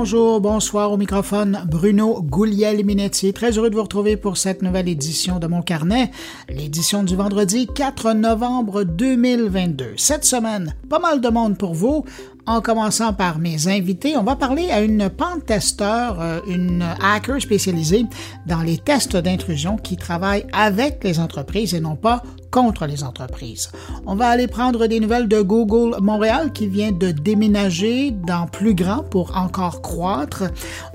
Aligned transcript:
Bonjour, 0.00 0.40
bonsoir 0.40 0.92
au 0.92 0.96
microphone, 0.96 1.64
Bruno 1.66 2.22
Gouliel-Minetti. 2.22 3.32
Très 3.32 3.58
heureux 3.58 3.68
de 3.68 3.74
vous 3.74 3.82
retrouver 3.82 4.16
pour 4.16 4.36
cette 4.36 4.62
nouvelle 4.62 4.88
édition 4.88 5.40
de 5.40 5.48
mon 5.48 5.60
carnet, 5.60 6.12
l'édition 6.48 7.02
du 7.02 7.16
vendredi 7.16 7.66
4 7.66 8.12
novembre 8.12 8.84
2022. 8.84 9.94
Cette 9.96 10.24
semaine, 10.24 10.76
pas 10.88 11.00
mal 11.00 11.20
de 11.20 11.28
monde 11.28 11.58
pour 11.58 11.74
vous. 11.74 12.04
En 12.46 12.60
commençant 12.60 13.12
par 13.12 13.40
mes 13.40 13.66
invités, 13.66 14.16
on 14.16 14.22
va 14.22 14.36
parler 14.36 14.70
à 14.70 14.82
une 14.82 15.10
pentesteur, 15.10 16.20
euh, 16.20 16.38
une 16.46 16.84
hacker 17.02 17.42
spécialisée 17.42 18.06
dans 18.46 18.62
les 18.62 18.78
tests 18.78 19.16
d'intrusion 19.16 19.76
qui 19.76 19.96
travaille 19.96 20.46
avec 20.52 21.02
les 21.02 21.18
entreprises 21.18 21.74
et 21.74 21.80
non 21.80 21.96
pas 21.96 22.22
contre 22.50 22.86
les 22.86 23.04
entreprises. 23.04 23.70
On 24.06 24.14
va 24.14 24.28
aller 24.28 24.46
prendre 24.46 24.86
des 24.86 25.00
nouvelles 25.00 25.28
de 25.28 25.40
Google 25.40 25.96
Montréal 26.00 26.52
qui 26.52 26.66
vient 26.66 26.92
de 26.92 27.10
déménager 27.10 28.10
dans 28.10 28.46
plus 28.46 28.74
grand 28.74 29.02
pour 29.02 29.36
encore 29.36 29.82
croître. 29.82 30.44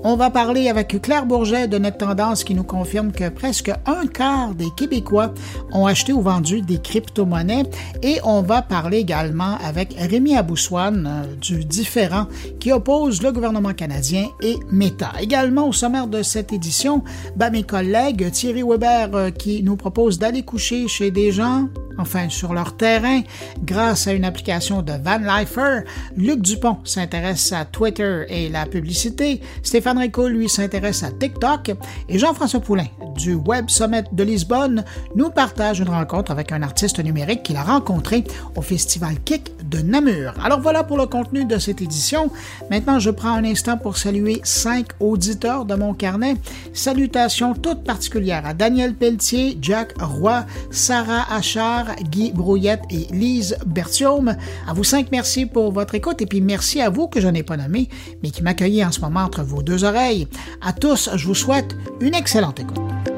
On 0.02 0.16
va 0.16 0.30
parler 0.30 0.68
avec 0.68 1.00
Claire 1.00 1.26
Bourget 1.26 1.68
de 1.68 1.78
Net 1.78 1.98
Tendance 1.98 2.44
qui 2.44 2.54
nous 2.54 2.64
confirme 2.64 3.12
que 3.12 3.28
presque 3.28 3.70
un 3.86 4.06
quart 4.06 4.54
des 4.54 4.68
Québécois 4.76 5.32
ont 5.72 5.86
acheté 5.86 6.12
ou 6.12 6.20
vendu 6.20 6.62
des 6.62 6.78
crypto-monnaies 6.78 7.64
et 8.02 8.18
on 8.24 8.42
va 8.42 8.62
parler 8.62 8.98
également 8.98 9.56
avec 9.64 9.94
Rémi 9.98 10.36
Aboussoine 10.36 11.06
euh, 11.06 11.36
du 11.36 11.64
différent 11.64 12.26
qui 12.60 12.72
oppose 12.72 13.22
le 13.22 13.32
gouvernement 13.32 13.72
canadien 13.72 14.28
et 14.42 14.56
Meta. 14.70 15.12
Également 15.20 15.68
au 15.68 15.72
sommaire 15.72 16.06
de 16.06 16.22
cette 16.22 16.52
édition, 16.52 17.02
ben, 17.36 17.50
mes 17.50 17.62
collègues 17.62 18.30
Thierry 18.30 18.62
Weber 18.62 19.10
euh, 19.14 19.30
qui 19.30 19.62
nous 19.62 19.76
propose 19.76 20.18
d'aller 20.18 20.42
coucher 20.42 20.88
chez 20.88 21.10
des 21.10 21.32
gens 21.32 21.43
아니라 21.44 21.83
enfin 21.98 22.28
sur 22.28 22.54
leur 22.54 22.76
terrain, 22.76 23.20
grâce 23.64 24.06
à 24.06 24.12
une 24.12 24.24
application 24.24 24.82
de 24.82 24.92
Van 24.92 25.18
Lifer. 25.18 25.80
Luc 26.16 26.40
Dupont 26.40 26.78
s'intéresse 26.84 27.52
à 27.52 27.64
Twitter 27.64 28.24
et 28.28 28.48
la 28.48 28.66
publicité. 28.66 29.40
Stéphane 29.62 29.98
Rico, 29.98 30.28
lui, 30.28 30.48
s'intéresse 30.48 31.02
à 31.02 31.10
TikTok. 31.10 31.72
Et 32.08 32.18
Jean-François 32.18 32.60
Poulain, 32.60 32.86
du 33.16 33.34
Web 33.34 33.68
Summit 33.68 34.04
de 34.12 34.24
Lisbonne, 34.24 34.84
nous 35.14 35.30
partage 35.30 35.80
une 35.80 35.88
rencontre 35.88 36.30
avec 36.30 36.52
un 36.52 36.62
artiste 36.62 37.02
numérique 37.02 37.42
qu'il 37.42 37.56
a 37.56 37.62
rencontré 37.62 38.24
au 38.56 38.62
Festival 38.62 39.20
Kick 39.24 39.52
de 39.68 39.78
Namur. 39.78 40.34
Alors 40.42 40.60
voilà 40.60 40.84
pour 40.84 40.98
le 40.98 41.06
contenu 41.06 41.44
de 41.44 41.58
cette 41.58 41.82
édition. 41.82 42.30
Maintenant, 42.70 42.98
je 42.98 43.10
prends 43.10 43.34
un 43.34 43.44
instant 43.44 43.76
pour 43.76 43.96
saluer 43.96 44.40
cinq 44.44 44.88
auditeurs 45.00 45.64
de 45.64 45.74
mon 45.74 45.94
carnet. 45.94 46.36
Salutations 46.72 47.54
toutes 47.54 47.84
particulières 47.84 48.46
à 48.46 48.54
Daniel 48.54 48.94
Pelletier, 48.94 49.58
Jack 49.60 49.94
Roy, 50.00 50.44
Sarah 50.70 51.24
Achard, 51.30 51.83
Guy 52.10 52.32
Brouillette 52.32 52.82
et 52.90 53.06
Lise 53.12 53.56
Bertium. 53.66 54.36
À 54.66 54.72
vous 54.72 54.84
cinq, 54.84 55.08
merci 55.12 55.46
pour 55.46 55.72
votre 55.72 55.94
écoute 55.94 56.22
et 56.22 56.26
puis 56.26 56.40
merci 56.40 56.80
à 56.80 56.90
vous 56.90 57.08
que 57.08 57.20
je 57.20 57.28
n'ai 57.28 57.42
pas 57.42 57.56
nommé, 57.56 57.88
mais 58.22 58.30
qui 58.30 58.42
m'accueillez 58.42 58.84
en 58.84 58.92
ce 58.92 59.00
moment 59.00 59.20
entre 59.20 59.42
vos 59.42 59.62
deux 59.62 59.84
oreilles. 59.84 60.28
À 60.60 60.72
tous, 60.72 61.10
je 61.14 61.26
vous 61.26 61.34
souhaite 61.34 61.76
une 62.00 62.14
excellente 62.14 62.60
écoute. 62.60 63.13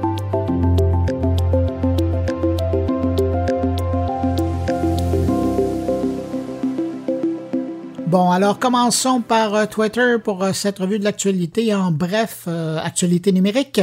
Bon, 8.06 8.30
alors 8.30 8.60
commençons 8.60 9.20
par 9.20 9.52
euh, 9.56 9.66
Twitter 9.66 10.14
pour 10.22 10.44
euh, 10.44 10.52
cette 10.52 10.78
revue 10.78 11.00
de 11.00 11.04
l'actualité. 11.04 11.74
En 11.74 11.90
bref, 11.90 12.44
euh, 12.46 12.78
actualité 12.78 13.32
numérique. 13.32 13.80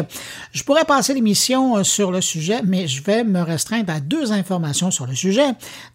Je 0.54 0.64
pourrais 0.64 0.86
passer 0.86 1.14
l'émission 1.14 1.84
sur 1.84 2.10
le 2.10 2.22
sujet, 2.22 2.62
mais 2.64 2.88
je 2.88 3.04
vais 3.04 3.26
me 3.26 3.42
restreindre 3.42 3.92
à 3.92 4.00
deux 4.00 4.32
informations 4.32 4.92
sur 4.92 5.08
le 5.08 5.14
sujet. 5.14 5.48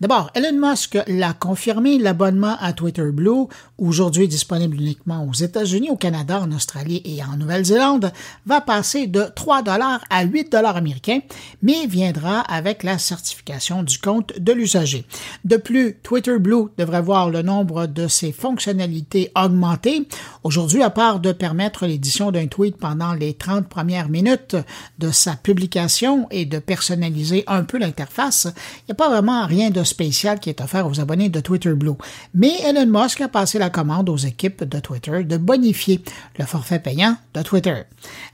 D'abord, 0.02 0.30
Elon 0.34 0.58
Musk 0.60 0.98
l'a 1.06 1.32
confirmé, 1.32 1.96
l'abonnement 1.98 2.56
à 2.60 2.74
Twitter 2.74 3.10
Blue, 3.10 3.46
aujourd'hui 3.78 4.28
disponible 4.28 4.76
uniquement 4.76 5.26
aux 5.26 5.32
États-Unis, 5.32 5.88
au 5.88 5.96
Canada, 5.96 6.38
en 6.42 6.52
Australie 6.52 7.00
et 7.06 7.24
en 7.24 7.38
Nouvelle-Zélande, 7.38 8.12
va 8.44 8.60
passer 8.60 9.06
de 9.06 9.24
3 9.34 9.62
dollars 9.62 10.04
à 10.10 10.24
8 10.24 10.52
dollars 10.52 10.76
américains, 10.76 11.20
mais 11.62 11.86
viendra 11.86 12.40
avec 12.40 12.82
la 12.82 12.98
certification 12.98 13.82
du 13.82 13.98
compte 13.98 14.38
de 14.38 14.52
l'usager. 14.52 15.06
De 15.46 15.56
plus, 15.56 15.96
Twitter 16.02 16.38
Blue 16.38 16.66
devrait 16.76 17.00
voir 17.00 17.30
le 17.30 17.40
nombre 17.40 17.86
de 17.86 18.06
ses 18.18 18.32
fonctionnalités 18.32 19.30
augmentées. 19.36 20.08
Aujourd'hui, 20.42 20.82
à 20.82 20.90
part 20.90 21.20
de 21.20 21.32
permettre 21.32 21.86
l'édition 21.86 22.32
d'un 22.32 22.48
tweet 22.48 22.76
pendant 22.76 23.14
les 23.14 23.34
30 23.34 23.68
premières 23.68 24.08
minutes 24.08 24.56
de 24.98 25.10
sa 25.10 25.36
publication 25.36 26.26
et 26.30 26.44
de 26.44 26.58
personnaliser 26.58 27.44
un 27.46 27.62
peu 27.62 27.78
l'interface, 27.78 28.46
il 28.46 28.84
n'y 28.88 28.92
a 28.92 28.94
pas 28.96 29.08
vraiment 29.08 29.46
rien 29.46 29.70
de 29.70 29.84
spécial 29.84 30.40
qui 30.40 30.50
est 30.50 30.60
offert 30.60 30.86
aux 30.86 31.00
abonnés 31.00 31.28
de 31.28 31.40
Twitter 31.40 31.74
Blue. 31.74 31.92
Mais 32.34 32.60
Elon 32.64 32.86
Musk 32.86 33.20
a 33.20 33.28
passé 33.28 33.58
la 33.58 33.70
commande 33.70 34.08
aux 34.08 34.16
équipes 34.16 34.64
de 34.64 34.80
Twitter 34.80 35.22
de 35.22 35.36
bonifier 35.36 36.02
le 36.38 36.44
forfait 36.44 36.80
payant 36.80 37.16
de 37.34 37.42
Twitter. 37.42 37.82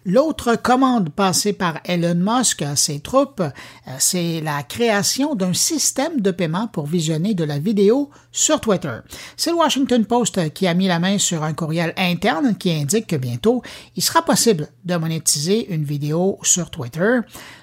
L'autre 0.06 0.56
commande 0.56 1.11
passée 1.11 1.53
par 1.53 1.81
Elon 1.84 2.15
Musk 2.15 2.62
à 2.62 2.77
ses 2.77 3.00
troupes, 3.00 3.41
euh, 3.41 3.50
c'est 3.99 4.41
la 4.41 4.62
création 4.62 5.34
d'un 5.34 5.53
système 5.53 6.21
de 6.21 6.31
paiement 6.31 6.69
pour 6.69 6.87
visionner 6.87 7.34
de 7.34 7.44
la 7.44 7.59
vidéo 7.59 8.11
sur 8.33 8.61
Twitter. 8.61 8.99
C'est 9.37 9.50
le 9.50 9.56
Washington 9.75 10.07
Post 10.07 10.53
qui 10.53 10.69
a 10.69 10.75
mis 10.75 10.87
la 10.87 11.01
main 11.01 11.19
sur 11.19 11.43
un 11.43 11.53
courriel 11.53 11.93
interne 11.97 12.57
qui 12.57 12.71
indique 12.71 13.09
que 13.09 13.17
bientôt, 13.17 13.61
il 13.97 14.05
sera 14.05 14.23
possible 14.23 14.69
de 14.85 14.95
monétiser 14.95 15.75
une 15.75 15.83
vidéo 15.83 16.39
sur 16.43 16.71
Twitter. 16.71 17.19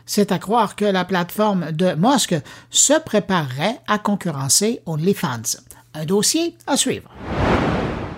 C'est 0.05 0.33
à 0.33 0.37
croire 0.37 0.75
que 0.75 0.83
la 0.83 1.05
plateforme 1.05 1.71
de 1.71 1.93
Musk 1.93 2.35
se 2.69 2.99
préparerait 2.99 3.79
à 3.87 3.97
concurrencer 3.97 4.81
OnlyFans. 4.85 5.61
Un 5.93 6.03
dossier 6.03 6.57
à 6.67 6.75
suivre. 6.75 7.09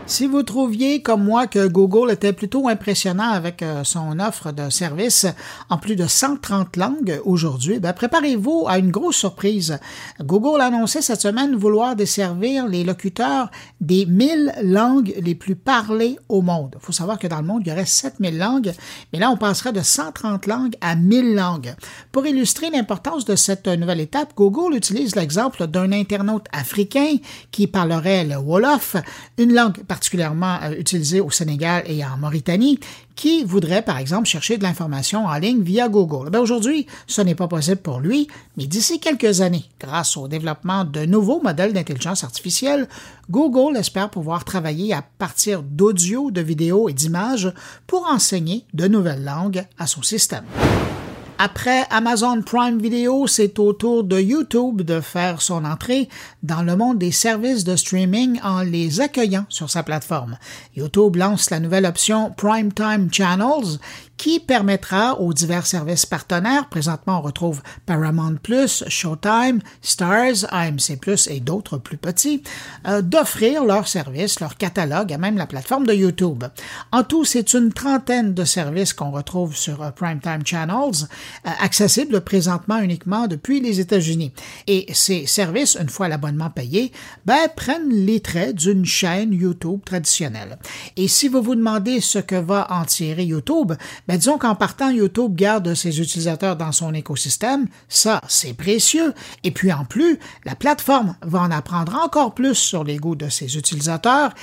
Si 0.06 0.28
vous 0.28 0.44
trouviez, 0.44 1.02
comme 1.02 1.24
moi, 1.24 1.47
que 1.47 1.66
Google 1.66 2.12
était 2.12 2.34
plutôt 2.34 2.68
impressionnant 2.68 3.30
avec 3.31 3.62
euh, 3.62 3.86
son 3.86 4.19
offre 4.19 4.52
de 4.52 4.69
service 4.69 5.25
en 5.69 5.78
plus 5.78 5.96
de 5.96 6.06
130 6.06 6.75
langues 6.75 7.22
aujourd'hui, 7.24 7.80
ben, 7.80 7.94
préparez-vous 7.94 8.66
à 8.68 8.80
une 8.80 8.92
grosse 8.92 9.16
surprise. 9.16 9.80
Google 10.19 10.59
a 10.59 10.66
annoncé 10.66 11.02
cette 11.02 11.22
semaine 11.22 11.56
vouloir 11.56 11.96
desservir 11.96 12.68
les 12.68 12.84
locuteurs 12.84 13.50
des 13.80 14.06
1000 14.06 14.53
langues 14.63 15.13
les 15.22 15.36
plus 15.36 15.56
parlées 15.56 16.19
au 16.28 16.42
monde. 16.42 16.75
Il 16.75 16.86
faut 16.86 16.92
savoir 16.92 17.18
que 17.18 17.28
dans 17.28 17.40
le 17.40 17.47
monde, 17.47 17.62
il 17.66 17.69
y 17.69 17.72
aurait 17.72 17.86
7000 17.86 18.38
langues, 18.38 18.74
mais 19.13 19.19
là, 19.19 19.31
on 19.31 19.38
passerait 19.38 19.74
de 19.74 19.81
130 19.81 20.47
langues 20.47 20.75
à 20.81 20.97
1000 20.97 21.34
langues. 21.34 21.75
Pour 22.12 22.28
illustrer 22.28 22.69
l'importance 22.69 23.24
de 23.24 23.38
cette 23.38 23.68
nouvelle 23.68 24.02
étape, 24.02 24.34
Google 24.36 24.75
utilise 24.75 25.16
l'exemple 25.16 25.66
d'un 25.68 25.94
internaute 25.94 26.46
africain 26.52 27.16
qui 27.52 27.68
parlerait 27.68 28.25
le 28.25 28.36
Wolof, 28.36 28.97
une 29.38 29.53
langue 29.53 29.81
particulièrement 29.94 30.58
euh, 30.64 30.72
utilisé 30.80 31.22
au 31.22 31.30
Sénégal 31.30 31.84
et 31.86 32.04
en 32.04 32.18
Mauritanie, 32.18 32.80
qui 33.16 33.44
voudrait, 33.44 33.84
par 33.84 34.00
exemple, 34.00 34.28
chercher 34.28 34.58
de 34.58 34.64
l'information 34.64 35.28
en 35.28 35.36
ligne 35.36 35.62
via 35.62 35.88
Google. 35.88 36.31
Ben, 36.31 36.40
aujourd'hui, 36.40 36.88
ce 37.06 37.22
n'est 37.22 37.36
pas 37.36 37.48
possible 37.48 37.78
pour 37.78 38.00
lui, 38.00 38.28
mais 38.58 38.66
d'ici 38.66 39.00
quelques 39.00 39.42
années, 39.42 39.66
grâce 39.80 40.18
au 40.18 40.28
développement 40.28 40.84
de 40.84 41.06
nouveaux 41.06 41.42
modèles 41.44 41.74
d'intelligence 41.74 42.24
artificielle, 42.24 42.88
Google 43.30 43.78
espère 43.78 44.09
pouvoir 44.09 44.46
travailler 44.46 44.96
à 44.96 45.04
partir 45.04 45.62
d'audio, 45.62 46.31
de 46.31 46.42
vidéos 46.42 46.90
et 46.90 46.94
d'images 46.94 47.54
pour 47.86 48.08
enseigner 48.08 48.66
de 48.74 48.88
nouvelles 48.88 49.24
langues 49.24 49.64
à 49.78 49.86
son 49.86 50.02
système. 50.02 50.46
Après 51.40 51.86
Amazon 51.90 52.42
Prime 52.42 52.80
Video, 52.80 53.26
c'est 53.28 53.58
au 53.58 53.74
tour 53.74 54.04
de 54.04 54.20
YouTube 54.20 54.82
de 54.84 55.02
faire 55.02 55.42
son 55.42 55.66
entrée 55.66 56.08
dans 56.44 56.62
le 56.62 56.76
monde 56.76 57.00
des 57.00 57.12
services 57.12 57.64
de 57.64 57.76
streaming 57.76 58.40
en 58.44 58.62
les 58.62 59.02
accueillant 59.02 59.46
sur 59.50 59.70
sa 59.70 59.84
plateforme. 59.84 60.38
YouTube 60.76 61.16
lance 61.16 61.50
la 61.50 61.60
nouvelle 61.60 61.86
option 61.86 62.32
Primetime 62.38 63.10
Channels 63.12 63.80
qui 64.18 64.40
permettra 64.40 65.19
aux 65.19 65.34
divers 65.34 65.66
services 65.66 66.06
partenaires, 66.06 66.69
présentement 66.69 67.19
on 67.19 67.22
retrouve 67.22 67.62
Paramount 67.85 68.35
Plus, 68.41 68.84
Showtime, 68.88 69.59
Stars, 69.81 70.46
AMC 70.50 70.97
et 71.29 71.40
d'autres 71.40 71.77
plus 71.77 71.98
petits, 71.98 72.44
euh, 72.88 73.01
d'offrir 73.01 73.63
leurs 73.65 73.88
services, 73.88 74.39
leur 74.39 74.57
catalogue 74.57 75.12
à 75.12 75.18
même 75.18 75.38
la 75.38 75.48
plateforme 75.48 75.86
de 75.86 75.94
YouTube. 75.94 76.44
En 76.92 77.04
tout, 77.04 77.25
c'est 77.25 77.54
une 77.54 77.74
trentaine 77.74 78.33
de 78.33 78.45
services 78.45 78.94
qu'on 78.94 79.12
retrouve 79.12 79.56
sur 79.56 79.81
euh, 79.81 79.92
Primetime 79.92 80.45
Channels, 80.45 81.07
euh, 81.45 81.50
accessibles 81.59 82.21
présentement 82.21 82.80
uniquement 82.80 83.27
depuis 83.27 83.59
les 83.59 83.80
États-Unis. 83.80 84.31
Et 84.68 84.86
ces 84.94 85.25
services, 85.25 85.77
une 85.80 85.89
fois 85.89 86.07
l'abonnement 86.07 86.50
payé, 86.50 86.92
ben, 87.25 87.48
prennent 87.56 87.89
les 87.89 88.19
traits 88.19 88.56
d'une 88.56 88.86
chaîne 88.86 89.33
YouTube 89.33 89.81
traditionnelle. 89.86 90.57
Et 90.98 91.07
si 91.07 91.27
vous 91.27 91.42
vous 91.42 91.56
demandez 91.56 92.01
ce 92.01 92.19
que 92.19 92.36
va 92.36 92.68
en 92.69 92.86
tirer 92.86 93.25
YouTube, 93.25 93.74
ben 94.08 94.18
disons 94.18 94.38
qu'en 94.38 94.56
partant, 94.56 94.90
YouTube 94.90 95.36
garde 95.36 95.74
ses 95.74 96.02
utilisateurs 96.02 96.56
dans 96.56 96.72
son 96.72 96.94
écosystème, 96.94 97.68
ça 97.88 98.22
c'est 98.28 98.54
précieux, 98.54 99.14
et 99.44 99.52
puis 99.52 99.72
en 99.72 99.86
plus, 99.86 100.20
la 100.46 100.56
plateforme 100.56 101.16
va 101.22 101.40
en 101.40 101.52
apprendre 101.52 101.96
encore 102.04 102.34
plus 102.34 102.56
sur 102.56 102.84
les 102.84 102.98
goûts 102.98 103.16
de 103.16 103.30
ses 103.30 103.58
utilisateurs 103.58 104.34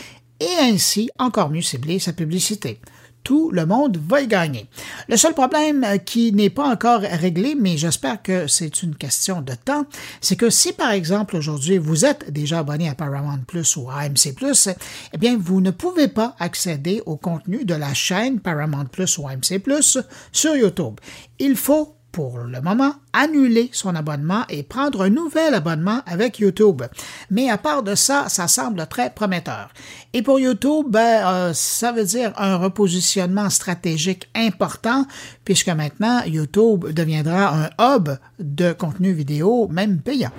et 0.41 0.57
ainsi 0.61 1.11
encore 1.19 1.51
mieux 1.51 1.63
cibler 1.63 1.99
sa 1.99 2.13
publicité. 2.13 2.81
Tout 3.23 3.51
le 3.51 3.67
monde 3.67 3.99
va 4.09 4.21
y 4.21 4.27
gagner. 4.27 4.67
Le 5.09 5.17
seul 5.17 5.35
problème 5.35 5.85
euh, 5.85 5.99
qui 5.99 6.33
n'est 6.33 6.51
pas 6.51 6.69
encore 6.69 7.01
réglé, 7.01 7.55
mais 7.55 7.77
j'espère 7.77 8.23
que 8.23 8.47
c'est 8.47 8.83
une 8.83 8.95
question 8.95 9.43
de 9.43 9.55
temps, 9.55 9.85
c'est 10.21 10.37
que 10.37 10.51
si 10.51 10.73
par 10.73 10.91
exemple 10.91 11.37
aujourd'hui 11.37 11.79
vous 11.79 12.05
êtes 12.05 12.33
déjà 12.33 12.61
abonné 12.61 12.89
à 12.89 12.95
Paramount 12.95 13.41
Plus 13.47 13.77
ou 13.77 13.91
AMC 13.91 14.35
Plus, 14.35 14.69
eh 15.13 15.19
bien 15.19 15.39
vous 15.39 15.61
ne 15.61 15.71
pouvez 15.71 16.09
pas 16.09 16.35
accéder 16.39 17.03
au 17.07 17.17
contenu 17.17 17.65
de 17.65 17.75
la 17.75 17.95
chaîne 17.95 18.41
Paramount 18.41 18.87
Plus 18.87 19.19
ou 19.19 19.29
AMC 19.29 19.59
Plus 19.63 19.99
sur 20.33 20.57
YouTube. 20.57 20.95
Il 21.39 21.57
faut 21.57 22.00
pour 22.13 22.39
le 22.39 22.61
moment, 22.61 22.95
annuler 23.13 23.71
son 23.73 23.95
abonnement 23.95 24.45
et 24.49 24.63
prendre 24.63 25.03
un 25.03 25.11
nouvel 25.11 25.55
abonnement 25.55 26.01
avec 26.07 26.39
YouTube. 26.39 26.83
Mais 27.31 27.51
à 27.51 27.59
part 27.59 27.83
de 27.83 27.95
ça, 27.95 28.29
ça 28.29 28.49
semble 28.49 28.87
très 28.87 29.11
prometteur. 29.11 29.71
Et 30.13 30.23
pour 30.23 30.41
YouTube, 30.41 30.87
ben, 30.89 31.27
euh, 31.27 31.53
ça 31.55 31.93
veut 31.93 32.05
dire 32.05 32.33
un 32.37 32.57
repositionnement 32.57 33.51
stratégique 33.51 34.29
important, 34.35 35.07
puisque 35.45 35.69
maintenant, 35.69 36.23
YouTube 36.25 36.87
deviendra 36.93 37.55
un 37.55 37.97
hub 37.97 38.11
de 38.39 38.73
contenu 38.73 39.13
vidéo, 39.13 39.69
même 39.71 40.01
payant. 40.01 40.33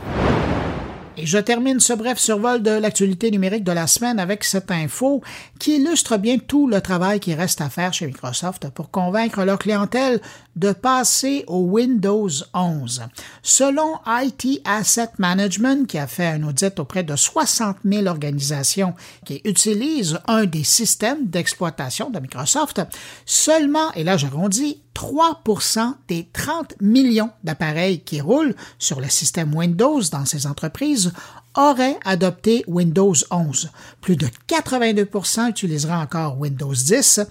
Et 1.17 1.25
je 1.25 1.37
termine 1.37 1.79
ce 1.79 1.93
bref 1.93 2.17
survol 2.17 2.63
de 2.63 2.71
l'actualité 2.71 3.31
numérique 3.31 3.65
de 3.65 3.71
la 3.71 3.85
semaine 3.85 4.17
avec 4.17 4.43
cette 4.45 4.71
info 4.71 5.21
qui 5.59 5.75
illustre 5.75 6.17
bien 6.17 6.37
tout 6.37 6.67
le 6.67 6.79
travail 6.79 7.19
qui 7.19 7.35
reste 7.35 7.59
à 7.59 7.69
faire 7.69 7.93
chez 7.93 8.07
Microsoft 8.07 8.69
pour 8.69 8.91
convaincre 8.91 9.43
leur 9.43 9.59
clientèle 9.59 10.21
de 10.55 10.71
passer 10.73 11.43
au 11.47 11.59
Windows 11.61 12.29
11. 12.53 13.03
Selon 13.41 13.99
IT 14.07 14.61
Asset 14.65 15.09
Management, 15.17 15.87
qui 15.87 15.97
a 15.97 16.07
fait 16.07 16.27
un 16.27 16.43
audit 16.43 16.79
auprès 16.79 17.03
de 17.03 17.15
60 17.15 17.77
000 17.85 18.07
organisations 18.07 18.93
qui 19.25 19.41
utilisent 19.45 20.19
un 20.27 20.45
des 20.45 20.63
systèmes 20.63 21.27
d'exploitation 21.27 22.09
de 22.09 22.19
Microsoft, 22.19 22.81
seulement, 23.25 23.91
et 23.93 24.03
là 24.03 24.17
j'arrondis, 24.17 24.81
3% 24.95 25.93
des 26.09 26.27
30 26.33 26.75
millions 26.81 27.31
d'appareils 27.43 28.01
qui 28.01 28.19
roulent 28.19 28.55
sur 28.77 28.99
le 28.99 29.09
système 29.09 29.55
Windows 29.55 30.01
dans 30.11 30.25
ces 30.25 30.47
entreprises 30.47 31.13
auraient 31.55 31.97
adopté 32.05 32.63
Windows 32.67 33.13
11. 33.29 33.71
Plus 34.01 34.15
de 34.15 34.27
82% 34.47 35.49
utiliseraient 35.49 35.93
encore 35.93 36.39
Windows 36.39 36.73
10 36.73 37.21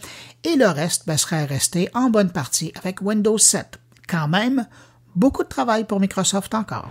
et 0.45 0.57
le 0.57 0.67
reste 0.67 1.07
ben, 1.07 1.17
serait 1.17 1.45
resté 1.45 1.89
en 1.95 2.11
bonne 2.11 2.31
partie 2.31 2.73
avec 2.77 3.01
Windows 3.03 3.39
7. 3.39 3.79
Quand 4.09 4.29
même, 4.29 4.67
beaucoup 5.15 5.43
de 5.43 5.49
travail 5.49 5.85
pour 5.85 6.01
Microsoft 6.01 6.55
encore. 6.55 6.91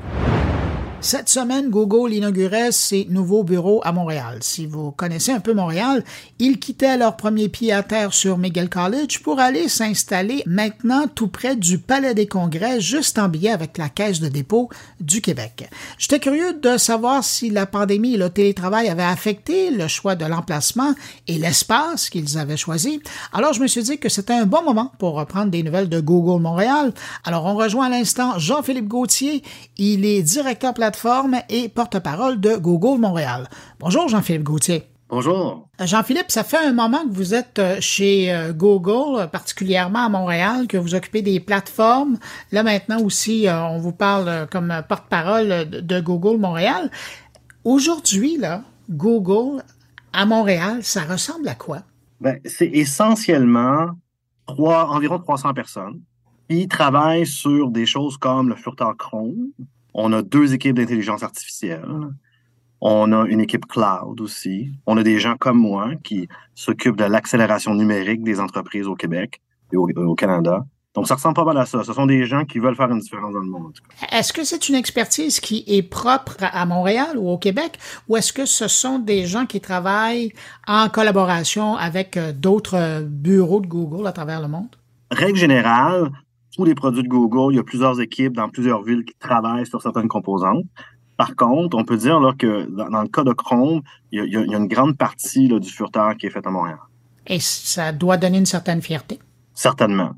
Cette 1.02 1.30
semaine, 1.30 1.70
Google 1.70 2.14
inaugurait 2.14 2.74
ses 2.74 3.06
nouveaux 3.10 3.44
bureaux 3.44 3.80
à 3.86 3.94
Montréal. 3.94 4.40
Si 4.42 4.66
vous 4.66 4.92
connaissez 4.92 5.32
un 5.32 5.40
peu 5.40 5.54
Montréal, 5.54 6.04
ils 6.40 6.60
quittaient 6.60 6.98
leur 6.98 7.16
premier 7.16 7.48
pied 7.48 7.72
à 7.72 7.84
terre 7.84 8.14
sur 8.14 8.38
Miguel 8.38 8.70
College 8.70 9.22
pour 9.24 9.40
aller 9.40 9.70
s'installer 9.70 10.44
maintenant 10.46 11.06
tout 11.08 11.30
près 11.30 11.56
du 11.56 11.80
Palais 11.80 12.14
des 12.14 12.28
Congrès, 12.28 12.82
juste 12.82 13.18
en 13.18 13.30
billet 13.30 13.52
avec 13.52 13.78
la 13.78 13.88
Caisse 13.88 14.20
de 14.20 14.28
dépôt 14.28 14.70
du 15.00 15.22
Québec. 15.22 15.70
J'étais 15.98 16.20
curieux 16.20 16.54
de 16.62 16.76
savoir 16.76 17.24
si 17.24 17.50
la 17.50 17.66
pandémie 17.66 18.16
et 18.16 18.18
le 18.18 18.30
télétravail 18.30 18.90
avaient 18.90 19.02
affecté 19.02 19.72
le 19.72 19.88
choix 19.88 20.16
de 20.16 20.26
l'emplacement 20.26 20.94
et 21.28 21.38
l'espace 21.38 22.10
qu'ils 22.10 22.38
avaient 22.38 22.58
choisi. 22.58 23.02
Alors 23.32 23.54
je 23.54 23.62
me 23.62 23.68
suis 23.68 23.84
dit 23.84 24.00
que 24.00 24.10
c'était 24.10 24.34
un 24.34 24.46
bon 24.46 24.64
moment 24.64 24.92
pour 25.00 25.14
reprendre 25.14 25.50
des 25.50 25.64
nouvelles 25.64 25.90
de 25.90 26.02
Google 26.02 26.42
Montréal. 26.42 26.94
Alors 27.24 27.46
on 27.46 27.56
rejoint 27.56 27.86
à 27.86 27.90
l'instant 27.90 28.38
Jean-Philippe 28.38 28.90
Gauthier. 28.90 29.44
Il 29.78 30.04
est 30.04 30.22
directeur 30.22 30.74
et 31.50 31.70
porte-parole 31.70 32.40
de 32.40 32.56
Google 32.56 33.00
Montréal. 33.00 33.48
Bonjour 33.80 34.08
Jean-Philippe 34.08 34.44
Gauthier. 34.44 34.84
Bonjour. 35.10 35.68
Jean-Philippe, 35.84 36.30
ça 36.30 36.44
fait 36.44 36.58
un 36.58 36.72
moment 36.72 37.04
que 37.04 37.14
vous 37.14 37.34
êtes 37.34 37.58
euh, 37.58 37.78
chez 37.80 38.32
euh, 38.32 38.54
Google, 38.54 39.28
particulièrement 39.32 40.06
à 40.06 40.10
Montréal, 40.10 40.68
que 40.68 40.78
vous 40.78 40.94
occupez 40.94 41.24
des 41.24 41.40
plateformes. 41.40 42.18
Là 42.52 42.62
maintenant 42.62 43.02
aussi, 43.02 43.48
euh, 43.48 43.60
on 43.70 43.80
vous 43.80 43.92
parle 43.92 44.48
comme 44.52 44.72
porte-parole 44.88 45.68
de 45.70 46.00
Google 46.00 46.40
Montréal. 46.40 46.92
Aujourd'hui, 47.64 48.38
là, 48.38 48.62
Google 48.90 49.64
à 50.14 50.28
Montréal, 50.28 50.84
ça 50.84 51.02
ressemble 51.02 51.48
à 51.48 51.56
quoi? 51.56 51.80
Ben, 52.22 52.40
c'est 52.46 52.68
essentiellement 52.68 53.90
trois, 54.46 54.90
environ 54.90 55.18
300 55.18 55.54
personnes 55.56 56.02
qui 56.50 56.68
travaillent 56.68 57.28
sur 57.28 57.70
des 57.70 57.86
choses 57.86 58.18
comme 58.18 58.50
le 58.50 58.56
furteur 58.56 58.96
Chrome, 58.98 59.50
on 59.94 60.14
a 60.14 60.22
deux 60.22 60.54
équipes 60.54 60.76
d'intelligence 60.76 61.24
artificielle. 61.24 61.86
On 62.82 63.12
a 63.12 63.26
une 63.26 63.42
équipe 63.42 63.66
cloud 63.66 64.22
aussi. 64.22 64.72
On 64.86 64.98
a 64.98 65.04
des 65.04 65.20
gens 65.20 65.36
comme 65.38 65.58
moi 65.58 65.92
qui 66.04 66.30
s'occupent 66.56 66.96
de 66.96 67.04
l'accélération 67.04 67.74
numérique 67.76 68.24
des 68.24 68.40
entreprises 68.40 68.88
au 68.88 68.96
Québec 68.96 69.42
et 69.74 69.78
au, 69.78 70.16
Canada. 70.16 70.66
Donc, 70.96 71.08
ça 71.08 71.16
ressemble 71.16 71.36
pas 71.36 71.44
mal 71.44 71.58
à 71.58 71.66
ça. 71.66 71.84
Ce 71.84 71.94
sont 71.94 72.06
des 72.06 72.26
gens 72.26 72.46
qui 72.46 72.60
veulent 72.60 72.76
faire 72.76 72.90
une 72.90 73.00
différence 73.00 73.34
dans 73.34 73.42
le 73.42 73.50
monde. 73.50 73.74
Est-ce 74.12 74.34
que 74.34 74.44
c'est 74.44 74.70
une 74.70 74.76
expertise 74.76 75.40
qui 75.40 75.64
est 75.68 75.84
propre 75.84 76.38
à 76.40 76.66
Montréal 76.66 77.18
ou 77.18 77.30
au 77.30 77.38
Québec 77.38 77.78
ou 78.08 78.18
est-ce 78.18 78.34
que 78.34 78.46
ce 78.46 78.68
sont 78.68 78.98
des 78.98 79.26
gens 79.26 79.46
qui 79.46 79.60
travaillent 79.60 80.32
en 80.66 80.90
collaboration 80.90 81.76
avec 81.76 82.18
euh, 82.18 82.32
d'autres 82.32 83.04
bureaux 83.04 83.60
de 83.60 83.68
Google 83.68 84.08
à 84.08 84.14
travers 84.14 84.42
le 84.42 84.48
monde? 84.48 84.76
Règle 85.12 85.38
générale, 85.38 86.12
tous 86.56 86.66
les 86.66 86.76
produits 86.76 87.04
de 87.04 87.08
Google, 87.08 87.54
il 87.54 87.58
y 87.58 87.60
a 87.60 87.64
plusieurs 87.64 88.00
équipes 88.02 88.34
dans 88.34 88.50
plusieurs 88.50 88.84
villes 88.84 89.06
qui 89.06 89.16
travaillent 89.20 89.66
sur 89.66 89.82
certaines 89.82 90.08
composantes. 90.08 90.66
Par 91.18 91.36
contre, 91.36 91.78
on 91.78 91.84
peut 91.84 91.98
dire 91.98 92.20
là, 92.20 92.34
que 92.38 92.66
dans, 92.70 93.02
le 93.02 93.10
cas 93.10 93.24
de 93.24 93.34
Chrome, 93.34 93.82
il 94.12 94.24
y 94.26 94.38
a, 94.38 94.58
une 94.58 94.68
grande 94.68 94.98
partie 94.98 95.48
du 95.50 95.70
furteur 95.70 96.16
qui 96.16 96.28
est 96.28 96.30
faite 96.30 96.48
à 96.48 96.50
Montréal. 96.50 96.80
Et 97.28 97.40
ça 97.40 97.92
doit 97.92 98.18
donner 98.18 98.38
une 98.38 98.46
certaine 98.46 98.82
fierté? 98.82 99.20
Certainement. 99.54 100.12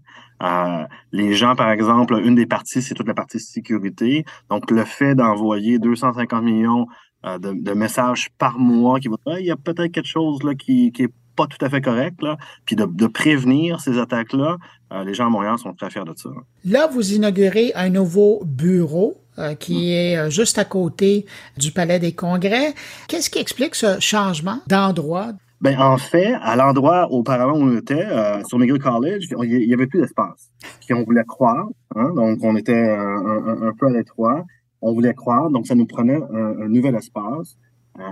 Euh, 0.44 0.86
les 1.12 1.34
gens, 1.34 1.56
par 1.56 1.72
exemple, 1.72 2.20
une 2.24 2.36
des 2.36 2.46
parties, 2.46 2.82
c'est 2.82 2.94
toute 2.94 3.08
la 3.08 3.14
partie 3.14 3.40
sécurité. 3.40 4.26
Donc, 4.50 4.72
le 4.72 4.86
fait 4.86 5.16
d'envoyer 5.16 5.80
250 5.80 6.44
millions 6.44 6.88
euh, 7.26 7.38
de, 7.38 7.74
messages 7.74 8.30
par 8.38 8.58
mois, 8.58 9.00
qui 9.00 9.10
il 9.40 9.46
y 9.46 9.52
a 9.52 9.56
peut-être 9.56 9.92
quelque 9.92 10.08
chose 10.08 10.42
là, 10.44 10.56
qui, 10.56 10.92
qui 10.92 11.04
est 11.04 11.14
pas 11.42 11.48
tout 11.48 11.66
à 11.66 11.70
fait 11.70 11.82
correct, 11.82 12.22
là, 12.22 12.38
puis 12.66 12.76
de, 12.76 13.08
prévenir 13.08 13.80
ces 13.80 13.98
attaques-là, 13.98 14.58
euh, 14.94 15.04
les 15.04 15.14
gens 15.14 15.26
à 15.26 15.30
Montréal 15.30 15.58
sont 15.58 15.74
très 15.74 15.90
fiers 15.90 16.04
de 16.06 16.14
ça. 16.16 16.30
Là, 16.66 16.88
vous 16.88 17.14
inaugurez 17.14 17.72
un 17.76 17.90
nouveau 17.90 18.44
bureau 18.46 19.18
euh, 19.40 19.56
qui 19.56 19.74
mm. 19.74 19.92
est 19.92 20.18
euh, 20.18 20.30
juste 20.30 20.60
à 20.60 20.66
côté 20.66 21.26
du 21.58 21.72
Palais 21.72 22.00
des 22.00 22.14
Congrès. 22.14 22.74
Qu'est-ce 23.08 23.30
qui 23.30 23.40
explique 23.40 23.76
ce 23.76 24.00
changement 24.00 24.60
d'endroit? 24.68 25.32
Ben, 25.62 25.80
en 25.80 25.98
fait, 25.98 26.34
à 26.42 26.56
l'endroit 26.56 27.12
auparavant 27.12 27.54
où 27.54 27.64
on 27.64 27.78
était, 27.78 28.08
sur 28.48 28.58
McGill 28.58 28.80
College, 28.80 29.28
il 29.44 29.68
n'y 29.68 29.74
avait 29.74 29.86
plus 29.86 30.02
d'espace. 30.02 30.50
Puis 30.86 30.96
on 30.96 31.04
voulait 31.04 31.24
croire, 31.24 31.68
hein, 31.96 32.12
donc 32.16 32.40
on 32.42 32.56
était 32.56 32.74
un, 32.74 33.72
peu 33.78 33.86
à 33.88 33.92
l'étroit. 33.92 34.44
On 34.82 34.94
voulait 34.94 35.14
croire, 35.14 35.52
donc 35.52 35.68
ça 35.68 35.76
nous 35.76 35.86
prenait 35.86 36.20
un 36.34 36.68
nouvel 36.68 36.96
espace. 36.96 37.58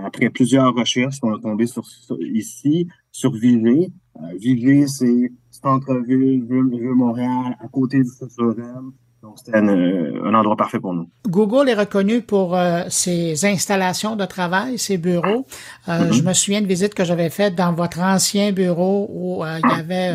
Après 0.04 0.30
plusieurs 0.30 0.74
recherches, 0.74 1.16
on 1.22 1.36
est 1.36 1.40
tombé 1.40 1.66
sur, 1.66 1.84
ici, 2.20 2.86
sur 3.12 3.32
Villé. 3.32 3.92
Euh, 4.16 4.86
c'est 4.86 5.32
centre-ville, 5.50 6.44
ville, 6.44 6.94
Montréal, 6.94 7.56
à 7.60 7.68
côté 7.68 7.98
du 7.98 8.10
Futurem. 8.10 8.92
Donc, 9.22 9.34
c'était 9.36 9.58
un, 9.58 10.34
endroit 10.34 10.56
parfait 10.56 10.80
pour 10.80 10.94
nous. 10.94 11.06
Google 11.28 11.68
est 11.68 11.74
reconnu 11.74 12.22
pour 12.22 12.56
euh, 12.56 12.84
ses 12.88 13.44
installations 13.44 14.16
de 14.16 14.24
travail, 14.24 14.78
ses 14.78 14.96
bureaux. 14.96 15.46
Euh, 15.88 16.06
mm-hmm. 16.06 16.12
Je 16.12 16.22
me 16.22 16.32
souviens 16.32 16.62
de 16.62 16.66
visites 16.66 16.94
que 16.94 17.04
j'avais 17.04 17.28
faites 17.28 17.54
dans 17.54 17.74
votre 17.74 18.00
ancien 18.00 18.52
bureau 18.52 19.10
où 19.12 19.44
il 19.44 19.68
y 19.68 19.78
avait 19.78 20.14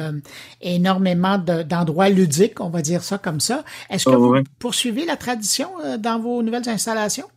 énormément 0.59 1.37
d'endroits 1.37 2.09
ludiques, 2.09 2.59
on 2.59 2.69
va 2.69 2.81
dire 2.81 3.03
ça 3.03 3.19
comme 3.19 3.39
ça. 3.39 3.63
Est-ce 3.91 4.05
que 4.05 4.15
oh, 4.15 4.37
vous 4.37 4.43
poursuivez 4.57 5.05
la 5.05 5.17
tradition 5.17 5.69
dans 5.99 6.19
vos 6.19 6.41
nouvelles 6.41 6.67
installations? 6.67 7.27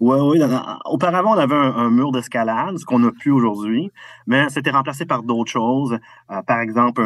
Oui, 0.00 0.18
oui. 0.20 0.40
Auparavant, 0.84 1.34
on 1.34 1.38
avait 1.38 1.56
un, 1.56 1.90
mur 1.90 2.12
d'escalade, 2.12 2.78
ce 2.78 2.84
qu'on 2.84 3.00
n'a 3.00 3.10
plus 3.10 3.32
aujourd'hui, 3.32 3.90
mais 4.28 4.48
c'était 4.48 4.70
remplacé 4.70 5.06
par 5.06 5.24
d'autres 5.24 5.50
choses. 5.50 5.98
Euh, 6.30 6.42
par 6.42 6.60
exemple, 6.60 7.02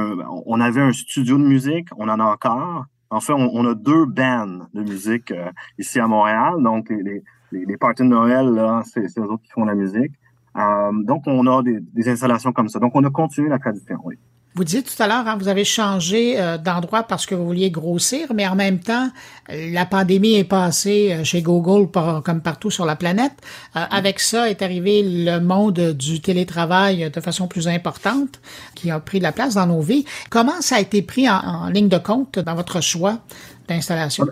on 0.47 0.61
avait 0.61 0.83
un 0.83 0.93
studio 0.93 1.39
de 1.39 1.43
musique, 1.43 1.89
on 1.97 2.09
en 2.09 2.21
a 2.21 2.25
encore. 2.25 2.85
En 3.09 3.21
fait, 3.21 3.33
on, 3.33 3.67
a 3.67 3.75
deux 3.75 4.07
bands 4.07 4.67
de 4.73 4.83
musique 4.83 5.33
euh, 5.33 5.51
ici 5.79 6.01
à 6.01 6.07
Montréal. 6.07 6.55
Donc, 6.63 6.91
les, 6.91 7.23
les, 7.53 7.77
parties 7.77 8.03
de 8.03 8.09
Noël, 8.09 8.83
c'est 8.85 9.19
eux 9.19 9.25
autres 9.25 9.43
qui 9.43 9.53
font 9.53 9.65
la 9.65 9.75
musique. 9.75 10.13
Euh, 10.57 10.93
donc, 11.05 11.23
on 11.27 11.47
a 11.47 11.63
des, 11.63 11.79
des, 11.81 12.09
installations 12.09 12.53
comme 12.53 12.69
ça. 12.69 12.79
Donc, 12.79 12.93
on 12.95 13.05
a 13.05 13.11
continué 13.11 13.49
la 13.49 13.59
tradition, 13.59 13.99
oui. 14.05 14.17
Vous 14.55 14.65
disiez 14.65 14.83
tout 14.83 15.03
à 15.03 15.07
l'heure, 15.07 15.27
hein, 15.27 15.37
vous 15.39 15.49
avez 15.49 15.65
changé 15.65 16.39
euh, 16.39 16.59
d'endroit 16.59 17.05
parce 17.05 17.25
que 17.25 17.35
vous 17.35 17.47
vouliez 17.47 17.71
grossir, 17.71 18.33
mais 18.35 18.47
en 18.47 18.55
même 18.55 18.81
temps, 18.81 19.09
la 19.49 19.87
pandémie 19.87 20.35
est 20.35 20.45
passée 20.45 21.13
euh, 21.13 21.25
chez 21.25 21.41
Google 21.41 21.91
comme 22.23 22.43
partout 22.43 22.71
sur 22.71 22.85
la 22.85 22.95
planète. 22.95 23.33
Euh, 23.77 23.81
mm. 23.81 23.87
avec 23.91 24.21
ça 24.21 24.51
est 24.51 24.61
arrivé 24.61 25.03
le 25.03 25.39
monde 25.39 25.95
du 25.95 26.21
télétravail 26.21 27.11
de 27.11 27.21
façon 27.21 27.49
plus 27.49 27.67
importante, 27.67 28.41
qui 28.75 28.91
a 28.91 29.01
pris 29.01 29.19
de 29.19 29.23
la 29.23 29.33
place 29.33 29.55
dans 29.55 29.67
nos 29.67 29.81
vies. 29.81 30.05
Comment 30.29 30.61
ça 30.61 30.77
a 30.77 30.81
été 30.81 31.01
pris 31.01 31.31
en, 31.31 31.69
ligne 31.69 31.89
de 31.89 31.99
compte 31.99 32.39
dans 32.39 32.55
votre 32.55 32.83
choix 32.83 33.21
d'installation? 33.69 34.27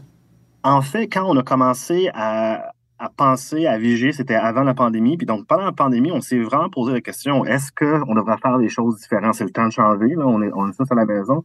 En 0.62 0.83
fait, 0.83 1.05
quand 1.05 1.25
on 1.25 1.39
a 1.39 1.43
commencé 1.43 2.11
à, 2.12 2.73
à 3.00 3.09
penser, 3.09 3.66
à 3.66 3.78
viger, 3.78 4.12
c'était 4.12 4.35
avant 4.35 4.62
la 4.62 4.75
pandémie. 4.75 5.16
Puis 5.16 5.26
donc, 5.26 5.47
pendant 5.47 5.64
la 5.64 5.73
pandémie, 5.73 6.12
on 6.12 6.21
s'est 6.21 6.38
vraiment 6.38 6.69
posé 6.69 6.92
la 6.92 7.00
question, 7.00 7.47
est-ce 7.47 7.73
qu'on 7.73 8.14
devrait 8.14 8.37
faire 8.37 8.59
des 8.59 8.69
choses 8.69 8.99
différentes? 8.99 9.35
C'est 9.35 9.45
le 9.45 9.50
temps 9.50 9.66
de 9.66 9.73
changer, 9.73 10.14
là, 10.14 10.26
on 10.26 10.42
est, 10.42 10.50
on 10.54 10.69
est 10.69 10.76
tous 10.76 10.90
à 10.90 10.95
la 10.95 11.07
maison. 11.07 11.42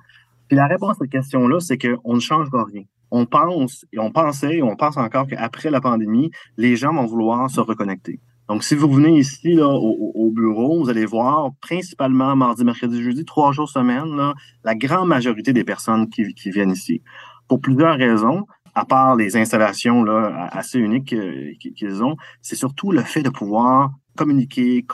Puis 0.50 0.58
la 0.58 0.68
réponse 0.68 0.92
à 0.92 0.96
cette 1.02 1.10
question-là, 1.10 1.62
c'est 1.62 1.78
qu'on 1.78 2.16
ne 2.16 2.20
changera 2.20 2.66
rien. 2.66 2.84
On 3.10 3.26
pense, 3.26 3.86
et 3.94 4.00
on 4.00 4.12
pensait, 4.12 4.58
et 4.58 4.64
on 4.64 4.76
pense 4.76 4.98
encore 4.98 5.28
qu'après 5.28 5.70
la 5.70 5.80
pandémie, 5.80 6.30
les 6.58 6.76
gens 6.76 6.94
vont 6.94 7.06
vouloir 7.06 7.50
se 7.50 7.62
reconnecter. 7.62 8.20
Donc, 8.50 8.64
si 8.64 8.76
vous 8.76 8.92
venez 8.92 9.18
ici 9.18 9.54
là, 9.54 9.68
au, 9.68 10.32
bureau, 10.32 10.84
vous 10.84 10.90
allez 10.90 11.06
voir 11.06 11.52
principalement 11.62 12.36
mardi, 12.36 12.66
mercredi, 12.66 13.02
jeudi, 13.02 13.24
trois 13.24 13.54
jours 13.54 13.70
semaine, 13.70 14.34
la 14.64 14.76
grande 14.76 15.08
majorité 15.08 15.54
des 15.54 15.64
personnes 15.64 16.10
qui, 16.10 16.34
qui 16.34 16.52
viennent 16.52 16.72
ici. 16.72 17.02
Pour 17.48 17.62
plusieurs 17.62 17.96
raisons 17.96 18.46
à 18.76 18.84
part 18.86 19.16
les 19.16 19.38
installations 19.38 20.04
là, 20.04 20.50
assez 20.52 20.78
uniques 20.78 21.14
euh, 21.14 21.54
qu'ils 21.60 22.04
ont, 22.04 22.18
c'est 22.42 22.58
surtout 22.58 22.92
le 22.92 23.02
fait 23.02 23.24
de 23.24 23.30
pouvoir 23.30 23.92
communiquer, 24.18 24.86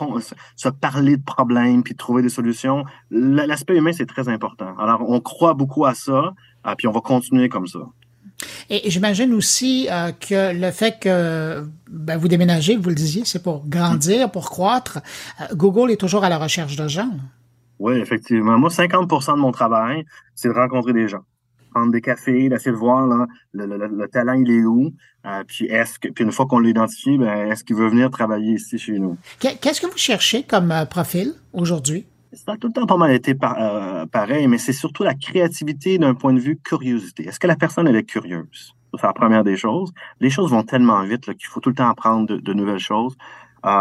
se 0.55 0.69
parler 0.69 1.17
de 1.17 1.23
problèmes, 1.23 1.83
puis 1.83 1.95
trouver 1.95 2.21
des 2.21 2.29
solutions. 2.29 2.85
L'aspect 3.11 3.75
humain, 3.75 3.91
c'est 3.91 4.07
très 4.07 4.29
important. 4.29 4.75
Alors, 4.79 5.07
on 5.07 5.19
croit 5.19 5.53
beaucoup 5.53 5.85
à 5.85 5.93
ça, 5.93 6.33
euh, 6.65 6.75
puis 6.75 6.87
on 6.87 6.91
va 6.91 7.01
continuer 7.01 7.49
comme 7.49 7.67
ça. 7.67 7.79
Et 8.71 8.89
j'imagine 8.89 9.33
aussi 9.33 9.87
euh, 9.91 10.11
que 10.11 10.53
le 10.53 10.71
fait 10.71 10.99
que 10.99 11.63
ben, 11.87 12.17
vous 12.17 12.27
déménagez, 12.27 12.77
vous 12.77 12.89
le 12.89 12.95
disiez, 12.95 13.23
c'est 13.25 13.43
pour 13.43 13.67
grandir, 13.67 14.31
pour 14.31 14.49
croître. 14.49 14.99
Google 15.53 15.91
est 15.91 15.97
toujours 15.97 16.23
à 16.23 16.29
la 16.29 16.39
recherche 16.39 16.75
de 16.75 16.87
gens. 16.87 17.11
Oui, 17.77 17.95
effectivement. 17.95 18.57
Moi, 18.57 18.69
50% 18.69 19.35
de 19.35 19.39
mon 19.39 19.51
travail, 19.51 20.05
c'est 20.33 20.47
de 20.47 20.53
rencontrer 20.53 20.93
des 20.93 21.07
gens 21.07 21.23
prendre 21.71 21.91
des 21.91 22.01
cafés, 22.01 22.49
d'essayer 22.49 22.71
de 22.71 22.77
voir 22.77 23.07
là, 23.07 23.25
le, 23.53 24.07
talent, 24.07 24.33
il 24.33 24.51
est 24.51 24.63
où? 24.63 24.91
Euh, 25.25 25.43
puis 25.47 25.65
est-ce 25.65 25.99
que 25.99 26.07
puis 26.09 26.23
une 26.23 26.31
fois 26.31 26.45
qu'on 26.45 26.59
l'identifie, 26.59 27.17
ben, 27.17 27.51
est-ce 27.51 27.63
qu'il 27.63 27.75
veut 27.75 27.87
venir 27.87 28.09
travailler 28.09 28.53
ici 28.53 28.77
chez 28.77 28.97
nous? 28.99 29.17
Qu'est-ce 29.39 29.81
que 29.81 29.87
vous 29.87 29.97
cherchez 29.97 30.43
comme 30.43 30.71
euh, 30.71 30.85
profil 30.85 31.33
aujourd'hui? 31.53 32.05
Ça 32.33 32.53
a 32.53 32.57
tout 32.57 32.67
le 32.67 32.73
temps 32.73 32.85
pas 32.85 32.97
mal 32.97 33.11
été 33.11 33.35
euh, 33.43 34.05
pareil, 34.05 34.47
mais 34.47 34.57
c'est 34.57 34.73
surtout 34.73 35.03
la 35.03 35.13
créativité 35.13 35.97
d'un 35.97 36.13
point 36.13 36.33
de 36.33 36.39
vue 36.39 36.57
curiosité. 36.57 37.27
Est-ce 37.27 37.39
que 37.39 37.47
la 37.47 37.57
personne 37.57 37.87
elle 37.87 37.97
est 37.97 38.03
curieuse? 38.03 38.73
C'est 38.97 39.05
la 39.05 39.13
première 39.13 39.43
des 39.43 39.57
choses. 39.57 39.93
Les 40.19 40.29
choses 40.29 40.51
vont 40.51 40.63
tellement 40.63 41.01
vite 41.03 41.25
qu'il 41.37 41.47
faut 41.47 41.59
tout 41.59 41.69
le 41.69 41.75
temps 41.75 41.89
apprendre 41.89 42.27
de, 42.27 42.37
de 42.37 42.53
nouvelles 42.53 42.79
choses. 42.79 43.15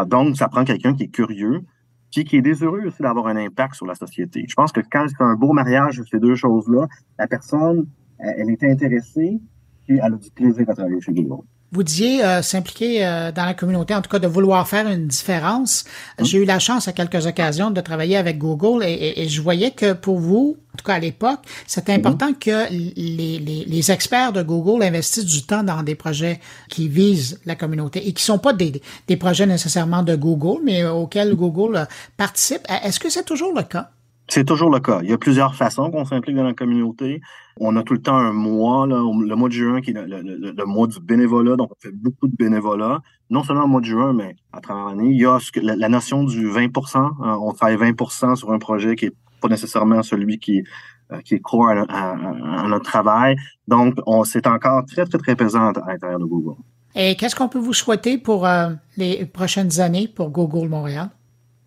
donc, 0.06 0.36
ça 0.36 0.48
prend 0.48 0.64
quelqu'un 0.64 0.94
qui 0.94 1.04
est 1.04 1.08
curieux, 1.08 1.62
puis 2.10 2.24
qui 2.24 2.36
est 2.36 2.42
désireux 2.42 2.82
aussi 2.86 3.02
d'avoir 3.02 3.26
un 3.28 3.36
impact 3.36 3.74
sur 3.74 3.86
la 3.86 3.94
société. 3.94 4.44
Je 4.48 4.54
pense 4.54 4.72
que 4.72 4.80
quand 4.80 5.06
c'est 5.08 5.22
un 5.22 5.34
beau 5.34 5.52
mariage 5.52 6.02
ces 6.10 6.18
deux 6.18 6.34
choses-là, 6.34 6.86
la 7.18 7.26
personne, 7.26 7.86
elle 8.18 8.50
est 8.50 8.64
intéressée, 8.64 9.40
puis 9.86 9.98
elle 10.02 10.14
a 10.14 10.16
du 10.16 10.30
plaisir 10.30 10.68
à 10.68 10.74
travailler 10.74 11.00
chez 11.00 11.12
Google 11.12 11.44
vous 11.72 11.82
disiez 11.82 12.24
euh, 12.24 12.42
s'impliquer 12.42 13.06
euh, 13.06 13.30
dans 13.32 13.44
la 13.44 13.54
communauté, 13.54 13.94
en 13.94 14.02
tout 14.02 14.10
cas 14.10 14.18
de 14.18 14.26
vouloir 14.26 14.66
faire 14.68 14.88
une 14.88 15.06
différence. 15.06 15.84
Hum. 16.18 16.26
J'ai 16.26 16.38
eu 16.38 16.44
la 16.44 16.58
chance 16.58 16.88
à 16.88 16.92
quelques 16.92 17.26
occasions 17.26 17.70
de 17.70 17.80
travailler 17.80 18.16
avec 18.16 18.38
Google 18.38 18.84
et, 18.84 19.28
je 19.28 19.40
voyais 19.40 19.70
que 19.70 19.92
pour 19.92 20.18
vous, 20.18 20.56
en 20.74 20.76
tout 20.76 20.84
cas 20.84 20.94
à 20.94 20.98
l'époque, 20.98 21.40
c'était 21.66 21.92
important 21.92 22.32
que 22.32 22.70
les, 22.70 23.38
les, 23.66 23.90
experts 23.90 24.32
de 24.32 24.42
Google 24.42 24.82
investissent 24.82 25.24
du 25.24 25.42
temps 25.42 25.62
dans 25.62 25.82
des 25.82 25.94
projets 25.94 26.40
qui 26.68 26.88
visent 26.88 27.40
la 27.44 27.54
communauté 27.54 28.06
et 28.06 28.12
qui 28.12 28.22
sont 28.22 28.38
pas 28.38 28.52
des, 28.52 28.80
des 29.06 29.16
projets 29.16 29.46
nécessairement 29.46 30.02
de 30.02 30.16
Google, 30.16 30.60
mais 30.64 30.84
auxquels 30.84 31.34
Google 31.34 31.76
euh, 31.76 31.84
participe. 32.16 32.62
Est-ce 32.68 32.98
que 32.98 33.10
c'est 33.10 33.24
toujours 33.24 33.54
le 33.54 33.62
cas? 33.62 33.90
C'est 34.30 34.44
toujours 34.44 34.70
le 34.70 34.78
cas. 34.78 35.00
Il 35.02 35.10
y 35.10 35.12
a 35.12 35.18
plusieurs 35.18 35.56
façons 35.56 35.90
qu'on 35.90 36.04
s'implique 36.04 36.36
dans 36.36 36.44
la 36.44 36.54
communauté. 36.54 37.20
On 37.58 37.74
a 37.74 37.82
tout 37.82 37.94
le 37.94 38.00
temps 38.00 38.16
un 38.16 38.32
mois, 38.32 38.86
là, 38.86 38.98
le 38.98 39.34
mois 39.34 39.48
de 39.48 39.54
juin 39.54 39.80
qui 39.80 39.90
est 39.90 39.94
le, 39.94 40.64
mois 40.66 40.86
du 40.86 41.00
bénévolat, 41.00 41.56
donc 41.56 41.72
on 41.72 41.74
fait 41.80 41.92
beaucoup 41.92 42.28
de 42.28 42.36
bénévolat. 42.36 43.00
Non 43.28 43.42
seulement 43.42 43.64
au 43.64 43.66
mois 43.66 43.80
de 43.80 43.86
juin, 43.86 44.12
mais 44.12 44.36
à 44.52 44.60
travers 44.60 44.86
l'année. 44.86 45.10
Il 45.10 45.20
y 45.20 45.26
a 45.26 45.38
la, 45.60 45.88
notion 45.88 46.22
du 46.22 46.48
20% 46.48 46.96
hein. 46.96 47.38
On 47.42 47.52
travaille 47.52 47.76
20% 47.76 48.36
sur 48.36 48.52
un 48.52 48.60
projet 48.60 48.94
qui 48.94 49.06
est 49.06 49.14
pas 49.42 49.48
nécessairement 49.48 50.04
celui 50.04 50.38
qui, 50.38 50.62
euh, 51.10 51.20
qui 51.22 51.34
est 51.34 51.40
core 51.40 51.70
à, 51.88 52.66
notre 52.68 52.84
travail. 52.84 53.34
Donc, 53.66 53.94
on 54.06 54.22
c'est 54.22 54.46
encore 54.46 54.84
très, 54.86 55.06
très, 55.06 55.18
très 55.18 55.34
présent 55.34 55.72
à 55.72 55.90
l'intérieur 55.90 56.20
de 56.20 56.24
Google. 56.24 56.60
Et 56.94 57.16
qu'est-ce 57.16 57.34
qu'on 57.34 57.48
peut 57.48 57.58
vous 57.58 57.72
souhaiter 57.72 58.16
pour 58.16 58.46
euh, 58.46 58.70
les 58.96 59.26
prochaines 59.26 59.80
années 59.80 60.06
pour 60.06 60.30
Google 60.30 60.68
Montréal? 60.68 61.10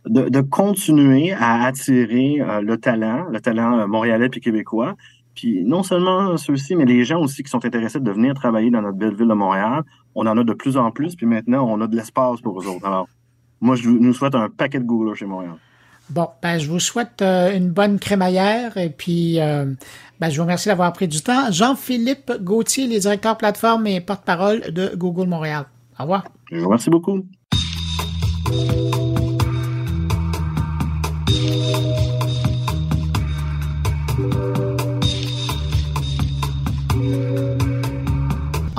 De, 0.06 0.42
continuer 0.42 1.32
à 1.34 1.64
attirer 1.66 2.42
euh, 2.42 2.62
le 2.62 2.78
talent, 2.78 3.26
le 3.30 3.40
talent 3.40 3.80
euh, 3.80 3.88
montréalais 3.88 4.30
puis 4.30 4.42
québécois. 4.42 4.96
Puis 5.36 5.64
non 5.66 5.82
seulement 5.82 6.38
ceux-ci, 6.38 6.76
mais 6.76 6.86
les 6.86 7.04
gens 7.06 7.20
aussi 7.20 7.42
qui 7.42 7.50
sont 7.50 7.66
intéressés 7.66 8.00
de 8.00 8.12
venir 8.12 8.36
travailler 8.36 8.70
dans 8.70 8.82
notre 8.82 8.98
belle 8.98 9.16
ville 9.16 9.28
de 9.28 9.34
Montréal. 9.34 9.82
On 10.14 10.28
en 10.28 10.38
a 10.38 10.44
de 10.44 10.54
plus 10.54 10.78
en 10.78 10.92
plus, 10.92 11.16
puis 11.16 11.26
maintenant, 11.26 11.68
on 11.68 11.82
a 11.82 11.88
de 11.88 11.96
l'espace 11.96 12.40
pour 12.42 12.62
eux 12.62 12.68
autres. 12.68 12.86
Alors, 12.86 13.08
moi, 13.60 13.76
je 13.76 13.90
nous 13.90 14.14
souhaite 14.14 14.36
un 14.36 14.50
paquet 14.50 14.80
de 14.80 14.84
Google 14.84 15.16
chez 15.16 15.26
Montréal. 15.26 15.56
Bon, 16.10 16.28
ben, 16.42 16.60
je 16.60 16.70
vous 16.70 16.80
souhaite 16.80 17.22
euh, 17.24 17.58
une 17.58 17.70
bonne 17.70 17.98
crémaillère 17.98 18.78
et 18.78 18.90
puis 18.90 19.38
ben, 19.38 20.30
je 20.30 20.36
vous 20.36 20.44
remercie 20.44 20.70
d'avoir 20.70 20.94
pris 20.94 21.08
du 21.08 21.22
temps. 21.22 21.52
Jean-Philippe 21.52 22.32
Gauthier, 22.42 22.86
les 22.86 23.00
directeurs 23.00 23.38
plateforme 23.38 23.88
et 23.88 24.02
porte-parole 24.02 24.72
de 24.72 24.92
Google 24.96 25.28
Montréal. 25.28 25.66
Au 25.98 26.04
revoir. 26.04 26.26
Je 26.52 26.60
vous 26.60 26.66
remercie 26.66 26.92
beaucoup. 26.92 27.26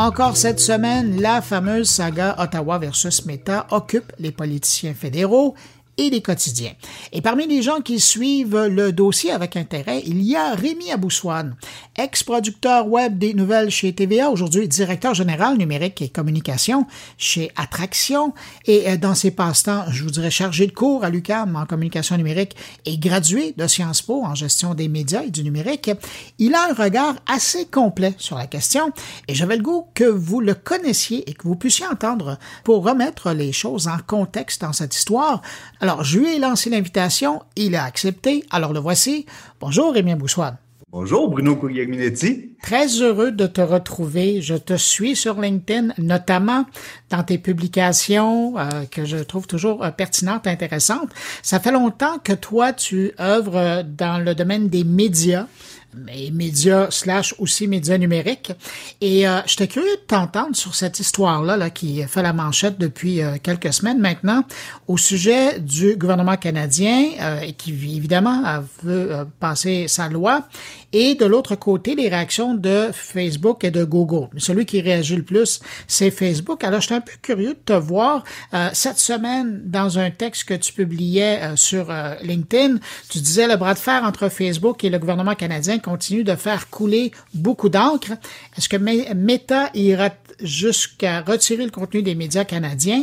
Encore 0.04 0.36
cette 0.36 0.60
semaine, 0.60 1.18
la 1.18 1.40
fameuse 1.40 1.88
saga 1.88 2.36
Ottawa 2.38 2.78
versus 2.78 3.24
Meta 3.24 3.66
occupe 3.70 4.12
les 4.18 4.32
politiciens 4.32 4.92
fédéraux 4.92 5.54
et 5.98 6.10
les 6.10 6.22
quotidiens. 6.22 6.72
Et 7.12 7.20
parmi 7.20 7.46
les 7.46 7.62
gens 7.62 7.80
qui 7.80 8.00
suivent 8.00 8.66
le 8.66 8.92
dossier 8.92 9.30
avec 9.30 9.56
intérêt, 9.56 10.02
il 10.06 10.22
y 10.22 10.36
a 10.36 10.54
Rémi 10.54 10.90
Aboussoine, 10.90 11.56
ex-producteur 11.96 12.88
web 12.88 13.18
des 13.18 13.34
nouvelles 13.34 13.70
chez 13.70 13.92
TVA, 13.92 14.30
aujourd'hui 14.30 14.68
directeur 14.68 15.14
général 15.14 15.56
numérique 15.56 16.02
et 16.02 16.08
communication 16.08 16.86
chez 17.18 17.50
Attraction 17.56 18.34
et 18.66 18.88
euh, 18.88 18.96
dans 18.96 19.14
ses 19.14 19.30
passe-temps, 19.30 19.84
je 19.90 20.04
vous 20.04 20.10
dirais 20.10 20.30
chargé 20.30 20.66
de 20.66 20.72
cours 20.72 21.04
à 21.04 21.10
l'UQAM 21.10 21.56
en 21.56 21.66
communication 21.66 22.16
numérique 22.16 22.56
et 22.84 22.98
gradué 22.98 23.54
de 23.56 23.66
Sciences 23.66 24.02
Po 24.02 24.24
en 24.24 24.34
gestion 24.34 24.74
des 24.74 24.88
médias 24.88 25.22
et 25.22 25.30
du 25.30 25.42
numérique. 25.42 25.90
Il 26.38 26.54
a 26.54 26.70
un 26.70 26.74
regard 26.74 27.14
assez 27.26 27.66
complet 27.66 28.14
sur 28.18 28.36
la 28.36 28.46
question 28.46 28.90
et 29.28 29.34
j'avais 29.34 29.56
le 29.56 29.62
goût 29.62 29.86
que 29.94 30.04
vous 30.04 30.40
le 30.40 30.54
connaissiez 30.54 31.28
et 31.28 31.34
que 31.34 31.44
vous 31.44 31.56
puissiez 31.56 31.86
entendre 31.86 32.38
pour 32.64 32.84
remettre 32.84 33.32
les 33.32 33.52
choses 33.52 33.88
en 33.88 33.98
contexte 34.06 34.62
dans 34.62 34.72
cette 34.72 34.94
histoire. 34.94 35.42
Alors, 35.84 36.02
je 36.02 36.18
lui 36.18 36.34
ai 36.34 36.38
lancé 36.38 36.70
l'invitation, 36.70 37.42
il 37.56 37.76
a 37.76 37.84
accepté, 37.84 38.42
alors 38.50 38.72
le 38.72 38.80
voici. 38.80 39.26
Bonjour 39.60 39.92
Rémi 39.92 40.14
Boussoine. 40.14 40.56
Bonjour 40.90 41.28
Bruno 41.28 41.56
Guglielminetti. 41.56 42.56
Très 42.62 42.86
heureux 43.02 43.32
de 43.32 43.46
te 43.46 43.60
retrouver. 43.60 44.40
Je 44.40 44.54
te 44.54 44.78
suis 44.78 45.14
sur 45.14 45.38
LinkedIn, 45.38 45.92
notamment 45.98 46.64
dans 47.10 47.22
tes 47.22 47.36
publications 47.36 48.56
euh, 48.56 48.86
que 48.90 49.04
je 49.04 49.18
trouve 49.18 49.46
toujours 49.46 49.84
euh, 49.84 49.90
pertinentes, 49.90 50.46
intéressantes. 50.46 51.10
Ça 51.42 51.60
fait 51.60 51.72
longtemps 51.72 52.18
que 52.18 52.32
toi, 52.32 52.72
tu 52.72 53.12
œuvres 53.20 53.82
dans 53.82 54.24
le 54.24 54.34
domaine 54.34 54.70
des 54.70 54.84
médias 54.84 55.48
mais 55.96 56.30
médias 56.32 56.90
slash 56.90 57.34
aussi 57.38 57.66
médias 57.66 57.98
numériques. 57.98 58.52
Et 59.00 59.26
euh, 59.28 59.40
j'étais 59.46 59.68
curieux 59.68 59.96
de 59.96 60.06
t'entendre 60.06 60.56
sur 60.56 60.74
cette 60.74 61.00
histoire-là 61.00 61.56
là, 61.56 61.70
qui 61.70 62.02
fait 62.04 62.22
la 62.22 62.32
manchette 62.32 62.78
depuis 62.78 63.22
euh, 63.22 63.36
quelques 63.42 63.72
semaines 63.72 63.98
maintenant 63.98 64.44
au 64.88 64.96
sujet 64.96 65.60
du 65.60 65.96
gouvernement 65.96 66.36
canadien 66.36 67.10
euh, 67.20 67.40
et 67.40 67.52
qui 67.52 67.72
évidemment 67.96 68.42
veut 68.82 69.26
passer 69.40 69.86
sa 69.88 70.08
loi 70.08 70.46
et 70.94 71.16
de 71.16 71.26
l'autre 71.26 71.56
côté, 71.56 71.96
les 71.96 72.08
réactions 72.08 72.54
de 72.54 72.90
Facebook 72.92 73.64
et 73.64 73.72
de 73.72 73.82
Google. 73.82 74.28
Celui 74.36 74.64
qui 74.64 74.80
réagit 74.80 75.16
le 75.16 75.24
plus, 75.24 75.60
c'est 75.88 76.12
Facebook. 76.12 76.62
Alors, 76.62 76.80
j'étais 76.80 76.94
un 76.94 77.00
peu 77.00 77.12
curieux 77.20 77.54
de 77.54 77.58
te 77.64 77.72
voir 77.72 78.22
euh, 78.54 78.68
cette 78.72 78.98
semaine 78.98 79.60
dans 79.64 79.98
un 79.98 80.12
texte 80.12 80.44
que 80.44 80.54
tu 80.54 80.72
publiais 80.72 81.40
euh, 81.42 81.56
sur 81.56 81.90
euh, 81.90 82.14
LinkedIn. 82.22 82.76
Tu 83.10 83.18
disais 83.18 83.48
le 83.48 83.56
bras 83.56 83.74
de 83.74 83.80
fer 83.80 84.04
entre 84.04 84.28
Facebook 84.28 84.84
et 84.84 84.88
le 84.88 85.00
gouvernement 85.00 85.34
canadien 85.34 85.80
continue 85.80 86.22
de 86.22 86.36
faire 86.36 86.70
couler 86.70 87.10
beaucoup 87.34 87.68
d'encre. 87.68 88.12
Est-ce 88.56 88.68
que 88.68 88.76
Meta 88.76 89.70
ira 89.74 90.10
jusqu'à 90.40 91.22
retirer 91.22 91.64
le 91.64 91.72
contenu 91.72 92.04
des 92.04 92.14
médias 92.14 92.44
canadiens? 92.44 93.02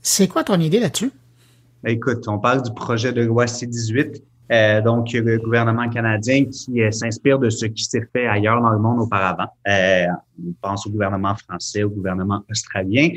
C'est 0.00 0.28
quoi 0.28 0.44
ton 0.44 0.60
idée 0.60 0.78
là-dessus? 0.78 1.10
Écoute, 1.84 2.28
on 2.28 2.38
parle 2.38 2.62
du 2.62 2.72
projet 2.72 3.12
de 3.12 3.22
loi 3.22 3.48
C-18 3.48 4.22
euh, 4.50 4.80
donc, 4.80 5.12
le 5.12 5.38
gouvernement 5.38 5.88
canadien 5.88 6.44
qui 6.46 6.82
euh, 6.82 6.90
s'inspire 6.90 7.38
de 7.38 7.50
ce 7.50 7.66
qui 7.66 7.84
s'est 7.84 8.08
fait 8.12 8.26
ailleurs 8.26 8.60
dans 8.60 8.70
le 8.70 8.78
monde 8.78 9.00
auparavant. 9.00 9.46
Euh, 9.68 10.06
on 10.44 10.52
pense 10.60 10.86
au 10.86 10.90
gouvernement 10.90 11.34
français, 11.36 11.84
au 11.84 11.90
gouvernement 11.90 12.42
australien. 12.50 13.10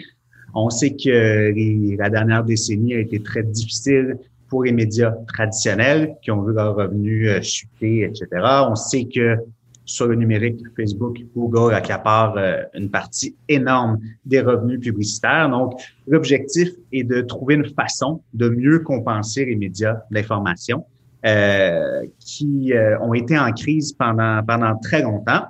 On 0.54 0.70
sait 0.70 0.96
que 0.96 1.52
la 1.98 2.10
dernière 2.12 2.44
décennie 2.44 2.94
a 2.94 3.00
été 3.00 3.20
très 3.22 3.42
difficile 3.42 4.20
pour 4.48 4.64
les 4.64 4.72
médias 4.72 5.12
traditionnels 5.28 6.16
qui 6.22 6.30
ont 6.30 6.44
vu 6.44 6.54
leurs 6.54 6.76
revenus 6.76 7.42
chuter, 7.42 8.04
etc. 8.04 8.28
On 8.70 8.76
sait 8.76 9.06
que 9.06 9.38
sur 9.86 10.08
le 10.08 10.16
numérique, 10.16 10.62
Facebook, 10.76 11.18
Google 11.36 11.74
accaparent 11.74 12.38
euh, 12.38 12.64
une 12.74 12.90
partie 12.90 13.36
énorme 13.50 14.00
des 14.26 14.40
revenus 14.40 14.80
publicitaires. 14.80 15.50
Donc, 15.50 15.74
l'objectif 16.08 16.70
est 16.92 17.04
de 17.04 17.22
trouver 17.22 17.56
une 17.56 17.66
façon 17.66 18.22
de 18.34 18.50
mieux 18.50 18.80
compenser 18.80 19.46
les 19.46 19.56
médias 19.56 19.98
d'information 20.10 20.80
euh, 20.80 20.93
qui 22.20 22.74
euh, 22.74 23.00
ont 23.00 23.14
été 23.14 23.38
en 23.40 23.52
crise 23.52 23.94
pendant, 23.94 24.42
pendant 24.46 24.76
très 24.78 25.02
longtemps. 25.02 25.44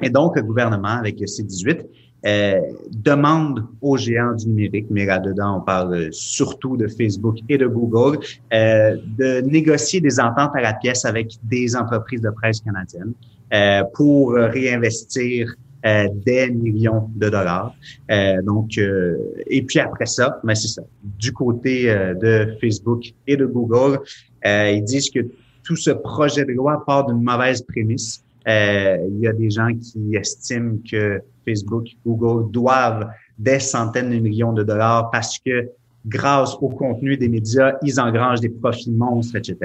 Et 0.00 0.10
donc, 0.10 0.36
le 0.36 0.42
gouvernement, 0.42 0.88
avec 0.88 1.18
le 1.18 1.26
C18, 1.26 1.84
euh, 2.26 2.60
demande 2.92 3.64
aux 3.80 3.96
géants 3.96 4.34
du 4.34 4.48
numérique, 4.48 4.86
mais 4.90 5.06
là-dedans, 5.06 5.58
on 5.58 5.60
parle 5.60 6.12
surtout 6.12 6.76
de 6.76 6.88
Facebook 6.88 7.38
et 7.48 7.58
de 7.58 7.66
Google, 7.66 8.18
euh, 8.52 8.96
de 9.18 9.40
négocier 9.40 10.00
des 10.00 10.18
ententes 10.20 10.50
à 10.54 10.60
la 10.60 10.74
pièce 10.74 11.04
avec 11.04 11.34
des 11.44 11.76
entreprises 11.76 12.20
de 12.20 12.30
presse 12.30 12.60
canadiennes 12.60 13.12
euh, 13.52 13.82
pour 13.94 14.32
réinvestir 14.32 15.48
euh, 15.48 15.67
des 16.12 16.50
millions 16.50 17.10
de 17.14 17.28
dollars. 17.28 17.74
Euh, 18.10 18.42
donc, 18.42 18.78
et 18.78 19.62
puis 19.62 19.78
après 19.78 20.06
ça, 20.06 20.40
mais 20.44 20.52
ben, 20.52 20.54
c'est 20.54 20.68
ça. 20.68 20.82
Du 21.02 21.32
côté 21.32 21.86
de 21.86 22.56
Facebook 22.60 23.12
et 23.26 23.36
de 23.36 23.46
Google, 23.46 24.00
ils 24.44 24.82
disent 24.84 25.10
que 25.10 25.20
tout 25.64 25.76
ce 25.76 25.90
projet 25.90 26.44
de 26.44 26.52
loi 26.52 26.82
part 26.86 27.06
d'une 27.06 27.22
mauvaise 27.22 27.62
prémisse. 27.62 28.24
il 28.46 29.18
y 29.20 29.26
a 29.26 29.32
des 29.32 29.50
gens 29.50 29.74
qui 29.74 30.16
estiment 30.16 30.78
que 30.90 31.20
Facebook, 31.46 31.88
Google 32.04 32.50
doivent 32.50 33.08
des 33.38 33.58
centaines 33.58 34.10
de 34.10 34.18
millions 34.18 34.52
de 34.52 34.62
dollars 34.62 35.10
parce 35.10 35.38
que 35.38 35.68
grâce 36.06 36.54
au 36.60 36.68
contenu 36.68 37.16
des 37.16 37.28
médias, 37.28 37.74
ils 37.82 38.00
engrangent 38.00 38.40
des 38.40 38.48
profits 38.48 38.90
monstres, 38.90 39.36
etc. 39.36 39.56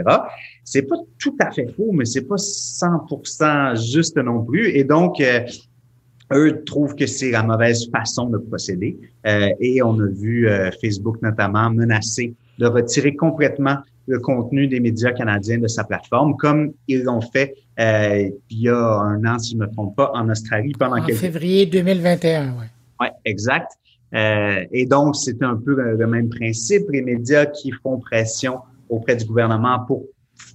C'est 0.64 0.84
pas 0.84 0.96
tout 1.18 1.36
à 1.40 1.52
fait 1.52 1.68
faux, 1.76 1.92
mais 1.94 2.06
c'est 2.06 2.28
pas 2.28 2.36
100% 2.36 3.92
juste 3.94 4.18
non 4.18 4.44
plus. 4.44 4.70
Et 4.70 4.84
donc, 4.84 5.22
euh, 5.22 5.42
eux 6.36 6.64
trouvent 6.66 6.96
que 6.96 7.06
c'est 7.06 7.32
la 7.32 7.44
mauvaise 7.44 7.90
façon 7.92 8.30
de 8.30 8.38
procéder. 8.38 8.98
Euh, 9.26 9.50
et 9.60 9.82
on 9.82 10.00
a 10.00 10.08
vu 10.08 10.48
euh, 10.48 10.70
Facebook 10.82 11.22
notamment 11.22 11.70
menacer 11.70 12.34
de 12.60 12.68
retirer 12.68 13.16
complètement 13.16 13.78
le 14.08 14.20
contenu 14.20 14.68
des 14.68 14.80
médias 14.80 15.12
canadiens 15.12 15.60
de 15.60 15.68
sa 15.68 15.84
plateforme, 15.84 16.36
comme 16.38 16.74
ils 16.88 17.04
l'ont 17.04 17.22
fait 17.22 17.56
euh, 17.80 18.30
il 18.50 18.62
y 18.62 18.70
a 18.70 18.78
un 18.78 19.26
an, 19.26 19.40
si 19.40 19.54
je 19.54 19.58
ne 19.58 19.66
me 19.66 19.72
trompe 19.72 19.96
pas, 19.96 20.12
en 20.14 20.30
Australie 20.30 20.74
pendant 20.78 20.98
en 20.98 21.08
février 21.08 21.66
2021, 21.66 22.56
oui. 22.60 22.66
Oui, 23.00 23.08
exact. 23.26 23.72
Euh, 24.14 24.66
et 24.72 24.86
donc, 24.86 25.16
c'est 25.16 25.42
un 25.42 25.56
peu 25.56 25.76
le, 25.76 26.08
même 26.08 26.30
principe. 26.30 26.84
Les 26.92 27.02
médias 27.02 27.46
qui 27.48 27.72
font 27.72 28.00
pression 28.00 28.60
auprès 28.90 29.16
du 29.16 29.26
gouvernement 29.26 29.80
pour 29.88 30.04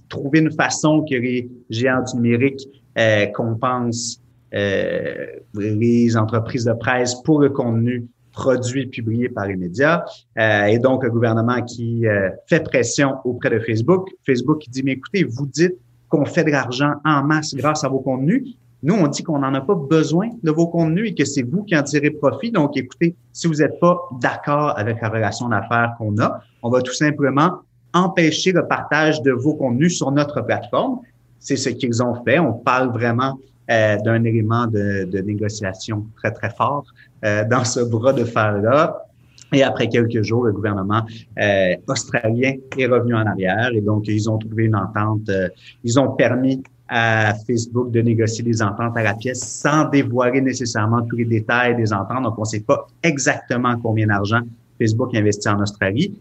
trouver 0.07 0.39
une 0.39 0.51
façon 0.51 1.03
que 1.03 1.15
les 1.15 1.49
géants 1.69 2.03
du 2.03 2.15
numérique 2.15 2.61
euh, 2.97 3.25
compensent 3.27 4.17
euh, 4.17 4.28
les 4.51 6.17
entreprises 6.17 6.65
de 6.65 6.73
presse 6.73 7.15
pour 7.23 7.39
le 7.39 7.49
contenu 7.49 8.07
produits 8.39 8.87
publiés 8.87 9.29
par 9.29 9.47
les 9.47 9.55
médias. 9.55 10.03
Euh, 10.37 10.65
et 10.65 10.79
donc, 10.79 11.03
le 11.03 11.11
gouvernement 11.11 11.61
qui 11.61 12.07
euh, 12.07 12.29
fait 12.47 12.63
pression 12.63 13.15
auprès 13.25 13.49
de 13.49 13.59
Facebook. 13.59 14.09
Facebook 14.25 14.59
qui 14.59 14.69
dit, 14.69 14.83
mais 14.83 14.93
écoutez, 14.93 15.23
vous 15.23 15.45
dites 15.45 15.75
qu'on 16.07 16.25
fait 16.25 16.43
de 16.43 16.51
l'argent 16.51 16.93
en 17.05 17.23
masse 17.23 17.53
grâce 17.53 17.83
à 17.83 17.89
vos 17.89 17.99
contenus. 17.99 18.55
Nous, 18.81 18.95
on 18.95 19.07
dit 19.07 19.23
qu'on 19.23 19.39
n'en 19.39 19.53
a 19.53 19.61
pas 19.61 19.75
besoin 19.75 20.29
de 20.41 20.51
vos 20.51 20.67
contenus 20.67 21.11
et 21.11 21.13
que 21.13 21.25
c'est 21.25 21.43
vous 21.43 21.63
qui 21.63 21.75
en 21.75 21.83
tirez 21.83 22.11
profit. 22.11 22.51
Donc, 22.51 22.77
écoutez, 22.77 23.15
si 23.33 23.47
vous 23.47 23.55
n'êtes 23.55 23.77
pas 23.79 23.99
d'accord 24.21 24.77
avec 24.77 25.01
la 25.01 25.09
relation 25.09 25.49
d'affaires 25.49 25.95
qu'on 25.97 26.17
a, 26.19 26.39
on 26.63 26.69
va 26.69 26.81
tout 26.81 26.93
simplement 26.93 27.59
empêcher 27.93 28.53
le 28.53 28.65
partage 28.65 29.21
de 29.21 29.31
vos 29.31 29.55
contenus 29.55 29.97
sur 29.97 30.11
notre 30.11 30.41
plateforme. 30.41 30.99
C'est 31.39 31.57
ce 31.57 31.69
qu'ils 31.69 32.01
ont 32.01 32.23
fait. 32.23 32.39
On 32.39 32.53
parle 32.53 32.91
vraiment 32.91 33.37
euh, 33.69 33.97
d'un 33.97 34.23
élément 34.23 34.67
de, 34.67 35.05
de, 35.05 35.19
négociation 35.19 36.05
très, 36.17 36.31
très 36.31 36.49
fort 36.49 36.85
euh, 37.25 37.43
dans 37.45 37.63
ce 37.63 37.81
bras 37.81 38.13
de 38.13 38.23
fer-là. 38.23 39.05
Et 39.51 39.63
après 39.63 39.89
quelques 39.89 40.21
jours, 40.21 40.45
le 40.45 40.51
gouvernement 40.51 41.03
euh, 41.39 41.75
australien 41.87 42.53
est 42.77 42.85
revenu 42.85 43.15
en 43.15 43.25
arrière 43.25 43.71
et 43.73 43.81
donc 43.81 44.07
ils 44.07 44.29
ont 44.29 44.37
trouvé 44.37 44.65
une 44.65 44.75
entente. 44.75 45.27
Euh, 45.29 45.49
ils 45.83 45.99
ont 45.99 46.11
permis 46.11 46.61
à 46.87 47.33
Facebook 47.47 47.91
de 47.91 48.01
négocier 48.01 48.43
des 48.43 48.61
ententes 48.61 48.97
à 48.97 49.03
la 49.03 49.13
pièce 49.13 49.41
sans 49.41 49.85
dévoiler 49.89 50.41
nécessairement 50.41 51.01
tous 51.03 51.17
les 51.17 51.25
détails 51.25 51.75
des 51.75 51.93
ententes. 51.93 52.23
Donc, 52.23 52.37
on 52.37 52.41
ne 52.41 52.47
sait 52.47 52.61
pas 52.61 52.87
exactement 53.03 53.77
combien 53.77 54.07
d'argent 54.07 54.41
Facebook 54.79 55.15
investit 55.15 55.49
en 55.49 55.61
Australie. 55.61 56.19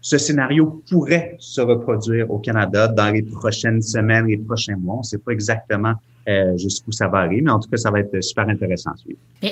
Ce 0.00 0.18
scénario 0.18 0.82
pourrait 0.88 1.34
se 1.38 1.60
reproduire 1.60 2.30
au 2.30 2.38
Canada 2.38 2.86
dans 2.86 3.10
les 3.10 3.22
prochaines 3.22 3.82
semaines, 3.82 4.26
les 4.26 4.36
prochains 4.36 4.76
mois. 4.76 4.96
On 4.96 4.98
ne 4.98 5.04
sait 5.04 5.18
pas 5.18 5.32
exactement 5.32 5.94
euh, 6.28 6.56
jusqu'où 6.56 6.92
ça 6.92 7.08
va 7.08 7.18
arriver. 7.18 7.42
Mais 7.42 7.50
en 7.50 7.60
tout 7.60 7.70
cas, 7.70 7.76
ça 7.76 7.90
va 7.90 8.00
être 8.00 8.20
super 8.22 8.48
intéressant 8.48 8.92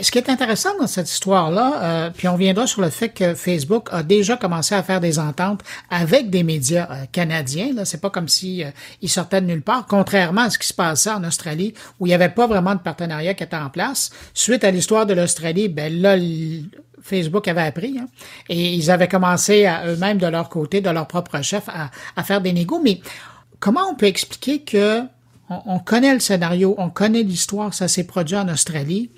ce 0.00 0.10
qui 0.10 0.18
est 0.18 0.30
intéressant 0.30 0.70
dans 0.78 0.86
cette 0.86 1.10
histoire-là, 1.10 1.82
euh, 1.82 2.10
puis 2.10 2.28
on 2.28 2.36
viendra 2.36 2.66
sur 2.66 2.80
le 2.80 2.88
fait 2.88 3.10
que 3.10 3.34
Facebook 3.34 3.88
a 3.90 4.02
déjà 4.02 4.36
commencé 4.36 4.74
à 4.74 4.82
faire 4.82 5.00
des 5.00 5.18
ententes 5.18 5.60
avec 5.90 6.30
des 6.30 6.42
médias 6.42 6.88
euh, 6.90 7.04
canadiens. 7.10 7.72
Là, 7.74 7.84
c'est 7.84 8.00
pas 8.00 8.08
comme 8.08 8.28
si 8.28 8.64
euh, 8.64 8.70
sortaient 9.06 9.42
de 9.42 9.46
nulle 9.46 9.62
part, 9.62 9.86
contrairement 9.86 10.42
à 10.42 10.50
ce 10.50 10.58
qui 10.58 10.66
se 10.66 10.72
passait 10.72 11.10
en 11.10 11.22
Australie, 11.24 11.74
où 12.00 12.06
il 12.06 12.10
n'y 12.10 12.14
avait 12.14 12.30
pas 12.30 12.46
vraiment 12.46 12.74
de 12.74 12.80
partenariat 12.80 13.34
qui 13.34 13.44
était 13.44 13.56
en 13.56 13.68
place. 13.68 14.10
Suite 14.32 14.64
à 14.64 14.70
l'histoire 14.70 15.04
de 15.04 15.12
l'Australie, 15.12 15.68
ben 15.68 15.92
là, 16.00 16.16
Facebook 17.02 17.46
avait 17.48 17.62
appris, 17.62 17.98
hein, 17.98 18.06
et 18.48 18.72
ils 18.72 18.90
avaient 18.90 19.08
commencé 19.08 19.66
à 19.66 19.86
eux-mêmes 19.86 20.18
de 20.18 20.26
leur 20.26 20.48
côté, 20.48 20.80
de 20.80 20.88
leur 20.88 21.06
propre 21.06 21.42
chef, 21.42 21.68
à, 21.68 21.90
à 22.16 22.22
faire 22.22 22.40
des 22.40 22.52
négos. 22.52 22.80
Mais 22.82 23.00
comment 23.60 23.90
on 23.90 23.94
peut 23.94 24.06
expliquer 24.06 24.60
que 24.60 25.02
on, 25.66 25.78
connaît 25.78 26.14
le 26.14 26.20
scénario, 26.20 26.74
on 26.78 26.90
connaît 26.90 27.22
l'histoire, 27.22 27.74
ça 27.74 27.88
s'est 27.88 28.04
produit 28.04 28.36
en 28.36 28.48
Australie. 28.48 29.10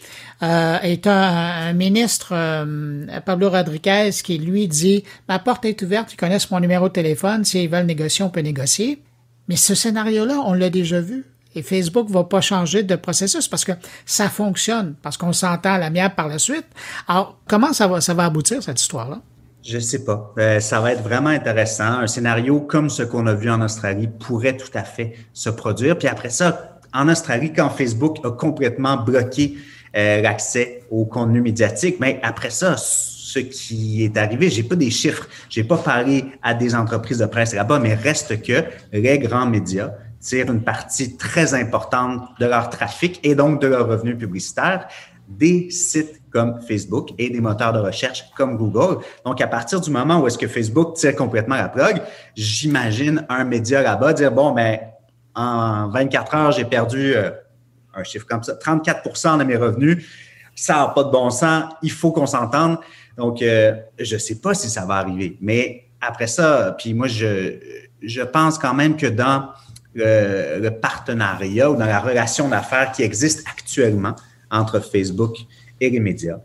Euh, 0.42 0.78
est 0.80 1.06
un, 1.06 1.72
ministre, 1.72 2.32
euh, 2.32 3.06
Pablo 3.24 3.50
Rodriguez, 3.50 4.10
qui 4.22 4.38
lui 4.38 4.68
dit 4.68 5.04
Ma 5.28 5.38
porte 5.38 5.64
est 5.64 5.80
ouverte, 5.82 6.12
ils 6.12 6.16
connaissent 6.16 6.50
mon 6.50 6.60
numéro 6.60 6.88
de 6.88 6.92
téléphone, 6.92 7.44
s'ils 7.44 7.68
veulent 7.68 7.86
négocier, 7.86 8.24
on 8.24 8.30
peut 8.30 8.40
négocier. 8.40 9.02
Mais 9.48 9.56
ce 9.56 9.74
scénario-là, 9.74 10.40
on 10.44 10.54
l'a 10.54 10.70
déjà 10.70 11.00
vu. 11.00 11.24
Et 11.54 11.62
Facebook 11.62 12.10
va 12.10 12.24
pas 12.24 12.40
changer 12.40 12.82
de 12.82 12.96
processus 12.96 13.46
parce 13.46 13.64
que 13.64 13.72
ça 14.06 14.28
fonctionne, 14.28 14.94
parce 15.02 15.16
qu'on 15.16 15.32
s'entend 15.32 15.74
à 15.74 15.78
l'amiable 15.78 16.14
par 16.14 16.28
la 16.28 16.38
suite. 16.38 16.66
Alors, 17.06 17.38
comment 17.48 17.72
ça 17.72 17.86
va, 17.86 18.00
ça 18.00 18.14
va 18.14 18.24
aboutir, 18.24 18.62
cette 18.62 18.80
histoire-là? 18.80 19.20
Je 19.64 19.78
sais 19.78 20.04
pas. 20.04 20.34
Euh, 20.38 20.60
ça 20.60 20.80
va 20.80 20.92
être 20.92 21.02
vraiment 21.02 21.30
intéressant. 21.30 22.00
Un 22.00 22.06
scénario 22.06 22.60
comme 22.60 22.90
ce 22.90 23.02
qu'on 23.02 23.26
a 23.26 23.34
vu 23.34 23.50
en 23.50 23.62
Australie 23.62 24.08
pourrait 24.08 24.56
tout 24.56 24.70
à 24.74 24.84
fait 24.84 25.14
se 25.32 25.48
produire. 25.48 25.96
Puis 25.96 26.06
après 26.06 26.28
ça, 26.28 26.78
en 26.92 27.08
Australie, 27.08 27.52
quand 27.52 27.70
Facebook 27.70 28.18
a 28.24 28.30
complètement 28.30 28.98
bloqué 28.98 29.56
euh, 29.96 30.20
l'accès 30.20 30.82
au 30.90 31.06
contenu 31.06 31.40
médiatique, 31.40 31.96
mais 31.98 32.20
après 32.22 32.50
ça, 32.50 32.76
ce 32.76 33.38
qui 33.38 34.04
est 34.04 34.16
arrivé, 34.18 34.50
j'ai 34.50 34.62
pas 34.62 34.76
des 34.76 34.90
chiffres, 34.90 35.26
j'ai 35.48 35.64
pas 35.64 35.78
parlé 35.78 36.26
à 36.42 36.52
des 36.52 36.74
entreprises 36.74 37.18
de 37.18 37.26
presse 37.26 37.54
là-bas, 37.54 37.78
mais 37.78 37.94
reste 37.94 38.42
que 38.42 38.64
les 38.92 39.18
grands 39.18 39.46
médias 39.46 39.92
tirent 40.20 40.50
une 40.50 40.62
partie 40.62 41.16
très 41.16 41.54
importante 41.54 42.28
de 42.38 42.46
leur 42.46 42.70
trafic 42.70 43.18
et 43.22 43.34
donc 43.34 43.60
de 43.60 43.66
leurs 43.66 43.88
revenus 43.88 44.18
publicitaires 44.18 44.88
des 45.28 45.70
sites 45.70 46.20
comme 46.34 46.60
Facebook 46.60 47.10
et 47.16 47.30
des 47.30 47.40
moteurs 47.40 47.72
de 47.72 47.78
recherche 47.78 48.24
comme 48.36 48.56
Google. 48.56 49.04
Donc, 49.24 49.40
à 49.40 49.46
partir 49.46 49.80
du 49.80 49.88
moment 49.90 50.18
où 50.20 50.26
est-ce 50.26 50.36
que 50.36 50.48
Facebook 50.48 50.96
tire 50.96 51.14
complètement 51.14 51.54
la 51.54 51.68
plug, 51.68 52.02
j'imagine 52.34 53.24
un 53.28 53.44
média 53.44 53.82
là-bas 53.82 54.12
dire, 54.12 54.32
bon, 54.32 54.52
mais 54.52 54.80
ben, 55.36 55.42
en 55.42 55.88
24 55.90 56.34
heures, 56.34 56.52
j'ai 56.52 56.64
perdu 56.64 57.14
euh, 57.14 57.30
un 57.94 58.02
chiffre 58.02 58.26
comme 58.26 58.42
ça, 58.42 58.54
34% 58.54 59.38
de 59.38 59.44
mes 59.44 59.56
revenus. 59.56 60.04
Ça 60.56 60.74
n'a 60.74 60.88
pas 60.88 61.04
de 61.04 61.10
bon 61.10 61.30
sens. 61.30 61.72
Il 61.82 61.92
faut 61.92 62.10
qu'on 62.10 62.26
s'entende. 62.26 62.78
Donc, 63.16 63.40
euh, 63.40 63.72
je 64.00 64.14
ne 64.14 64.20
sais 64.20 64.40
pas 64.40 64.54
si 64.54 64.68
ça 64.68 64.84
va 64.84 64.96
arriver. 64.96 65.38
Mais 65.40 65.86
après 66.00 66.26
ça, 66.26 66.74
puis 66.76 66.94
moi, 66.94 67.06
je, 67.06 68.22
pense 68.32 68.58
quand 68.58 68.74
même 68.74 68.96
que 68.96 69.06
dans 69.06 69.50
le, 69.94 70.58
le 70.58 70.70
partenariat 70.72 71.70
ou 71.70 71.76
dans 71.76 71.86
la 71.86 72.00
relation 72.00 72.48
d'affaires 72.48 72.90
qui 72.90 73.04
existe 73.04 73.46
actuellement, 73.48 74.16
entre 74.50 74.80
Facebook 74.80 75.36
et 75.38 75.46
les 75.90 76.00
médias. 76.00 76.38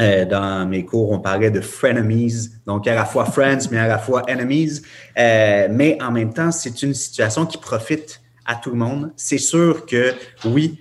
Euh, 0.00 0.24
dans 0.24 0.68
mes 0.68 0.84
cours, 0.84 1.10
on 1.10 1.18
parlait 1.18 1.50
de 1.50 1.60
frenemies, 1.60 2.50
donc 2.66 2.86
à 2.86 2.94
la 2.94 3.04
fois 3.04 3.24
friends, 3.24 3.68
mais 3.72 3.78
à 3.78 3.88
la 3.88 3.98
fois 3.98 4.22
enemies. 4.28 4.80
Euh, 5.18 5.66
mais 5.70 5.98
en 6.00 6.12
même 6.12 6.32
temps, 6.32 6.52
c'est 6.52 6.82
une 6.82 6.94
situation 6.94 7.46
qui 7.46 7.58
profite 7.58 8.20
à 8.46 8.54
tout 8.54 8.70
le 8.70 8.76
monde. 8.76 9.10
C'est 9.16 9.38
sûr 9.38 9.86
que 9.86 10.14
oui, 10.44 10.78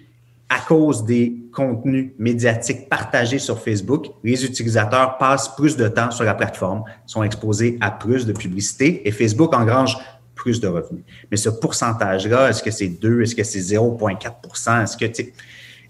à 0.49 0.59
cause 0.59 1.03
des 1.03 1.35
contenus 1.51 2.11
médiatiques 2.19 2.87
partagés 2.89 3.39
sur 3.39 3.59
Facebook, 3.59 4.05
les 4.23 4.45
utilisateurs 4.45 5.17
passent 5.17 5.53
plus 5.55 5.75
de 5.75 5.87
temps 5.87 6.11
sur 6.11 6.23
la 6.23 6.35
plateforme, 6.35 6.83
sont 7.07 7.23
exposés 7.23 7.77
à 7.81 7.89
plus 7.89 8.25
de 8.25 8.33
publicité 8.33 9.07
et 9.07 9.11
Facebook 9.11 9.53
engrange 9.55 9.97
plus 10.35 10.61
de 10.61 10.67
revenus. 10.67 11.03
Mais 11.31 11.37
ce 11.37 11.49
pourcentage-là, 11.49 12.49
est-ce 12.49 12.61
que 12.61 12.71
c'est 12.71 12.87
2, 12.87 13.23
est-ce 13.23 13.35
que 13.35 13.43
c'est 13.43 13.59
0,4% 13.59 14.83
Est-ce 14.83 14.95
que, 14.95 15.05
tu 15.05 15.33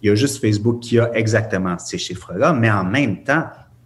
il 0.02 0.10
y 0.10 0.12
a 0.12 0.16
juste 0.16 0.42
Facebook 0.42 0.80
qui 0.80 1.00
a 1.00 1.12
exactement 1.14 1.78
ces 1.80 1.98
chiffres-là, 1.98 2.54
mais 2.54 2.70
en 2.70 2.84
même 2.84 3.24
temps, 3.24 3.46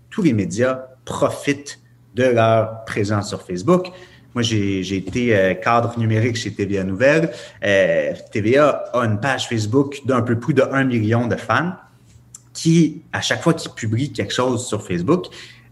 tous 0.10 0.22
les 0.22 0.34
médias 0.34 0.86
profitent 1.06 1.80
de 2.16 2.24
leur 2.24 2.84
présence 2.86 3.30
sur 3.30 3.42
Facebook. 3.42 3.88
Moi, 4.34 4.44
j'ai 4.44 4.96
été 4.96 5.36
euh, 5.36 5.54
cadre 5.56 5.98
numérique 5.98 6.38
chez 6.38 6.54
TVA 6.54 6.84
Nouvelle. 6.84 7.32
Euh, 7.64 8.14
TVA 8.32 8.84
a 8.94 9.00
une 9.06 9.20
page 9.20 9.48
Facebook 9.48 10.02
d'un 10.06 10.22
peu 10.22 10.40
plus 10.40 10.54
de 10.54 10.62
1 10.62 10.86
million 10.86 11.28
de 11.28 11.36
fans 11.36 11.74
qui, 12.54 13.02
à 13.12 13.22
chaque 13.22 13.42
fois 13.42 13.54
qu'ils 13.54 13.72
publient 13.72 14.12
quelque 14.12 14.34
chose 14.34 14.66
sur 14.66 14.86
Facebook, 14.86 15.26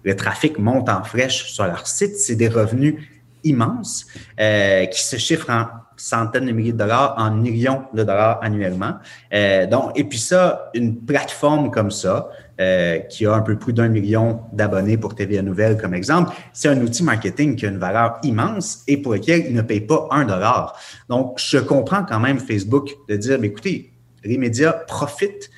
le 0.04 0.16
trafic 0.16 0.60
monte 0.60 0.90
en 0.90 1.04
flèche 1.04 1.52
sur 1.52 1.66
leur 1.66 1.88
site. 1.88 2.18
C'est 2.18 2.36
des 2.36 2.50
revenus 2.50 2.96
immenses 3.44 4.08
euh, 4.40 4.86
qui 4.86 5.04
se 5.04 5.16
chiffrent 5.16 5.50
en 5.50 5.68
centaines 6.00 6.46
de 6.46 6.52
milliers 6.52 6.74
de 6.74 6.78
dollars, 6.78 7.16
en 7.18 7.32
millions 7.32 7.84
de 7.94 8.04
dollars 8.04 8.40
annuellement. 8.42 8.94
Euh, 9.34 9.68
donc, 9.68 9.98
et 9.98 10.04
puis 10.04 10.18
ça, 10.18 10.70
une 10.74 10.98
plateforme 11.06 11.72
comme 11.72 11.92
ça, 11.92 12.30
euh, 12.60 13.00
qui 13.00 13.26
a 13.26 13.34
un 13.34 13.42
peu 13.42 13.58
plus 13.58 13.72
d'un 13.72 13.88
million 13.88 14.42
d'abonnés 14.52 14.98
pour 14.98 15.16
TVA 15.16 15.42
Nouvelle 15.42 15.78
comme 15.78 15.94
exemple, 15.94 16.34
c'est 16.52 16.68
un 16.68 16.82
outil 16.82 17.04
marketing 17.04 17.56
qui 17.56 17.66
a 17.66 17.70
une 17.70 17.78
valeur 17.78 18.20
immense 18.24 18.84
et 18.88 18.98
pour 18.98 19.14
lequel 19.14 19.46
il 19.48 19.54
ne 19.54 19.62
paye 19.62 19.82
pas 19.82 20.08
un 20.12 20.26
dollar. 20.26 20.78
Donc, 21.08 21.40
je 21.40 21.58
comprends 21.58 22.04
quand 22.04 22.20
même 22.20 22.40
Facebook 22.40 22.90
de 23.08 23.16
dire, 23.16 23.38
mais 23.40 23.48
écoutez, 23.48 23.94
les 24.24 24.38
médias 24.38 24.74
profitent 24.74 25.50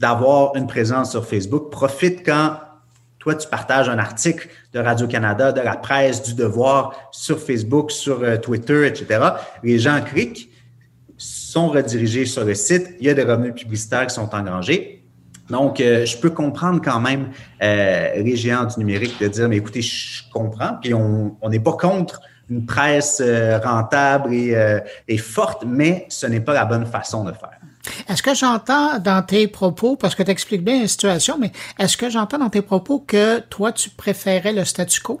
d'avoir 0.00 0.54
une 0.56 0.66
présence 0.66 1.12
sur 1.12 1.26
Facebook, 1.26 1.70
profitent 1.70 2.24
quand 2.26 2.58
toi, 3.24 3.34
tu 3.34 3.48
partages 3.48 3.88
un 3.88 3.98
article 3.98 4.50
de 4.74 4.80
Radio-Canada, 4.80 5.50
de 5.50 5.62
la 5.62 5.76
presse, 5.76 6.22
du 6.22 6.34
devoir 6.34 7.08
sur 7.10 7.40
Facebook, 7.40 7.90
sur 7.90 8.22
euh, 8.22 8.36
Twitter, 8.36 8.86
etc. 8.86 9.18
Les 9.62 9.78
gens 9.78 10.02
cliquent, 10.02 10.50
sont 11.16 11.68
redirigés 11.68 12.26
sur 12.26 12.44
le 12.44 12.54
site, 12.54 12.96
il 13.00 13.06
y 13.06 13.08
a 13.08 13.14
des 13.14 13.22
revenus 13.22 13.54
publicitaires 13.54 14.06
qui 14.06 14.14
sont 14.14 14.34
engrangés. 14.34 15.02
Donc, 15.48 15.80
euh, 15.80 16.04
je 16.04 16.18
peux 16.18 16.28
comprendre 16.28 16.82
quand 16.84 17.00
même 17.00 17.30
euh, 17.62 18.08
les 18.16 18.36
géants 18.36 18.66
du 18.66 18.78
numérique 18.78 19.18
de 19.18 19.28
dire, 19.28 19.48
mais 19.48 19.56
écoutez, 19.56 19.80
je 19.80 20.24
comprends, 20.30 20.76
puis 20.82 20.92
on 20.92 21.48
n'est 21.48 21.60
pas 21.60 21.72
contre 21.72 22.20
une 22.50 22.66
presse 22.66 23.22
rentable 23.62 24.34
et, 24.34 24.54
et 25.08 25.16
forte, 25.16 25.64
mais 25.66 26.04
ce 26.10 26.26
n'est 26.26 26.40
pas 26.40 26.52
la 26.52 26.66
bonne 26.66 26.84
façon 26.84 27.24
de 27.24 27.32
faire. 27.32 27.58
Est-ce 28.08 28.22
que 28.22 28.34
j'entends 28.34 28.98
dans 28.98 29.22
tes 29.22 29.46
propos, 29.48 29.96
parce 29.96 30.14
que 30.14 30.22
tu 30.22 30.30
expliques 30.30 30.64
bien 30.64 30.82
la 30.82 30.88
situation, 30.88 31.36
mais 31.38 31.52
est-ce 31.78 31.96
que 31.96 32.10
j'entends 32.10 32.38
dans 32.38 32.50
tes 32.50 32.62
propos 32.62 33.00
que 33.00 33.40
toi, 33.40 33.72
tu 33.72 33.90
préférais 33.90 34.52
le 34.52 34.64
statu 34.64 35.00
quo? 35.00 35.20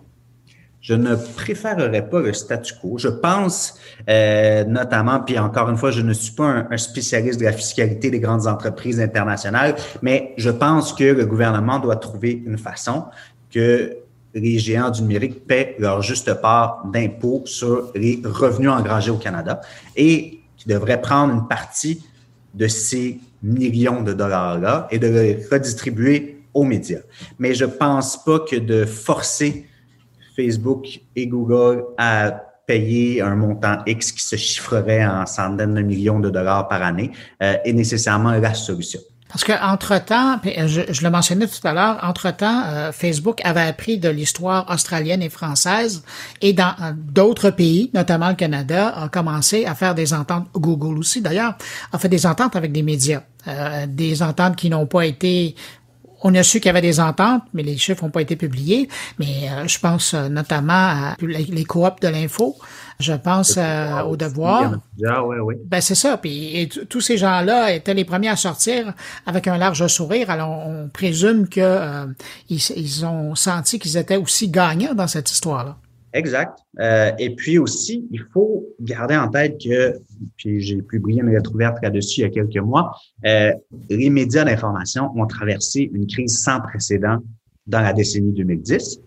Je 0.80 0.92
ne 0.92 1.14
préférerais 1.14 2.06
pas 2.10 2.20
le 2.20 2.34
statu 2.34 2.74
quo. 2.78 2.98
Je 2.98 3.08
pense 3.08 3.78
euh, 4.08 4.64
notamment, 4.64 5.20
puis 5.20 5.38
encore 5.38 5.70
une 5.70 5.78
fois, 5.78 5.90
je 5.90 6.02
ne 6.02 6.12
suis 6.12 6.34
pas 6.34 6.66
un, 6.70 6.76
spécialiste 6.76 7.40
de 7.40 7.46
la 7.46 7.52
fiscalité 7.52 8.10
des 8.10 8.20
grandes 8.20 8.46
entreprises 8.46 9.00
internationales, 9.00 9.76
mais 10.02 10.34
je 10.36 10.50
pense 10.50 10.92
que 10.92 11.04
le 11.04 11.24
gouvernement 11.24 11.78
doit 11.78 11.96
trouver 11.96 12.42
une 12.44 12.58
façon 12.58 13.06
que 13.50 13.96
les 14.34 14.58
géants 14.58 14.90
du 14.90 15.02
numérique 15.02 15.46
paient 15.46 15.74
leur 15.78 16.02
juste 16.02 16.34
part 16.34 16.82
d'impôts 16.92 17.44
sur 17.46 17.90
les 17.94 18.20
revenus 18.22 18.70
engrangés 18.70 19.10
au 19.10 19.16
Canada 19.16 19.62
et 19.96 20.40
qui 20.56 20.68
devraient 20.68 21.00
prendre 21.00 21.32
une 21.32 21.48
partie 21.48 22.04
de 22.54 22.68
ces 22.68 23.20
millions 23.42 24.02
de 24.02 24.12
dollars-là 24.12 24.88
et 24.90 24.98
de 24.98 25.08
les 25.08 25.46
redistribuer 25.50 26.44
aux 26.54 26.64
médias. 26.64 27.00
Mais 27.38 27.54
je 27.54 27.64
pense 27.64 28.22
pas 28.24 28.40
que 28.40 28.56
de 28.56 28.84
forcer 28.84 29.66
Facebook 30.36 31.00
et 31.14 31.26
Google 31.26 31.84
à 31.98 32.30
payer 32.66 33.20
un 33.20 33.36
montant 33.36 33.82
X 33.86 34.12
qui 34.12 34.22
se 34.22 34.36
chiffrerait 34.36 35.04
en 35.04 35.26
centaines 35.26 35.74
de 35.74 35.82
millions 35.82 36.20
de 36.20 36.30
dollars 36.30 36.68
par 36.68 36.82
année 36.82 37.10
euh, 37.42 37.56
est 37.64 37.72
nécessairement 37.72 38.32
la 38.32 38.54
solution. 38.54 39.00
Parce 39.34 39.42
que 39.42 39.64
entre 39.64 39.98
temps, 39.98 40.38
euh, 40.46 40.68
je, 40.68 41.02
le 41.02 41.10
mentionnais 41.10 41.48
tout 41.48 41.66
à 41.66 41.72
l'heure, 41.72 41.98
entre 42.04 42.30
temps, 42.30 42.62
euh, 42.66 42.92
Facebook 42.92 43.40
avait 43.42 43.62
appris 43.62 43.98
de 43.98 44.08
l'histoire 44.08 44.64
australienne 44.70 45.22
et 45.22 45.28
française 45.28 46.04
et 46.40 46.52
dans 46.52 46.72
euh, 46.80 46.92
d'autres 46.94 47.50
pays, 47.50 47.90
notamment 47.94 48.28
le 48.28 48.36
Canada, 48.36 48.94
a 48.96 49.08
commencé 49.08 49.66
à 49.66 49.74
faire 49.74 49.96
des 49.96 50.14
ententes. 50.14 50.46
Google 50.54 50.98
aussi, 50.98 51.20
d'ailleurs, 51.20 51.58
a 51.90 51.98
fait 51.98 52.08
des 52.08 52.26
ententes 52.26 52.54
avec 52.54 52.70
des 52.70 52.84
médias, 52.84 53.22
des 53.88 54.22
ententes 54.22 54.54
qui 54.54 54.70
n'ont 54.70 54.86
pas 54.86 55.04
été 55.04 55.56
on 56.26 56.34
a 56.36 56.42
su 56.42 56.58
qu'il 56.58 56.68
y 56.68 56.70
avait 56.70 56.80
des 56.80 57.00
ententes, 57.00 57.42
mais 57.52 57.62
les 57.62 57.76
chiffres 57.76 58.02
n'ont 58.02 58.10
pas 58.10 58.22
été 58.22 58.34
publiés. 58.36 58.88
Mais 59.18 59.50
je 59.66 59.78
pense 59.78 60.14
notamment 60.14 60.72
à 60.72 61.16
les 61.20 61.64
coops 61.64 62.00
de 62.00 62.08
l'info 62.08 62.56
je 63.00 63.12
pense 63.12 63.56
euh, 63.58 64.02
au 64.02 64.16
devoir. 64.16 64.78
Ben 65.66 65.80
c'est 65.80 65.94
ça. 65.94 66.16
Puis 66.16 66.68
tous 66.88 67.00
ces 67.00 67.16
gens-là 67.16 67.72
étaient 67.72 67.94
les 67.94 68.04
premiers 68.04 68.28
à 68.28 68.36
sortir 68.36 68.94
avec 69.26 69.48
un 69.48 69.58
large 69.58 69.86
sourire. 69.86 70.30
Alors 70.30 70.66
on 70.66 70.88
présume 70.88 71.48
que 71.48 71.60
euh, 71.60 72.06
ils, 72.48 73.04
ont 73.04 73.34
senti 73.34 73.78
qu'ils 73.78 73.96
étaient 73.96 74.16
aussi 74.16 74.48
gagnants 74.48 74.94
dans 74.94 75.08
cette 75.08 75.30
histoire-là. 75.30 75.76
Exact. 76.12 76.60
Euh, 76.78 77.10
et 77.18 77.34
puis 77.34 77.58
aussi, 77.58 78.06
il 78.12 78.22
faut 78.32 78.64
garder 78.80 79.16
en 79.16 79.28
tête 79.28 79.56
que, 79.60 79.98
puis 80.36 80.60
j'ai 80.60 80.80
publié 80.80 81.22
une 81.22 81.30
lettre 81.30 81.52
ouverte 81.52 81.78
là-dessus 81.82 82.20
il 82.20 82.22
y 82.22 82.26
a 82.26 82.30
quelques 82.30 82.64
mois, 82.64 82.92
les 83.24 84.10
médias 84.10 84.44
d'information 84.44 85.10
ont 85.16 85.26
traversé 85.26 85.90
une 85.92 86.06
crise 86.06 86.38
sans 86.38 86.60
précédent 86.60 87.18
dans 87.66 87.80
la 87.80 87.92
décennie 87.92 88.32
2010 88.32 89.00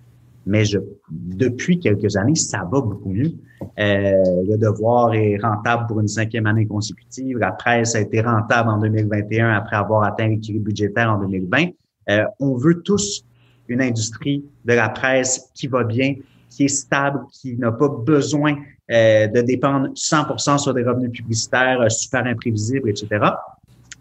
mais 0.48 0.66
je, 0.66 0.80
depuis 1.12 1.80
quelques 1.80 2.16
années, 2.16 2.36
ça 2.36 2.60
va 2.60 2.82
beaucoup 2.82 3.10
mieux. 3.10 3.34
Euh, 3.80 4.12
le 4.48 4.58
devoir 4.58 5.14
est 5.14 5.38
rentable 5.38 5.88
pour 5.88 6.00
une 6.00 6.08
cinquième 6.08 6.48
année 6.48 6.66
consécutive. 6.66 7.38
La 7.38 7.52
presse 7.52 7.96
a 7.96 8.02
été 8.02 8.22
rentable 8.22 8.70
en 8.70 8.80
2021 8.80 9.52
après 9.52 9.76
avoir 9.76 10.04
atteint 10.04 10.28
l'équilibre 10.28 10.66
budgétaire 10.66 11.12
en 11.12 11.20
2020. 11.20 11.68
Euh, 12.10 12.24
on 12.40 12.56
veut 12.56 12.82
tous 12.82 13.24
une 13.68 13.82
industrie 13.82 14.46
de 14.66 14.74
la 14.74 14.90
presse 14.90 15.52
qui 15.54 15.68
va 15.68 15.84
bien, 15.84 16.16
qui 16.50 16.66
est 16.66 16.70
stable, 16.70 17.20
qui 17.32 17.58
n'a 17.58 17.72
pas 17.72 17.90
besoin 17.90 18.56
euh, 18.90 19.28
de 19.28 19.42
dépendre 19.42 19.90
100% 19.90 20.60
sur 20.60 20.74
des 20.74 20.84
revenus 20.84 21.12
publicitaires 21.12 21.82
euh, 21.82 21.90
super 21.90 22.26
imprévisibles, 22.26 22.90
etc. 22.90 23.08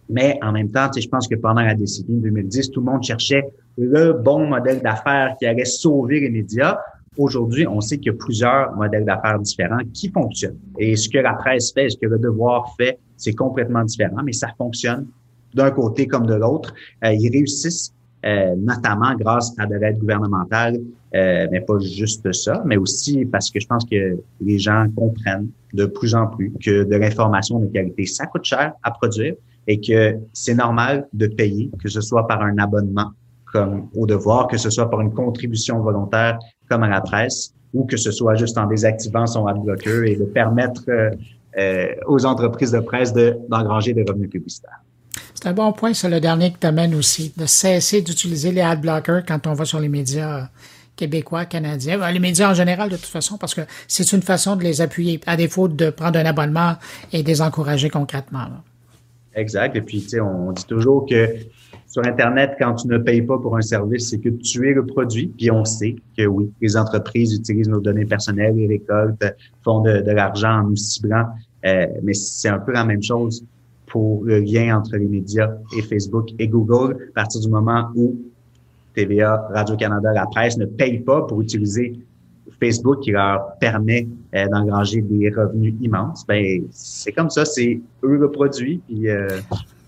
Mais 0.09 0.39
en 0.43 0.53
même 0.53 0.71
temps, 0.71 0.89
je 0.97 1.09
pense 1.09 1.27
que 1.29 1.35
pendant 1.35 1.63
la 1.63 1.75
décennie 1.75 2.21
2010, 2.21 2.71
tout 2.71 2.81
le 2.81 2.87
monde 2.87 3.03
cherchait 3.03 3.45
le 3.77 4.13
bon 4.13 4.47
modèle 4.47 4.81
d'affaires 4.81 5.37
qui 5.39 5.47
allait 5.47 5.65
sauver 5.65 6.21
les 6.21 6.31
médias. 6.31 6.79
Aujourd'hui, 7.19 7.67
on 7.67 7.81
sait 7.81 7.99
qu'il 7.99 8.13
y 8.13 8.15
a 8.15 8.19
plusieurs 8.19 8.75
modèles 8.77 9.05
d'affaires 9.05 9.39
différents 9.39 9.83
qui 9.93 10.11
fonctionnent. 10.11 10.59
Et 10.79 10.97
ce 10.97 11.09
que 11.09 11.19
la 11.19 11.35
presse 11.35 11.73
fait, 11.73 11.89
ce 11.89 11.97
que 11.97 12.07
le 12.07 12.19
devoir 12.19 12.75
fait, 12.77 12.99
c'est 13.17 13.33
complètement 13.33 13.85
différent, 13.85 14.23
mais 14.23 14.33
ça 14.33 14.49
fonctionne 14.57 15.07
d'un 15.55 15.71
côté 15.71 16.07
comme 16.07 16.27
de 16.27 16.35
l'autre. 16.35 16.75
Euh, 17.05 17.13
ils 17.13 17.31
réussissent 17.31 17.93
euh, 18.25 18.55
notamment 18.57 19.15
grâce 19.15 19.55
à 19.59 19.67
de 19.67 19.77
l'aide 19.77 19.99
gouvernementale, 19.99 20.79
euh, 21.15 21.47
mais 21.51 21.61
pas 21.61 21.79
juste 21.79 22.31
ça, 22.33 22.63
mais 22.67 22.77
aussi 22.77 23.25
parce 23.25 23.51
que 23.51 23.61
je 23.61 23.67
pense 23.67 23.85
que 23.85 24.19
les 24.41 24.59
gens 24.59 24.87
comprennent 24.97 25.49
de 25.73 25.87
plus 25.87 26.15
en 26.15 26.27
plus 26.27 26.53
que 26.63 26.85
de 26.85 26.97
l'information 26.97 27.59
de 27.59 27.67
qualité, 27.67 28.05
ça 28.05 28.27
coûte 28.27 28.45
cher 28.45 28.73
à 28.83 28.91
produire 28.91 29.35
et 29.67 29.81
que 29.81 30.17
c'est 30.33 30.55
normal 30.55 31.09
de 31.13 31.27
payer, 31.27 31.71
que 31.83 31.89
ce 31.89 32.01
soit 32.01 32.27
par 32.27 32.43
un 32.43 32.59
abonnement 32.59 33.11
comme 33.53 33.89
au 33.95 34.07
devoir, 34.07 34.49
que 34.49 34.59
ce 34.59 34.71
soit 34.71 34.91
par 34.91 35.01
une 35.01 35.13
contribution 35.13 35.81
volontaire 35.81 36.39
comme 36.69 36.83
à 36.83 36.89
la 36.89 37.01
presse, 37.01 37.55
ou 37.73 37.85
que 37.85 37.97
ce 37.97 38.11
soit 38.11 38.35
juste 38.35 38.59
en 38.59 38.67
désactivant 38.67 39.27
son 39.27 39.47
adblocker 39.47 40.11
et 40.11 40.17
de 40.17 40.25
permettre 40.25 40.83
euh, 40.89 41.11
euh, 41.59 41.87
aux 42.07 42.27
entreprises 42.27 42.73
de 42.73 42.81
presse 42.81 43.13
d'engranger 43.13 43.95
des 43.95 44.05
revenus 44.07 44.31
publicitaires. 44.31 44.81
C'est 45.35 45.49
un 45.49 45.53
bon 45.53 45.73
point, 45.73 45.95
c'est 45.95 46.09
le 46.09 46.21
dernier 46.21 46.53
que 46.53 46.59
tu 46.59 46.67
amènes 46.67 46.95
aussi, 46.95 47.33
de 47.37 47.47
cesser 47.47 48.03
d'utiliser 48.03 48.53
les 48.53 48.63
adblockers 48.63 49.25
quand 49.27 49.47
on 49.47 49.55
va 49.55 49.65
sur 49.65 49.81
les 49.81 49.89
médias 49.89 50.49
québécois, 50.97 51.45
canadiens, 51.45 51.99
ben, 51.99 52.11
les 52.11 52.19
médias 52.19 52.51
en 52.51 52.55
général 52.55 52.89
de 52.89 52.97
toute 52.97 53.07
façon, 53.07 53.37
parce 53.37 53.55
que 53.55 53.61
c'est 53.87 54.13
une 54.13 54.23
façon 54.23 54.57
de 54.57 54.63
les 54.63 54.81
appuyer, 54.81 55.21
à 55.27 55.37
défaut 55.37 55.69
de 55.69 55.91
prendre 55.91 56.19
un 56.19 56.25
abonnement 56.25 56.77
et 57.13 57.23
de 57.23 57.29
les 57.29 57.43
encourager 57.43 57.91
concrètement. 57.91 58.49
Exact. 59.37 59.77
Et 59.77 59.83
puis, 59.83 60.01
tu 60.01 60.09
sais, 60.09 60.21
on 60.21 60.51
dit 60.53 60.65
toujours 60.65 61.07
que 61.07 61.29
sur 61.87 62.05
Internet, 62.05 62.57
quand 62.59 62.75
tu 62.75 62.89
ne 62.89 62.99
payes 62.99 63.23
pas 63.23 63.39
pour 63.39 63.57
un 63.57 63.61
service, 63.61 64.11
c'est 64.11 64.19
que 64.19 64.31
tu 64.31 64.69
es 64.69 64.73
le 64.73 64.85
produit. 64.85 65.29
Puis 65.29 65.51
on 65.51 65.65
sait 65.65 65.97
que 66.17 66.27
oui, 66.27 66.51
les 66.61 66.77
entreprises 66.77 67.35
utilisent 67.35 67.69
nos 67.69 67.81
données 67.81 68.07
personnelles, 68.07 68.57
les 68.57 68.67
récoltes, 68.67 69.23
font 69.63 69.83
de, 69.83 70.03
l'argent 70.11 70.61
en 70.61 70.63
nous 70.71 70.77
ciblant. 70.77 71.27
Euh, 71.65 71.87
mais 72.03 72.15
c'est 72.15 72.49
un 72.49 72.59
peu 72.59 72.73
la 72.73 72.85
même 72.85 73.03
chose 73.03 73.45
pour 73.87 74.25
le 74.25 74.41
lien 74.41 74.79
entre 74.79 74.97
les 74.97 75.07
médias 75.07 75.51
et 75.77 75.83
Facebook 75.83 76.31
et 76.39 76.49
Google. 76.49 77.09
À 77.11 77.21
partir 77.21 77.41
du 77.41 77.49
moment 77.49 77.91
où 77.95 78.17
TVA, 78.95 79.49
Radio-Canada, 79.51 80.13
la 80.13 80.27
presse 80.27 80.57
ne 80.57 80.65
payent 80.65 81.01
pas 81.01 81.23
pour 81.23 81.43
utiliser 81.43 81.99
Facebook 82.61 83.01
qui 83.01 83.13
leur 83.13 83.57
permet 83.61 84.09
euh, 84.35 84.47
d'engranger 84.49 85.03
des 85.03 85.31
revenus 85.31 85.75
immenses, 85.81 86.25
ben 86.27 86.63
c'est 86.71 87.13
comme 87.13 87.31
ça, 87.31 87.45
c'est 87.45 87.81
eux 88.03 88.17
le 88.17 88.31
produit. 88.31 88.81
Puis, 88.87 89.09
euh, 89.09 89.29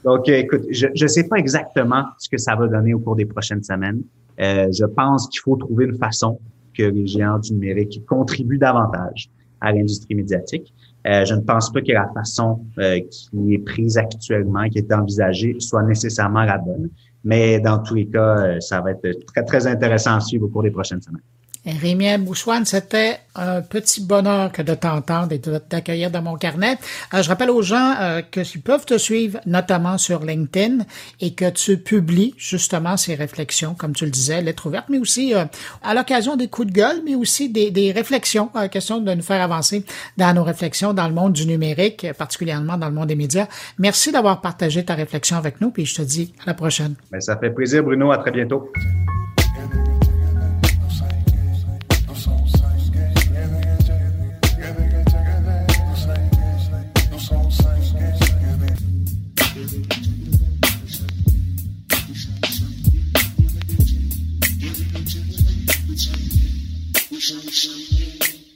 donc, 0.05 0.29
écoute, 0.29 0.63
je 0.71 0.87
ne 0.87 1.09
sais 1.09 1.25
pas 1.25 1.37
exactement 1.37 2.05
ce 2.19 2.29
que 2.29 2.39
ça 2.39 2.55
va 2.55 2.69
donner 2.69 2.95
au 2.95 2.99
cours 2.99 3.17
des 3.17 3.27
prochaines 3.27 3.63
semaines. 3.63 4.03
Euh, 4.41 4.69
je 4.73 4.85
pense 4.85 5.29
qu'il 5.29 5.41
faut 5.41 5.57
trouver 5.57 5.87
une 5.87 5.99
façon 5.99 6.39
que 6.77 6.85
les 6.85 7.07
géants 7.07 7.39
du 7.39 7.53
numérique 7.53 8.05
contribuent 8.07 8.59
davantage 8.59 9.29
à 9.61 9.73
l'industrie 9.73 10.15
médiatique. 10.15 10.73
Euh, 11.07 11.25
je 11.25 11.35
ne 11.35 11.41
pense 11.41 11.73
pas 11.73 11.81
que 11.81 11.93
la 11.93 12.09
façon 12.15 12.61
euh, 12.79 13.01
qui 13.11 13.55
est 13.55 13.59
prise 13.59 13.99
actuellement, 13.99 14.69
qui 14.69 14.79
est 14.79 14.93
envisagée, 14.93 15.57
soit 15.59 15.83
nécessairement 15.83 16.45
la 16.45 16.59
bonne. 16.59 16.91
Mais 17.25 17.59
dans 17.59 17.79
tous 17.83 17.95
les 17.95 18.07
cas, 18.07 18.61
ça 18.61 18.81
va 18.81 18.93
être 18.93 19.27
très, 19.27 19.45
très 19.45 19.67
intéressant 19.67 20.15
à 20.15 20.21
suivre 20.21 20.47
au 20.47 20.49
cours 20.49 20.63
des 20.63 20.71
prochaines 20.71 21.03
semaines. 21.03 21.23
Rémi 21.77 22.17
Boussoine, 22.19 22.65
c'était 22.65 23.19
un 23.35 23.61
petit 23.63 24.05
bonheur 24.05 24.51
que 24.53 24.63
de 24.63 24.75
t'entendre 24.75 25.33
et 25.33 25.39
de 25.39 25.59
t'accueillir 25.59 26.11
dans 26.11 26.23
mon 26.23 26.37
carnet. 26.37 26.79
Euh, 27.15 27.23
je 27.23 27.29
rappelle 27.29 27.51
aux 27.51 27.63
gens 27.63 27.95
euh, 28.01 28.23
que 28.23 28.41
qu'ils 28.41 28.63
peuvent 28.63 28.87
te 28.87 28.97
suivre, 28.99 29.39
notamment 29.47 29.99
sur 29.99 30.25
LinkedIn, 30.25 30.85
et 31.21 31.35
que 31.35 31.51
tu 31.51 31.79
publies 31.79 32.35
justement 32.37 32.97
ces 32.97 33.15
réflexions, 33.15 33.75
comme 33.75 33.93
tu 33.93 34.05
le 34.05 34.11
disais, 34.11 34.41
lettres 34.41 34.67
ouvertes, 34.67 34.87
mais 34.89 34.99
aussi 34.99 35.35
euh, 35.35 35.45
à 35.83 35.95
l'occasion 35.95 36.37
des 36.37 36.49
coups 36.49 36.69
de 36.69 36.73
gueule, 36.73 37.03
mais 37.05 37.15
aussi 37.15 37.49
des, 37.49 37.71
des 37.71 37.93
réflexions, 37.93 38.51
question 38.71 39.01
de 39.01 39.15
nous 39.15 39.23
faire 39.23 39.43
avancer 39.43 39.85
dans 40.17 40.35
nos 40.35 40.45
réflexions 40.45 40.95
dans 40.95 41.09
le 41.09 41.15
monde 41.15 41.33
du 41.33 41.47
numérique, 41.47 42.07
particulièrement 42.17 42.77
dans 42.77 42.89
le 42.89 42.95
monde 42.95 43.09
des 43.09 43.17
médias. 43.17 43.47
Merci 43.79 44.13
d'avoir 44.13 44.41
partagé 44.41 44.85
ta 44.85 44.95
réflexion 44.95 45.37
avec 45.37 45.61
nous, 45.61 45.71
puis 45.71 45.87
je 45.87 45.97
te 45.97 46.03
dis 46.03 46.33
à 46.43 46.47
la 46.47 46.55
prochaine. 46.55 46.95
Ben, 47.11 47.21
ça 47.21 47.37
fait 47.37 47.51
plaisir, 47.51 47.83
Bruno. 47.83 48.11
À 48.11 48.19
très 48.19 48.31
bientôt. 48.31 48.71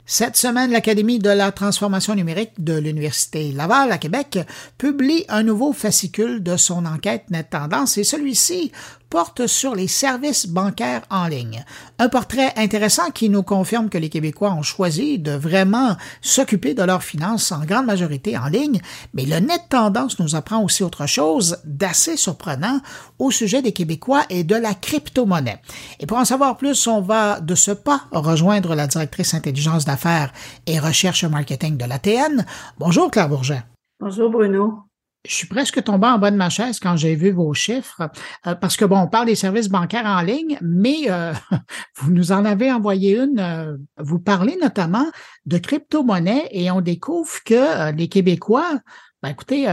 Cette 0.07 0.37
semaine, 0.37 0.71
l'Académie 0.71 1.19
de 1.19 1.31
la 1.31 1.53
transformation 1.53 2.15
numérique 2.15 2.53
de 2.59 2.75
l'Université 2.75 3.51
Laval 3.51 3.91
à 3.93 3.99
Québec 3.99 4.39
publie 4.79 5.25
un 5.29 5.43
nouveau 5.43 5.73
fascicule 5.73 6.43
de 6.43 6.57
son 6.57 6.85
enquête 6.87 7.31
Net 7.31 7.51
Tendance. 7.51 7.99
Et 7.99 8.05
celui-ci 8.05 8.73
porte 9.13 9.47
sur 9.47 9.75
les 9.75 9.89
services 9.89 10.47
bancaires 10.47 11.03
en 11.11 11.27
ligne. 11.27 11.63
Un 11.99 12.09
portrait 12.09 12.51
intéressant 12.57 13.11
qui 13.11 13.29
nous 13.29 13.43
confirme 13.43 13.91
que 13.91 13.99
les 13.99 14.09
Québécois 14.09 14.53
ont 14.53 14.63
choisi 14.63 15.19
de 15.19 15.33
vraiment 15.33 15.99
s'occuper 16.23 16.73
de 16.73 16.83
leurs 16.83 17.03
finances 17.03 17.53
en 17.53 17.63
grande 17.67 17.85
majorité 17.85 18.39
en 18.39 18.47
ligne, 18.47 18.81
mais 19.13 19.27
le 19.27 19.39
net 19.39 19.61
tendance 19.69 20.19
nous 20.19 20.35
apprend 20.35 20.65
aussi 20.65 20.83
autre 20.83 21.05
chose 21.05 21.59
d'assez 21.67 22.17
surprenant 22.17 22.81
au 23.19 23.31
sujet 23.31 23.61
des 23.61 23.73
Québécois 23.73 24.23
et 24.31 24.45
de 24.45 24.57
la 24.57 24.73
crypto-monnaie. 24.73 25.61
Et 26.01 26.07
pour 26.07 26.17
en 26.17 26.25
savoir 26.25 26.57
plus, 26.57 26.87
on 26.87 27.03
va 27.03 27.41
de 27.41 27.55
ce 27.55 27.73
pas 27.73 28.05
rejoindre 28.13 28.75
la 28.75 28.87
directrice 28.87 29.35
intelligence 29.35 29.85
d'affaires 29.85 30.33
et 30.65 30.79
recherche 30.79 31.25
marketing 31.25 31.77
de 31.77 31.85
l'ATN. 31.85 32.47
Bonjour 32.79 33.11
Claire 33.11 33.29
Bourget. 33.29 33.63
Bonjour 34.01 34.31
Bruno 34.31 34.85
je 35.25 35.35
suis 35.35 35.47
presque 35.47 35.83
tombé 35.85 36.07
en 36.09 36.19
bas 36.19 36.31
de 36.31 36.37
ma 36.37 36.51
chaise 36.51 36.81
quand 36.81 36.97
j'ai 36.97 37.15
vu 37.15 37.31
vos 37.31 37.55
chiffres, 37.55 38.11
euh, 38.47 38.55
parce 38.55 38.77
que 38.77 38.85
bon, 38.85 38.99
on 38.99 39.09
parle 39.09 39.27
des 39.27 39.37
services 39.37 39.69
bancaires 39.69 40.07
en 40.07 40.21
ligne, 40.21 40.59
mais 40.61 41.09
euh, 41.09 41.33
vous 41.97 42.11
nous 42.11 42.33
en 42.33 42.45
avez 42.45 42.73
envoyé 42.73 43.19
une. 43.19 43.39
Euh, 43.39 43.77
vous 43.99 44.19
parlez 44.19 44.57
notamment 44.61 45.07
de 45.47 45.59
crypto-monnaie 45.59 46.49
et 46.51 46.71
on 46.71 46.81
découvre 46.81 47.43
que 47.45 47.93
les 47.93 48.09
Québécois, 48.09 48.81
ben 49.23 49.31
écoutez, 49.31 49.67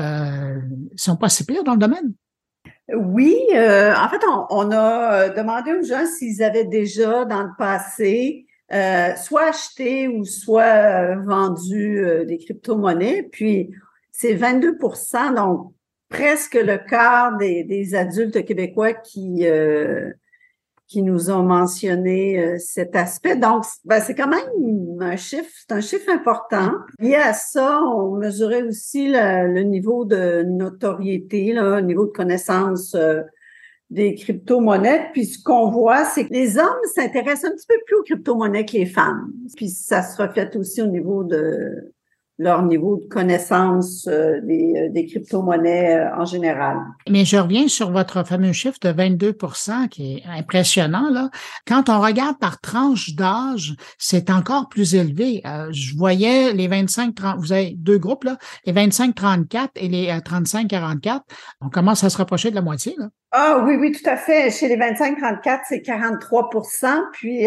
sont 0.96 1.16
pas 1.16 1.30
si 1.30 1.44
pires 1.44 1.64
dans 1.64 1.74
le 1.74 1.80
domaine. 1.80 2.14
Oui, 2.96 3.36
en 3.52 4.10
fait, 4.10 4.22
on, 4.28 4.46
on, 4.50 4.72
a 4.72 5.30
demandé 5.30 5.74
aux 5.74 5.84
gens 5.84 6.06
s'ils 6.06 6.44
avaient 6.44 6.66
déjà 6.66 7.26
dans 7.26 7.44
le 7.44 7.52
passé 7.58 8.46
soit 9.18 9.50
acheté 9.50 10.08
ou 10.08 10.26
soit 10.26 11.16
vendu 11.16 12.04
des 12.28 12.38
crypto-monnaies, 12.38 13.28
puis 13.32 13.72
c'est 14.20 14.36
22% 14.36 15.34
donc 15.34 15.72
presque 16.10 16.56
le 16.56 16.78
quart 16.78 17.38
des, 17.38 17.96
adultes 17.96 18.44
québécois 18.44 18.94
qui 18.94 19.48
euh, 19.48 20.12
qui 20.88 21.04
nous 21.04 21.30
ont 21.30 21.44
mentionné 21.44 22.40
euh, 22.40 22.58
cet 22.58 22.96
aspect. 22.96 23.36
Donc, 23.36 23.64
ben, 23.86 24.02
c'est 24.02 24.16
quand 24.16 24.28
même 24.28 25.00
un 25.00 25.16
chiffre, 25.16 25.50
c'est 25.60 25.72
un 25.72 25.82
chiffre 25.82 26.10
important. 26.10 26.72
Lié 26.98 27.14
à 27.14 27.34
ça, 27.34 27.80
on 27.84 28.16
mesurait 28.16 28.64
aussi 28.64 29.12
le, 29.12 29.62
niveau 29.62 30.04
de 30.04 30.42
notoriété, 30.42 31.54
le 31.54 31.80
niveau 31.82 32.08
de 32.08 32.12
connaissance 32.12 32.96
euh, 32.96 33.22
des 33.92 34.16
crypto-monnaies. 34.16 35.12
Puis 35.14 35.26
ce 35.28 35.44
qu'on 35.44 35.70
voit, 35.70 36.06
c'est 36.06 36.26
que 36.26 36.34
les 36.34 36.58
hommes 36.58 36.84
s'intéressent 36.96 37.52
un 37.52 37.56
petit 37.56 37.68
peu 37.68 37.76
plus 37.86 37.96
aux 37.98 38.04
crypto-monnaies 38.04 38.66
que 38.66 38.74
les 38.74 38.88
femmes. 38.88 39.32
Puis 39.56 39.70
ça 39.70 40.02
se 40.02 40.20
reflète 40.20 40.56
aussi 40.56 40.82
au 40.82 40.88
niveau 40.88 41.24
de 41.24 41.94
leur 42.40 42.64
niveau 42.64 42.96
de 42.96 43.08
connaissance 43.10 44.08
euh, 44.08 44.40
des, 44.42 44.74
euh, 44.78 44.90
des 44.90 45.06
crypto-monnaies 45.06 45.98
euh, 45.98 46.16
en 46.16 46.24
général. 46.24 46.78
Mais 47.10 47.26
je 47.26 47.36
reviens 47.36 47.68
sur 47.68 47.92
votre 47.92 48.26
fameux 48.26 48.54
chiffre 48.54 48.80
de 48.82 48.90
22% 48.90 49.90
qui 49.90 50.16
est 50.16 50.24
impressionnant. 50.26 51.10
Là. 51.12 51.30
Quand 51.68 51.90
on 51.90 52.00
regarde 52.00 52.40
par 52.40 52.62
tranche 52.62 53.14
d'âge, 53.14 53.76
c'est 53.98 54.30
encore 54.30 54.70
plus 54.70 54.96
élevé. 54.96 55.44
je 55.72 55.98
voyais 55.98 56.54
les 56.54 56.70
25-30, 56.70 57.40
vous 57.40 57.52
avez 57.52 57.74
deux 57.78 57.98
groupes, 57.98 58.24
là, 58.24 58.38
les 58.66 58.72
25-34 58.72 59.68
et 59.76 59.90
les 59.90 60.08
35-44. 60.08 61.20
On 61.60 61.70
commence 61.70 62.06
à 62.06 62.10
se 62.10 62.18
rapprocher 62.18 62.52
de 62.52 62.56
la 62.56 62.62
moitié. 62.62 62.96
Là. 62.98 63.10
Ah 63.32 63.62
oui, 63.66 63.76
oui, 63.78 63.92
tout 63.92 64.10
à 64.10 64.16
fait. 64.16 64.50
Chez 64.50 64.70
les 64.70 64.78
25-34, 64.78 65.60
c'est 65.68 65.80
43% 65.80 67.02
puis 67.12 67.44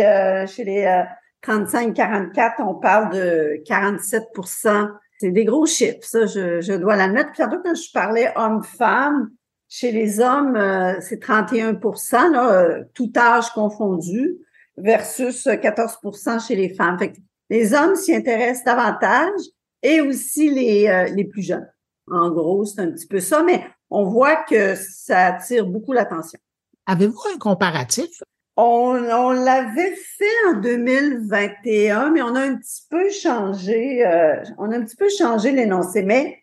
chez 0.54 0.64
les 0.64 1.04
35-44, 1.44 2.54
on 2.60 2.74
parle 2.74 3.12
de 3.14 3.62
47% 3.66 4.88
C'est 5.18 5.30
des 5.30 5.44
gros 5.44 5.66
chiffres, 5.66 5.98
ça, 6.02 6.26
je, 6.26 6.60
je 6.60 6.72
dois 6.72 6.96
l'admettre. 6.96 7.32
Puis 7.32 7.42
quand 7.42 7.74
je 7.74 7.92
parlais 7.92 8.32
homme-femme, 8.36 9.30
chez 9.68 9.90
les 9.90 10.20
hommes, 10.20 10.54
euh, 10.54 11.00
c'est 11.00 11.18
31 11.18 11.80
là, 12.30 12.52
euh, 12.52 12.84
tout 12.92 13.10
âge 13.16 13.50
confondu, 13.52 14.36
versus 14.76 15.46
14% 15.46 16.46
chez 16.46 16.56
les 16.56 16.74
femmes. 16.74 16.98
Fait 16.98 17.12
que 17.12 17.18
les 17.48 17.72
hommes 17.72 17.94
s'y 17.94 18.14
intéressent 18.14 18.64
davantage 18.64 19.40
et 19.82 20.02
aussi 20.02 20.50
les, 20.50 20.88
euh, 20.88 21.04
les 21.14 21.24
plus 21.24 21.40
jeunes. 21.40 21.66
En 22.10 22.30
gros, 22.30 22.66
c'est 22.66 22.82
un 22.82 22.90
petit 22.90 23.06
peu 23.06 23.18
ça, 23.18 23.42
mais 23.42 23.64
on 23.88 24.04
voit 24.04 24.36
que 24.44 24.74
ça 24.74 25.26
attire 25.26 25.66
beaucoup 25.66 25.94
l'attention. 25.94 26.38
Avez-vous 26.84 27.20
un 27.34 27.38
comparatif? 27.38 28.22
On, 28.56 29.02
on 29.10 29.30
l'avait 29.30 29.94
fait 29.94 30.48
en 30.48 30.60
2021, 30.60 32.10
mais 32.10 32.22
on 32.22 32.34
a 32.34 32.40
un 32.40 32.56
petit 32.56 32.82
peu 32.90 33.10
changé, 33.10 34.06
euh, 34.06 34.42
on 34.58 34.70
a 34.70 34.76
un 34.76 34.82
petit 34.82 34.96
peu 34.96 35.08
changé 35.08 35.52
l'énoncé. 35.52 36.02
Mais 36.02 36.38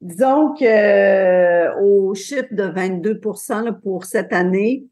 disons 0.00 0.54
que 0.54 0.64
euh, 0.64 1.72
au 1.80 2.14
chiffre 2.14 2.52
de 2.52 2.64
22% 2.64 3.80
pour 3.80 4.04
cette 4.06 4.32
année, 4.32 4.86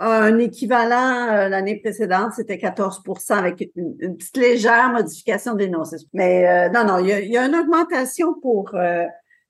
un 0.00 0.38
équivalent 0.38 1.28
euh, 1.28 1.48
l'année 1.48 1.76
précédente, 1.76 2.32
c'était 2.34 2.56
14% 2.56 3.34
avec 3.34 3.68
une, 3.76 4.16
petite 4.16 4.36
légère 4.36 4.92
modification 4.92 5.54
d'énoncé. 5.54 5.96
Mais 6.12 6.68
non, 6.70 6.84
non, 6.84 6.98
il 6.98 7.08
y, 7.08 7.12
a, 7.12 7.20
il 7.20 7.30
y, 7.30 7.36
a, 7.36 7.46
une 7.46 7.54
augmentation 7.54 8.34
pour 8.40 8.76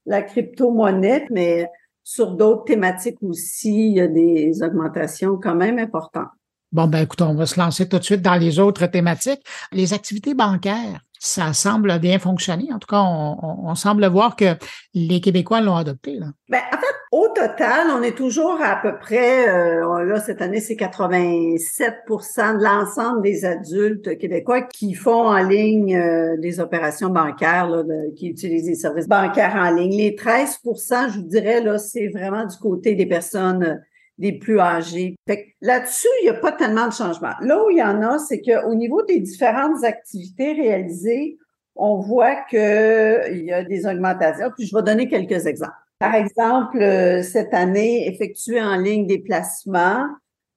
la 0.07 0.23
crypto-monnaie, 0.23 1.27
mais 1.31 1.67
sur 2.03 2.33
d'autres 2.33 2.65
thématiques 2.65 3.23
aussi, 3.23 3.91
il 3.91 3.97
y 3.97 4.01
a 4.01 4.09
des 4.09 4.63
augmentations 4.63 5.37
quand 5.37 5.55
même 5.55 5.79
importantes. 5.79 6.29
Bon, 6.71 6.87
ben 6.87 7.01
écoute, 7.01 7.23
on 7.23 7.35
va 7.35 7.47
se 7.47 7.59
lancer 7.59 7.89
tout 7.89 7.99
de 7.99 8.05
suite 8.05 8.21
dans 8.21 8.35
les 8.35 8.59
autres 8.59 8.87
thématiques. 8.87 9.41
Les 9.73 9.95
activités 9.95 10.35
bancaires, 10.35 11.01
ça 11.19 11.53
semble 11.55 11.99
bien 11.99 12.19
fonctionner. 12.19 12.69
En 12.73 12.79
tout 12.79 12.87
cas, 12.87 13.03
on, 13.03 13.75
semble 13.75 14.07
voir 14.07 14.37
que 14.37 14.57
les 14.95 15.21
Québécois 15.21 15.61
l'ont 15.61 15.77
adopté. 15.77 16.19
Là. 16.19 16.27
Ben, 16.49 16.61
en 16.73 16.77
fait, 16.77 16.95
au 17.11 17.29
total, 17.29 17.89
on 17.91 18.03
est 18.03 18.17
toujours 18.17 18.61
à 18.63 18.77
peu 18.77 18.99
près, 18.99 19.49
euh, 19.49 20.05
là, 20.05 20.21
cette 20.21 20.43
année, 20.43 20.61
c'est 20.61 20.75
87% 20.75 22.59
de 22.59 22.63
l'ensemble 22.63 23.23
des 23.23 23.47
adultes 23.47 24.19
québécois 24.19 24.63
qui 24.63 24.93
font 24.93 25.29
en 25.29 25.43
ligne 25.43 25.97
euh, 25.97 26.37
des 26.37 26.61
opérations 26.61 27.09
bancaires, 27.09 27.67
là, 27.69 27.83
qui 28.15 28.29
utilisent 28.29 28.67
des 28.67 28.75
services 28.75 29.09
bancaires 29.09 29.57
en 29.57 29.71
ligne. 29.71 29.97
Les 29.97 30.15
13% 30.15 31.13
je 31.13 31.19
vous 31.19 31.27
dirais, 31.27 31.63
là, 31.63 31.79
c'est 31.79 32.09
vraiment 32.09 32.45
du 32.45 32.57
côté 32.59 32.95
des 32.95 33.07
personnes 33.07 33.81
des 34.19 34.33
plus 34.33 34.61
âgés. 34.61 35.17
Là-dessus, 35.61 36.09
il 36.23 36.25
n'y 36.25 36.31
a 36.31 36.41
pas 36.41 36.53
tellement 36.53 36.89
de 36.89 36.93
changement. 36.93 37.33
Là 37.41 37.65
où 37.65 37.71
il 37.71 37.79
y 37.79 37.83
en 37.83 38.03
a, 38.03 38.19
c'est 38.19 38.41
qu'au 38.41 38.75
niveau 38.75 39.03
des 39.03 39.21
différentes 39.21 39.85
activités 39.85 40.53
réalisées, 40.53 41.39
on 41.77 42.01
voit 42.01 42.37
qu'il 42.51 43.45
y 43.45 43.53
a 43.53 43.63
des 43.65 43.87
augmentations. 43.87 44.51
Puis 44.57 44.67
je 44.67 44.77
vais 44.77 44.83
donner 44.83 45.09
quelques 45.09 45.47
exemples. 45.47 45.73
Par 46.01 46.15
exemple, 46.15 46.81
euh, 46.81 47.23
cette 47.23 47.55
année, 47.55 48.09
effectuer 48.09 48.61
en 48.61 48.77
ligne 48.77 49.07
des 49.07 49.19
placements, 49.19 50.07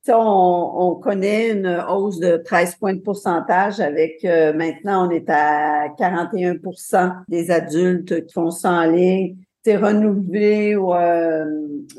on, 0.08 0.71
on, 0.76 0.95
connaît 0.95 1.52
une 1.52 1.84
hausse 1.89 2.19
de 2.19 2.38
13 2.38 2.76
points 2.76 2.93
de 2.95 3.02
pourcentage 3.02 3.80
avec 3.80 4.26
euh, 4.26 4.52
maintenant 4.52 5.08
on 5.08 5.12
est 5.12 5.30
à 5.30 5.89
41% 5.89 7.24
des 7.28 7.52
adultes 7.52 8.26
qui 8.26 8.34
font 8.34 8.50
ça 8.50 8.71
en 8.71 8.84
ligne 8.86 9.38
renouveler 9.67 10.76
ou, 10.76 10.93
euh, 10.93 11.45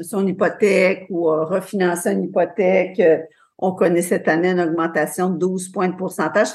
son 0.01 0.27
hypothèque 0.27 1.07
ou 1.11 1.27
refinancer 1.27 2.12
une 2.12 2.25
hypothèque. 2.25 3.01
Euh, 3.01 3.18
on 3.59 3.72
connaît 3.72 4.03
cette 4.03 4.29
année 4.29 4.51
une 4.51 4.61
augmentation 4.61 5.31
de 5.31 5.38
12 5.38 5.68
points 5.68 5.88
de 5.88 5.96
pourcentage. 5.96 6.48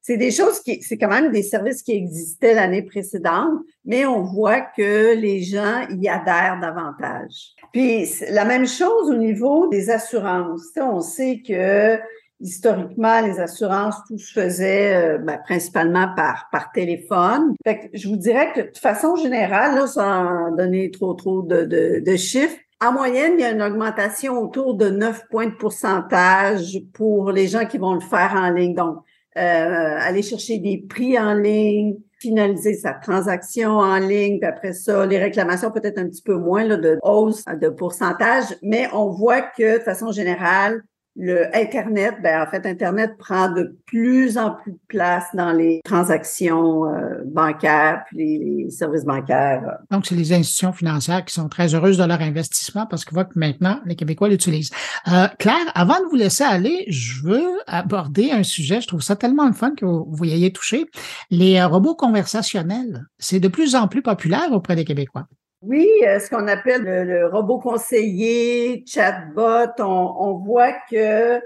C'est 0.00 0.16
des 0.16 0.30
choses 0.30 0.60
qui, 0.60 0.80
c'est 0.82 0.96
quand 0.96 1.08
même 1.08 1.32
des 1.32 1.42
services 1.42 1.82
qui 1.82 1.92
existaient 1.92 2.54
l'année 2.54 2.82
précédente, 2.82 3.58
mais 3.84 4.06
on 4.06 4.22
voit 4.22 4.60
que 4.60 5.14
les 5.16 5.42
gens 5.42 5.86
y 5.90 6.08
adhèrent 6.08 6.58
davantage. 6.60 7.54
Puis 7.72 8.08
la 8.30 8.44
même 8.44 8.66
chose 8.66 9.10
au 9.10 9.16
niveau 9.16 9.68
des 9.68 9.90
assurances. 9.90 10.70
on 10.76 11.00
sait 11.00 11.42
que 11.46 11.98
historiquement, 12.40 13.20
les 13.20 13.40
assurances, 13.40 13.96
tout 14.08 14.18
se 14.18 14.32
faisait 14.32 15.18
ben, 15.18 15.38
principalement 15.44 16.08
par, 16.14 16.48
par 16.52 16.72
téléphone. 16.72 17.54
Fait 17.64 17.78
que 17.78 17.86
je 17.94 18.08
vous 18.08 18.16
dirais 18.16 18.52
que 18.54 18.60
de 18.60 18.78
façon 18.78 19.16
générale, 19.16 19.74
là, 19.74 19.86
sans 19.86 20.50
donner 20.52 20.90
trop 20.90 21.14
trop 21.14 21.42
de, 21.42 21.64
de, 21.64 22.02
de 22.04 22.16
chiffres, 22.16 22.56
en 22.84 22.92
moyenne, 22.92 23.34
il 23.38 23.40
y 23.40 23.44
a 23.44 23.52
une 23.52 23.62
augmentation 23.62 24.38
autour 24.38 24.74
de 24.74 24.90
9 24.90 25.28
points 25.30 25.46
de 25.46 25.54
pourcentage 25.54 26.78
pour 26.92 27.32
les 27.32 27.48
gens 27.48 27.64
qui 27.64 27.78
vont 27.78 27.94
le 27.94 28.00
faire 28.00 28.34
en 28.36 28.50
ligne. 28.50 28.74
Donc, 28.74 28.98
euh, 29.38 29.98
aller 29.98 30.22
chercher 30.22 30.58
des 30.58 30.78
prix 30.78 31.18
en 31.18 31.32
ligne, 31.34 31.96
finaliser 32.20 32.74
sa 32.74 32.92
transaction 32.92 33.70
en 33.70 33.98
ligne, 33.98 34.38
puis 34.38 34.48
après 34.48 34.72
ça, 34.72 35.06
les 35.06 35.18
réclamations 35.18 35.70
peut-être 35.70 35.98
un 35.98 36.06
petit 36.06 36.22
peu 36.22 36.36
moins 36.36 36.64
là, 36.64 36.76
de 36.76 36.98
hausse 37.02 37.44
de 37.60 37.68
pourcentage, 37.68 38.56
mais 38.62 38.88
on 38.92 39.10
voit 39.10 39.42
que 39.42 39.78
de 39.78 39.82
façon 39.82 40.12
générale, 40.12 40.82
le 41.16 41.54
Internet, 41.56 42.16
ben 42.22 42.42
en 42.42 42.50
fait, 42.50 42.66
Internet 42.66 43.16
prend 43.18 43.50
de 43.50 43.76
plus 43.86 44.36
en 44.36 44.50
plus 44.50 44.72
de 44.72 44.78
place 44.88 45.24
dans 45.32 45.52
les 45.52 45.80
transactions 45.84 46.84
euh, 46.86 47.22
bancaires, 47.24 48.04
puis 48.06 48.38
les, 48.38 48.70
services 48.70 49.04
bancaires. 49.04 49.78
Donc, 49.90 50.06
c'est 50.06 50.14
les 50.14 50.32
institutions 50.32 50.72
financières 50.72 51.24
qui 51.24 51.32
sont 51.32 51.48
très 51.48 51.74
heureuses 51.74 51.96
de 51.96 52.04
leur 52.04 52.20
investissement 52.20 52.86
parce 52.86 53.04
qu'on 53.04 53.14
voit 53.14 53.24
que 53.24 53.38
maintenant, 53.38 53.80
les 53.86 53.96
Québécois 53.96 54.28
l'utilisent. 54.28 54.70
Euh, 55.08 55.26
Claire, 55.38 55.72
avant 55.74 55.98
de 56.00 56.06
vous 56.10 56.16
laisser 56.16 56.44
aller, 56.44 56.84
je 56.88 57.22
veux 57.22 57.48
aborder 57.66 58.30
un 58.30 58.42
sujet, 58.42 58.80
je 58.80 58.88
trouve 58.88 59.02
ça 59.02 59.16
tellement 59.16 59.46
le 59.46 59.54
fun 59.54 59.72
que 59.74 59.86
vous, 59.86 60.06
vous 60.10 60.24
y 60.24 60.32
ayez 60.32 60.52
touché. 60.52 60.86
Les 61.30 61.56
euh, 61.56 61.66
robots 61.66 61.94
conversationnels, 61.94 63.06
c'est 63.18 63.40
de 63.40 63.48
plus 63.48 63.74
en 63.74 63.88
plus 63.88 64.02
populaire 64.02 64.52
auprès 64.52 64.76
des 64.76 64.84
Québécois. 64.84 65.26
Oui, 65.66 65.88
euh, 66.06 66.20
ce 66.20 66.30
qu'on 66.30 66.46
appelle 66.46 66.82
le, 66.82 67.26
robot 67.26 67.58
conseiller, 67.58 68.84
chatbot, 68.86 69.72
on, 69.80 70.14
on 70.18 70.34
voit 70.38 70.72
que 70.88 71.36
euh, 71.36 71.40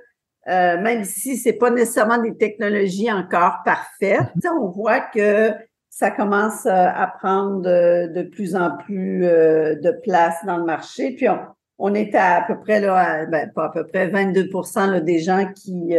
même 0.47 1.05
si 1.05 1.37
c'est 1.37 1.55
pas 1.55 1.71
nécessairement 1.71 2.19
des 2.19 2.37
technologies 2.37 3.11
encore 3.11 3.59
parfaites, 3.65 4.35
mhm. 4.37 4.59
on 4.61 4.69
voit 4.69 5.01
que 5.01 5.53
ça 5.89 6.11
commence 6.11 6.67
euh, 6.67 6.71
à 6.71 7.13
prendre 7.19 7.63
de, 7.63 8.23
plus 8.23 8.57
en 8.57 8.77
plus 8.77 9.21
de 9.21 10.01
place 10.03 10.37
dans 10.45 10.59
le 10.59 10.65
marché. 10.65 11.15
Puis 11.17 11.29
on, 11.29 11.39
on 11.79 11.95
est 11.95 12.15
à, 12.15 12.45
peu 12.47 12.59
près 12.61 12.81
là, 12.81 13.25
ben, 13.25 13.51
pas 13.55 13.67
à 13.67 13.69
peu 13.71 13.87
près 13.87 14.09
22% 14.09 15.01
des 15.01 15.21
gens 15.21 15.47
qui 15.55 15.95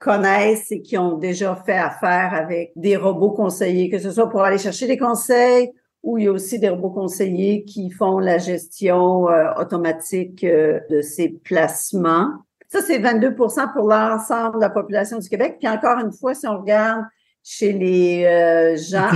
connaissent 0.00 0.70
et 0.70 0.80
qui 0.80 0.96
ont 0.96 1.18
déjà 1.18 1.56
fait 1.66 1.76
affaire 1.76 2.34
avec 2.34 2.70
des 2.76 2.96
robots 2.96 3.32
conseillers, 3.32 3.90
que 3.90 3.98
ce 3.98 4.12
soit 4.12 4.28
pour 4.28 4.42
aller 4.42 4.58
chercher 4.58 4.86
des 4.86 4.98
conseils 4.98 5.72
où 6.04 6.18
il 6.18 6.24
y 6.24 6.28
a 6.28 6.32
aussi 6.32 6.58
des 6.58 6.68
robots 6.68 6.90
conseillers 6.90 7.64
qui 7.64 7.90
font 7.90 8.18
la 8.18 8.36
gestion 8.36 9.28
euh, 9.28 9.50
automatique 9.56 10.44
euh, 10.44 10.78
de 10.90 11.00
ces 11.00 11.30
placements. 11.30 12.30
Ça, 12.68 12.82
c'est 12.82 12.98
22% 12.98 13.72
pour 13.72 13.88
l'ensemble 13.88 14.56
de 14.56 14.60
la 14.60 14.68
population 14.68 15.18
du 15.18 15.28
Québec. 15.28 15.56
Puis 15.58 15.68
encore 15.68 15.98
une 15.98 16.12
fois, 16.12 16.34
si 16.34 16.46
on 16.46 16.58
regarde 16.58 17.04
chez 17.42 17.72
les 17.72 18.24
euh, 18.26 18.76
gens 18.76 19.08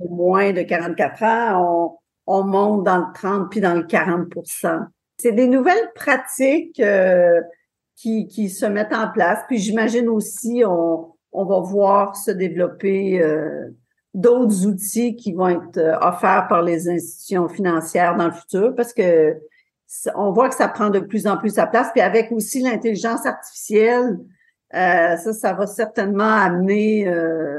de 0.00 0.08
moins 0.08 0.52
de 0.52 0.62
44 0.62 1.22
ans, 1.24 1.98
on, 2.26 2.38
on, 2.38 2.44
monte 2.44 2.84
dans 2.84 2.98
le 2.98 3.12
30 3.14 3.50
puis 3.50 3.60
dans 3.60 3.74
le 3.74 3.82
40% 3.82 4.86
C'est 5.18 5.32
des 5.32 5.48
nouvelles 5.48 5.90
pratiques 5.96 6.80
qui, 7.96 8.28
qui 8.28 8.48
se 8.48 8.66
mettent 8.66 8.94
en 8.94 9.10
place. 9.10 9.40
Puis 9.48 9.58
j'imagine 9.58 10.08
aussi, 10.08 10.62
on, 10.64 11.14
on 11.32 11.44
va 11.44 11.60
voir 11.60 12.14
se 12.14 12.30
développer 12.30 13.20
d'autres 14.14 14.66
outils 14.66 15.16
qui 15.16 15.32
vont 15.32 15.48
être 15.48 15.78
euh, 15.78 15.98
offerts 16.00 16.46
par 16.48 16.62
les 16.62 16.88
institutions 16.88 17.48
financières 17.48 18.16
dans 18.16 18.26
le 18.26 18.32
futur 18.32 18.74
parce 18.74 18.92
que 18.92 19.36
on 20.14 20.32
voit 20.32 20.48
que 20.50 20.54
ça 20.54 20.68
prend 20.68 20.90
de 20.90 20.98
plus 20.98 21.26
en 21.26 21.38
plus 21.38 21.54
sa 21.54 21.66
place. 21.66 21.88
Puis 21.92 22.02
avec 22.02 22.30
aussi 22.30 22.60
l'intelligence 22.60 23.24
artificielle, 23.24 24.18
euh, 24.74 25.16
ça, 25.16 25.32
ça 25.32 25.52
va 25.54 25.66
certainement 25.66 26.24
amener 26.24 27.08
euh, 27.08 27.58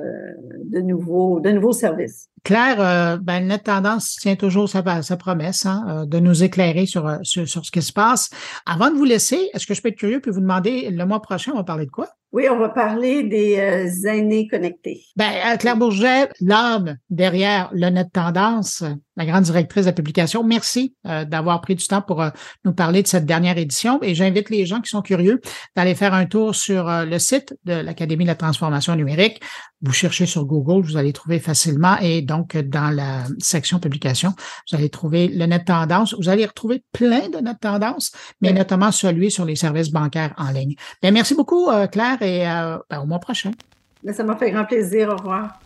de 0.63 0.79
nouveaux, 0.79 1.39
de 1.39 1.49
nouveaux 1.49 1.73
services. 1.73 2.29
Claire, 2.43 2.79
euh, 2.79 3.17
ben, 3.17 3.47
Net 3.47 3.63
Tendance 3.63 4.15
tient 4.15 4.35
toujours 4.35 4.69
sa, 4.69 5.01
sa 5.01 5.17
promesse 5.17 5.65
hein, 5.65 5.85
euh, 5.87 6.05
de 6.05 6.19
nous 6.19 6.43
éclairer 6.43 6.85
sur, 6.85 7.19
sur, 7.23 7.47
sur, 7.47 7.65
ce 7.65 7.71
qui 7.71 7.81
se 7.81 7.93
passe. 7.93 8.29
Avant 8.65 8.91
de 8.91 8.95
vous 8.95 9.05
laisser, 9.05 9.49
est-ce 9.53 9.65
que 9.65 9.73
je 9.73 9.81
peux 9.81 9.89
être 9.89 9.97
curieux 9.97 10.19
puis 10.19 10.31
vous 10.31 10.41
demander 10.41 10.89
le 10.89 11.05
mois 11.05 11.21
prochain, 11.21 11.51
on 11.53 11.57
va 11.57 11.63
parler 11.63 11.85
de 11.85 11.91
quoi? 11.91 12.07
Oui, 12.31 12.45
on 12.47 12.59
va 12.59 12.69
parler 12.69 13.23
des 13.23 13.57
euh, 13.57 14.07
aînés 14.07 14.47
connectés. 14.47 15.03
Ben, 15.15 15.31
euh, 15.47 15.57
Claire 15.57 15.77
Bourget, 15.77 16.29
l'âme 16.41 16.97
derrière 17.09 17.71
le 17.73 17.89
Net 17.89 18.11
Tendance, 18.13 18.83
la 19.15 19.25
grande 19.25 19.45
directrice 19.45 19.85
de 19.85 19.89
la 19.89 19.93
publication, 19.93 20.43
merci 20.43 20.93
euh, 21.07 21.25
d'avoir 21.25 21.59
pris 21.61 21.73
du 21.73 21.87
temps 21.87 22.03
pour 22.03 22.23
nous 22.65 22.73
parler 22.73 23.01
de 23.01 23.07
cette 23.07 23.25
dernière 23.25 23.57
édition. 23.57 23.97
Et 24.03 24.13
j'invite 24.13 24.51
les 24.51 24.67
gens 24.67 24.79
qui 24.79 24.89
sont 24.89 25.01
curieux 25.01 25.41
d'aller 25.75 25.95
faire 25.95 26.13
un 26.13 26.27
tour 26.27 26.53
sur 26.53 26.87
le 26.87 27.17
site 27.17 27.55
de 27.65 27.73
l'Académie 27.73 28.25
de 28.25 28.29
la 28.29 28.35
transformation 28.35 28.95
numérique. 28.95 29.41
Vous 29.81 29.93
cherchez 29.93 30.27
sur 30.27 30.45
Google, 30.45 30.85
vous 30.85 30.97
allez 30.97 31.13
trouver 31.13 31.39
facilement. 31.39 31.97
Et 31.99 32.21
donc, 32.29 32.55
dans 32.55 32.95
la 32.95 33.23
section 33.39 33.79
publication, 33.79 34.33
vous 34.69 34.77
allez 34.77 34.89
trouver 34.89 35.27
le 35.27 35.45
Net 35.47 35.65
Tendance. 35.65 36.13
Vous 36.13 36.29
allez 36.29 36.45
retrouver 36.45 36.83
plein 36.93 37.27
de 37.27 37.39
Net 37.39 37.57
Tendance, 37.59 38.11
mais 38.39 38.53
notamment 38.53 38.91
celui 38.91 39.31
sur 39.31 39.45
les 39.45 39.55
services 39.55 39.91
bancaires 39.91 40.33
en 40.37 40.51
ligne. 40.51 40.75
Ben, 41.01 41.11
merci 41.11 41.33
beaucoup, 41.33 41.67
Claire 41.91 42.21
et 42.21 42.47
euh, 42.47 42.77
ben, 42.89 42.99
au 42.99 43.05
mois 43.05 43.19
prochain. 43.19 43.51
Ça 44.13 44.23
m'a 44.23 44.35
fait 44.35 44.51
grand 44.51 44.65
plaisir. 44.65 45.09
Au 45.09 45.17
revoir. 45.17 45.59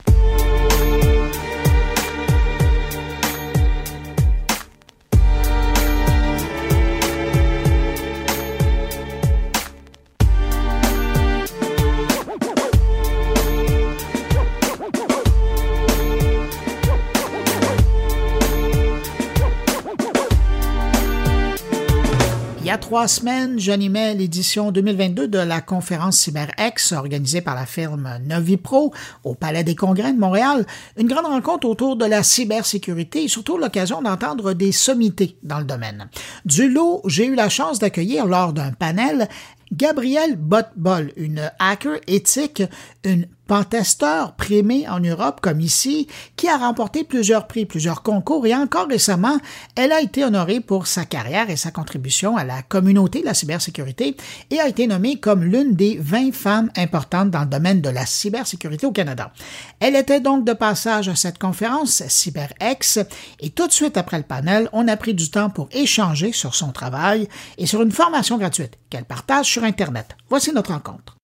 A 22.74 22.78
trois 22.80 23.08
semaines, 23.08 23.60
j'animais 23.60 24.16
l'édition 24.16 24.72
2022 24.72 25.28
de 25.28 25.38
la 25.38 25.62
conférence 25.62 26.18
CyberX 26.18 26.92
organisée 26.92 27.42
par 27.42 27.54
la 27.54 27.68
firme 27.68 28.18
Novipro 28.26 28.92
au 29.24 29.36
Palais 29.36 29.64
des 29.64 29.76
Congrès 29.76 30.12
de 30.12 30.18
Montréal. 30.18 30.66
Une 30.98 31.08
grande 31.08 31.28
rencontre 31.28 31.68
autour 31.68 31.98
de 31.98 32.06
la 32.06 32.24
cybersécurité 32.24 33.26
et 33.26 33.28
surtout 33.28 33.60
l'occasion 33.60 34.02
d'entendre 34.02 34.54
des 34.54 34.72
sommités 34.72 35.38
dans 35.44 35.60
le 35.60 35.66
domaine. 35.66 36.10
Du 36.46 36.68
lot, 36.68 37.04
j'ai 37.06 37.28
eu 37.28 37.36
la 37.36 37.48
chance 37.48 37.78
d'accueillir 37.78 38.26
lors 38.26 38.54
d'un 38.54 38.72
panel 38.72 39.28
Gabrielle 39.72 40.36
Botbol, 40.36 41.12
une 41.16 41.52
hacker 41.60 41.98
éthique, 42.08 42.64
une 43.04 43.28
pentesteur 43.47 44.34
primé 44.34 44.88
en 44.88 44.99
Europe 44.99 45.39
comme 45.41 45.62
ici, 45.62 46.08
qui 46.36 46.47
a 46.47 46.58
remporté 46.58 47.03
plusieurs 47.03 47.47
prix, 47.47 47.65
plusieurs 47.65 48.03
concours 48.03 48.45
et 48.45 48.56
encore 48.56 48.88
récemment, 48.88 49.38
elle 49.75 49.91
a 49.91 50.01
été 50.01 50.23
honorée 50.23 50.60
pour 50.60 50.88
sa 50.88 51.06
carrière 51.06 51.49
et 51.49 51.56
sa 51.56 51.71
contribution 51.71 52.38
à 52.38 52.43
la 52.43 52.62
communauté 52.62 53.21
de 53.21 53.25
la 53.25 53.34
cybersécurité 53.34 54.15
et 54.49 54.60
a 54.60 54.67
été 54.67 54.88
nommée 54.88 55.19
comme 55.19 55.43
l'une 55.43 55.75
des 55.75 55.97
20 56.01 56.34
femmes 56.34 56.71
importantes 56.77 57.32
dans 57.32 57.41
le 57.41 57.47
domaine 57.47 57.82
de 57.82 57.89
la 57.89 58.06
cybersécurité 58.06 58.86
au 58.86 58.91
Canada. 58.91 59.32
Elle 59.79 59.95
était 59.95 60.21
donc 60.21 60.45
de 60.45 60.53
passage 60.53 61.10
à 61.10 61.15
cette 61.15 61.38
conférence 61.38 62.03
CyberX 62.08 62.99
et 63.39 63.49
tout 63.49 63.67
de 63.67 63.73
suite 63.73 63.97
après 63.97 64.17
le 64.17 64.23
panel, 64.23 64.69
on 64.73 64.88
a 64.88 64.97
pris 64.97 65.13
du 65.13 65.29
temps 65.29 65.49
pour 65.49 65.69
échanger 65.71 66.32
sur 66.32 66.56
son 66.56 66.71
travail 66.71 67.27
et 67.58 67.65
sur 67.65 67.82
une 67.82 67.91
formation 67.91 68.38
gratuite 68.38 68.77
qu'elle 68.89 69.06
partage 69.06 69.47
sur 69.47 69.63
Internet. 69.63 70.15
Voici 70.29 70.51
notre 70.51 70.71
rencontre. 70.71 71.17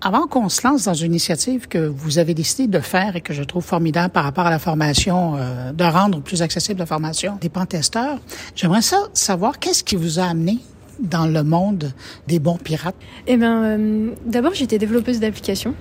Avant 0.00 0.28
qu'on 0.28 0.48
se 0.48 0.66
lance 0.66 0.84
dans 0.84 0.94
une 0.94 1.10
initiative 1.12 1.66
que 1.66 1.78
vous 1.78 2.18
avez 2.18 2.32
décidé 2.32 2.68
de 2.68 2.78
faire 2.78 3.16
et 3.16 3.20
que 3.20 3.34
je 3.34 3.42
trouve 3.42 3.64
formidable 3.64 4.10
par 4.10 4.22
rapport 4.22 4.46
à 4.46 4.50
la 4.50 4.60
formation, 4.60 5.34
euh, 5.36 5.72
de 5.72 5.84
rendre 5.84 6.20
plus 6.20 6.40
accessible 6.40 6.78
la 6.78 6.86
formation 6.86 7.36
des 7.40 7.48
pentesteurs, 7.48 8.18
j'aimerais 8.54 8.82
savoir 9.12 9.58
qu'est-ce 9.58 9.82
qui 9.82 9.96
vous 9.96 10.20
a 10.20 10.24
amené 10.24 10.58
dans 11.00 11.26
le 11.26 11.42
monde 11.42 11.92
des 12.28 12.38
bons 12.38 12.58
pirates? 12.58 12.94
Eh 13.26 13.36
bien, 13.36 13.64
euh, 13.64 14.10
d'abord, 14.24 14.54
j'étais 14.54 14.78
développeuse 14.78 15.18
d'applications 15.18 15.74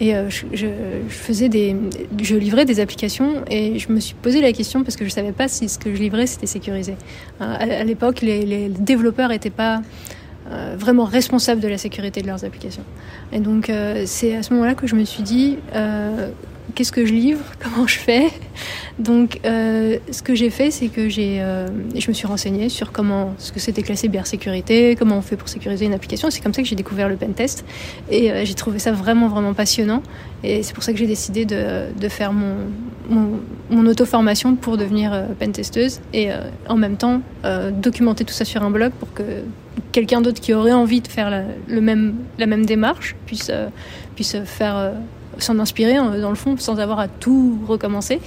et 0.00 0.16
euh, 0.16 0.28
je, 0.30 0.66
faisais 1.08 1.48
des, 1.48 1.76
je 2.20 2.34
livrais 2.34 2.64
des 2.64 2.80
applications 2.80 3.44
et 3.48 3.78
je 3.78 3.92
me 3.92 4.00
suis 4.00 4.14
posé 4.14 4.40
la 4.40 4.52
question 4.52 4.82
parce 4.82 4.96
que 4.96 5.04
je 5.04 5.10
savais 5.10 5.32
pas 5.32 5.46
si 5.46 5.68
ce 5.68 5.78
que 5.78 5.94
je 5.94 6.00
livrais 6.00 6.26
c'était 6.26 6.46
sécurisé. 6.46 6.96
à, 7.38 7.84
l'époque, 7.84 8.20
les 8.20 8.68
développeurs 8.68 9.28
n'étaient 9.28 9.50
pas 9.50 9.80
euh, 10.50 10.74
vraiment 10.76 11.04
responsables 11.04 11.60
de 11.60 11.68
la 11.68 11.78
sécurité 11.78 12.22
de 12.22 12.26
leurs 12.26 12.44
applications. 12.44 12.84
Et 13.32 13.40
donc 13.40 13.70
euh, 13.70 14.02
c'est 14.06 14.36
à 14.36 14.42
ce 14.42 14.52
moment-là 14.54 14.74
que 14.74 14.86
je 14.86 14.96
me 14.96 15.04
suis 15.04 15.22
dit, 15.22 15.58
euh, 15.74 16.30
qu'est-ce 16.74 16.92
que 16.92 17.04
je 17.04 17.12
livre, 17.12 17.44
comment 17.62 17.86
je 17.86 17.98
fais. 17.98 18.28
Donc, 18.98 19.40
euh, 19.44 19.98
ce 20.10 20.22
que 20.22 20.34
j'ai 20.34 20.50
fait, 20.50 20.70
c'est 20.70 20.88
que 20.88 21.08
j'ai, 21.08 21.40
euh, 21.40 21.68
je 21.96 22.08
me 22.08 22.12
suis 22.12 22.26
renseignée 22.26 22.68
sur 22.68 22.92
comment, 22.92 23.34
ce 23.38 23.52
que 23.52 23.60
c'était 23.60 23.82
que 23.82 23.88
la 23.88 23.96
cybersécurité, 23.96 24.96
comment 24.96 25.18
on 25.18 25.22
fait 25.22 25.36
pour 25.36 25.48
sécuriser 25.48 25.86
une 25.86 25.94
application. 25.94 26.30
C'est 26.30 26.40
comme 26.40 26.54
ça 26.54 26.62
que 26.62 26.68
j'ai 26.68 26.76
découvert 26.76 27.08
le 27.08 27.16
pentest 27.16 27.64
et 28.10 28.30
euh, 28.30 28.44
j'ai 28.44 28.54
trouvé 28.54 28.78
ça 28.78 28.92
vraiment, 28.92 29.28
vraiment 29.28 29.54
passionnant. 29.54 30.02
Et 30.42 30.62
c'est 30.62 30.74
pour 30.74 30.82
ça 30.82 30.92
que 30.92 30.98
j'ai 30.98 31.06
décidé 31.06 31.44
de, 31.44 32.08
faire 32.08 32.32
mon, 32.32 33.86
auto-formation 33.86 34.56
pour 34.56 34.76
devenir 34.76 35.26
pentesteuse 35.38 36.00
et 36.14 36.30
en 36.66 36.76
même 36.76 36.96
temps 36.96 37.20
documenter 37.72 38.24
tout 38.24 38.32
ça 38.32 38.46
sur 38.46 38.62
un 38.62 38.70
blog 38.70 38.92
pour 38.92 39.12
que 39.12 39.22
quelqu'un 39.92 40.22
d'autre 40.22 40.40
qui 40.40 40.54
aurait 40.54 40.72
envie 40.72 41.02
de 41.02 41.08
faire 41.08 41.28
la, 41.28 41.42
le 41.68 41.80
même, 41.82 42.14
la 42.38 42.46
même 42.46 42.64
démarche 42.64 43.16
puisse, 43.26 43.52
puisse 44.14 44.36
faire 44.44 44.92
s'en 45.42 45.58
inspirer 45.58 45.94
dans 45.94 46.30
le 46.30 46.36
fond 46.36 46.56
sans 46.56 46.80
avoir 46.80 46.98
à 46.98 47.08
tout 47.08 47.58
recommencer. 47.66 48.20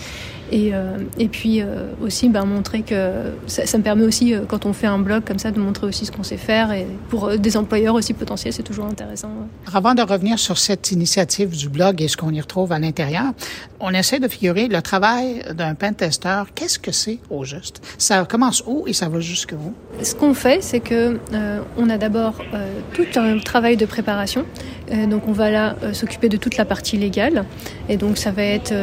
Et, 0.54 0.70
euh, 0.72 0.99
et 1.18 1.30
puis 1.30 1.62
euh, 1.62 1.88
aussi 1.99 2.30
ben, 2.30 2.45
montrer 2.45 2.84
que 2.84 3.34
ça, 3.47 3.66
ça, 3.66 3.80
me 3.80 3.84
permet 3.84 4.04
aussi, 4.04 4.36
euh, 4.36 4.41
quand 4.47 4.68
on 4.68 4.74
fait 4.74 4.86
un 4.86 4.99
blog 4.99 5.24
comme 5.26 5.39
ça, 5.39 5.49
de 5.49 5.60
montrer 5.60 5.88
aussi 5.88 6.06
ce 6.06 6.12
qu'on 6.12 6.22
sait 6.22 6.38
faire. 6.38 6.72
Et 6.72 6.86
pour 7.10 7.36
des 7.39 7.58
employeurs 7.58 7.95
aussi 7.95 8.14
potentiels, 8.14 8.54
c'est 8.54 8.62
toujours 8.62 8.86
intéressant. 8.86 9.30
Avant 9.74 9.95
de 9.95 10.04
revenir 10.04 10.38
sur 10.38 10.60
cette 10.60 10.91
initiative 10.91 11.58
du 11.58 11.70
blog 11.70 12.04
et 12.04 12.08
ce 12.08 12.18
qu'on 12.18 12.30
y 12.30 12.39
retrouve 12.39 12.72
à 12.72 12.78
l'intérieur, 12.78 13.34
on 13.80 13.89
essaie 13.89 14.20
de 14.20 14.28
figurer 14.28 14.68
le 14.68 14.82
travail 14.84 15.43
d'un 15.56 15.74
pentester. 15.74 16.43
Qu'est-ce 16.54 16.78
que 16.78 16.91
c'est 16.91 17.18
au 17.32 17.43
juste? 17.43 17.82
Ça 17.97 18.24
commence 18.26 18.64
où 18.68 18.84
et 18.88 18.93
ça 18.93 19.10
va 19.10 19.20
jusqu'où? 19.20 19.74
Ce 20.01 20.16
qu'on 20.16 20.34
fait, 20.34 20.64
c'est 20.64 20.80
que 20.80 21.20
euh, 21.34 21.60
on 21.78 21.89
a 21.89 21.97
d'abord 21.97 22.36
euh, 22.54 22.68
tout 22.93 23.20
un 23.20 23.38
travail 23.39 23.76
de 23.76 23.86
préparation. 23.86 24.45
Euh, 24.91 25.06
donc 25.06 25.28
on 25.28 25.32
va 25.32 25.49
là 25.49 25.76
s'occuper 25.93 26.30
de 26.30 26.38
toute 26.38 26.58
la 26.58 26.66
partie 26.66 26.97
légale. 26.97 27.45
Et 27.89 27.97
donc 27.97 28.18
ça 28.18 28.32
va 28.32 28.43
être 28.43 28.74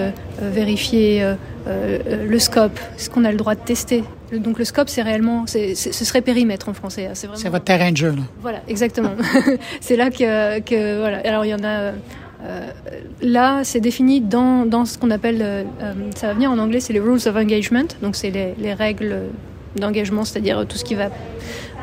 vérifier 0.41 1.35
le 1.67 2.39
scope, 2.39 2.79
ce 2.97 3.11
qu'on 3.11 3.25
a 3.25 3.31
le 3.31 3.37
droit 3.37 3.55
de 3.55 3.61
tester. 3.61 4.05
Donc 4.33 4.59
le 4.59 4.65
scope, 4.65 4.89
c'est 4.89 5.03
réellement, 5.03 5.45
c'est, 5.47 5.75
ce 5.75 6.05
serait 6.05 6.23
périmètre 6.23 6.69
en 6.69 6.75
français. 6.75 7.09
C'est, 7.15 7.27
vraiment... 7.27 7.41
c'est 7.41 7.49
votre 7.49 7.65
terrain 7.65 7.91
de 7.91 7.97
jeu. 7.97 8.11
Là. 8.11 8.23
Voilà, 8.41 8.61
exactement. 8.69 9.11
c'est 9.81 9.97
là 9.97 10.11
que, 10.11 10.61
que, 10.61 10.99
voilà. 10.99 11.19
Alors 11.25 11.45
il 11.45 11.49
y 11.49 11.55
en 11.55 11.65
a. 11.65 11.93
Euh, 12.43 12.71
là, 13.21 13.65
c'est 13.65 13.81
défini 13.81 14.21
dans, 14.21 14.65
dans 14.65 14.87
ce 14.87 14.97
qu'on 14.97 15.11
appelle, 15.11 15.41
euh, 15.43 15.65
ça 16.15 16.29
va 16.29 16.33
venir 16.33 16.51
en 16.51 16.59
anglais, 16.59 16.81
c'est 16.81 16.95
les 16.95 17.01
rules 17.01 17.21
of 17.27 17.37
engagement, 17.37 17.85
donc 18.01 18.17
c'est 18.17 18.31
les, 18.31 18.55
les 18.59 18.73
règles 18.73 19.25
d'engagement, 19.77 20.25
c'est-à-dire 20.25 20.67
tout 20.67 20.79
ce 20.79 20.85
qui 20.85 20.95
va 20.95 21.11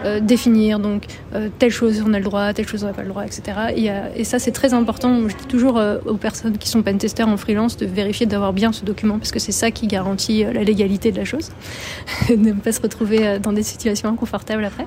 euh, 0.06 0.20
définir 0.20 0.80
donc 0.80 1.06
euh, 1.34 1.50
telle 1.58 1.72
chose 1.72 2.04
on 2.06 2.14
a 2.14 2.20
le 2.20 2.24
droit, 2.24 2.54
telle 2.54 2.68
chose 2.68 2.84
on 2.84 2.88
n'a 2.88 2.94
pas 2.94 3.02
le 3.02 3.10
droit, 3.10 3.26
etc. 3.26 3.42
Et, 3.76 3.90
euh, 3.90 4.10
et 4.16 4.24
ça 4.24 4.38
c'est 4.38 4.52
très 4.52 4.74
important. 4.74 5.28
Je 5.28 5.36
dis 5.36 5.48
toujours 5.48 5.82
aux 6.06 6.18
personnes 6.18 6.58
qui 6.58 6.70
sont 6.70 6.84
pentesters 6.84 7.28
en 7.28 7.38
freelance 7.38 7.78
de 7.78 7.86
vérifier 7.86 8.26
d'avoir 8.26 8.54
bien 8.54 8.72
ce 8.72 8.86
document 8.86 9.18
parce 9.18 9.32
que 9.32 9.40
c'est 9.40 9.52
ça 9.52 9.72
qui 9.72 9.88
garantit 9.88 10.44
la 10.44 10.64
légalité 10.64 11.12
de 11.12 11.18
la 11.18 11.26
chose, 11.26 11.52
ne 12.30 12.54
pas 12.54 12.72
se 12.72 12.82
retrouver 12.82 13.40
dans 13.40 13.54
des 13.54 13.64
situations 13.64 14.10
inconfortables 14.10 14.66
après. 14.66 14.86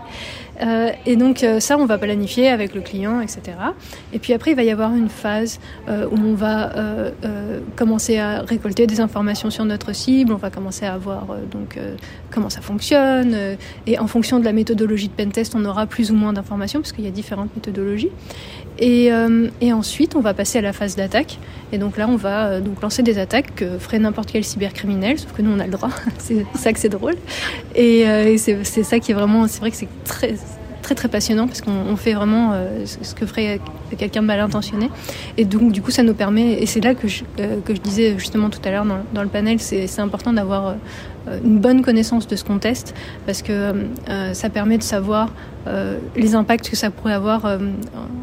et 1.07 1.17
donc 1.17 1.45
ça 1.59 1.77
on 1.79 1.87
va 1.87 1.99
planifier 1.99 2.49
avec 2.49 2.75
le 2.75 2.81
client, 2.81 3.21
etc. 3.21 3.57
Et 4.13 4.19
puis 4.19 4.33
après 4.33 4.53
il 4.53 4.57
va 4.57 4.63
y 4.63 4.71
avoir 4.71 4.95
une 4.95 5.09
phase 5.09 5.59
où 5.89 6.17
on 6.17 6.35
va 6.35 6.73
commencer 7.77 8.19
à 8.19 8.43
récolter 8.43 8.87
des 8.87 9.01
informations 9.01 9.51
sur 9.51 9.65
notre 9.65 9.93
cible, 9.93 10.33
on 10.33 10.37
va 10.37 10.51
commencer 10.51 10.87
à 10.87 10.97
voir 10.99 11.27
donc 11.51 11.79
comment 12.31 12.51
ça 12.51 12.61
fonctionne 12.61 13.57
et 13.87 13.99
en 13.99 14.07
fonction 14.07 14.39
de 14.39 14.45
la 14.45 14.53
méthodologie 14.53 15.00
de 15.09 15.13
pentest, 15.13 15.55
on 15.55 15.65
aura 15.65 15.87
plus 15.87 16.11
ou 16.11 16.15
moins 16.15 16.33
d'informations 16.33 16.81
parce 16.81 16.93
qu'il 16.93 17.05
y 17.05 17.09
a 17.09 17.11
différentes 17.11 17.55
méthodologies. 17.55 18.11
Et, 18.79 19.13
euh, 19.13 19.49
ensuite, 19.73 20.17
on 20.17 20.21
va 20.21 20.35
passer 20.35 20.59
à 20.59 20.63
la 20.63 20.73
phase 20.73 20.97
d'attaque. 20.97 21.39
Et 21.73 21.79
donc 21.79 21.97
là, 21.97 22.09
on 22.09 22.17
va 22.17 22.47
euh, 22.47 22.61
donc 22.61 22.81
lancer 22.81 23.03
des 23.03 23.19
attaques 23.19 23.55
que 23.55 23.79
ferait 23.79 23.99
n'importe 23.99 24.31
quel 24.33 24.45
cybercriminel, 24.45 25.19
sauf 25.19 25.33
que 25.33 25.43
nous, 25.43 25.51
on 25.51 25.61
a 25.61 25.67
le 25.67 25.73
droit. 25.73 25.91
c'est 26.19 26.47
ça 26.55 26.73
que 26.73 26.79
c'est 26.79 26.89
drôle. 26.89 27.15
Et, 27.75 28.09
euh, 28.09 28.33
et 28.33 28.39
c'est 28.39 28.65
ça 28.65 28.99
qui 28.99 29.13
est 29.13 29.15
vraiment, 29.15 29.47
c'est 29.49 29.61
vrai 29.61 29.71
que 29.71 29.77
c'est 29.77 29.89
très 30.05 30.35
très 30.91 30.97
très 30.97 31.09
passionnant 31.09 31.47
parce 31.47 31.61
qu'on 31.61 31.97
fait 31.97 32.15
vraiment 32.15 32.51
euh, 32.53 32.85
ce 32.85 33.15
que 33.15 33.25
ferait 33.25 33.61
quelqu'un 33.97 34.23
de 34.23 34.27
mal 34.27 34.41
intentionné. 34.41 34.91
Et 35.37 35.45
donc 35.45 35.71
du 35.71 35.83
coup 35.83 35.93
ça 35.93 36.03
nous 36.03 36.15
permet, 36.15 36.55
et 36.55 36.67
c'est 36.67 36.81
là 36.81 36.97
que 36.97 37.07
je, 37.07 37.23
euh, 37.39 37.61
que 37.65 37.77
je 37.77 37.81
disais 37.81 38.19
justement 38.19 38.51
tout 38.51 38.59
à 38.65 38.73
l'heure 38.73 38.85
dans, 38.85 38.99
dans, 39.15 39.23
le 39.23 39.29
panel, 39.29 39.61
c'est 39.61 40.01
important 40.01 40.33
d'avoir 40.33 40.75
euh, 41.29 41.39
une 41.45 41.61
bonne 41.61 41.83
connaissance 41.83 42.27
de 42.27 42.35
ce 42.35 42.43
qu'on 42.43 42.59
teste 42.59 42.95
parce 43.25 43.43
que 43.43 43.73
ça 44.33 44.49
permet 44.51 44.79
de 44.79 44.83
savoir 44.83 45.33
les 46.17 46.35
impacts 46.35 46.71
que 46.71 46.77
ça 46.77 46.91
pourrait 46.91 47.13
avoir 47.13 47.59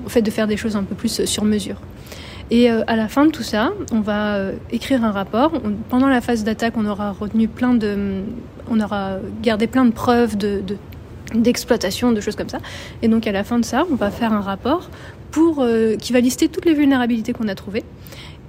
au 0.05 0.09
fait 0.09 0.21
de 0.21 0.31
faire 0.31 0.47
des 0.47 0.57
choses 0.57 0.75
un 0.75 0.83
peu 0.83 0.95
plus 0.95 1.23
sur 1.25 1.45
mesure. 1.45 1.77
Et 2.49 2.69
à 2.69 2.95
la 2.95 3.07
fin 3.07 3.25
de 3.25 3.31
tout 3.31 3.43
ça, 3.43 3.71
on 3.91 4.01
va 4.01 4.39
écrire 4.71 5.03
un 5.05 5.11
rapport. 5.11 5.51
Pendant 5.89 6.07
la 6.07 6.21
phase 6.21 6.43
d'attaque, 6.43 6.73
on 6.75 6.85
aura 6.85 7.11
retenu 7.11 7.47
plein 7.47 7.75
de, 7.75 8.23
on 8.69 8.79
aura 8.79 9.17
gardé 9.43 9.67
plein 9.67 9.85
de 9.85 9.91
preuves 9.91 10.35
de 10.35 10.61
d'exploitation, 11.33 12.11
de 12.11 12.21
choses 12.21 12.35
comme 12.35 12.49
ça. 12.49 12.59
Et 13.01 13.07
donc 13.07 13.27
à 13.27 13.31
la 13.31 13.43
fin 13.43 13.59
de 13.59 13.65
ça, 13.65 13.85
on 13.91 13.95
va 13.95 14.11
faire 14.11 14.33
un 14.33 14.41
rapport 14.41 14.89
pour, 15.31 15.61
euh, 15.61 15.95
qui 15.95 16.13
va 16.13 16.19
lister 16.19 16.47
toutes 16.47 16.65
les 16.65 16.73
vulnérabilités 16.73 17.33
qu'on 17.33 17.47
a 17.47 17.55
trouvées 17.55 17.83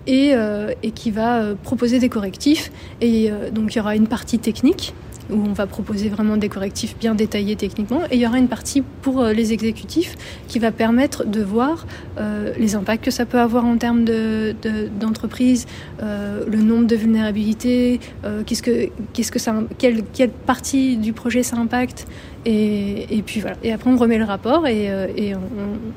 et, 0.08 0.30
euh, 0.34 0.72
et 0.82 0.90
qui 0.90 1.10
va 1.10 1.38
euh, 1.38 1.54
proposer 1.54 2.00
des 2.00 2.08
correctifs. 2.08 2.72
Et 3.00 3.30
euh, 3.30 3.50
donc 3.50 3.74
il 3.74 3.78
y 3.78 3.80
aura 3.80 3.94
une 3.94 4.08
partie 4.08 4.38
technique 4.38 4.94
où 5.30 5.34
on 5.34 5.52
va 5.52 5.66
proposer 5.66 6.08
vraiment 6.08 6.36
des 6.36 6.48
correctifs 6.48 6.96
bien 6.98 7.14
détaillés 7.14 7.56
techniquement. 7.56 8.02
Et 8.10 8.16
il 8.16 8.20
y 8.20 8.26
aura 8.26 8.38
une 8.38 8.48
partie 8.48 8.82
pour 9.02 9.20
euh, 9.20 9.32
les 9.32 9.52
exécutifs 9.52 10.16
qui 10.46 10.58
va 10.58 10.72
permettre 10.72 11.26
de 11.26 11.42
voir 11.42 11.86
euh, 12.18 12.52
les 12.58 12.74
impacts 12.74 13.04
que 13.04 13.10
ça 13.10 13.26
peut 13.26 13.40
avoir 13.40 13.64
en 13.64 13.76
termes 13.76 14.04
d'entreprise, 14.04 15.66
de, 15.66 16.02
de, 16.02 16.08
euh, 16.08 16.44
le 16.46 16.62
nombre 16.62 16.86
de 16.86 16.96
vulnérabilités, 16.96 18.00
euh, 18.24 18.42
qu'est-ce 18.44 18.62
que, 18.62 18.88
qu'est-ce 19.12 19.32
que 19.32 19.38
ça, 19.38 19.54
quelle, 19.78 20.02
quelle 20.12 20.30
partie 20.30 20.96
du 20.96 21.12
projet 21.12 21.42
ça 21.42 21.56
impacte. 21.56 22.06
Et, 22.46 23.18
et, 23.18 23.22
puis 23.22 23.40
voilà. 23.40 23.56
Et 23.62 23.72
après, 23.72 23.90
on 23.90 23.96
remet 23.96 24.16
le 24.16 24.24
rapport 24.24 24.66
et, 24.66 24.90
euh, 24.90 25.06
et 25.16 25.34
on, 25.34 25.40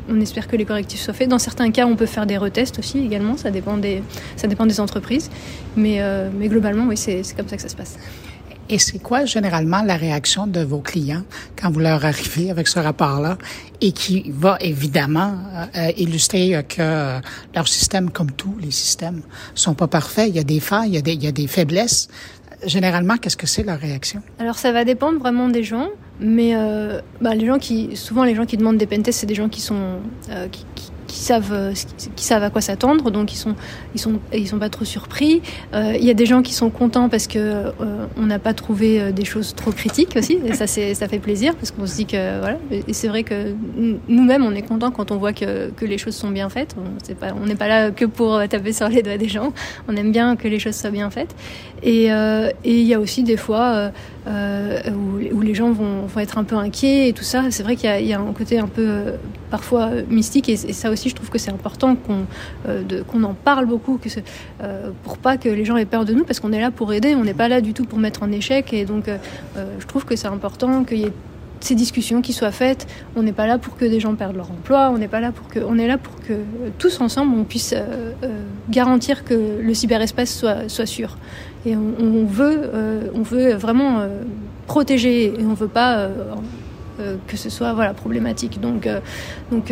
on, 0.09 0.19
espère 0.19 0.47
que 0.47 0.55
les 0.55 0.65
correctifs 0.65 0.99
soient 0.99 1.13
faits. 1.13 1.29
Dans 1.29 1.39
certains 1.39 1.71
cas, 1.71 1.85
on 1.85 1.95
peut 1.95 2.05
faire 2.05 2.25
des 2.25 2.37
retests 2.37 2.79
aussi 2.79 2.99
également. 2.99 3.37
Ça 3.37 3.51
dépend 3.51 3.77
des, 3.77 4.01
ça 4.35 4.47
dépend 4.47 4.65
des 4.65 4.79
entreprises. 4.79 5.29
Mais, 5.77 6.01
euh, 6.01 6.29
mais 6.37 6.47
globalement, 6.47 6.87
oui, 6.87 6.97
c'est 6.97 7.21
comme 7.37 7.47
ça 7.47 7.55
que 7.55 7.61
ça 7.61 7.69
se 7.69 7.75
passe. 7.75 7.97
Et 8.71 8.79
c'est 8.79 8.99
quoi 8.99 9.25
généralement 9.25 9.81
la 9.81 9.97
réaction 9.97 10.47
de 10.47 10.61
vos 10.61 10.79
clients 10.79 11.23
quand 11.61 11.69
vous 11.69 11.81
leur 11.81 12.05
arrivez 12.05 12.49
avec 12.49 12.69
ce 12.69 12.79
rapport-là 12.79 13.37
et 13.81 13.91
qui 13.91 14.31
va 14.31 14.57
évidemment 14.61 15.35
euh, 15.75 15.91
illustrer 15.97 16.55
euh, 16.55 16.61
que 16.61 16.77
euh, 16.79 17.19
leur 17.53 17.67
système, 17.67 18.09
comme 18.09 18.31
tous 18.31 18.55
les 18.61 18.71
systèmes, 18.71 19.23
sont 19.55 19.73
pas 19.73 19.89
parfaits? 19.89 20.29
Il 20.29 20.37
y 20.37 20.39
a 20.39 20.45
des 20.45 20.61
failles, 20.61 20.91
il 20.91 21.21
y 21.21 21.27
a 21.27 21.31
des, 21.33 21.47
faiblesses. 21.47 22.07
Généralement, 22.65 23.17
qu'est-ce 23.17 23.35
que 23.35 23.47
c'est 23.47 23.63
leur 23.63 23.77
réaction? 23.77 24.21
Alors 24.39 24.57
ça 24.57 24.71
va 24.71 24.85
dépendre 24.85 25.19
vraiment 25.19 25.49
des 25.49 25.63
gens, 25.63 25.89
mais 26.21 26.53
bah, 27.19 27.35
les 27.35 27.47
gens 27.47 27.57
qui, 27.57 27.97
souvent 27.97 28.23
les 28.23 28.35
gens 28.35 28.45
qui 28.45 28.55
demandent 28.55 28.77
des 28.77 28.85
pentests, 28.85 29.19
c'est 29.19 29.25
des 29.25 29.35
gens 29.35 29.49
qui 29.49 29.59
sont 29.61 29.99
qui 31.11 31.19
savent, 31.19 31.51
euh, 31.51 31.73
qui 32.15 32.23
savent 32.23 32.43
à 32.43 32.49
quoi 32.49 32.61
s'attendre, 32.61 33.11
donc 33.11 33.33
ils 33.33 33.37
sont, 33.37 33.55
ils 33.93 33.99
sont, 33.99 34.19
ils 34.33 34.47
sont 34.47 34.59
pas 34.59 34.69
trop 34.69 34.85
surpris. 34.85 35.41
Euh, 35.73 35.93
il 35.99 36.05
y 36.05 36.09
a 36.09 36.13
des 36.13 36.25
gens 36.25 36.41
qui 36.41 36.53
sont 36.53 36.69
contents 36.69 37.09
parce 37.09 37.27
que 37.27 37.37
euh, 37.37 38.05
on 38.15 38.25
n'a 38.27 38.39
pas 38.39 38.53
trouvé 38.53 39.11
des 39.11 39.25
choses 39.25 39.53
trop 39.53 39.71
critiques 39.71 40.15
aussi, 40.15 40.39
et 40.45 40.53
ça, 40.53 40.67
c'est, 40.67 40.93
ça 40.93 41.09
fait 41.09 41.19
plaisir 41.19 41.55
parce 41.55 41.71
qu'on 41.71 41.85
se 41.85 41.95
dit 41.95 42.05
que 42.05 42.39
voilà. 42.39 42.57
Et 42.71 42.93
c'est 42.93 43.09
vrai 43.09 43.23
que 43.23 43.53
nous-mêmes, 44.07 44.45
on 44.45 44.55
est 44.55 44.61
content 44.61 44.91
quand 44.91 45.11
on 45.11 45.17
voit 45.17 45.33
que, 45.33 45.69
que 45.71 45.85
les 45.85 45.97
choses 45.97 46.15
sont 46.15 46.29
bien 46.29 46.47
faites. 46.47 46.75
On 46.77 47.13
pas, 47.15 47.33
on 47.35 47.45
n'est 47.45 47.55
pas 47.55 47.67
là 47.67 47.91
que 47.91 48.05
pour 48.05 48.39
taper 48.47 48.71
sur 48.71 48.87
les 48.87 49.03
doigts 49.03 49.17
des 49.17 49.27
gens. 49.27 49.51
On 49.89 49.95
aime 49.97 50.13
bien 50.13 50.37
que 50.37 50.47
les 50.47 50.59
choses 50.59 50.75
soient 50.75 50.91
bien 50.91 51.09
faites. 51.09 51.35
Et 51.83 52.05
il 52.05 52.87
y 52.87 52.93
a 52.93 52.99
aussi 52.99 53.23
des 53.23 53.37
fois 53.37 53.91
où, 54.27 55.35
où, 55.35 55.41
les 55.41 55.55
gens 55.55 55.71
vont, 55.71 56.05
vont, 56.05 56.19
être 56.21 56.37
un 56.37 56.45
peu 56.45 56.55
inquiets 56.55 57.09
et 57.09 57.13
tout 57.13 57.23
ça. 57.23 57.43
C'est 57.49 57.63
vrai 57.63 57.75
qu'il 57.75 58.07
y, 58.07 58.13
a 58.13 58.19
un 58.19 58.33
côté 58.33 58.59
un 58.59 58.67
peu 58.67 59.13
parfois 59.51 59.89
mystique 60.09 60.49
et, 60.49 60.55
ça 60.55 60.89
aussi 60.89 61.00
je 61.09 61.15
trouve 61.15 61.29
que 61.29 61.37
c'est 61.37 61.51
important 61.51 61.95
qu'on 61.95 62.25
euh, 62.67 63.23
en 63.23 63.33
parle 63.33 63.65
beaucoup 63.65 63.97
que 63.97 64.09
euh, 64.61 64.91
pour 65.03 65.17
pas 65.17 65.37
que 65.37 65.49
les 65.49 65.65
gens 65.65 65.77
aient 65.77 65.85
peur 65.85 66.05
de 66.05 66.13
nous 66.13 66.23
parce 66.23 66.39
qu'on 66.39 66.51
est 66.51 66.61
là 66.61 66.71
pour 66.71 66.93
aider, 66.93 67.15
on 67.15 67.23
n'est 67.23 67.33
pas 67.33 67.47
là 67.47 67.61
du 67.61 67.73
tout 67.73 67.85
pour 67.85 67.99
mettre 67.99 68.23
en 68.23 68.31
échec 68.31 68.73
et 68.73 68.85
donc 68.85 69.07
euh, 69.07 69.17
je 69.79 69.85
trouve 69.85 70.05
que 70.05 70.15
c'est 70.15 70.27
important 70.27 70.83
qu'il 70.83 70.99
y 70.99 71.03
ait 71.05 71.13
ces 71.61 71.75
discussions 71.75 72.21
qui 72.21 72.33
soient 72.33 72.51
faites. 72.51 72.87
On 73.15 73.23
n'est 73.23 73.33
pas 73.33 73.45
là 73.45 73.57
pour 73.57 73.77
que 73.77 73.85
des 73.85 73.99
gens 73.99 74.15
perdent 74.15 74.35
leur 74.35 74.49
emploi, 74.51 74.89
on 74.91 74.97
n'est 74.97 75.07
pas 75.07 75.19
là 75.19 75.31
pour 75.31 75.47
que, 75.47 75.59
on 75.59 75.77
est 75.77 75.87
là 75.87 75.97
pour 75.97 76.15
que 76.19 76.33
tous 76.79 77.01
ensemble 77.01 77.37
on 77.37 77.43
puisse 77.43 77.73
euh, 77.73 78.13
euh, 78.23 78.43
garantir 78.69 79.23
que 79.23 79.61
le 79.61 79.73
cyberespace 79.73 80.35
soit, 80.35 80.69
soit 80.69 80.85
sûr. 80.85 81.17
Et 81.65 81.75
on, 81.75 82.25
veut, 82.25 82.71
euh, 82.73 83.09
on 83.13 83.21
veut 83.21 83.53
vraiment 83.53 83.99
euh, 83.99 84.23
protéger 84.65 85.25
et 85.25 85.45
on 85.45 85.53
veut 85.53 85.67
pas 85.67 86.09
euh, 86.99 87.17
que 87.27 87.37
ce 87.37 87.51
soit 87.51 87.73
voilà 87.73 87.93
problématique. 87.93 88.59
Donc, 88.59 88.87
donc 89.51 89.71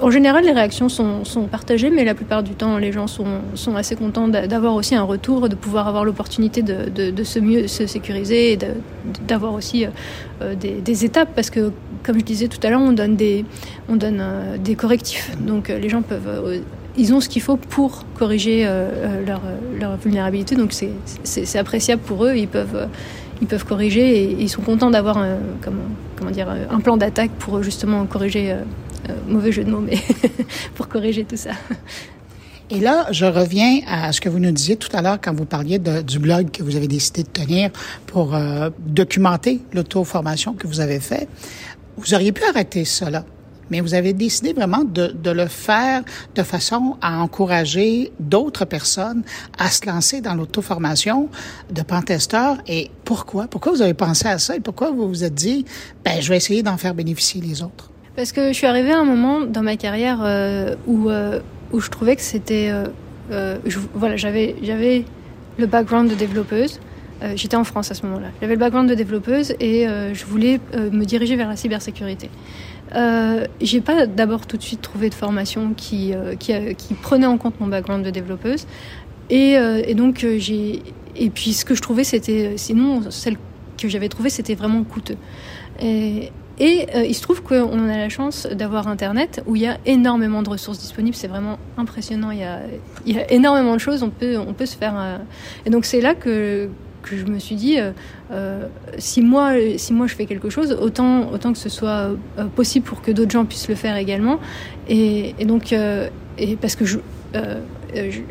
en 0.00 0.10
général, 0.10 0.44
les 0.44 0.52
réactions 0.52 0.88
sont, 0.88 1.22
partagées, 1.50 1.90
mais 1.90 2.04
la 2.04 2.14
plupart 2.14 2.42
du 2.42 2.52
temps, 2.52 2.78
les 2.78 2.90
gens 2.92 3.06
sont, 3.06 3.76
assez 3.76 3.94
contents 3.94 4.28
d'avoir 4.28 4.74
aussi 4.74 4.94
un 4.94 5.04
retour, 5.04 5.48
de 5.48 5.54
pouvoir 5.54 5.86
avoir 5.86 6.04
l'opportunité 6.04 6.62
de, 6.62 7.24
se 7.24 7.38
mieux 7.38 7.68
se 7.68 7.86
sécuriser 7.86 8.52
et 8.52 8.58
d'avoir 9.26 9.54
aussi 9.54 9.86
euh, 10.42 10.54
des, 10.54 10.80
des, 10.80 11.04
étapes, 11.04 11.30
parce 11.34 11.50
que, 11.50 11.70
comme 12.02 12.18
je 12.18 12.24
disais 12.24 12.48
tout 12.48 12.58
à 12.66 12.70
l'heure, 12.70 12.80
on 12.80 12.92
donne 12.92 13.16
des, 13.16 13.44
on 13.88 13.96
donne 13.96 14.18
euh, 14.20 14.58
des 14.58 14.74
correctifs. 14.74 15.30
Donc, 15.38 15.70
euh, 15.70 15.78
les 15.78 15.88
gens 15.88 16.02
peuvent 16.02 16.60
ils 16.96 17.12
ont 17.12 17.20
ce 17.20 17.28
qu'il 17.28 17.42
faut 17.42 17.56
pour 17.56 18.04
corriger 18.16 18.68
leur, 19.26 19.40
vulnérabilité. 19.96 20.54
Donc 20.54 20.72
c'est 21.24 21.58
appréciable 21.58 22.00
pour 22.00 22.24
eux. 22.24 22.34
Ils 22.36 22.46
peuvent, 22.46 22.86
ils 23.42 23.48
peuvent 23.48 23.64
corriger 23.64 24.22
et, 24.22 24.36
ils 24.38 24.48
sont 24.48 24.62
contents 24.62 24.90
d'avoir 24.90 25.18
comment, 25.60 25.82
un 26.70 26.78
plan 26.78 26.96
d'attaque 26.96 27.32
pour 27.32 27.64
justement 27.64 28.06
corriger, 28.06 28.54
mauvais 29.26 29.52
jeu 29.52 29.64
de 29.64 29.70
mots, 29.70 29.80
mais 29.80 29.98
pour 30.74 30.88
corriger 30.88 31.24
tout 31.24 31.36
ça. 31.36 31.52
Et 32.70 32.80
là, 32.80 33.06
je 33.10 33.26
reviens 33.26 33.80
à 33.86 34.10
ce 34.12 34.20
que 34.20 34.28
vous 34.28 34.38
nous 34.38 34.50
disiez 34.50 34.76
tout 34.76 34.88
à 34.96 35.02
l'heure 35.02 35.18
quand 35.22 35.34
vous 35.34 35.44
parliez 35.44 35.78
du 35.78 36.18
blog 36.18 36.50
que 36.50 36.62
vous 36.62 36.76
avez 36.76 36.88
décidé 36.88 37.22
de 37.22 37.28
tenir 37.28 37.70
pour 38.06 38.34
euh, 38.34 38.70
documenter 38.78 39.60
l'auto-formation 39.74 40.54
que 40.54 40.66
vous 40.66 40.80
avez 40.80 40.98
fait. 40.98 41.28
Vous 41.98 42.14
auriez 42.14 42.32
pu 42.32 42.42
arrêter 42.42 42.86
cela, 42.86 43.26
mais 43.70 43.82
vous 43.82 43.92
avez 43.92 44.14
décidé 44.14 44.54
vraiment 44.54 44.82
de, 44.82 45.08
de 45.08 45.30
le 45.30 45.46
faire 45.46 46.02
de 46.34 46.42
façon 46.42 46.96
à 47.02 47.18
encourager 47.20 48.12
d'autres 48.18 48.64
personnes 48.64 49.22
à 49.58 49.68
se 49.68 49.84
lancer 49.86 50.22
dans 50.22 50.34
l'auto-formation 50.34 51.28
de 51.70 51.82
pentesteur. 51.82 52.56
Et 52.66 52.90
pourquoi? 53.04 53.46
Pourquoi 53.46 53.72
vous 53.72 53.82
avez 53.82 53.94
pensé 53.94 54.26
à 54.26 54.38
ça 54.38 54.56
et 54.56 54.60
pourquoi 54.60 54.90
vous 54.90 55.06
vous 55.06 55.22
êtes 55.22 55.34
dit, 55.34 55.66
ben, 56.02 56.20
je 56.22 56.30
vais 56.30 56.38
essayer 56.38 56.62
d'en 56.62 56.78
faire 56.78 56.94
bénéficier 56.94 57.42
les 57.42 57.62
autres? 57.62 57.90
Parce 58.16 58.30
que 58.30 58.48
je 58.48 58.52
suis 58.52 58.66
arrivée 58.66 58.92
à 58.92 58.98
un 58.98 59.04
moment 59.04 59.40
dans 59.40 59.62
ma 59.62 59.76
carrière 59.76 60.20
euh, 60.22 60.76
où 60.86 61.10
euh, 61.10 61.40
où 61.72 61.80
je 61.80 61.90
trouvais 61.90 62.14
que 62.14 62.22
c'était. 62.22 62.70
Euh, 63.32 63.58
voilà, 63.94 64.16
j'avais, 64.16 65.04
le 65.58 65.66
background 65.66 66.08
de 66.10 66.14
développeuse. 66.14 66.80
J'étais 67.36 67.56
en 67.56 67.64
France 67.64 67.90
à 67.90 67.94
ce 67.94 68.04
moment-là. 68.04 68.26
J'avais 68.42 68.52
le 68.52 68.60
background 68.60 68.88
de 68.88 68.94
développeuse 68.94 69.54
et 69.58 69.86
je 69.86 70.24
voulais 70.26 70.60
me 70.74 71.04
diriger 71.04 71.36
vers 71.36 71.48
la 71.48 71.56
cybersécurité. 71.56 72.28
Euh, 72.94 73.46
j'ai 73.62 73.80
pas 73.80 74.06
d'abord 74.06 74.46
tout 74.46 74.58
de 74.58 74.62
suite 74.62 74.82
trouvé 74.82 75.08
de 75.08 75.14
formation 75.14 75.72
qui, 75.74 76.12
qui, 76.38 76.52
qui, 76.76 76.94
prenait 76.94 77.26
en 77.26 77.38
compte 77.38 77.58
mon 77.60 77.66
background 77.66 78.04
de 78.04 78.10
développeuse. 78.10 78.66
Et, 79.30 79.52
et 79.52 79.94
donc, 79.94 80.26
j'ai. 80.36 80.82
Et 81.16 81.30
puis, 81.30 81.54
ce 81.54 81.64
que 81.64 81.74
je 81.74 81.80
trouvais, 81.80 82.04
c'était. 82.04 82.58
Sinon, 82.58 83.10
celle 83.10 83.38
que 83.78 83.88
j'avais 83.88 84.10
trouvée, 84.10 84.30
c'était 84.30 84.54
vraiment 84.54 84.84
coûteux. 84.84 85.16
Et, 85.80 86.30
et 86.58 86.86
euh, 86.94 87.04
il 87.04 87.14
se 87.14 87.22
trouve 87.22 87.42
qu'on 87.42 87.88
a 87.88 87.98
la 87.98 88.08
chance 88.08 88.46
d'avoir 88.46 88.86
Internet 88.86 89.42
où 89.46 89.56
il 89.56 89.62
y 89.62 89.66
a 89.66 89.78
énormément 89.86 90.42
de 90.42 90.50
ressources 90.50 90.78
disponibles. 90.78 91.16
C'est 91.16 91.28
vraiment 91.28 91.58
impressionnant. 91.76 92.30
Il 92.30 92.38
y, 92.38 93.18
a, 93.18 93.32
énormément 93.32 93.74
de 93.74 93.80
choses. 93.80 94.02
On 94.02 94.10
peut, 94.10 94.38
on 94.38 94.52
peut 94.52 94.66
se 94.66 94.76
faire. 94.76 94.94
Euh, 94.96 95.18
et 95.66 95.70
donc 95.70 95.84
c'est 95.84 96.00
là 96.00 96.14
que, 96.14 96.68
que 97.02 97.16
je 97.16 97.24
me 97.24 97.38
suis 97.40 97.56
dit, 97.56 97.78
euh, 98.30 98.66
si 98.98 99.20
moi, 99.20 99.52
si 99.76 99.92
moi 99.92 100.06
je 100.06 100.14
fais 100.14 100.26
quelque 100.26 100.48
chose, 100.48 100.76
autant, 100.80 101.30
autant 101.32 101.52
que 101.52 101.58
ce 101.58 101.68
soit 101.68 102.10
possible 102.54 102.86
pour 102.86 103.02
que 103.02 103.10
d'autres 103.10 103.32
gens 103.32 103.44
puissent 103.44 103.68
le 103.68 103.74
faire 103.74 103.96
également. 103.96 104.38
Et, 104.88 105.34
donc, 105.44 105.74
parce 106.60 106.76
que 106.76 106.84
je, 106.84 106.98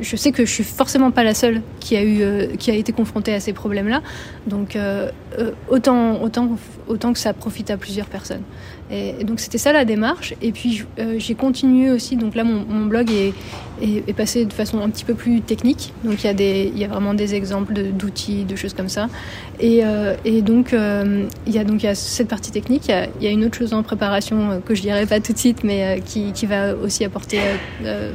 je, 0.01 0.15
sais 0.15 0.32
que 0.32 0.45
je 0.45 0.51
suis 0.51 0.63
forcément 0.63 1.11
pas 1.11 1.24
la 1.24 1.34
seule 1.34 1.61
qui 1.80 1.97
a 1.97 2.03
eu, 2.03 2.55
qui 2.57 2.71
a 2.71 2.76
été 2.76 2.93
confrontée 2.93 3.34
à 3.34 3.39
ces 3.39 3.53
problèmes-là. 3.53 4.01
Donc 4.47 4.78
autant, 5.69 6.21
autant, 6.21 6.57
autant 6.88 7.14
que 7.14 7.20
ça 7.20 7.34
profite 7.34 7.72
à 7.72 7.78
plusieurs 7.78 8.08
personnes. 8.08 8.44
Et, 8.92 9.24
donc 9.24 9.40
c'était 9.40 9.58
ça 9.58 9.72
la 9.72 9.86
démarche. 9.86 10.34
Et 10.42 10.52
puis 10.52 10.86
j'ai 11.18 11.36
continué 11.36 11.92
aussi. 11.92 12.16
Donc 12.16 12.36
là, 12.36 12.44
mon, 12.44 12.86
blog 12.86 13.10
est, 13.12 13.34
est, 13.82 14.14
passé 14.14 14.46
de 14.46 14.54
façon 14.54 14.80
un 14.82 14.90
petit 14.90 15.06
peu 15.06 15.14
plus 15.14 15.42
technique. 15.42 15.94
Donc 16.04 16.24
il 16.24 16.28
y 16.28 16.30
a 16.30 16.34
des, 16.34 16.72
il 16.74 16.80
y 16.80 16.86
a 16.86 16.88
vraiment 16.88 17.14
des 17.14 17.36
exemples 17.36 17.74
d'outils, 17.74 18.44
de, 18.44 18.56
choses 18.56 18.74
comme 18.74 18.90
ça. 18.90 19.08
Et, 19.60 19.82
et 20.26 20.42
donc 20.42 20.74
il 20.74 21.54
y 21.54 21.60
a 21.60 21.64
donc 21.64 21.84
il 21.84 21.86
y 21.86 21.90
a 21.90 21.96
cette 21.96 22.28
partie 22.28 22.52
technique. 22.52 22.90
Il 22.90 23.26
y 23.26 23.28
a, 23.28 23.32
une 23.32 23.46
autre 23.46 23.58
chose 23.58 23.74
en 23.74 23.84
préparation 23.84 24.62
que 24.66 24.76
je 24.76 24.82
dirais 24.82 25.06
pas 25.06 25.20
tout 25.20 25.34
de 25.34 25.38
suite, 25.38 25.64
mais 25.64 26.02
qui, 26.06 26.32
qui 26.34 26.46
va 26.46 26.76
aussi 26.76 27.04
apporter 27.06 27.40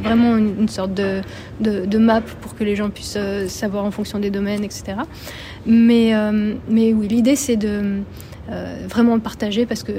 vraiment 0.03 0.37
une 0.37 0.69
sorte 0.69 0.95
de 0.95 1.23
de, 1.61 1.99
map 1.99 2.21
pour 2.41 2.55
que 2.55 2.65
les 2.65 2.77
gens 2.77 2.91
puissent 2.91 3.15
euh, 3.17 3.49
savoir 3.49 3.85
en 3.85 3.91
fonction 3.91 4.19
des 4.19 4.31
domaines, 4.31 4.65
etc. 4.65 4.99
Mais, 5.67 6.15
euh, 6.15 6.55
mais 6.69 6.93
oui, 6.93 7.09
l'idée 7.09 7.37
c'est 7.37 7.57
de 7.57 7.69
euh, 7.69 8.01
vraiment 8.89 9.15
le 9.15 9.21
partager 9.21 9.67
parce 9.67 9.83
que 9.83 9.93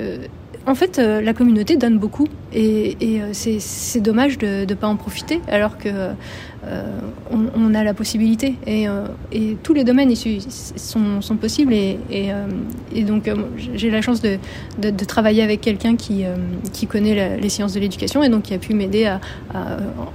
en 0.65 0.75
fait, 0.75 0.97
la 0.97 1.33
communauté 1.33 1.77
donne 1.77 1.97
beaucoup 1.97 2.27
et, 2.53 2.97
c'est 3.31 4.01
dommage 4.01 4.37
de 4.37 4.65
ne 4.65 4.73
pas 4.73 4.87
en 4.87 4.95
profiter 4.95 5.41
alors 5.47 5.77
que 5.77 5.89
on, 7.31 7.73
a 7.73 7.83
la 7.83 7.93
possibilité 7.93 8.55
et, 8.67 8.87
tous 9.63 9.73
les 9.73 9.83
domaines 9.83 10.11
issus 10.11 10.39
sont, 10.75 11.37
possibles 11.39 11.73
et, 11.73 12.33
donc 13.03 13.31
j'ai 13.75 13.89
la 13.89 14.01
chance 14.01 14.21
de, 14.21 14.37
travailler 15.07 15.41
avec 15.41 15.61
quelqu'un 15.61 15.95
qui, 15.95 16.23
qui 16.73 16.87
connaît 16.87 17.37
les 17.37 17.49
sciences 17.49 17.73
de 17.73 17.79
l'éducation 17.79 18.21
et 18.23 18.29
donc 18.29 18.43
qui 18.43 18.53
a 18.53 18.59
pu 18.59 18.73
m'aider 18.73 19.05
à, 19.05 19.19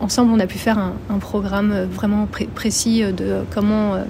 ensemble 0.01 0.33
on 0.33 0.41
a 0.41 0.47
pu 0.47 0.59
faire 0.59 0.79
un, 0.79 1.19
programme 1.19 1.87
vraiment 1.91 2.29
précis 2.55 3.03
de 3.03 3.43
comment 3.55 3.95
euh, 3.95 4.03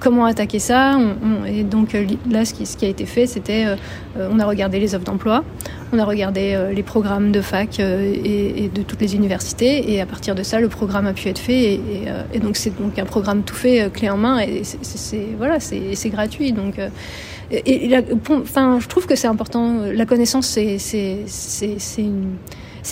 comment 0.00 0.24
attaquer 0.24 0.58
ça 0.58 0.98
Et 1.46 1.64
donc 1.64 1.94
euh, 1.94 2.06
là, 2.30 2.44
ce 2.44 2.54
qui, 2.54 2.84
a 2.84 2.88
été 2.88 3.06
fait, 3.06 3.26
c'était 3.26 3.66
euh, 3.66 4.28
on 4.30 4.38
a 4.38 4.46
regardé 4.46 4.78
les 4.78 4.94
offres 4.94 5.04
d'emploi, 5.04 5.44
on 5.92 5.98
a 5.98 6.04
regardé 6.04 6.56
les 6.74 6.82
programmes 6.82 7.32
de 7.32 7.40
fac 7.40 7.80
et, 7.80 8.70
de 8.74 8.82
toutes 8.82 9.00
les 9.00 9.14
universités, 9.14 9.92
et 9.92 10.00
à 10.00 10.06
partir 10.06 10.34
de 10.34 10.42
ça, 10.42 10.60
le 10.60 10.68
programme 10.68 11.06
a 11.06 11.12
pu 11.12 11.28
être 11.28 11.38
fait. 11.38 11.80
Et, 12.32 12.38
donc 12.40 12.56
c'est 12.56 12.76
donc 12.78 12.98
un 12.98 13.04
programme 13.04 13.42
tout 13.42 13.54
fait, 13.54 13.90
clé 13.92 14.10
en 14.10 14.16
main, 14.16 14.40
et 14.40 14.62
c'est 14.64 15.26
voilà, 15.38 15.60
c'est 15.60 16.10
gratuit. 16.10 16.52
Donc 16.52 16.80
enfin, 18.30 18.78
je 18.80 18.88
trouve 18.88 19.06
que 19.06 19.16
c'est 19.16 19.28
important. 19.28 19.82
La 19.92 20.06
connaissance, 20.06 20.46
c'est 20.46 20.78
c'est 20.78 22.06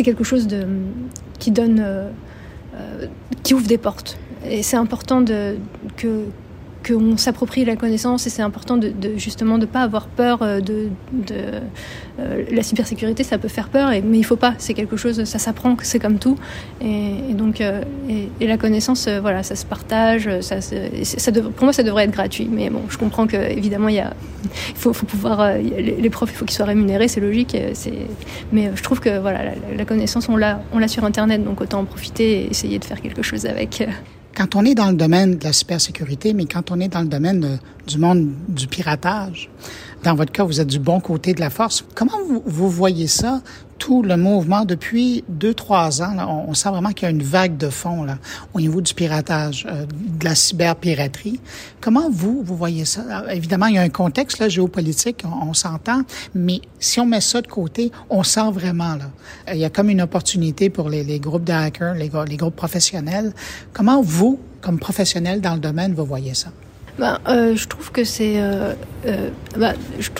quelque 0.04 0.24
chose 0.24 0.46
de 0.46 0.66
qui 1.38 1.50
donne 1.50 1.84
qui 3.42 3.54
ouvre 3.54 3.66
des 3.66 3.78
portes. 3.78 4.18
Et 4.48 4.62
c'est 4.62 4.76
important 4.76 5.20
de, 5.20 5.56
que, 5.96 6.24
qu'on 6.82 7.16
s'approprie 7.16 7.64
la 7.64 7.76
connaissance 7.76 8.26
et 8.26 8.30
c'est 8.30 8.42
important 8.42 8.76
de, 8.76 8.88
de, 8.88 9.16
justement 9.16 9.58
de 9.58 9.66
pas 9.66 9.82
avoir 9.82 10.06
peur 10.06 10.42
euh, 10.42 10.60
de, 10.60 10.88
euh, 11.30 11.60
la 12.50 12.62
cybersécurité 12.62 13.24
ça 13.24 13.38
peut 13.38 13.48
faire 13.48 13.68
peur 13.68 13.90
mais 14.04 14.18
il 14.18 14.24
faut 14.24 14.36
pas 14.36 14.54
c'est 14.58 14.74
quelque 14.74 14.96
chose 14.96 15.24
ça 15.24 15.38
s'apprend 15.38 15.76
c'est 15.82 15.98
comme 15.98 16.18
tout. 16.18 16.36
Et, 16.80 17.34
donc 17.34 17.60
euh, 17.60 17.82
et, 18.40 18.46
la 18.46 18.56
connaissance 18.58 19.08
voilà 19.08 19.42
ça 19.42 19.54
se 19.54 19.64
partage 19.64 20.28
ça, 20.40 20.56
pour 21.56 21.64
moi 21.64 21.72
ça 21.72 21.82
devrait 21.82 22.04
être 22.04 22.10
gratuit. 22.10 22.48
Mais 22.50 22.70
bon 22.70 22.82
je 22.88 22.98
comprends 22.98 23.26
que 23.26 23.36
évidemment 23.36 23.88
il 23.88 23.96
y 23.96 24.00
a 24.00 24.12
il 24.70 24.76
faut, 24.76 24.92
faut 24.92 25.06
pouvoir 25.06 25.54
les, 25.54 26.10
profs 26.10 26.30
il 26.32 26.36
faut 26.36 26.44
qu'ils 26.44 26.56
soient 26.56 26.66
rémunérés 26.66 27.08
c'est 27.08 27.20
logique 27.20 27.56
c'est 27.74 27.92
mais 28.52 28.70
je 28.74 28.82
trouve 28.82 29.00
que 29.00 29.18
voilà 29.20 29.44
la, 29.44 29.52
la 29.76 29.84
connaissance 29.84 30.28
on 30.28 30.36
l'a 30.36 30.62
on 30.72 30.78
l'a 30.78 30.88
sur 30.88 31.04
internet 31.04 31.42
donc 31.44 31.60
autant 31.60 31.80
en 31.80 31.84
profiter 31.84 32.42
et 32.42 32.50
essayer 32.50 32.78
de 32.78 32.84
faire 32.84 33.00
quelque 33.00 33.22
chose 33.22 33.46
avec 33.46 33.86
quand 34.36 34.56
on 34.56 34.64
est 34.64 34.74
dans 34.74 34.90
le 34.90 34.96
domaine 34.96 35.36
de 35.38 35.44
la 35.44 35.52
cybersécurité, 35.52 36.32
mais 36.32 36.46
quand 36.46 36.70
on 36.70 36.80
est 36.80 36.88
dans 36.88 37.02
le 37.02 37.08
domaine 37.08 37.58
du 37.86 37.98
monde 37.98 38.30
du 38.48 38.66
piratage, 38.66 39.50
dans 40.02 40.14
votre 40.14 40.32
cas, 40.32 40.44
vous 40.44 40.60
êtes 40.60 40.68
du 40.68 40.78
bon 40.78 41.00
côté 41.00 41.34
de 41.34 41.40
la 41.40 41.50
force. 41.50 41.84
Comment 41.94 42.18
vous, 42.26 42.42
vous 42.44 42.70
voyez 42.70 43.06
ça, 43.06 43.40
tout 43.82 44.04
le 44.04 44.16
mouvement 44.16 44.64
depuis 44.64 45.24
deux, 45.28 45.54
trois 45.54 46.02
ans? 46.02 46.14
Là, 46.14 46.28
on, 46.28 46.54
sent 46.54 46.68
vraiment 46.68 46.92
qu'il 46.92 47.02
y 47.02 47.06
a 47.06 47.10
une 47.10 47.24
vague 47.24 47.56
de 47.56 47.68
fond 47.68 48.04
là, 48.04 48.18
au 48.54 48.60
niveau 48.60 48.80
du 48.80 48.94
piratage, 48.94 49.66
euh, 49.68 49.86
de 49.86 50.24
la 50.24 50.36
cyberpiraterie. 50.36 51.40
Comment 51.80 52.08
vous, 52.08 52.44
vous 52.44 52.56
voyez 52.56 52.84
ça? 52.84 53.24
évidemment, 53.32 53.66
il 53.66 53.74
y 53.74 53.78
a 53.78 53.82
un 53.82 53.88
contexte 53.88 54.38
là, 54.38 54.48
géopolitique, 54.48 55.24
on, 55.24 55.52
s'entend, 55.52 56.02
mais 56.32 56.60
si 56.78 57.00
on 57.00 57.06
met 57.06 57.20
ça 57.20 57.40
de 57.42 57.48
côté, 57.48 57.90
on 58.08 58.22
sent 58.22 58.52
vraiment 58.52 58.94
là. 58.94 59.10
Il 59.52 59.58
y 59.58 59.64
a 59.64 59.70
comme 59.70 59.90
une 59.90 60.02
opportunité 60.02 60.70
pour 60.70 60.88
les, 60.88 61.02
les 61.02 61.18
groupes 61.18 61.42
de 61.42 61.52
hackers, 61.52 61.94
les, 61.94 62.08
les 62.28 62.36
groupes 62.36 62.54
professionnels. 62.54 63.32
Comment 63.72 64.00
vous, 64.00 64.38
comme 64.60 64.78
professionnel 64.78 65.40
dans 65.40 65.54
le 65.54 65.60
domaine, 65.60 65.92
vous 65.92 66.06
voyez 66.06 66.34
ça? 66.34 66.50
Bah, 66.98 67.20
euh, 67.28 67.56
Je 67.56 67.68
trouve 67.68 67.90
que 67.90 68.04
c'est 68.04 68.34
euh, 68.36 68.74
euh, 69.06 69.30
bah, 69.56 69.72
je, 69.98 70.10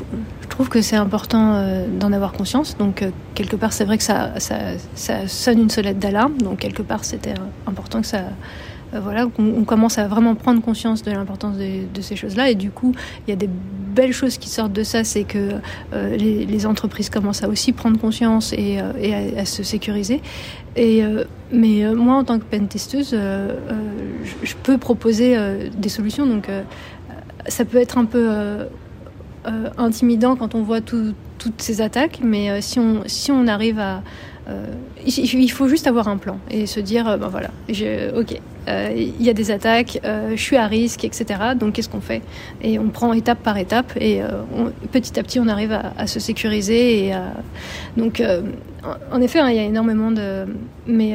trouve 0.49 0.69
que 0.69 0.83
c'est 0.83 0.97
important 0.97 1.65
d'en 1.99 2.13
avoir 2.13 2.33
conscience. 2.33 2.77
Donc 2.77 3.03
quelque 3.35 3.57
part, 3.57 3.73
c'est 3.73 3.85
vrai 3.85 3.97
que 3.97 4.05
ça, 4.05 4.35
ça, 4.39 5.27
sonne 5.27 5.61
une 5.61 5.71
sonnette 5.71 5.99
d'alarme. 5.99 6.37
Donc 6.39 6.59
quelque 6.59 6.83
part, 6.83 7.05
c'était 7.05 7.35
important 7.67 8.03
que 8.03 8.07
ça 8.07 8.25
voilà, 9.01 9.27
on, 9.39 9.65
commence 9.65 9.99
à 9.99 10.07
vraiment 10.07 10.35
prendre 10.35 10.61
conscience 10.61 11.03
de 11.03 11.11
l'importance 11.11 11.57
de, 11.57 12.01
ces 12.01 12.17
choses-là. 12.17 12.51
Et 12.51 12.55
du 12.55 12.71
coup, 12.71 12.95
il 13.27 13.31
y 13.31 13.33
a 13.33 13.37
des 13.37 13.49
belles 13.49 14.13
choses 14.13 14.39
qui 14.39 14.49
sortent 14.49 14.73
de 14.73 14.83
ça, 14.83 15.05
c'est 15.05 15.25
que 15.25 15.53
euh, 15.93 16.17
les, 16.17 16.67
entreprises 16.67 17.11
commencent 17.11 17.43
à 17.43 17.49
aussi 17.49 17.73
prendre 17.73 17.99
conscience 17.99 18.53
et, 18.53 18.79
euh, 18.81 19.41
à, 19.41 19.45
se 19.45 19.63
sécuriser. 19.63 20.21
Et, 20.77 21.03
mais 21.53 21.85
moi, 21.95 22.17
en 22.17 22.25
tant 22.25 22.39
que 22.39 22.45
pentesteuse, 22.45 23.11
je, 23.11 24.33
je, 24.43 24.55
peux 24.63 24.79
proposer 24.79 25.37
des 25.77 25.89
solutions. 25.91 26.27
Donc, 26.27 26.49
ça 27.47 27.65
peut 27.65 27.79
être 27.79 27.99
un 27.99 28.07
peu 28.07 28.31
intimidant 29.77 30.37
quand 30.37 30.55
on 30.55 30.63
voit 30.63 30.81
toutes 30.81 31.15
ces 31.59 31.83
attaques, 31.83 32.21
mais 32.23 32.63
si, 32.63 32.79
on, 32.79 33.03
si 33.07 33.31
on 33.31 33.47
arrive 33.49 33.79
à, 33.79 34.03
il 35.07 35.51
faut 35.51 35.69
juste 35.69 35.87
avoir 35.87 36.09
un 36.09 36.17
plan 36.17 36.39
et 36.51 36.67
se 36.67 36.81
dire, 36.81 37.19
ben 37.19 37.29
voilà, 37.29 37.51
ok, 38.17 38.41
il 38.69 39.23
y 39.23 39.31
a 39.31 39.33
des 39.33 39.51
attaques, 39.51 40.01
je 40.03 40.41
suis 40.41 40.57
à 40.57 40.67
risque, 40.67 41.05
etc. 41.05 41.25
Donc 41.59 41.75
qu'est-ce 41.75 41.89
qu'on 41.89 42.01
fait? 42.01 42.23
Et 42.63 42.79
on 42.79 42.89
prend 42.89 43.13
étape 43.13 43.43
par 43.43 43.57
étape 43.57 43.93
et 44.01 44.21
petit 44.91 45.19
à 45.19 45.23
petit 45.23 45.39
on 45.39 45.49
arrive 45.49 45.73
à, 45.97 46.07
se 46.07 46.21
sécuriser. 46.21 47.07
Et 47.07 47.15
donc 47.97 48.23
en 49.13 49.21
effet, 49.21 49.39
hein, 49.39 49.51
il 49.51 49.57
y 49.57 49.61
a 49.61 49.65
énormément 49.65 50.11
de... 50.11 50.47
Mais 50.87 51.15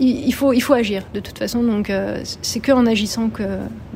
il, 0.00 0.32
faut, 0.34 0.52
il 0.52 0.60
faut 0.60 0.74
agir 0.74 1.02
de 1.14 1.20
toute 1.20 1.38
façon. 1.38 1.62
Donc, 1.62 1.90
euh, 1.90 2.20
c'est 2.42 2.60
qu'en 2.60 2.86
agissant 2.86 3.28
que, 3.28 3.42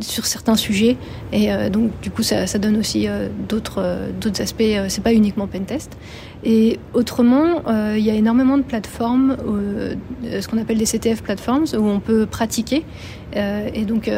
sur 0.00 0.26
certains 0.26 0.56
sujets. 0.56 0.96
Et 1.32 1.48
donc, 1.70 1.90
du 2.00 2.10
coup, 2.10 2.22
ça, 2.22 2.46
donne 2.58 2.76
aussi 2.76 3.08
d'autres 3.48 4.08
d'autres 4.20 4.40
aspects. 4.40 4.62
c'est 4.88 5.02
pas 5.02 5.12
uniquement 5.12 5.46
Pentest. 5.46 5.96
Et 6.44 6.78
autrement, 6.94 7.62
il 7.94 8.02
y 8.02 8.10
a 8.10 8.14
énormément 8.14 8.56
de 8.56 8.62
plateformes, 8.62 9.36
ce 10.22 10.46
qu'on 10.48 10.58
appelle 10.58 10.78
des 10.78 10.86
CTF 10.86 11.22
platforms, 11.22 11.66
où 11.76 11.88
on 11.88 12.00
peut 12.00 12.26
pratiquer. 12.26 12.84
et 13.34 13.84
donc, 13.84 14.08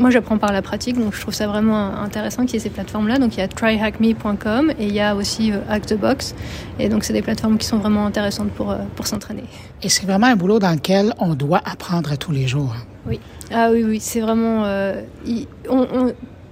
moi, 0.00 0.08
j'apprends 0.08 0.38
par 0.38 0.50
la 0.50 0.62
pratique, 0.62 0.98
donc 0.98 1.14
je 1.14 1.20
trouve 1.20 1.34
ça 1.34 1.46
vraiment 1.46 1.94
intéressant 1.94 2.46
qu'il 2.46 2.54
y 2.54 2.56
ait 2.56 2.60
ces 2.60 2.70
plateformes-là. 2.70 3.18
Donc, 3.18 3.36
il 3.36 3.40
y 3.40 3.42
a 3.42 3.48
tryhackme.com 3.48 4.72
et 4.78 4.86
il 4.86 4.94
y 4.94 5.00
a 5.00 5.14
aussi 5.14 5.52
euh, 5.52 5.58
Actbox. 5.68 6.34
Et 6.78 6.88
donc, 6.88 7.04
c'est 7.04 7.12
des 7.12 7.20
plateformes 7.20 7.58
qui 7.58 7.66
sont 7.66 7.76
vraiment 7.76 8.06
intéressantes 8.06 8.50
pour, 8.50 8.70
euh, 8.70 8.78
pour 8.96 9.06
s'entraîner. 9.06 9.44
Et 9.82 9.90
c'est 9.90 10.06
vraiment 10.06 10.28
un 10.28 10.36
boulot 10.36 10.58
dans 10.58 10.72
lequel 10.72 11.12
on 11.18 11.34
doit 11.34 11.60
apprendre 11.64 12.16
tous 12.16 12.32
les 12.32 12.48
jours. 12.48 12.74
Oui. 13.06 13.20
Ah 13.52 13.70
oui, 13.72 13.84
oui, 13.84 14.00
c'est 14.00 14.20
vraiment... 14.20 14.64
Euh, 14.64 15.02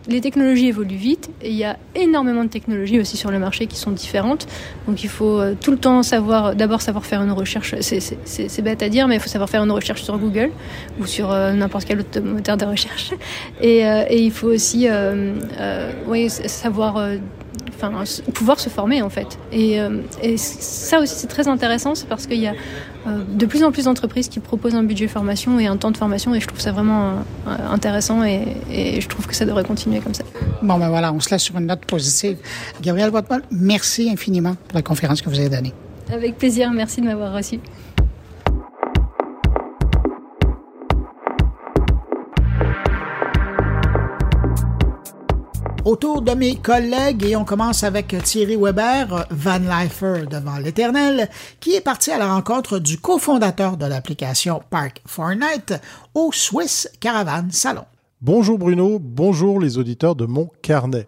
les 0.09 0.23
technologies 0.23 0.69
évoluent 0.69 0.97
vite 0.97 1.29
et 1.43 1.51
il 1.51 1.57
y 1.57 1.65
a 1.65 1.77
énormément 1.95 2.43
de 2.43 2.49
technologies 2.49 2.99
aussi 2.99 3.19
sur 3.19 3.31
le 3.31 3.39
marché 3.39 3.67
qui 3.67 3.77
sont 3.77 3.91
différentes. 3.91 4.47
Donc 4.87 5.05
il 5.05 5.09
faut 5.11 5.39
euh, 5.39 5.55
tout 5.61 5.71
le 5.71 5.77
temps 5.77 6.03
savoir, 6.03 6.55
d'abord 6.55 6.81
savoir 6.81 7.05
faire 7.05 7.23
une 7.23 7.33
recherche, 7.33 7.75
c'est 7.81 8.63
bête 8.63 8.83
à 8.83 8.89
dire, 8.89 9.07
mais 9.07 9.17
il 9.17 9.21
faut 9.21 9.29
savoir 9.29 9.51
faire 9.51 9.63
une 9.63 9.71
recherche 9.71 10.03
sur 10.03 10.17
Google 10.19 10.51
ou 10.99 11.07
sur 11.07 11.31
euh, 11.31 11.53
n'importe 11.53 11.85
quel 11.85 12.01
autre 12.01 12.21
moteur 12.21 12.57
de 12.57 12.65
recherche. 12.65 13.13
Et, 13.61 13.83
il 14.11 14.33
faut 14.33 14.49
aussi 14.49 14.89
savoir 16.47 17.09
enfin, 17.77 17.93
pouvoir 18.33 18.61
se 18.61 18.71
former 18.71 19.03
en 19.03 19.11
fait. 19.11 19.39
Et, 19.53 19.79
ça 20.39 21.01
aussi 21.01 21.15
c'est 21.17 21.27
très 21.27 21.49
intéressant, 21.49 21.95
c'est 21.95 22.09
parce 22.09 22.27
qu'il 22.27 22.41
y 22.41 22.47
a 22.47 22.55
de 23.07 23.47
plus 23.47 23.63
en 23.65 23.73
plus 23.73 23.85
d'entreprises 23.85 24.29
qui 24.29 24.41
proposent 24.41 24.75
un 24.75 24.83
budget 24.83 25.09
formation 25.09 25.59
et 25.59 25.67
un 25.67 25.77
temps 25.77 25.91
de 25.91 25.97
formation, 25.97 26.35
et 26.35 26.41
je 26.41 26.47
trouve 26.47 26.61
ça 26.61 26.73
vraiment 26.73 27.13
euh, 27.47 27.57
intéressant 27.71 28.25
et, 28.25 28.43
et, 28.71 29.01
je 29.01 29.09
trouve 29.09 29.27
que 29.27 29.35
ça 29.35 29.47
devrait 29.47 29.65
continuer 29.65 30.01
comme 30.01 30.15
ça. 30.15 30.25
Bon 30.63 30.79
ben 30.79 30.89
voilà, 30.89 31.13
on 31.13 31.21
se 31.21 31.31
laisse 31.31 31.43
sur 31.43 31.57
une 31.57 31.67
note 31.67 31.85
positive. 31.85 32.39
Gabriel 32.83 33.11
Bottmal, 33.11 33.43
merci 33.51 34.11
infiniment 34.11 34.57
pour 34.69 34.77
la 34.77 34.83
conférence 34.83 35.23
que 35.23 35.29
vous 35.29 35.39
avez 35.39 35.49
donnée. 35.49 35.73
Avec 36.13 36.39
plaisir, 36.39 36.71
merci 36.73 37.01
de 37.01 37.07
m'avoir 37.07 37.35
reçu. 37.35 37.61
Autour 45.89 46.21
de 46.21 46.33
mes 46.33 46.57
collègues 46.57 47.25
et 47.25 47.35
on 47.35 47.47
commence 47.47 47.83
avec 47.83 48.15
Thierry 48.23 48.57
Weber, 48.57 49.27
Van 49.31 49.59
Lifer 49.59 50.27
devant 50.31 50.59
l'éternel, 50.59 51.31
qui 51.61 51.75
est 51.75 51.81
parti 51.81 52.11
à 52.11 52.19
la 52.19 52.31
rencontre 52.31 52.79
du 52.79 52.99
cofondateur 52.99 53.79
de 53.79 53.87
l'application 53.87 54.61
Park 54.69 55.01
Fortnite 55.07 55.81
au 56.15 56.31
Swiss 56.31 56.91
Caravan 57.01 57.49
Salon. 57.51 57.87
Bonjour 58.21 58.59
Bruno, 58.59 58.99
bonjour 59.01 59.61
les 59.61 59.79
auditeurs 59.79 60.15
de 60.15 60.27
mon 60.27 60.51
carnet. 60.61 61.07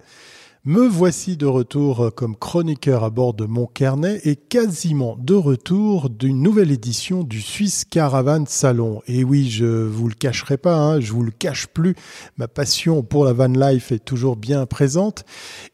Me 0.66 0.86
voici 0.86 1.38
de 1.38 1.46
retour 1.46 2.14
comme 2.14 2.36
chroniqueur 2.36 3.02
à 3.02 3.08
bord 3.08 3.32
de 3.32 3.46
mon 3.46 3.64
carnet 3.64 4.20
et 4.24 4.36
quasiment 4.36 5.16
de 5.18 5.32
retour 5.32 6.10
d'une 6.10 6.42
nouvelle 6.42 6.70
édition 6.70 7.24
du 7.24 7.40
Swiss 7.40 7.86
Caravan 7.86 8.44
Salon. 8.46 9.00
Et 9.06 9.24
oui, 9.24 9.48
je 9.48 9.64
vous 9.64 10.06
le 10.06 10.12
cacherai 10.12 10.58
pas, 10.58 10.76
hein, 10.76 11.00
je 11.00 11.14
vous 11.14 11.22
le 11.22 11.30
cache 11.30 11.66
plus, 11.66 11.94
ma 12.36 12.46
passion 12.46 13.02
pour 13.02 13.24
la 13.24 13.32
van 13.32 13.46
life 13.46 13.90
est 13.90 14.04
toujours 14.04 14.36
bien 14.36 14.66
présente 14.66 15.24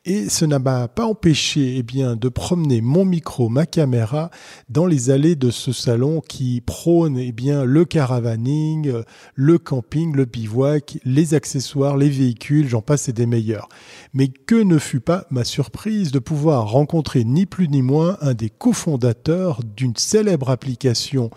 et 0.04 0.28
ce 0.28 0.44
n'a 0.44 0.60
pas 0.60 1.04
empêché 1.04 1.78
eh 1.78 1.82
bien, 1.82 2.14
de 2.14 2.28
promener 2.28 2.80
mon 2.80 3.04
micro, 3.04 3.48
ma 3.48 3.66
caméra 3.66 4.30
dans 4.68 4.86
les 4.86 5.10
allées 5.10 5.34
de 5.34 5.50
ce 5.50 5.72
salon 5.72 6.20
qui 6.20 6.60
prône 6.60 7.18
eh 7.18 7.32
bien, 7.32 7.64
le 7.64 7.84
caravaning, 7.84 8.92
le 9.34 9.58
camping, 9.58 10.14
le 10.14 10.26
bivouac, 10.26 10.98
les 11.04 11.34
accessoires, 11.34 11.96
les 11.96 12.08
véhicules, 12.08 12.68
j'en 12.68 12.82
passe 12.82 13.08
et 13.08 13.12
des 13.12 13.26
meilleurs. 13.26 13.68
Mais 14.14 14.28
que 14.28 14.54
ne 14.54 14.75
ne 14.76 14.80
fut 14.80 15.00
pas 15.00 15.24
ma 15.30 15.42
surprise 15.42 16.12
de 16.12 16.18
pouvoir 16.18 16.70
rencontrer 16.70 17.24
ni 17.24 17.46
plus 17.46 17.66
ni 17.68 17.80
moins 17.80 18.18
un 18.20 18.34
des 18.34 18.50
cofondateurs 18.50 19.60
d'une 19.64 19.96
célèbre 19.96 20.50
application 20.50 21.30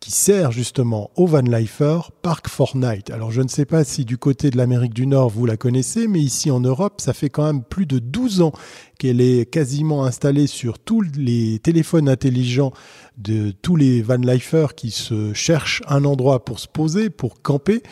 qui 0.00 0.10
sert 0.10 0.50
justement 0.50 1.12
au 1.14 1.28
Van 1.28 1.40
Lifer, 1.40 2.00
Park 2.20 2.48
Fortnite. 2.48 3.10
Alors 3.10 3.30
je 3.30 3.42
ne 3.42 3.48
sais 3.48 3.64
pas 3.64 3.84
si 3.84 4.04
du 4.04 4.18
côté 4.18 4.50
de 4.50 4.56
l'Amérique 4.56 4.92
du 4.92 5.06
Nord 5.06 5.30
vous 5.30 5.46
la 5.46 5.56
connaissez, 5.56 6.08
mais 6.08 6.18
ici 6.18 6.50
en 6.50 6.58
Europe, 6.58 7.00
ça 7.00 7.12
fait 7.12 7.30
quand 7.30 7.44
même 7.44 7.62
plus 7.62 7.86
de 7.86 8.00
12 8.00 8.40
ans 8.40 8.52
qu'elle 8.98 9.20
est 9.20 9.48
quasiment 9.48 10.04
installée 10.04 10.48
sur 10.48 10.80
tous 10.80 11.02
les 11.16 11.60
téléphones 11.60 12.08
intelligents 12.08 12.72
de 13.18 13.52
tous 13.52 13.76
les 13.76 14.02
Van 14.02 14.16
Lifer 14.16 14.66
qui 14.76 14.90
se 14.90 15.32
cherchent 15.32 15.82
un 15.86 16.04
endroit 16.04 16.44
pour 16.44 16.58
se 16.58 16.66
poser, 16.66 17.08
pour 17.08 17.40
camper. 17.40 17.84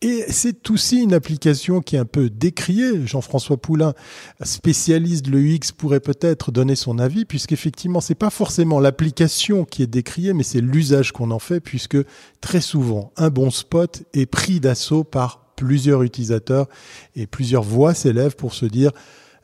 Et 0.00 0.24
c'est 0.28 0.70
aussi 0.70 1.02
une 1.02 1.12
application 1.12 1.80
qui 1.80 1.96
est 1.96 1.98
un 1.98 2.04
peu 2.04 2.30
décriée. 2.30 3.04
Jean-François 3.04 3.56
Poulain, 3.56 3.94
spécialiste 4.42 5.24
de 5.24 5.32
l'UX, 5.32 5.72
pourrait 5.76 5.98
peut-être 5.98 6.52
donner 6.52 6.76
son 6.76 7.00
avis, 7.00 7.24
puisqu'effectivement, 7.24 8.00
c'est 8.00 8.14
pas 8.14 8.30
forcément 8.30 8.78
l'application 8.78 9.64
qui 9.64 9.82
est 9.82 9.88
décriée, 9.88 10.34
mais 10.34 10.44
c'est 10.44 10.60
l'usage 10.60 11.10
qu'on 11.10 11.32
en 11.32 11.40
fait, 11.40 11.58
puisque 11.58 11.98
très 12.40 12.60
souvent, 12.60 13.12
un 13.16 13.30
bon 13.30 13.50
spot 13.50 14.04
est 14.14 14.26
pris 14.26 14.60
d'assaut 14.60 15.02
par 15.02 15.52
plusieurs 15.56 16.04
utilisateurs 16.04 16.68
et 17.16 17.26
plusieurs 17.26 17.64
voix 17.64 17.92
s'élèvent 17.92 18.36
pour 18.36 18.54
se 18.54 18.66
dire 18.66 18.92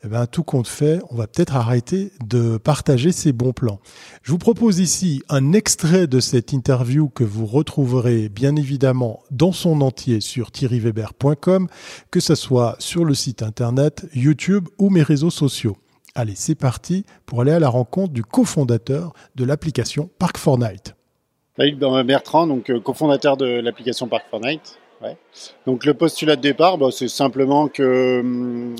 eh 0.05 0.07
ben, 0.07 0.27
tout 0.27 0.43
compte 0.43 0.67
fait, 0.67 0.99
on 1.09 1.15
va 1.15 1.25
peut-être 1.25 1.55
arrêter 1.55 2.11
de 2.23 2.57
partager 2.57 3.11
ces 3.11 3.33
bons 3.33 3.53
plans. 3.53 3.79
Je 4.21 4.31
vous 4.31 4.37
propose 4.37 4.77
ici 4.79 5.23
un 5.29 5.51
extrait 5.51 6.05
de 6.05 6.19
cette 6.19 6.53
interview 6.53 7.09
que 7.09 7.23
vous 7.23 7.47
retrouverez 7.47 8.29
bien 8.29 8.55
évidemment 8.55 9.23
dans 9.31 9.51
son 9.51 9.81
entier 9.81 10.21
sur 10.21 10.51
thierryweber.com, 10.51 11.67
que 12.11 12.19
ce 12.19 12.35
soit 12.35 12.75
sur 12.77 13.03
le 13.03 13.15
site 13.15 13.41
internet, 13.41 14.05
YouTube 14.13 14.67
ou 14.77 14.91
mes 14.91 15.01
réseaux 15.01 15.31
sociaux. 15.31 15.75
Allez, 16.13 16.35
c'est 16.35 16.53
parti 16.53 17.03
pour 17.25 17.41
aller 17.41 17.51
à 17.51 17.59
la 17.59 17.69
rencontre 17.69 18.13
du 18.13 18.23
cofondateur 18.23 19.11
de 19.35 19.43
l'application 19.43 20.11
Park 20.19 20.37
Fortnite. 20.37 20.95
Bertrand, 21.57 22.45
donc 22.45 22.69
euh, 22.69 22.79
cofondateur 22.79 23.37
de 23.37 23.45
l'application 23.45 24.07
Park 24.07 24.25
Fortnite. 24.29 24.77
Donc 25.65 25.85
le 25.85 25.93
postulat 25.93 26.35
de 26.35 26.41
départ, 26.41 26.77
bah, 26.77 26.87
c'est 26.91 27.07
simplement 27.07 27.67
que 27.67 28.19
hum, 28.21 28.75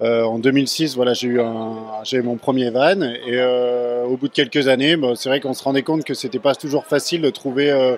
euh, 0.00 0.24
en 0.24 0.38
2006, 0.38 0.96
voilà, 0.96 1.12
j'ai 1.14 1.28
eu 1.28 2.22
mon 2.22 2.36
premier 2.36 2.70
van 2.70 3.00
et 3.00 3.20
euh, 3.30 4.04
au 4.04 4.16
bout 4.16 4.28
de 4.28 4.32
quelques 4.32 4.66
années, 4.66 4.96
bah, 4.96 5.12
c'est 5.14 5.28
vrai 5.28 5.40
qu'on 5.40 5.54
se 5.54 5.62
rendait 5.62 5.82
compte 5.82 6.04
que 6.04 6.14
c'était 6.14 6.40
pas 6.40 6.54
toujours 6.54 6.84
facile 6.84 7.22
de 7.22 7.30
trouver, 7.30 7.70
euh, 7.70 7.96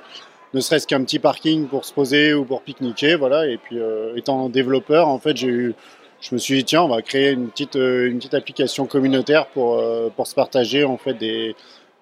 ne 0.52 0.60
serait-ce 0.60 0.86
qu'un 0.86 1.02
petit 1.04 1.18
parking 1.18 1.66
pour 1.66 1.84
se 1.86 1.94
poser 1.94 2.34
ou 2.34 2.44
pour 2.44 2.62
pique-niquer, 2.62 3.14
voilà. 3.16 3.46
Et 3.46 3.56
puis, 3.56 3.78
étant 4.14 4.48
développeur, 4.48 5.08
en 5.08 5.18
fait, 5.18 5.36
j'ai 5.36 5.48
eu, 5.48 5.74
je 6.20 6.34
me 6.34 6.38
suis 6.38 6.58
dit 6.58 6.64
tiens, 6.64 6.82
on 6.82 6.88
va 6.88 7.02
créer 7.02 7.30
une 7.30 7.48
petite, 7.48 8.34
application 8.34 8.86
communautaire 8.86 9.46
pour 9.46 9.78
se 10.24 10.34
partager 10.34 10.84
en 10.84 10.98
fait 10.98 11.14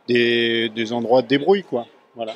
des 0.09 0.92
endroits 0.92 1.22
de 1.22 1.28
débrouille, 1.28 1.64
quoi. 1.64 1.86
Voilà. 2.16 2.34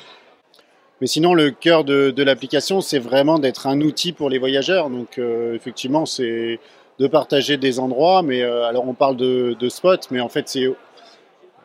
Mais 0.99 1.07
sinon, 1.07 1.33
le 1.33 1.51
cœur 1.51 1.85
de, 1.85 2.11
de 2.11 2.23
l'application, 2.23 2.81
c'est 2.81 2.99
vraiment 2.99 3.39
d'être 3.39 3.67
un 3.67 3.79
outil 3.79 4.11
pour 4.11 4.29
les 4.29 4.39
voyageurs. 4.39 4.89
Donc, 4.89 5.19
effectivement, 5.19 6.05
c'est 6.05 6.59
de 6.99 7.07
partager 7.07 7.57
des 7.57 7.79
endroits, 7.79 8.21
mais 8.21 8.41
euh, 8.41 8.65
alors 8.65 8.87
on 8.87 8.93
parle 8.93 9.15
de, 9.15 9.69
spots, 9.69 10.07
mais 10.11 10.19
en 10.19 10.27
fait 10.27 10.49
c'est, 10.49 10.67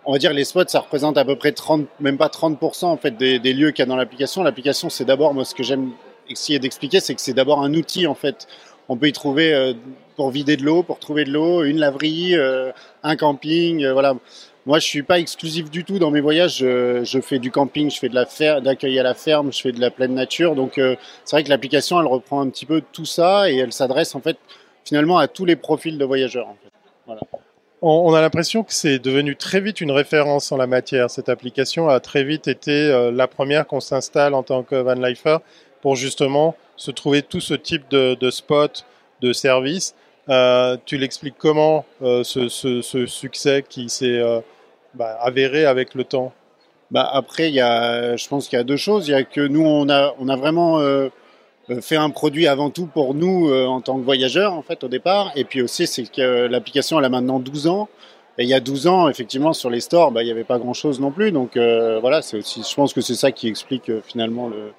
on 0.04 0.12
va 0.12 0.18
dire 0.18 0.32
les 0.32 0.44
spots, 0.44 0.68
ça 0.68 0.80
représente 0.80 1.18
à 1.18 1.24
peu 1.24 1.36
près 1.36 1.52
30, 1.52 1.86
même 2.00 2.16
pas 2.16 2.28
30% 2.28 2.84
en 2.84 2.96
fait 2.96 3.16
des, 3.16 3.38
lieux 3.52 3.72
qu'il 3.72 3.80
y 3.80 3.82
a 3.82 3.86
dans 3.86 3.96
l'application. 3.96 4.42
L'application, 4.44 4.88
c'est 4.90 5.04
d'abord, 5.04 5.34
moi 5.34 5.44
ce 5.44 5.54
que 5.54 5.64
j'aime 5.64 5.90
essayer 6.30 6.58
d'expliquer, 6.60 7.00
c'est 7.00 7.14
que 7.14 7.20
c'est 7.20 7.34
d'abord 7.34 7.62
un 7.62 7.74
outil 7.74 8.06
en 8.06 8.14
fait. 8.14 8.46
On 8.88 8.96
peut 8.96 9.08
y 9.08 9.12
trouver 9.12 9.52
euh, 9.52 9.72
pour 10.14 10.30
vider 10.30 10.56
de 10.56 10.62
l'eau, 10.62 10.82
pour 10.82 11.00
trouver 11.00 11.24
de 11.24 11.32
l'eau, 11.32 11.64
une 11.64 11.78
laverie, 11.78 12.36
euh, 12.36 12.70
un 13.02 13.16
camping, 13.16 13.84
voilà. 13.88 14.14
moi, 14.66 14.78
je 14.78 14.86
suis 14.86 15.02
pas 15.02 15.18
exclusif 15.18 15.70
du 15.70 15.84
tout 15.84 15.98
dans 15.98 16.10
mes 16.10 16.20
voyages. 16.20 16.58
Je, 16.58 17.20
fais 17.22 17.38
du 17.40 17.50
camping, 17.50 17.90
je 17.90 17.98
fais 17.98 18.10
de 18.10 18.14
la 18.14 18.26
fer, 18.26 18.62
d'accueil 18.62 18.98
à 19.00 19.02
la 19.02 19.14
ferme, 19.14 19.52
je 19.52 19.60
fais 19.60 19.72
de 19.72 19.80
la 19.80 19.90
pleine 19.90 20.14
nature. 20.14 20.54
Donc, 20.54 20.74
c'est 20.76 21.30
vrai 21.32 21.42
que 21.42 21.48
l'application, 21.48 21.98
elle 21.98 22.06
reprend 22.06 22.42
un 22.42 22.50
petit 22.50 22.66
peu 22.66 22.82
tout 22.92 23.06
ça 23.06 23.50
et 23.50 23.56
elle 23.56 23.72
s'adresse 23.72 24.14
en 24.14 24.20
fait 24.20 24.36
finalement 24.84 25.18
à 25.18 25.28
tous 25.28 25.44
les 25.44 25.56
profils 25.56 25.98
de 25.98 26.04
voyageurs. 26.04 26.48
En 26.48 26.56
fait. 26.62 26.70
voilà. 27.06 27.20
On, 27.86 28.14
a 28.14 28.20
l'impression 28.22 28.62
que 28.62 28.72
c'est 28.72 28.98
devenu 28.98 29.36
très 29.36 29.60
vite 29.60 29.82
une 29.82 29.90
référence 29.90 30.50
en 30.52 30.56
la 30.56 30.66
matière. 30.66 31.10
Cette 31.10 31.28
application 31.28 31.90
a 31.90 32.00
très 32.00 32.24
vite 32.24 32.48
été 32.48 32.72
euh, 32.72 33.10
la 33.10 33.28
première 33.28 33.66
qu'on 33.66 33.80
s'installe 33.80 34.32
en 34.32 34.42
tant 34.42 34.62
que 34.62 34.74
van 34.74 34.94
lifer 34.94 35.36
pour 35.82 35.94
justement 35.94 36.56
se 36.76 36.90
trouver 36.90 37.20
tout 37.20 37.40
ce 37.40 37.52
type 37.52 37.90
de, 37.90 38.14
de 38.14 38.30
spots, 38.30 38.84
de 39.20 39.34
services. 39.34 39.94
Euh, 40.30 40.78
tu 40.86 40.96
l'expliques 40.96 41.34
comment 41.36 41.84
euh, 42.00 42.24
ce, 42.24 42.48
ce, 42.48 42.80
ce, 42.80 43.04
succès 43.04 43.62
qui 43.68 43.90
s'est 43.90 44.18
euh, 44.18 44.40
bah, 44.94 45.18
avéré 45.20 45.66
avec 45.66 45.94
le 45.94 46.04
temps? 46.04 46.32
Bah 46.90 47.06
Après, 47.12 47.50
y 47.50 47.60
a, 47.60 48.16
je 48.16 48.28
pense 48.28 48.48
qu'il 48.48 48.56
y 48.56 48.60
a 48.60 48.64
deux 48.64 48.78
choses. 48.78 49.08
Il 49.08 49.10
y 49.10 49.14
a 49.14 49.24
que 49.24 49.46
nous, 49.46 49.64
on 49.64 49.90
a, 49.90 50.14
on 50.18 50.28
a 50.28 50.36
vraiment 50.36 50.78
fait 51.80 51.96
un 51.96 52.10
produit 52.10 52.46
avant 52.46 52.70
tout 52.70 52.86
pour 52.86 53.14
nous 53.14 53.52
en 53.52 53.80
tant 53.80 53.98
que 53.98 54.04
voyageurs, 54.04 54.52
en 54.52 54.62
fait, 54.62 54.84
au 54.84 54.88
départ. 54.88 55.32
Et 55.36 55.44
puis 55.44 55.62
aussi, 55.62 55.86
c'est 55.86 56.10
que 56.10 56.46
l'application, 56.46 56.98
elle 56.98 57.04
a 57.04 57.08
maintenant 57.08 57.40
12 57.40 57.66
ans. 57.66 57.88
Et 58.36 58.42
il 58.42 58.48
y 58.48 58.54
a 58.54 58.60
12 58.60 58.88
ans, 58.88 59.08
effectivement, 59.08 59.52
sur 59.52 59.70
les 59.70 59.80
stores, 59.80 60.10
bah, 60.10 60.22
il 60.22 60.26
n'y 60.26 60.32
avait 60.32 60.44
pas 60.44 60.58
grand-chose 60.58 60.98
non 61.00 61.10
plus. 61.12 61.30
Donc 61.32 61.56
voilà, 61.56 62.20
c'est 62.22 62.38
aussi, 62.38 62.62
je 62.68 62.74
pense 62.74 62.92
que 62.92 63.00
c'est 63.00 63.14
ça 63.14 63.32
qui 63.32 63.48
explique 63.48 63.90
finalement 64.02 64.48
le, 64.48 64.72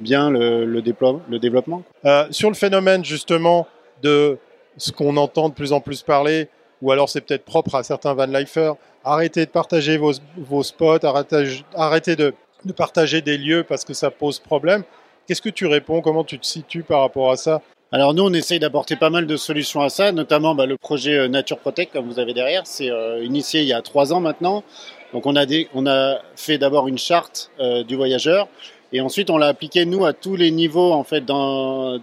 bien 0.00 0.30
le, 0.30 0.64
le, 0.64 0.82
le 1.28 1.38
développement. 1.38 1.82
sur 2.30 2.50
le 2.50 2.54
phénomène 2.54 3.04
justement 3.04 3.66
de 4.02 4.38
ce 4.78 4.92
qu'on 4.92 5.16
entend 5.16 5.48
de 5.48 5.54
plus 5.54 5.72
en 5.72 5.80
plus 5.80 6.02
parler, 6.02 6.48
ou 6.80 6.92
alors 6.92 7.08
c'est 7.08 7.20
peut-être 7.20 7.44
propre 7.44 7.74
à 7.74 7.82
certains 7.82 8.14
van 8.14 8.26
lifers, 8.26 8.74
arrêtez 9.04 9.44
de 9.44 9.50
partager 9.50 9.98
vos, 9.98 10.12
vos 10.36 10.62
spots, 10.62 11.04
arrêtez, 11.04 12.16
de, 12.16 12.34
de, 12.64 12.72
partager 12.72 13.20
des 13.20 13.36
lieux 13.36 13.64
parce 13.68 13.84
que 13.84 13.92
ça 13.92 14.10
pose 14.10 14.38
problème. 14.38 14.84
Qu'est-ce 15.28 15.42
que 15.42 15.50
tu 15.50 15.66
réponds? 15.66 16.00
Comment 16.00 16.24
tu 16.24 16.38
te 16.38 16.46
situes 16.46 16.82
par 16.82 17.00
rapport 17.00 17.30
à 17.30 17.36
ça? 17.36 17.60
Alors 17.92 18.14
nous, 18.14 18.22
on 18.22 18.32
essaye 18.32 18.60
d'apporter 18.60 18.96
pas 18.96 19.10
mal 19.10 19.26
de 19.26 19.36
solutions 19.36 19.82
à 19.82 19.90
ça, 19.90 20.10
notamment 20.10 20.54
bah, 20.54 20.64
le 20.64 20.78
projet 20.78 21.18
euh, 21.18 21.28
Nature 21.28 21.58
Protect, 21.58 21.92
comme 21.92 22.06
vous 22.06 22.18
avez 22.18 22.32
derrière. 22.32 22.66
C'est 22.66 22.90
euh, 22.90 23.22
initié 23.22 23.60
il 23.60 23.68
y 23.68 23.74
a 23.74 23.82
trois 23.82 24.14
ans 24.14 24.20
maintenant. 24.20 24.64
Donc 25.12 25.26
on 25.26 25.36
a, 25.36 26.18
fait 26.34 26.56
d'abord 26.56 26.88
une 26.88 26.96
charte 26.96 27.50
euh, 27.60 27.84
du 27.84 27.94
voyageur 27.94 28.48
et 28.94 29.02
ensuite, 29.02 29.28
on 29.28 29.36
l'a 29.36 29.48
appliqué, 29.48 29.84
nous, 29.84 30.06
à 30.06 30.14
tous 30.14 30.34
les 30.34 30.50
niveaux, 30.50 30.92
en 30.92 31.04
fait, 31.04 31.20
dans, 31.20 32.00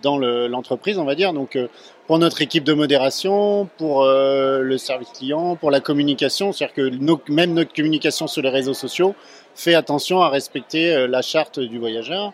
l'entreprise, 0.48 1.00
on 1.00 1.04
va 1.04 1.16
dire. 1.16 1.34
Donc, 1.34 1.58
pour 2.06 2.20
notre 2.20 2.44
équipe 2.44 2.64
de 2.64 2.74
modération, 2.74 3.68
pour 3.80 4.06
le 4.06 4.78
service 4.78 5.10
client, 5.10 5.56
pour 5.56 5.72
la 5.72 5.80
communication. 5.80 6.52
C'est-à-dire 6.52 6.76
que 6.76 7.32
même 7.32 7.56
notre 7.56 7.74
communication 7.74 8.28
sur 8.28 8.44
les 8.44 8.50
réseaux 8.50 8.76
sociaux 8.76 9.16
fait 9.56 9.74
attention 9.74 10.22
à 10.22 10.30
respecter 10.30 11.08
la 11.08 11.24
charte 11.24 11.60
du 11.60 11.80
voyageur. 11.80 12.34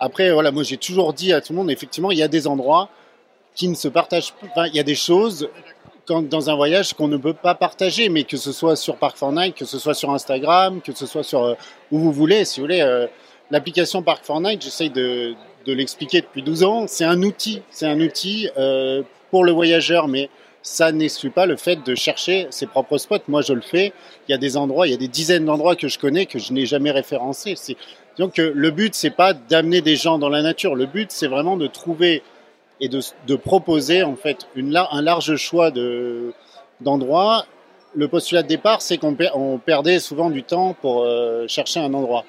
Après, 0.00 0.32
voilà, 0.32 0.50
moi, 0.50 0.62
j'ai 0.62 0.76
toujours 0.76 1.12
dit 1.12 1.32
à 1.32 1.40
tout 1.40 1.52
le 1.52 1.58
monde, 1.58 1.70
effectivement, 1.70 2.10
il 2.10 2.18
y 2.18 2.22
a 2.22 2.28
des 2.28 2.46
endroits 2.46 2.88
qui 3.54 3.68
ne 3.68 3.74
se 3.74 3.88
partagent 3.88 4.32
pas. 4.32 4.46
Enfin, 4.50 4.66
il 4.66 4.74
y 4.74 4.80
a 4.80 4.84
des 4.84 4.94
choses 4.94 5.48
dans 6.08 6.50
un 6.50 6.56
voyage 6.56 6.94
qu'on 6.94 7.06
ne 7.06 7.16
peut 7.16 7.34
pas 7.34 7.54
partager, 7.54 8.08
mais 8.08 8.24
que 8.24 8.36
ce 8.36 8.50
soit 8.50 8.74
sur 8.74 8.96
Park 8.96 9.16
4 9.20 9.32
Night, 9.32 9.54
que 9.54 9.64
ce 9.64 9.78
soit 9.78 9.94
sur 9.94 10.10
Instagram, 10.10 10.80
que 10.80 10.92
ce 10.92 11.06
soit 11.06 11.22
sur 11.22 11.56
où 11.92 11.98
vous 12.00 12.10
voulez, 12.10 12.44
si 12.44 12.58
vous 12.58 12.66
voulez 12.66 13.06
l'application 13.52 14.02
Park 14.02 14.24
4 14.26 14.40
Night, 14.40 14.62
j'essaye 14.62 14.90
de, 14.90 15.36
de 15.66 15.72
l'expliquer 15.72 16.20
depuis 16.20 16.42
12 16.42 16.64
ans, 16.64 16.84
c'est 16.86 17.04
un 17.04 17.22
outil, 17.22 17.62
c'est 17.70 17.86
un 17.86 18.00
outil 18.00 18.48
euh, 18.56 19.02
pour 19.30 19.44
le 19.44 19.52
voyageur, 19.52 20.08
mais 20.08 20.30
ça 20.62 20.92
n'exclut 20.92 21.30
pas 21.30 21.46
le 21.46 21.56
fait 21.56 21.82
de 21.84 21.94
chercher 21.94 22.46
ses 22.50 22.66
propres 22.66 22.98
spots. 22.98 23.16
Moi, 23.28 23.40
je 23.40 23.54
le 23.54 23.62
fais. 23.62 23.92
Il 24.28 24.32
y 24.32 24.34
a 24.34 24.38
des 24.38 24.56
endroits, 24.56 24.86
il 24.86 24.90
y 24.90 24.94
a 24.94 24.98
des 24.98 25.08
dizaines 25.08 25.46
d'endroits 25.46 25.74
que 25.74 25.88
je 25.88 25.98
connais 25.98 26.26
que 26.26 26.38
je 26.38 26.52
n'ai 26.52 26.66
jamais 26.66 26.90
référencés. 26.90 27.54
Donc, 28.20 28.36
le 28.36 28.70
but, 28.70 28.94
c'est 28.94 29.16
pas 29.16 29.32
d'amener 29.32 29.80
des 29.80 29.96
gens 29.96 30.18
dans 30.18 30.28
la 30.28 30.42
nature. 30.42 30.74
Le 30.74 30.84
but, 30.84 31.10
c'est 31.10 31.26
vraiment 31.26 31.56
de 31.56 31.66
trouver 31.66 32.22
et 32.78 32.88
de, 32.88 33.36
proposer 33.36 34.02
en 34.02 34.14
fait 34.14 34.46
un 34.56 35.02
large 35.02 35.36
choix 35.36 35.70
de 35.70 36.34
d'endroits. 36.82 37.46
Le 37.94 38.08
postulat 38.08 38.42
de 38.42 38.48
départ, 38.48 38.82
c'est 38.82 38.98
qu'on 38.98 39.16
on 39.34 39.56
perdait 39.56 39.98
souvent 39.98 40.28
du 40.28 40.42
temps 40.42 40.76
pour 40.82 41.02
euh, 41.02 41.46
chercher 41.48 41.80
un 41.80 41.94
endroit 41.94 42.24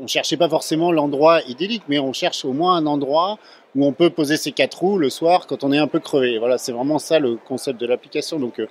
on 0.00 0.06
cherchait 0.06 0.36
pas 0.36 0.48
forcément 0.48 0.92
l'endroit 0.92 1.40
idyllique, 1.42 1.84
mais 1.88 1.98
on 1.98 2.12
cherche 2.12 2.44
au 2.44 2.52
moins 2.52 2.76
un 2.76 2.86
endroit 2.86 3.38
où 3.74 3.86
on 3.86 3.92
peut 3.92 4.10
poser 4.10 4.36
ses 4.36 4.52
quatre 4.52 4.80
roues 4.80 4.98
le 4.98 5.10
soir 5.10 5.46
quand 5.46 5.62
on 5.64 5.72
est 5.72 5.78
un 5.78 5.86
peu 5.86 6.00
crevé. 6.00 6.38
Voilà, 6.38 6.58
c'est 6.58 6.72
vraiment 6.72 6.98
ça 6.98 7.18
le 7.18 7.36
concept 7.36 7.80
de 7.80 7.86
l'application. 7.86 8.38
Donc, 8.38 8.58
euh, 8.58 8.66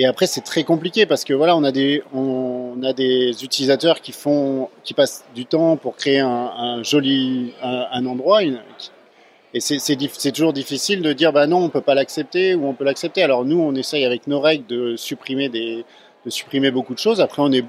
et 0.00 0.06
après 0.06 0.26
c'est 0.26 0.40
très 0.40 0.64
compliqué 0.64 1.04
parce 1.04 1.24
que 1.24 1.34
voilà, 1.34 1.54
on 1.54 1.62
a 1.62 1.72
des 1.72 2.02
on 2.14 2.82
a 2.82 2.94
des 2.94 3.44
utilisateurs 3.44 4.00
qui 4.00 4.12
font 4.12 4.70
qui 4.82 4.94
passent 4.94 5.26
du 5.34 5.44
temps 5.44 5.76
pour 5.76 5.94
créer 5.94 6.20
un, 6.20 6.82
joli 6.82 7.52
un, 7.62 8.06
endroit. 8.06 8.42
et 8.42 9.60
c'est 9.60 10.32
toujours 10.32 10.54
difficile 10.54 11.02
de 11.02 11.12
dire 11.12 11.34
bah 11.34 11.46
non, 11.46 11.58
on 11.64 11.68
peut 11.68 11.82
pas 11.82 11.94
l'accepter 11.94 12.54
ou 12.54 12.66
on 12.66 12.72
peut 12.72 12.84
l'accepter. 12.84 13.22
Alors 13.22 13.44
nous, 13.44 13.60
on 13.60 13.74
essaye 13.74 14.06
avec 14.06 14.26
nos 14.26 14.40
règles 14.40 14.64
de 14.68 14.96
supprimer 14.96 15.50
des 15.50 15.84
de 16.24 16.30
supprimer 16.30 16.70
beaucoup 16.70 16.94
de 16.94 16.98
choses. 16.98 17.20
Après, 17.20 17.42
on 17.42 17.52
est 17.52 17.64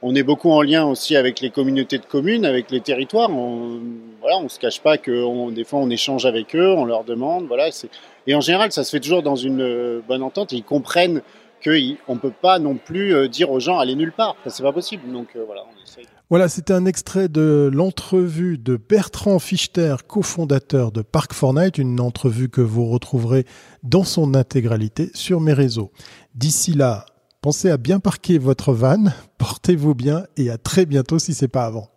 on 0.00 0.14
est 0.14 0.22
beaucoup 0.22 0.50
en 0.50 0.62
lien 0.62 0.86
aussi 0.86 1.14
avec 1.14 1.40
les 1.40 1.50
communautés 1.50 1.98
de 1.98 2.06
communes, 2.06 2.46
avec 2.46 2.70
les 2.70 2.80
territoires. 2.80 3.28
On, 3.30 3.80
voilà, 4.22 4.38
on 4.38 4.48
se 4.48 4.58
cache 4.58 4.80
pas 4.80 4.96
que 4.96 5.50
des 5.50 5.64
fois 5.64 5.80
on 5.80 5.90
échange 5.90 6.24
avec 6.24 6.56
eux, 6.56 6.70
on 6.70 6.86
leur 6.86 7.04
demande. 7.04 7.46
Voilà, 7.48 7.68
et 8.26 8.34
en 8.34 8.40
général, 8.40 8.72
ça 8.72 8.82
se 8.82 8.90
fait 8.90 9.00
toujours 9.00 9.22
dans 9.22 9.36
une 9.36 9.60
euh, 9.60 10.00
bonne 10.08 10.22
entente. 10.22 10.52
ils 10.52 10.64
comprennent 10.64 11.22
qu'on 11.66 12.14
ne 12.14 12.20
peut 12.20 12.32
pas 12.32 12.58
non 12.58 12.76
plus 12.76 13.14
euh, 13.14 13.28
dire 13.28 13.50
aux 13.50 13.60
gens 13.60 13.78
allez 13.78 13.94
nulle 13.94 14.12
part. 14.12 14.36
C'est 14.46 14.62
pas 14.62 14.72
possible. 14.72 15.10
Donc 15.12 15.28
euh, 15.36 15.44
voilà. 15.44 15.62
Voilà, 16.28 16.48
c'était 16.48 16.72
un 16.72 16.86
extrait 16.86 17.28
de 17.28 17.70
l'entrevue 17.72 18.58
de 18.58 18.76
Bertrand 18.76 19.38
Fichter, 19.38 19.94
cofondateur 20.08 20.90
de 20.90 21.02
Park 21.02 21.32
4 21.32 21.54
Night, 21.54 21.78
une 21.78 22.00
entrevue 22.00 22.48
que 22.48 22.60
vous 22.60 22.86
retrouverez 22.86 23.46
dans 23.84 24.02
son 24.04 24.34
intégralité 24.34 25.10
sur 25.14 25.40
mes 25.40 25.52
réseaux. 25.52 25.92
D'ici 26.34 26.72
là, 26.72 27.06
Pensez 27.46 27.70
à 27.70 27.76
bien 27.76 28.00
parquer 28.00 28.38
votre 28.38 28.72
van, 28.72 29.04
portez-vous 29.38 29.94
bien 29.94 30.24
et 30.36 30.50
à 30.50 30.58
très 30.58 30.84
bientôt 30.84 31.20
si 31.20 31.32
c'est 31.32 31.46
pas 31.46 31.64
avant. 31.64 31.88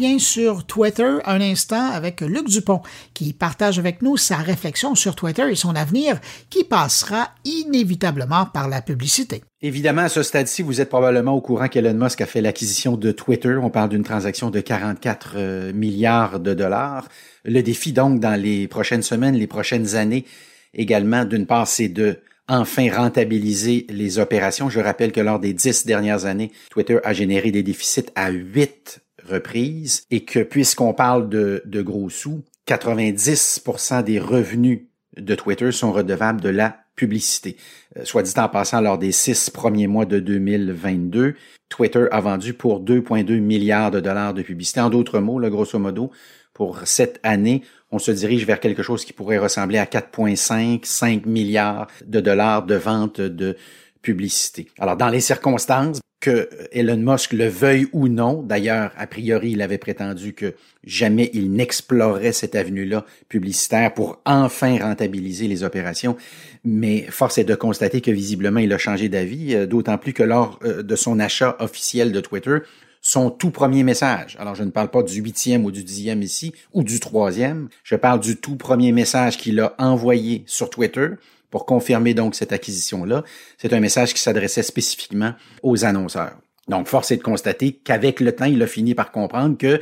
Revient 0.00 0.20
sur 0.20 0.64
Twitter 0.64 1.18
un 1.26 1.40
instant 1.40 1.90
avec 1.90 2.22
Luc 2.22 2.48
Dupont, 2.48 2.80
qui 3.12 3.32
partage 3.32 3.78
avec 3.78 4.00
nous 4.00 4.16
sa 4.16 4.36
réflexion 4.36 4.94
sur 4.94 5.14
Twitter 5.14 5.50
et 5.50 5.54
son 5.54 5.76
avenir, 5.76 6.18
qui 6.48 6.64
passera 6.64 7.28
inévitablement 7.44 8.46
par 8.46 8.68
la 8.68 8.80
publicité. 8.80 9.42
Évidemment, 9.60 10.02
à 10.02 10.08
ce 10.08 10.22
stade-ci, 10.22 10.62
vous 10.62 10.80
êtes 10.80 10.88
probablement 10.88 11.32
au 11.32 11.42
courant 11.42 11.68
qu'Elon 11.68 11.92
Musk 11.92 12.22
a 12.22 12.26
fait 12.26 12.40
l'acquisition 12.40 12.96
de 12.96 13.12
Twitter. 13.12 13.56
On 13.62 13.68
parle 13.68 13.90
d'une 13.90 14.02
transaction 14.02 14.50
de 14.50 14.60
44 14.60 15.32
euh, 15.36 15.72
milliards 15.74 16.40
de 16.40 16.54
dollars. 16.54 17.06
Le 17.44 17.60
défi, 17.60 17.92
donc, 17.92 18.20
dans 18.20 18.40
les 18.40 18.68
prochaines 18.68 19.02
semaines, 19.02 19.34
les 19.34 19.46
prochaines 19.46 19.96
années, 19.96 20.24
également, 20.72 21.26
d'une 21.26 21.46
part, 21.46 21.66
c'est 21.66 21.88
de 21.88 22.20
enfin 22.48 22.90
rentabiliser 22.90 23.86
les 23.90 24.18
opérations. 24.18 24.70
Je 24.70 24.80
rappelle 24.80 25.12
que 25.12 25.20
lors 25.20 25.38
des 25.38 25.52
dix 25.52 25.84
dernières 25.84 26.24
années, 26.24 26.52
Twitter 26.70 26.98
a 27.04 27.12
généré 27.12 27.50
des 27.50 27.62
déficits 27.62 28.06
à 28.14 28.30
8 28.30 29.00
reprises 29.28 30.04
et 30.10 30.24
que 30.24 30.40
puisqu'on 30.40 30.94
parle 30.94 31.28
de, 31.28 31.82
gros 31.82 32.10
sous, 32.10 32.42
90% 32.66 34.04
des 34.04 34.18
revenus 34.18 34.82
de 35.16 35.34
Twitter 35.34 35.72
sont 35.72 35.92
redevables 35.92 36.40
de 36.40 36.48
la 36.48 36.76
publicité. 36.94 37.56
Euh, 37.96 38.04
soit 38.04 38.22
dit 38.22 38.32
en 38.36 38.48
passant, 38.48 38.80
lors 38.80 38.98
des 38.98 39.12
six 39.12 39.50
premiers 39.50 39.86
mois 39.86 40.04
de 40.04 40.20
2022, 40.20 41.34
Twitter 41.68 42.06
a 42.10 42.20
vendu 42.20 42.52
pour 42.54 42.80
2,2 42.80 43.40
milliards 43.40 43.90
de 43.90 44.00
dollars 44.00 44.34
de 44.34 44.42
publicité. 44.42 44.80
En 44.80 44.90
d'autres 44.90 45.18
mots, 45.20 45.38
le 45.38 45.50
grosso 45.50 45.78
modo, 45.78 46.10
pour 46.52 46.80
cette 46.84 47.18
année, 47.22 47.62
on 47.90 47.98
se 47.98 48.10
dirige 48.10 48.46
vers 48.46 48.60
quelque 48.60 48.82
chose 48.82 49.04
qui 49.04 49.12
pourrait 49.12 49.38
ressembler 49.38 49.78
à 49.78 49.86
4,5, 49.86 50.84
5 50.84 51.26
milliards 51.26 51.88
de 52.06 52.20
dollars 52.20 52.64
de 52.64 52.74
vente 52.74 53.20
de 53.20 53.56
publicité. 54.02 54.68
Alors, 54.78 54.96
dans 54.96 55.08
les 55.08 55.20
circonstances, 55.20 56.00
que 56.20 56.50
Elon 56.72 56.98
Musk 56.98 57.32
le 57.32 57.48
veuille 57.48 57.86
ou 57.92 58.08
non, 58.08 58.42
d'ailleurs, 58.42 58.92
a 58.96 59.06
priori, 59.06 59.52
il 59.52 59.62
avait 59.62 59.78
prétendu 59.78 60.34
que 60.34 60.54
jamais 60.84 61.30
il 61.32 61.50
n'explorerait 61.50 62.32
cette 62.32 62.54
avenue-là 62.54 63.06
publicitaire 63.28 63.94
pour 63.94 64.20
enfin 64.26 64.78
rentabiliser 64.78 65.48
les 65.48 65.64
opérations, 65.64 66.16
mais 66.64 67.06
force 67.10 67.38
est 67.38 67.44
de 67.44 67.54
constater 67.54 68.02
que 68.02 68.10
visiblement, 68.10 68.60
il 68.60 68.72
a 68.72 68.78
changé 68.78 69.08
d'avis, 69.08 69.54
euh, 69.54 69.66
d'autant 69.66 69.96
plus 69.96 70.12
que 70.12 70.22
lors 70.22 70.58
euh, 70.62 70.82
de 70.82 70.96
son 70.96 71.18
achat 71.18 71.56
officiel 71.58 72.12
de 72.12 72.20
Twitter, 72.20 72.58
son 73.00 73.30
tout 73.30 73.50
premier 73.50 73.82
message. 73.82 74.36
Alors, 74.38 74.54
je 74.54 74.62
ne 74.62 74.70
parle 74.70 74.90
pas 74.90 75.02
du 75.02 75.20
huitième 75.22 75.64
ou 75.64 75.70
du 75.70 75.82
dixième 75.82 76.20
ici, 76.20 76.52
ou 76.74 76.82
du 76.82 77.00
troisième. 77.00 77.68
Je 77.82 77.96
parle 77.96 78.20
du 78.20 78.36
tout 78.36 78.56
premier 78.56 78.92
message 78.92 79.38
qu'il 79.38 79.58
a 79.60 79.74
envoyé 79.78 80.44
sur 80.46 80.68
Twitter 80.68 81.08
pour 81.50 81.66
confirmer 81.66 82.14
donc 82.14 82.34
cette 82.34 82.52
acquisition-là. 82.52 83.24
C'est 83.58 83.72
un 83.72 83.80
message 83.80 84.14
qui 84.14 84.20
s'adressait 84.20 84.62
spécifiquement 84.62 85.32
aux 85.62 85.84
annonceurs. 85.84 86.36
Donc, 86.68 86.86
force 86.86 87.10
est 87.10 87.16
de 87.16 87.22
constater 87.22 87.72
qu'avec 87.72 88.20
le 88.20 88.32
temps, 88.32 88.44
il 88.44 88.62
a 88.62 88.66
fini 88.66 88.94
par 88.94 89.10
comprendre 89.10 89.58
que 89.58 89.80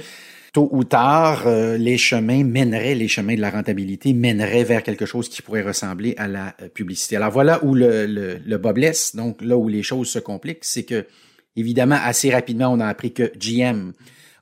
tôt 0.53 0.69
ou 0.73 0.85
tard, 0.85 1.47
euh, 1.47 1.77
les 1.77 1.99
chemins 1.99 2.45
mèneraient, 2.45 2.95
les 2.95 3.09
chemins 3.09 3.35
de 3.35 3.41
la 3.41 3.51
rentabilité 3.51 4.15
mèneraient 4.15 4.65
vers 4.65 4.83
quelque 4.83 5.05
chose 5.05 5.29
qui 5.29 5.43
pourrait 5.43 5.63
ressembler 5.63 6.15
à 6.17 6.27
la 6.29 6.55
euh, 6.63 6.69
publicité. 6.69 7.17
Alors 7.17 7.31
voilà 7.31 7.63
où 7.65 7.75
le, 7.75 8.07
le, 8.07 8.57
bas 8.57 8.73
blesse, 8.73 9.15
donc 9.15 9.43
là 9.43 9.57
où 9.57 9.69
les 9.69 9.83
choses 9.83 10.09
se 10.09 10.19
compliquent, 10.19 10.65
c'est 10.65 10.85
que, 10.85 11.07
évidemment, 11.57 11.99
assez 12.03 12.31
rapidement, 12.31 12.73
on 12.73 12.81
a 12.81 12.87
appris 12.87 13.13
que 13.13 13.31
GM 13.39 13.93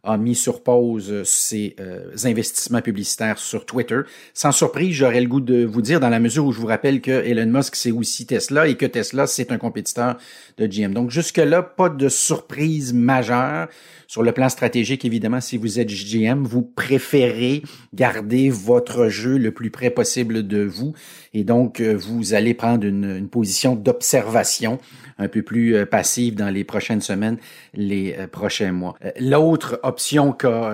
a 0.07 0.17
mis 0.17 0.35
sur 0.35 0.63
pause 0.63 1.23
ses 1.25 1.77
euh, 1.81 2.11
investissements 2.25 2.81
publicitaires 2.81 3.39
sur 3.39 3.67
Twitter. 3.67 4.01
Sans 4.33 4.53
surprise, 4.53 4.95
j'aurais 4.95 5.21
le 5.21 5.29
goût 5.29 5.41
de 5.41 5.65
vous 5.65 5.83
dire, 5.83 6.01
dans 6.01 6.09
la 6.09 6.21
mesure 6.21 6.47
où 6.47 6.53
je 6.53 6.61
vous 6.61 6.67
rappelle 6.67 7.01
que 7.01 7.11
Elon 7.11 7.47
Musk, 7.47 7.77
c'est 7.77 7.91
aussi 7.91 8.27
Tesla 8.27 8.69
et 8.69 8.77
que 8.77 8.87
Tesla, 8.87 9.27
c'est 9.27 9.53
un 9.53 9.59
compétiteur 9.59 10.17
de 10.59 10.67
GM. 10.67 10.93
Donc 10.93 11.11
jusque-là, 11.11 11.63
pas 11.63 11.89
de 11.89 12.09
surprise 12.09 12.95
majeure. 12.95 13.69
Sur 14.09 14.23
le 14.23 14.31
plan 14.31 14.49
stratégique, 14.49 15.05
évidemment, 15.05 15.41
si 15.41 15.57
vous 15.57 15.81
êtes 15.81 15.89
GM, 15.89 16.45
vous 16.45 16.63
préférez 16.63 17.63
garder 17.93 18.51
votre 18.51 19.09
jeu 19.09 19.37
le 19.37 19.51
plus 19.51 19.71
près 19.71 19.91
possible 19.91 20.47
de 20.47 20.63
vous 20.63 20.95
et 21.37 21.45
donc 21.45 21.81
euh, 21.81 21.95
vous 21.95 22.33
allez 22.33 22.55
prendre 22.55 22.87
une, 22.87 23.05
une 23.05 23.29
position 23.29 23.77
d'observation 23.77 24.79
un 25.19 25.29
peu 25.29 25.43
plus 25.43 25.77
euh, 25.77 25.85
passive 25.85 26.35
dans 26.35 26.49
les 26.49 26.65
prochaines 26.65 27.03
semaines, 27.03 27.37
les 27.75 28.17
euh, 28.19 28.27
prochains 28.27 28.73
mois. 28.73 28.97
L'autre 29.21 29.79
option 29.83 30.33
qu'a 30.33 30.73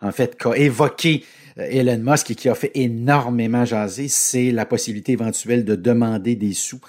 en 0.00 0.10
fait 0.10 0.36
qu'a 0.36 0.56
évoqué 0.56 1.24
Elon 1.56 1.98
Musk 1.98 2.32
et 2.32 2.34
qui 2.34 2.48
a 2.48 2.56
fait 2.56 2.72
énormément 2.74 3.64
jaser, 3.64 4.08
c'est 4.08 4.50
la 4.50 4.66
possibilité 4.66 5.12
éventuelle 5.12 5.64
de 5.64 5.76
demander 5.76 6.34
des 6.34 6.52
sous 6.52 6.80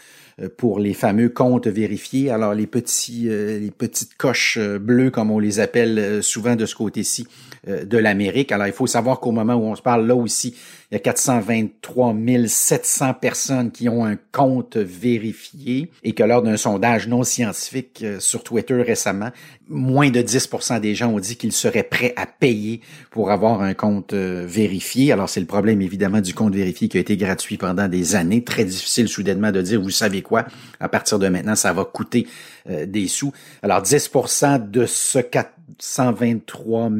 pour 0.57 0.79
les 0.79 0.95
fameux 0.95 1.29
comptes 1.29 1.67
vérifiés. 1.67 2.31
Alors 2.31 2.55
les 2.55 2.65
petits, 2.65 3.27
les 3.27 3.71
petites 3.77 4.15
coches 4.15 4.57
bleues, 4.57 5.11
comme 5.11 5.29
on 5.29 5.37
les 5.37 5.59
appelle 5.59 6.23
souvent 6.23 6.55
de 6.55 6.65
ce 6.65 6.73
côté-ci 6.73 7.27
de 7.67 7.97
l'Amérique. 7.97 8.51
Alors 8.51 8.65
il 8.65 8.73
faut 8.73 8.87
savoir 8.87 9.19
qu'au 9.19 9.31
moment 9.31 9.53
où 9.53 9.65
on 9.65 9.75
se 9.75 9.83
parle 9.83 10.07
là 10.07 10.15
aussi, 10.15 10.55
il 10.93 10.97
y 10.97 10.97
a 10.97 10.99
423 10.99 12.13
700 12.45 13.15
personnes 13.15 13.71
qui 13.71 13.89
ont 13.89 14.05
un 14.05 14.15
compte 14.31 14.77
vérifié 14.77 15.89
et 16.03 16.11
que 16.13 16.21
lors 16.21 16.43
d'un 16.43 16.55
sondage 16.55 17.07
non 17.07 17.23
scientifique 17.23 18.05
sur 18.19 18.43
Twitter 18.43 18.75
récemment, 18.75 19.31
moins 19.67 20.11
de 20.11 20.21
10% 20.21 20.79
des 20.81 20.93
gens 20.93 21.09
ont 21.11 21.19
dit 21.19 21.35
qu'ils 21.35 21.51
seraient 21.51 21.81
prêts 21.81 22.13
à 22.15 22.27
payer 22.27 22.79
pour 23.09 23.31
avoir 23.31 23.61
un 23.61 23.73
compte 23.73 24.13
vérifié. 24.13 25.11
Alors 25.11 25.29
c'est 25.29 25.39
le 25.39 25.47
problème 25.47 25.81
évidemment 25.81 26.21
du 26.21 26.35
compte 26.35 26.53
vérifié 26.53 26.89
qui 26.89 26.97
a 26.97 27.01
été 27.01 27.17
gratuit 27.17 27.57
pendant 27.57 27.87
des 27.87 28.13
années. 28.13 28.43
Très 28.43 28.63
difficile 28.63 29.07
soudainement 29.07 29.51
de 29.51 29.63
dire, 29.63 29.81
vous 29.81 29.89
savez 29.89 30.21
quoi, 30.21 30.45
à 30.79 30.89
partir 30.89 31.17
de 31.17 31.27
maintenant, 31.27 31.55
ça 31.55 31.73
va 31.73 31.85
coûter 31.85 32.27
euh, 32.69 32.85
des 32.85 33.07
sous. 33.07 33.33
Alors 33.63 33.81
10% 33.81 34.69
de 34.69 34.85
ce 34.85 35.17
423 35.17 36.91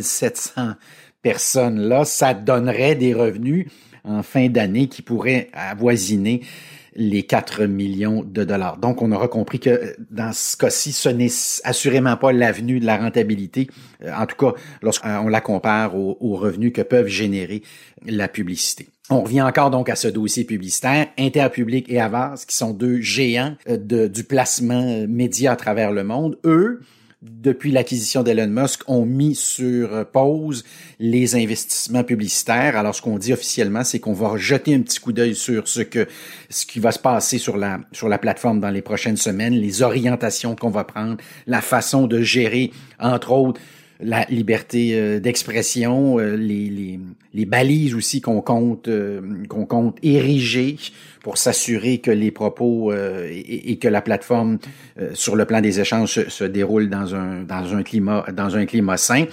700 0.00 0.72
personnes-là, 1.22 2.04
ça 2.04 2.34
donnerait 2.34 2.94
des 2.94 3.14
revenus 3.14 3.66
en 4.04 4.22
fin 4.22 4.48
d'année 4.48 4.88
qui 4.88 5.02
pourraient 5.02 5.48
avoisiner 5.52 6.42
les 6.94 7.22
4 7.22 7.64
millions 7.64 8.22
de 8.22 8.44
dollars. 8.44 8.76
Donc, 8.76 9.02
on 9.02 9.12
aura 9.12 9.28
compris 9.28 9.58
que 9.58 9.70
euh, 9.70 9.94
dans 10.10 10.32
ce 10.32 10.56
cas-ci, 10.56 10.92
ce 10.92 11.08
n'est 11.08 11.30
assurément 11.64 12.16
pas 12.16 12.32
l'avenue 12.32 12.80
de 12.80 12.86
la 12.86 12.98
rentabilité, 12.98 13.68
euh, 14.04 14.12
en 14.14 14.26
tout 14.26 14.36
cas 14.36 14.52
lorsqu'on 14.82 15.28
la 15.28 15.40
compare 15.40 15.96
aux, 15.96 16.36
revenus 16.36 16.72
que 16.72 16.82
peuvent 16.82 17.06
générer 17.06 17.62
la 18.04 18.28
publicité. 18.28 18.88
On 19.10 19.22
revient 19.22 19.42
encore 19.42 19.70
donc 19.70 19.88
à 19.88 19.96
ce 19.96 20.08
dossier 20.08 20.44
publicitaire, 20.44 21.08
Interpublic 21.18 21.90
et 21.90 22.00
Avas, 22.00 22.44
qui 22.46 22.56
sont 22.56 22.72
deux 22.72 23.00
géants 23.00 23.56
euh, 23.68 24.08
du 24.08 24.24
placement 24.24 25.06
média 25.08 25.52
à 25.52 25.56
travers 25.56 25.92
le 25.92 26.04
monde. 26.04 26.38
Eux, 26.44 26.80
depuis 27.22 27.70
l'acquisition 27.70 28.22
d'Elon 28.22 28.48
Musk, 28.48 28.82
ont 28.88 29.06
mis 29.06 29.34
sur 29.34 30.06
pause 30.12 30.64
les 30.98 31.36
investissements 31.36 32.02
publicitaires. 32.02 32.76
Alors, 32.76 32.94
ce 32.94 33.02
qu'on 33.02 33.18
dit 33.18 33.32
officiellement, 33.32 33.84
c'est 33.84 34.00
qu'on 34.00 34.12
va 34.12 34.36
jeter 34.36 34.74
un 34.74 34.80
petit 34.80 34.98
coup 34.98 35.12
d'œil 35.12 35.34
sur 35.34 35.68
ce 35.68 35.80
que, 35.80 36.08
ce 36.50 36.66
qui 36.66 36.80
va 36.80 36.90
se 36.90 36.98
passer 36.98 37.38
sur 37.38 37.56
la, 37.56 37.80
sur 37.92 38.08
la 38.08 38.18
plateforme 38.18 38.60
dans 38.60 38.70
les 38.70 38.82
prochaines 38.82 39.16
semaines, 39.16 39.54
les 39.54 39.82
orientations 39.82 40.56
qu'on 40.56 40.70
va 40.70 40.84
prendre, 40.84 41.16
la 41.46 41.60
façon 41.60 42.06
de 42.06 42.20
gérer, 42.22 42.72
entre 42.98 43.30
autres, 43.32 43.60
la 44.02 44.24
liberté 44.28 44.92
euh, 44.94 45.20
d'expression, 45.20 46.18
euh, 46.18 46.36
les, 46.36 46.98
les, 47.34 47.46
balises 47.46 47.94
aussi 47.94 48.20
qu'on 48.20 48.40
compte 48.40 48.88
euh, 48.88 49.20
qu'on 49.48 49.66
compte 49.66 49.98
ériger 50.02 50.76
pour 51.22 51.38
s'assurer 51.38 51.98
que 51.98 52.10
les 52.10 52.30
propos 52.30 52.92
et, 52.92 53.78
que 53.78 53.88
la 53.88 54.02
plateforme 54.02 54.58
sur 55.14 55.36
le 55.36 55.44
plan 55.44 55.60
des 55.60 55.80
échanges 55.80 56.12
se, 56.12 56.30
se, 56.30 56.44
déroule 56.44 56.90
dans 56.90 57.14
un 57.14 57.42
dans 57.44 57.74
un 57.74 57.82
climat 57.84 58.26
dans 58.32 58.56
un 58.56 58.66
climat 58.66 58.96
sain. 58.96 59.26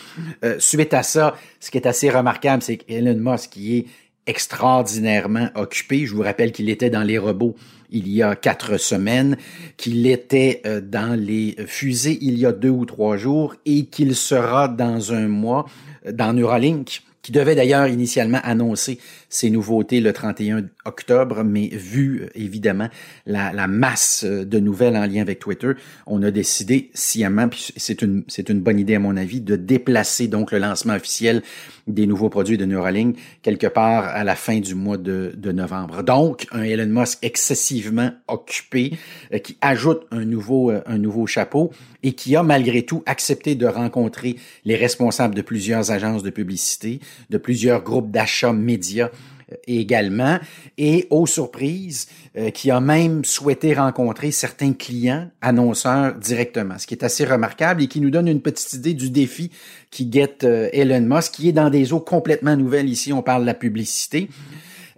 suite 0.59 0.93
à 0.93 1.01
ça, 1.01 1.36
ce 1.59 1.72
qui 1.72 1.78
est 1.78 1.88
assez 1.88 2.11
remarquable, 2.11 2.61
c'est 2.61 2.78
qu'Elon 2.78 3.17
Musk 3.17 3.51
qui 3.51 3.78
est 3.78 3.86
extraordinairement 4.28 5.49
occupé. 5.55 6.05
Je 6.05 6.13
vous 6.13 6.22
rappelle 6.22 6.51
qu'il 6.51 6.70
était 6.70 6.91
dans 6.91 7.03
les 7.03 7.17
robots 7.17 7.55
il 7.92 8.08
y 8.08 8.22
a 8.22 8.36
quatre 8.36 8.78
semaines, 8.78 9.38
qu'il 9.78 10.06
était 10.08 10.62
euh, 10.66 10.82
dans 10.82 11.20
les 11.20 11.56
fusées 11.68 12.18
il 12.22 12.38
y 12.38 12.46
a 12.46 12.52
deux 12.52 12.70
ou 12.70 12.86
trois 12.86 13.18
jours 13.18 13.56
et 13.66 13.86
qu'il 13.86 14.16
sera 14.16 14.68
dans 14.68 15.14
un 15.14 15.28
mois 15.28 15.66
euh, 16.06 16.12
dans 16.12 16.34
Neuralink 16.34 17.04
qui 17.22 17.32
devait 17.32 17.56
d'ailleurs 17.56 17.88
initialement 17.88 18.40
annoncer 18.44 19.00
ces 19.30 19.50
nouveautés 19.50 20.02
le 20.02 20.12
31 20.12 20.66
octobre, 20.86 21.44
mais 21.44 21.68
vu 21.68 22.28
évidemment 22.36 22.90
la, 23.26 23.54
la, 23.54 23.68
masse 23.68 24.26
de 24.26 24.60
nouvelles 24.60 24.98
en 24.98 25.06
lien 25.06 25.22
avec 25.22 25.40
Twitter, 25.40 25.74
on 26.08 26.24
a 26.24 26.32
décidé 26.32 26.90
sciemment, 26.94 27.48
puis 27.48 27.72
c'est 27.78 28.02
une, 28.02 28.24
c'est 28.28 28.50
une 28.50 28.62
bonne 28.62 28.80
idée 28.80 28.96
à 28.96 29.00
mon 29.00 29.16
avis, 29.16 29.40
de 29.40 29.56
déplacer 29.56 30.28
donc 30.28 30.52
le 30.52 30.58
lancement 30.58 30.96
officiel 30.96 31.44
des 31.88 32.08
nouveaux 32.08 32.30
produits 32.30 32.58
de 32.58 32.66
Neuralink 32.66 33.18
quelque 33.42 33.68
part 33.68 34.06
à 34.06 34.24
la 34.24 34.36
fin 34.36 34.60
du 34.60 34.76
mois 34.76 34.98
de, 34.98 35.34
de 35.36 35.52
novembre. 35.52 36.04
Donc, 36.04 36.48
un 36.52 36.64
Elon 36.64 37.02
Musk 37.02 37.20
excessivement 37.22 38.12
occupé 38.28 38.94
euh, 39.34 39.40
qui 39.40 39.58
ajoute 39.62 40.06
un 40.12 40.26
nouveau, 40.26 40.72
euh, 40.72 40.82
un 40.86 40.98
nouveau 40.98 41.28
chapeau 41.28 41.72
et 42.04 42.14
qui 42.14 42.36
a 42.36 42.44
malgré 42.44 42.84
tout 42.84 43.04
accepté 43.06 43.56
de 43.56 43.66
rencontrer 43.66 44.38
les 44.66 44.76
responsables 44.76 45.36
de 45.36 45.42
plusieurs 45.42 45.92
agences 45.92 46.24
de 46.24 46.30
publicité, 46.30 47.00
de 47.30 47.38
plusieurs 47.38 47.84
groupes 47.84 48.12
d'achat 48.12 48.54
médias 48.54 49.08
euh, 49.08 49.18
également, 49.68 50.38
et 50.78 51.08
aux 51.10 51.26
surprises, 51.26 52.08
euh, 52.38 52.50
qui 52.50 52.72
a 52.72 52.80
même 52.80 53.24
souhaité 53.26 53.74
rencontrer 53.74 54.32
certains 54.32 54.74
clients 54.74 55.30
annonceurs 55.41 56.16
directement, 56.16 56.78
ce 56.78 56.88
qui 56.88 56.93
est 56.93 57.04
assez 57.04 57.26
remarquable 57.26 57.84
et 57.84 57.88
qui 57.88 58.02
nous 58.02 58.10
donne 58.10 58.28
une 58.28 58.41
petite 58.41 58.74
idée 58.74 58.93
du 58.93 59.10
défi 59.10 59.52
qui 59.91 60.06
guette 60.06 60.43
euh, 60.43 60.70
Elon 60.74 61.02
Musk, 61.02 61.34
qui 61.34 61.50
est 61.50 61.54
dans 61.54 61.70
des 61.70 61.93
eaux 61.93 62.00
complètement 62.00 62.56
nouvelles. 62.56 62.89
Ici, 62.89 63.14
on 63.14 63.22
parle 63.22 63.41
de 63.41 63.47
la 63.47 63.54
publicité. 63.54 64.30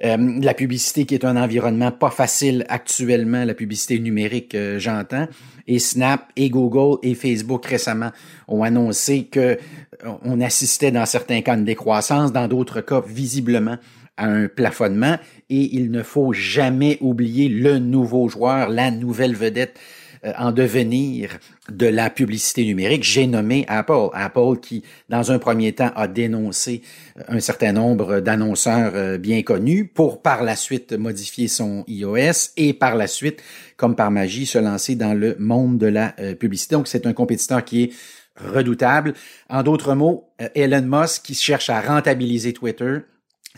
Euh, 0.04 0.40
la 0.42 0.54
publicité 0.54 1.06
qui 1.06 1.14
est 1.14 1.26
un 1.26 1.38
environnement 1.38 1.92
pas 1.92 2.10
facile 2.10 2.66
actuellement, 2.70 3.46
la 3.46 3.54
publicité 3.54 4.00
numérique, 4.00 4.56
euh, 4.56 4.80
j'entends. 4.80 5.28
Et 5.68 5.78
Snap 5.78 6.32
et 6.36 6.50
Google 6.50 6.98
et 7.04 7.14
Facebook 7.14 7.66
récemment 7.68 8.12
ont 8.48 8.64
annoncé 8.64 9.26
que 9.26 9.40
euh, 9.40 9.58
on 10.24 10.42
assistait 10.42 10.92
dans 10.92 11.06
certains 11.06 11.42
cas 11.42 11.54
à 11.54 11.58
une 11.58 11.66
décroissance, 11.66 12.34
dans 12.34 12.48
d'autres 12.48 12.82
cas 12.82 13.02
visiblement 13.06 13.78
un 14.26 14.48
plafonnement. 14.48 15.18
Et 15.50 15.76
il 15.76 15.92
ne 15.92 16.04
faut 16.04 16.34
jamais 16.34 16.98
oublier 17.02 17.50
le 17.50 17.80
nouveau 17.80 18.30
joueur, 18.30 18.70
la 18.70 18.92
nouvelle 18.92 19.36
vedette 19.36 19.80
euh, 20.24 20.34
en 20.38 20.52
devenir 20.52 21.40
de 21.72 21.88
la 21.88 22.12
publicité 22.12 22.64
numérique, 22.64 23.04
j'ai 23.04 23.26
nommé 23.26 23.66
Apple. 23.68 24.10
Apple 24.14 24.60
qui, 24.62 24.84
dans 25.10 25.32
un 25.32 25.40
premier 25.40 25.74
temps, 25.74 25.92
a 25.96 26.08
dénoncé 26.08 26.84
euh, 27.18 27.24
un 27.30 27.40
certain 27.40 27.72
nombre 27.72 28.20
d'annonceurs 28.20 28.92
euh, 28.94 29.18
bien 29.18 29.42
connus 29.42 29.88
pour 29.88 30.22
par 30.22 30.44
la 30.44 30.56
suite 30.56 30.94
modifier 30.94 31.48
son 31.48 31.84
iOS 31.88 32.52
et 32.56 32.74
par 32.74 32.96
la 32.96 33.08
suite, 33.08 33.42
comme 33.78 33.96
par 33.96 34.12
magie, 34.12 34.46
se 34.46 34.60
lancer 34.60 34.96
dans 34.96 35.16
le 35.16 35.36
monde 35.40 35.80
de 35.80 35.88
la 35.88 36.14
publicité. 36.40 36.76
Donc, 36.76 36.88
c'est 36.88 37.08
un 37.08 37.14
compétiteur 37.14 37.66
qui 37.66 37.84
est 37.84 37.92
redoutable. 38.38 39.14
En 39.50 39.64
d'autres 39.64 39.96
mots, 39.96 40.30
Elon 40.54 40.84
Musk 40.84 41.24
qui 41.24 41.34
cherche 41.34 41.70
à 41.70 41.82
rentabiliser 41.82 42.54
Twitter, 42.54 43.00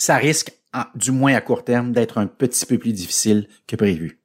ça 0.03 0.17
risque, 0.17 0.51
du 0.95 1.11
moins 1.11 1.33
à 1.33 1.39
court 1.39 1.63
terme, 1.63 1.93
d'être 1.93 2.17
un 2.17 2.27
petit 2.27 2.65
peu 2.65 2.77
plus 2.77 2.91
difficile 2.91 3.47
que 3.67 3.77
prévu. 3.77 4.19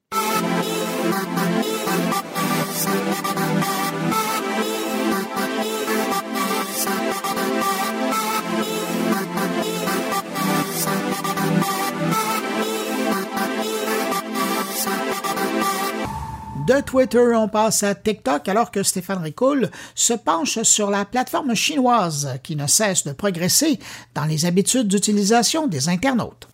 De 16.68 16.82
Twitter, 16.82 17.34
on 17.34 17.48
passe 17.48 17.82
à 17.82 17.94
TikTok 17.94 18.46
alors 18.46 18.70
que 18.70 18.82
Stéphane 18.82 19.22
Ricoul 19.22 19.70
se 19.94 20.12
penche 20.12 20.60
sur 20.64 20.90
la 20.90 21.06
plateforme 21.06 21.54
chinoise 21.54 22.38
qui 22.42 22.56
ne 22.56 22.66
cesse 22.66 23.04
de 23.04 23.12
progresser 23.12 23.78
dans 24.14 24.26
les 24.26 24.44
habitudes 24.44 24.86
d'utilisation 24.86 25.66
des 25.66 25.88
internautes. 25.88 26.46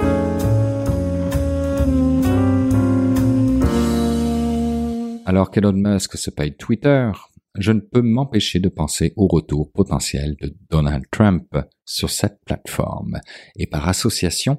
Alors 5.26 5.50
qu'Elon 5.50 5.72
Musk 5.72 6.16
se 6.16 6.30
paye 6.30 6.54
Twitter, 6.54 7.10
je 7.58 7.72
ne 7.72 7.80
peux 7.80 8.02
m'empêcher 8.02 8.60
de 8.60 8.68
penser 8.68 9.14
au 9.16 9.26
retour 9.26 9.72
potentiel 9.72 10.36
de 10.40 10.54
Donald 10.70 11.06
Trump 11.10 11.56
sur 11.84 12.10
cette 12.10 12.38
plateforme. 12.44 13.18
Et 13.56 13.66
par 13.66 13.88
association, 13.88 14.58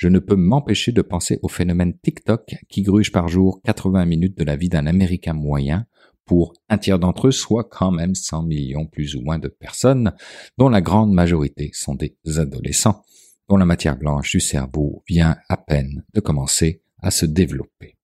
je 0.00 0.08
ne 0.08 0.18
peux 0.18 0.34
m'empêcher 0.34 0.92
de 0.92 1.02
penser 1.02 1.38
au 1.42 1.48
phénomène 1.48 1.92
TikTok 2.02 2.54
qui 2.70 2.80
gruge 2.80 3.12
par 3.12 3.28
jour 3.28 3.60
80 3.64 4.06
minutes 4.06 4.38
de 4.38 4.44
la 4.44 4.56
vie 4.56 4.70
d'un 4.70 4.86
Américain 4.86 5.34
moyen 5.34 5.84
pour 6.24 6.54
un 6.70 6.78
tiers 6.78 6.98
d'entre 6.98 7.26
eux, 7.26 7.32
soit 7.32 7.64
quand 7.64 7.90
même 7.90 8.14
100 8.14 8.44
millions 8.44 8.86
plus 8.86 9.14
ou 9.14 9.20
moins 9.20 9.38
de 9.38 9.48
personnes, 9.48 10.14
dont 10.56 10.70
la 10.70 10.80
grande 10.80 11.12
majorité 11.12 11.70
sont 11.74 11.96
des 11.96 12.16
adolescents, 12.38 13.04
dont 13.50 13.58
la 13.58 13.66
matière 13.66 13.98
blanche 13.98 14.30
du 14.30 14.40
cerveau 14.40 15.04
vient 15.06 15.36
à 15.50 15.58
peine 15.58 16.02
de 16.14 16.20
commencer 16.20 16.80
à 17.02 17.10
se 17.10 17.26
développer. 17.26 17.98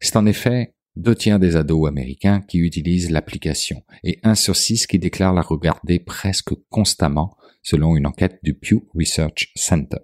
C'est 0.00 0.16
en 0.16 0.24
effet 0.24 0.72
deux 0.96 1.14
tiers 1.14 1.38
des 1.38 1.56
ados 1.56 1.86
américains 1.86 2.40
qui 2.40 2.56
utilisent 2.60 3.10
l'application 3.10 3.82
et 4.04 4.20
un 4.22 4.34
sur 4.34 4.56
six 4.56 4.86
qui 4.86 4.98
déclarent 4.98 5.34
la 5.34 5.42
regarder 5.42 5.98
presque 5.98 6.54
constamment 6.70 7.36
selon 7.62 7.94
une 7.94 8.06
enquête 8.06 8.38
du 8.42 8.54
Pew 8.54 8.88
Research 8.94 9.52
Center. 9.54 9.98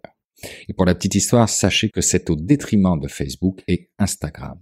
Et 0.68 0.72
pour 0.72 0.86
la 0.86 0.94
petite 0.94 1.14
histoire, 1.14 1.48
sachez 1.48 1.90
que 1.90 2.00
c'est 2.00 2.30
au 2.30 2.36
détriment 2.36 2.98
de 2.98 3.08
Facebook 3.08 3.62
et 3.68 3.90
Instagram. 3.98 4.58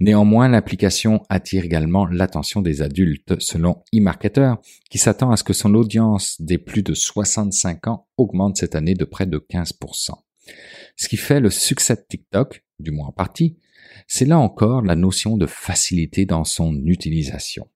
Néanmoins, 0.00 0.48
l'application 0.48 1.22
attire 1.28 1.64
également 1.64 2.06
l'attention 2.06 2.62
des 2.62 2.82
adultes, 2.82 3.40
selon 3.40 3.82
eMarketer, 3.92 4.54
qui 4.90 4.98
s'attend 4.98 5.32
à 5.32 5.36
ce 5.36 5.42
que 5.42 5.52
son 5.52 5.74
audience 5.74 6.40
des 6.40 6.58
plus 6.58 6.84
de 6.84 6.94
65 6.94 7.88
ans 7.88 8.06
augmente 8.16 8.56
cette 8.56 8.76
année 8.76 8.94
de 8.94 9.04
près 9.04 9.26
de 9.26 9.38
15%. 9.38 10.12
Ce 10.96 11.08
qui 11.08 11.16
fait 11.16 11.40
le 11.40 11.50
succès 11.50 11.96
de 11.96 12.04
TikTok, 12.08 12.64
du 12.78 12.92
moins 12.92 13.08
en 13.08 13.12
partie, 13.12 13.58
c'est 14.06 14.24
là 14.24 14.38
encore 14.38 14.82
la 14.82 14.94
notion 14.94 15.36
de 15.36 15.46
facilité 15.46 16.26
dans 16.26 16.44
son 16.44 16.74
utilisation. 16.86 17.68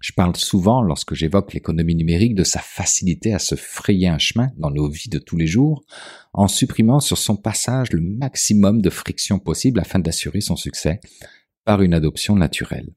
Je 0.00 0.12
parle 0.12 0.36
souvent, 0.36 0.82
lorsque 0.82 1.14
j'évoque 1.14 1.54
l'économie 1.54 1.94
numérique, 1.94 2.34
de 2.34 2.44
sa 2.44 2.60
facilité 2.60 3.32
à 3.32 3.38
se 3.38 3.54
frayer 3.54 4.08
un 4.08 4.18
chemin 4.18 4.50
dans 4.56 4.70
nos 4.70 4.88
vies 4.88 5.08
de 5.08 5.18
tous 5.18 5.36
les 5.36 5.46
jours, 5.46 5.84
en 6.32 6.48
supprimant 6.48 7.00
sur 7.00 7.18
son 7.18 7.36
passage 7.36 7.92
le 7.92 8.00
maximum 8.00 8.82
de 8.82 8.90
friction 8.90 9.38
possible 9.38 9.80
afin 9.80 9.98
d'assurer 9.98 10.40
son 10.40 10.56
succès 10.56 11.00
par 11.64 11.82
une 11.82 11.94
adoption 11.94 12.36
naturelle. 12.36 12.90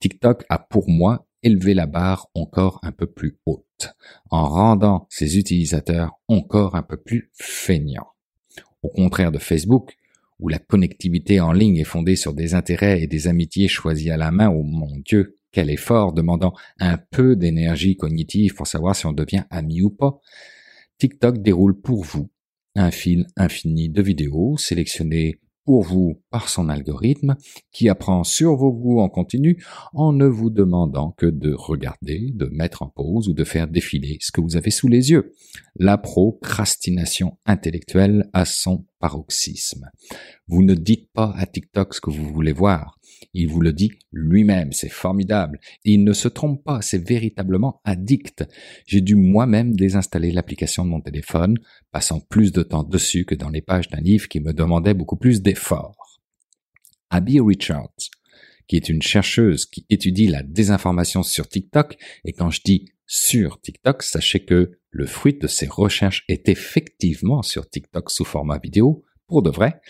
TikTok 0.00 0.44
a 0.48 0.58
pour 0.58 0.90
moi 0.90 1.26
élevé 1.42 1.74
la 1.74 1.86
barre 1.86 2.28
encore 2.34 2.80
un 2.82 2.92
peu 2.92 3.06
plus 3.06 3.38
haute, 3.46 3.94
en 4.30 4.48
rendant 4.48 5.06
ses 5.10 5.38
utilisateurs 5.38 6.18
encore 6.28 6.74
un 6.74 6.82
peu 6.82 6.96
plus 6.96 7.30
feignants. 7.34 8.08
Au 8.82 8.88
contraire 8.88 9.32
de 9.32 9.38
Facebook, 9.38 9.96
où 10.40 10.48
la 10.48 10.58
connectivité 10.58 11.40
en 11.40 11.52
ligne 11.52 11.76
est 11.76 11.84
fondée 11.84 12.16
sur 12.16 12.34
des 12.34 12.54
intérêts 12.54 13.02
et 13.02 13.06
des 13.06 13.28
amitiés 13.28 13.68
choisis 13.68 14.10
à 14.10 14.16
la 14.16 14.30
main, 14.30 14.50
oh 14.50 14.62
mon 14.62 14.98
Dieu, 15.04 15.38
quel 15.54 15.70
effort 15.70 16.12
demandant 16.12 16.52
un 16.80 16.98
peu 16.98 17.36
d'énergie 17.36 17.96
cognitive 17.96 18.54
pour 18.54 18.66
savoir 18.66 18.96
si 18.96 19.06
on 19.06 19.12
devient 19.12 19.44
ami 19.50 19.82
ou 19.82 19.90
pas, 19.90 20.18
TikTok 20.98 21.40
déroule 21.40 21.80
pour 21.80 22.04
vous 22.04 22.28
un 22.74 22.90
fil 22.90 23.26
infini 23.36 23.88
de 23.88 24.02
vidéos 24.02 24.56
sélectionnées 24.58 25.40
pour 25.64 25.82
vous 25.82 26.20
par 26.34 26.48
son 26.48 26.68
algorithme 26.68 27.36
qui 27.70 27.88
apprend 27.88 28.24
sur 28.24 28.56
vos 28.56 28.72
goûts 28.72 28.98
en 28.98 29.08
continu 29.08 29.64
en 29.92 30.12
ne 30.12 30.26
vous 30.26 30.50
demandant 30.50 31.12
que 31.12 31.26
de 31.26 31.54
regarder, 31.54 32.32
de 32.34 32.46
mettre 32.46 32.82
en 32.82 32.88
pause 32.88 33.28
ou 33.28 33.34
de 33.34 33.44
faire 33.44 33.68
défiler 33.68 34.18
ce 34.20 34.32
que 34.32 34.40
vous 34.40 34.56
avez 34.56 34.72
sous 34.72 34.88
les 34.88 35.12
yeux. 35.12 35.32
La 35.76 35.96
procrastination 35.96 37.38
intellectuelle 37.46 38.28
a 38.32 38.46
son 38.46 38.84
paroxysme. 38.98 39.88
Vous 40.48 40.64
ne 40.64 40.74
dites 40.74 41.08
pas 41.12 41.32
à 41.36 41.46
TikTok 41.46 41.94
ce 41.94 42.00
que 42.00 42.10
vous 42.10 42.32
voulez 42.32 42.52
voir. 42.52 42.98
Il 43.32 43.46
vous 43.46 43.60
le 43.60 43.72
dit 43.72 43.92
lui-même, 44.10 44.72
c'est 44.72 44.88
formidable. 44.88 45.60
il 45.84 46.02
ne 46.02 46.12
se 46.12 46.26
trompe 46.26 46.64
pas, 46.64 46.82
c'est 46.82 47.06
véritablement 47.06 47.80
addict. 47.84 48.44
J'ai 48.86 49.02
dû 49.02 49.14
moi-même 49.14 49.76
désinstaller 49.76 50.32
l'application 50.32 50.84
de 50.84 50.90
mon 50.90 51.00
téléphone, 51.00 51.58
passant 51.92 52.18
plus 52.18 52.50
de 52.50 52.64
temps 52.64 52.82
dessus 52.82 53.24
que 53.24 53.36
dans 53.36 53.50
les 53.50 53.62
pages 53.62 53.88
d'un 53.88 54.00
livre 54.00 54.26
qui 54.26 54.40
me 54.40 54.52
demandait 54.52 54.94
beaucoup 54.94 55.16
plus 55.16 55.40
d'efforts. 55.40 56.03
Abby 57.14 57.38
Richards, 57.38 57.94
qui 58.66 58.74
est 58.74 58.88
une 58.88 59.00
chercheuse 59.00 59.66
qui 59.66 59.86
étudie 59.88 60.26
la 60.26 60.42
désinformation 60.42 61.22
sur 61.22 61.48
TikTok, 61.48 61.96
et 62.24 62.32
quand 62.32 62.50
je 62.50 62.60
dis 62.64 62.86
sur 63.06 63.60
TikTok, 63.60 64.02
sachez 64.02 64.44
que 64.44 64.72
le 64.90 65.06
fruit 65.06 65.34
de 65.34 65.46
ses 65.46 65.68
recherches 65.68 66.24
est 66.28 66.48
effectivement 66.48 67.42
sur 67.42 67.70
TikTok 67.70 68.10
sous 68.10 68.24
format 68.24 68.58
vidéo, 68.58 69.04
pour 69.28 69.42
de 69.42 69.50
vrai, 69.50 69.80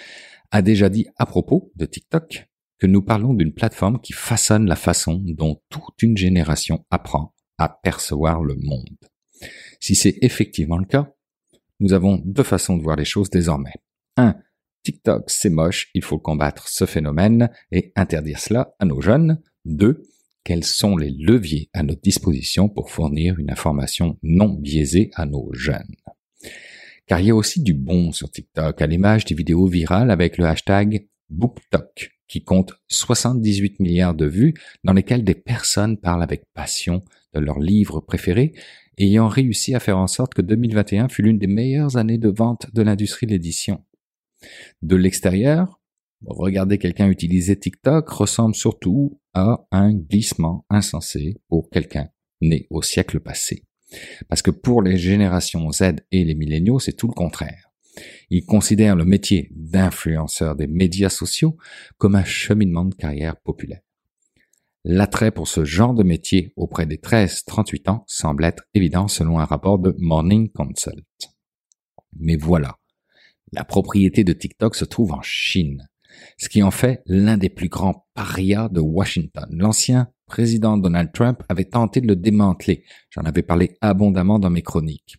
a 0.50 0.60
déjà 0.60 0.90
dit 0.90 1.06
à 1.16 1.24
propos 1.24 1.72
de 1.76 1.86
TikTok 1.86 2.46
que 2.78 2.86
nous 2.86 3.00
parlons 3.00 3.32
d'une 3.32 3.54
plateforme 3.54 4.02
qui 4.02 4.12
façonne 4.12 4.66
la 4.66 4.76
façon 4.76 5.22
dont 5.24 5.62
toute 5.70 6.02
une 6.02 6.18
génération 6.18 6.84
apprend 6.90 7.34
à 7.56 7.70
percevoir 7.70 8.42
le 8.42 8.56
monde. 8.56 8.98
Si 9.80 9.94
c'est 9.94 10.18
effectivement 10.20 10.76
le 10.76 10.84
cas, 10.84 11.10
nous 11.80 11.94
avons 11.94 12.20
deux 12.22 12.42
façons 12.42 12.76
de 12.76 12.82
voir 12.82 12.96
les 12.96 13.06
choses 13.06 13.30
désormais. 13.30 13.72
Un, 14.18 14.36
TikTok, 14.84 15.24
c'est 15.28 15.50
moche, 15.50 15.88
il 15.94 16.04
faut 16.04 16.18
combattre 16.18 16.68
ce 16.68 16.84
phénomène 16.84 17.50
et 17.72 17.92
interdire 17.96 18.38
cela 18.38 18.74
à 18.78 18.84
nos 18.84 19.00
jeunes. 19.00 19.40
Deux, 19.64 20.02
quels 20.44 20.64
sont 20.64 20.98
les 20.98 21.10
leviers 21.10 21.70
à 21.72 21.82
notre 21.82 22.02
disposition 22.02 22.68
pour 22.68 22.90
fournir 22.90 23.38
une 23.38 23.50
information 23.50 24.18
non 24.22 24.50
biaisée 24.50 25.10
à 25.14 25.24
nos 25.24 25.48
jeunes? 25.54 25.96
Car 27.06 27.20
il 27.20 27.26
y 27.26 27.30
a 27.30 27.34
aussi 27.34 27.62
du 27.62 27.72
bon 27.72 28.12
sur 28.12 28.30
TikTok, 28.30 28.80
à 28.82 28.86
l'image 28.86 29.24
des 29.24 29.34
vidéos 29.34 29.66
virales 29.66 30.10
avec 30.10 30.36
le 30.36 30.44
hashtag 30.44 31.08
BookTok, 31.30 32.10
qui 32.28 32.44
compte 32.44 32.74
78 32.88 33.80
milliards 33.80 34.14
de 34.14 34.26
vues, 34.26 34.54
dans 34.84 34.92
lesquelles 34.92 35.24
des 35.24 35.34
personnes 35.34 35.96
parlent 35.96 36.22
avec 36.22 36.44
passion 36.52 37.02
de 37.32 37.40
leurs 37.40 37.58
livres 37.58 38.00
préférés, 38.00 38.52
ayant 38.98 39.28
réussi 39.28 39.74
à 39.74 39.80
faire 39.80 39.98
en 39.98 40.06
sorte 40.06 40.34
que 40.34 40.42
2021 40.42 41.08
fut 41.08 41.22
l'une 41.22 41.38
des 41.38 41.46
meilleures 41.46 41.96
années 41.96 42.18
de 42.18 42.28
vente 42.28 42.66
de 42.74 42.82
l'industrie 42.82 43.26
de 43.26 43.32
l'édition. 43.32 43.82
De 44.82 44.96
l'extérieur, 44.96 45.80
regarder 46.26 46.78
quelqu'un 46.78 47.08
utiliser 47.08 47.58
TikTok 47.58 48.08
ressemble 48.08 48.54
surtout 48.54 49.20
à 49.32 49.66
un 49.70 49.92
glissement 49.92 50.64
insensé 50.70 51.40
pour 51.48 51.70
quelqu'un 51.70 52.08
né 52.40 52.66
au 52.70 52.82
siècle 52.82 53.20
passé. 53.20 53.64
Parce 54.28 54.42
que 54.42 54.50
pour 54.50 54.82
les 54.82 54.96
générations 54.96 55.70
Z 55.70 55.96
et 56.10 56.24
les 56.24 56.34
milléniaux, 56.34 56.78
c'est 56.78 56.92
tout 56.94 57.08
le 57.08 57.14
contraire. 57.14 57.70
Ils 58.30 58.44
considèrent 58.44 58.96
le 58.96 59.04
métier 59.04 59.50
d'influenceur 59.54 60.56
des 60.56 60.66
médias 60.66 61.10
sociaux 61.10 61.56
comme 61.96 62.16
un 62.16 62.24
cheminement 62.24 62.84
de 62.84 62.94
carrière 62.94 63.36
populaire. 63.36 63.80
L'attrait 64.84 65.30
pour 65.30 65.48
ce 65.48 65.64
genre 65.64 65.94
de 65.94 66.02
métier 66.02 66.52
auprès 66.56 66.86
des 66.86 66.98
13-38 66.98 67.90
ans 67.90 68.04
semble 68.06 68.44
être 68.44 68.64
évident 68.74 69.08
selon 69.08 69.38
un 69.38 69.44
rapport 69.44 69.78
de 69.78 69.94
Morning 69.98 70.50
Consult. 70.50 71.06
Mais 72.18 72.36
voilà, 72.36 72.76
la 73.54 73.64
propriété 73.64 74.24
de 74.24 74.32
TikTok 74.32 74.74
se 74.74 74.84
trouve 74.84 75.12
en 75.12 75.22
Chine, 75.22 75.88
ce 76.38 76.48
qui 76.48 76.62
en 76.62 76.70
fait 76.70 77.02
l'un 77.06 77.36
des 77.36 77.48
plus 77.48 77.68
grands 77.68 78.06
parias 78.14 78.68
de 78.68 78.80
Washington. 78.80 79.46
L'ancien 79.50 80.08
président 80.26 80.76
Donald 80.76 81.12
Trump 81.12 81.42
avait 81.48 81.64
tenté 81.64 82.00
de 82.00 82.08
le 82.08 82.16
démanteler. 82.16 82.84
J'en 83.10 83.22
avais 83.22 83.42
parlé 83.42 83.76
abondamment 83.80 84.38
dans 84.38 84.50
mes 84.50 84.62
chroniques. 84.62 85.16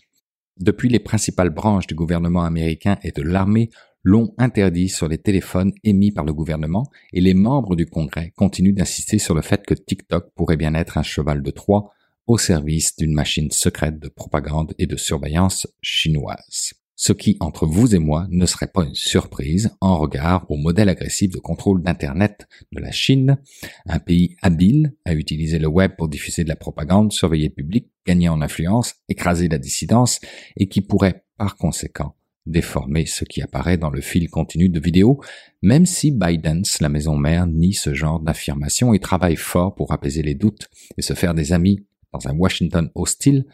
Depuis, 0.58 0.90
les 0.90 1.00
principales 1.00 1.50
branches 1.50 1.88
du 1.88 1.96
gouvernement 1.96 2.44
américain 2.44 2.98
et 3.04 3.12
de 3.12 3.22
l'armée 3.22 3.70
l'ont 4.04 4.34
interdit 4.38 4.88
sur 4.88 5.08
les 5.08 5.18
téléphones 5.18 5.74
émis 5.84 6.12
par 6.12 6.26
le 6.26 6.34
gouvernement 6.34 6.90
et 7.12 7.22
les 7.22 7.34
membres 7.34 7.76
du 7.76 7.86
Congrès 7.86 8.32
continuent 8.36 8.74
d'insister 8.74 9.18
sur 9.18 9.34
le 9.34 9.42
fait 9.42 9.66
que 9.66 9.74
TikTok 9.74 10.32
pourrait 10.36 10.58
bien 10.58 10.76
être 10.76 10.98
un 10.98 11.04
cheval 11.04 11.42
de 11.42 11.52
Troie 11.52 11.92
au 12.28 12.38
service 12.38 12.96
d'une 12.96 13.14
machine 13.14 13.52
secrète 13.52 14.00
de 14.00 14.08
propagande 14.08 14.74
et 14.78 14.88
de 14.88 14.96
surveillance 14.96 15.68
chinoise 15.82 16.74
ce 16.96 17.12
qui, 17.12 17.36
entre 17.42 17.66
vous 17.66 17.94
et 17.94 18.00
moi, 18.00 18.26
ne 18.30 18.46
serait 18.46 18.72
pas 18.72 18.86
une 18.86 18.96
surprise 18.96 19.72
en 19.82 19.98
regard 19.98 20.50
au 20.50 20.56
modèle 20.56 20.90
agressif 20.90 21.32
de 21.32 21.40
contrôle 21.40 21.84
d'Internet 21.84 22.48
de 22.72 22.80
la 22.80 22.92
Chine, 22.92 23.38
un 23.86 24.00
pays 24.00 24.38
habile 24.42 24.96
à 25.04 25.14
utiliser 25.14 25.60
le 25.60 25.68
web 25.68 25.92
pour 25.98 26.08
diffuser 26.08 26.44
de 26.44 26.50
la 26.50 26.56
propagande, 26.56 27.12
surveiller 27.12 27.50
le 27.50 27.54
public, 27.54 27.92
gagner 28.06 28.30
en 28.30 28.42
influence, 28.42 28.96
écraser 29.10 29.50
la 29.50 29.58
dissidence, 29.58 30.20
et 30.56 30.68
qui 30.68 30.82
pourrait, 30.82 31.26
par 31.38 31.58
conséquent, 31.58 32.16
déformer 32.46 33.06
ce 33.06 33.26
qui 33.26 33.42
apparaît 33.42 33.78
dans 33.78 33.90
le 33.90 34.02
fil 34.02 34.30
continu 34.30 34.70
de 34.70 34.80
vidéos, 34.80 35.20
même 35.62 35.86
si 35.86 36.12
Biden, 36.12 36.64
la 36.80 36.90
maison 36.90 37.18
mère, 37.18 37.48
nie 37.48 37.74
ce 37.74 37.94
genre 37.94 38.20
d'affirmation 38.20 38.94
et 38.94 39.00
travaille 39.00 39.36
fort 39.36 39.76
pour 39.76 39.92
apaiser 39.92 40.22
les 40.22 40.36
doutes 40.36 40.70
et 40.98 41.02
se 41.02 41.14
faire 41.14 41.34
des 41.34 41.54
amis 41.54 41.86
dans 42.14 42.28
un 42.28 42.38
Washington 42.38 42.90
hostile 42.96 43.46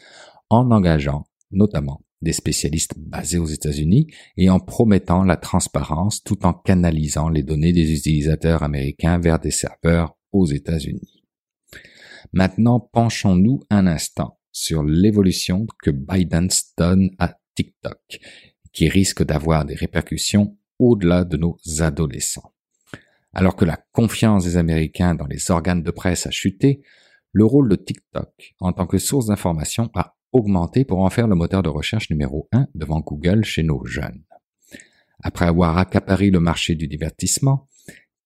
en 0.49 0.69
engageant 0.71 1.25
notamment 1.51 2.01
des 2.21 2.33
spécialistes 2.33 2.93
basés 2.97 3.37
aux 3.37 3.47
États-Unis 3.47 4.07
et 4.37 4.49
en 4.49 4.59
promettant 4.59 5.23
la 5.23 5.37
transparence 5.37 6.23
tout 6.23 6.45
en 6.45 6.53
canalisant 6.53 7.29
les 7.29 7.43
données 7.43 7.73
des 7.73 7.93
utilisateurs 7.93 8.63
américains 8.63 9.17
vers 9.19 9.39
des 9.39 9.51
serveurs 9.51 10.17
aux 10.31 10.45
États-Unis. 10.45 11.23
Maintenant, 12.33 12.79
penchons-nous 12.79 13.61
un 13.69 13.87
instant 13.87 14.39
sur 14.51 14.83
l'évolution 14.83 15.65
que 15.81 15.91
Biden 15.91 16.49
donne 16.77 17.09
à 17.17 17.35
TikTok, 17.55 18.19
qui 18.71 18.87
risque 18.87 19.23
d'avoir 19.23 19.65
des 19.65 19.75
répercussions 19.75 20.57
au-delà 20.79 21.23
de 21.23 21.37
nos 21.37 21.57
adolescents. 21.79 22.53
Alors 23.33 23.55
que 23.55 23.65
la 23.65 23.79
confiance 23.91 24.43
des 24.43 24.57
Américains 24.57 25.15
dans 25.15 25.27
les 25.27 25.51
organes 25.51 25.83
de 25.83 25.91
presse 25.91 26.27
a 26.27 26.31
chuté, 26.31 26.81
le 27.31 27.45
rôle 27.45 27.69
de 27.69 27.75
TikTok 27.75 28.55
en 28.59 28.73
tant 28.73 28.87
que 28.87 28.97
source 28.97 29.27
d'information 29.27 29.89
a 29.93 30.17
augmenté 30.31 30.85
pour 30.85 30.99
en 30.99 31.09
faire 31.09 31.27
le 31.27 31.35
moteur 31.35 31.63
de 31.63 31.69
recherche 31.69 32.09
numéro 32.09 32.47
un 32.51 32.67
devant 32.75 32.99
Google 32.99 33.43
chez 33.43 33.63
nos 33.63 33.85
jeunes. 33.85 34.23
Après 35.23 35.45
avoir 35.45 35.77
accaparé 35.77 36.29
le 36.29 36.39
marché 36.39 36.75
du 36.75 36.87
divertissement, 36.87 37.67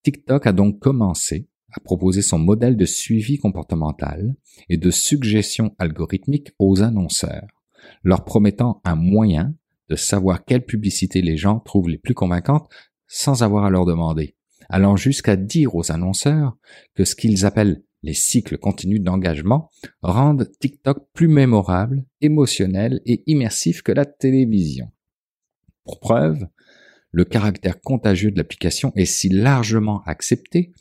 TikTok 0.03 0.47
a 0.47 0.53
donc 0.53 0.79
commencé 0.79 1.47
à 1.73 1.79
proposer 1.79 2.21
son 2.21 2.39
modèle 2.39 2.77
de 2.77 2.85
suivi 2.85 3.37
comportemental 3.37 4.35
et 4.69 4.77
de 4.77 4.91
suggestion 4.91 5.75
algorithmique 5.77 6.51
aux 6.57 6.81
annonceurs, 6.81 7.47
leur 8.03 8.23
promettant 8.23 8.81
un 8.85 8.95
moyen 8.95 9.53
de 9.89 9.95
savoir 9.95 10.45
quelle 10.45 10.65
publicité 10.65 11.21
les 11.21 11.37
gens 11.37 11.59
trouvent 11.59 11.89
les 11.89 11.97
plus 11.97 12.13
convaincantes 12.13 12.69
sans 13.07 13.43
avoir 13.43 13.65
à 13.65 13.69
leur 13.69 13.85
demander, 13.85 14.35
allant 14.69 14.95
jusqu'à 14.95 15.35
dire 15.35 15.75
aux 15.75 15.91
annonceurs 15.91 16.57
que 16.95 17.03
ce 17.03 17.15
qu'ils 17.15 17.45
appellent 17.45 17.83
les 18.05 18.13
cycles 18.13 18.59
continus 18.59 19.01
d'engagement 19.01 19.71
rendent 20.03 20.47
TikTok 20.59 21.07
plus 21.13 21.27
mémorable, 21.27 22.05
émotionnel 22.21 23.01
et 23.05 23.23
immersif 23.25 23.81
que 23.81 23.91
la 23.91 24.05
télévision. 24.05 24.91
Pour 25.83 25.99
preuve, 25.99 26.47
le 27.11 27.25
caractère 27.25 27.81
contagieux 27.81 28.29
de 28.29 28.37
l'application 28.37 28.93
est 28.95 29.05
si 29.05 29.29
largement 29.29 30.03
accepté 30.03 30.71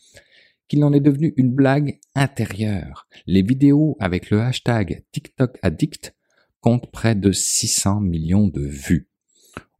qu'il 0.68 0.84
en 0.84 0.92
est 0.92 1.00
devenu 1.00 1.32
une 1.36 1.52
blague 1.52 1.98
intérieure. 2.14 3.06
Les 3.26 3.42
vidéos 3.42 3.96
avec 4.00 4.30
le 4.30 4.40
hashtag 4.40 5.04
TikTok 5.12 5.58
Addict 5.62 6.14
comptent 6.60 6.90
près 6.90 7.14
de 7.14 7.32
600 7.32 8.00
millions 8.00 8.48
de 8.48 8.62
vues. 8.62 9.08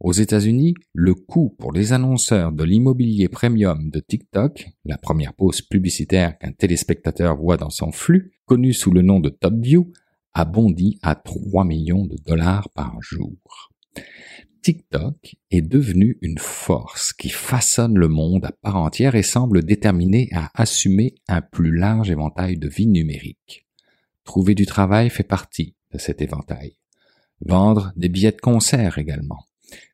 Aux 0.05 0.13
États-Unis, 0.13 0.75
le 0.93 1.15
coût 1.15 1.57
pour 1.59 1.73
les 1.73 1.95
annonceurs 1.95 2.53
de 2.53 2.63
l'immobilier 2.63 3.31
premium 3.31 3.89
de 3.89 4.01
TikTok, 4.01 4.69
la 4.85 4.99
première 4.99 5.33
pause 5.33 5.63
publicitaire 5.63 6.37
qu'un 6.37 6.53
téléspectateur 6.53 7.35
voit 7.39 7.57
dans 7.57 7.71
son 7.71 7.91
flux, 7.91 8.35
connu 8.45 8.75
sous 8.75 8.91
le 8.91 9.01
nom 9.01 9.19
de 9.19 9.31
Top 9.31 9.55
View, 9.55 9.91
a 10.35 10.45
bondi 10.45 10.99
à 11.01 11.15
3 11.15 11.65
millions 11.65 12.05
de 12.05 12.19
dollars 12.27 12.69
par 12.75 13.01
jour. 13.01 13.33
TikTok 14.61 15.37
est 15.51 15.63
devenu 15.63 16.19
une 16.21 16.37
force 16.37 17.15
qui 17.15 17.31
façonne 17.31 17.97
le 17.97 18.09
monde 18.09 18.45
à 18.45 18.53
part 18.53 18.77
entière 18.77 19.15
et 19.15 19.23
semble 19.23 19.65
déterminé 19.65 20.29
à 20.35 20.51
assumer 20.53 21.15
un 21.29 21.41
plus 21.41 21.75
large 21.75 22.11
éventail 22.11 22.59
de 22.59 22.69
vie 22.69 22.89
numérique. 22.89 23.67
Trouver 24.25 24.55
du 24.55 24.67
travail 24.67 25.09
fait 25.09 25.23
partie 25.23 25.75
de 25.93 25.97
cet 25.97 26.21
éventail. 26.21 26.77
Vendre 27.41 27.95
des 27.97 28.11
billets 28.11 28.33
de 28.33 28.41
concert 28.43 28.99
également 28.99 29.47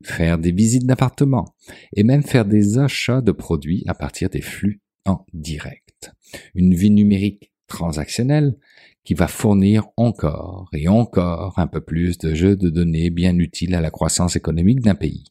faire 0.02 0.38
des 0.38 0.52
visites 0.52 0.86
d'appartements 0.86 1.54
et 1.94 2.02
même 2.02 2.22
faire 2.22 2.44
des 2.44 2.78
achats 2.78 3.20
de 3.20 3.32
produits 3.32 3.84
à 3.86 3.94
partir 3.94 4.30
des 4.30 4.42
flux 4.42 4.80
en 5.06 5.24
direct. 5.32 6.12
Une 6.54 6.74
vie 6.74 6.90
numérique 6.90 7.52
transactionnelle 7.66 8.56
qui 9.04 9.14
va 9.14 9.28
fournir 9.28 9.88
encore 9.96 10.68
et 10.72 10.88
encore 10.88 11.58
un 11.58 11.66
peu 11.66 11.80
plus 11.80 12.18
de 12.18 12.34
jeux 12.34 12.56
de 12.56 12.68
données 12.68 13.10
bien 13.10 13.36
utiles 13.38 13.74
à 13.74 13.80
la 13.80 13.90
croissance 13.90 14.36
économique 14.36 14.80
d'un 14.80 14.94
pays. 14.94 15.24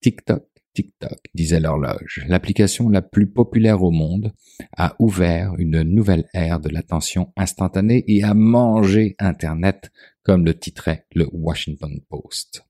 TikTok, 0.00 0.44
TikTok, 0.74 1.18
disait 1.34 1.60
l'horloge, 1.60 2.24
l'application 2.26 2.88
la 2.88 3.02
plus 3.02 3.28
populaire 3.28 3.82
au 3.82 3.90
monde, 3.90 4.32
a 4.76 4.96
ouvert 4.98 5.54
une 5.58 5.82
nouvelle 5.82 6.28
ère 6.32 6.60
de 6.60 6.70
l'attention 6.70 7.32
instantanée 7.36 8.04
et 8.08 8.24
a 8.24 8.34
mangé 8.34 9.14
Internet, 9.18 9.92
comme 10.22 10.44
le 10.44 10.58
titrait 10.58 11.06
le 11.14 11.28
Washington 11.32 12.00
Post. 12.08 12.64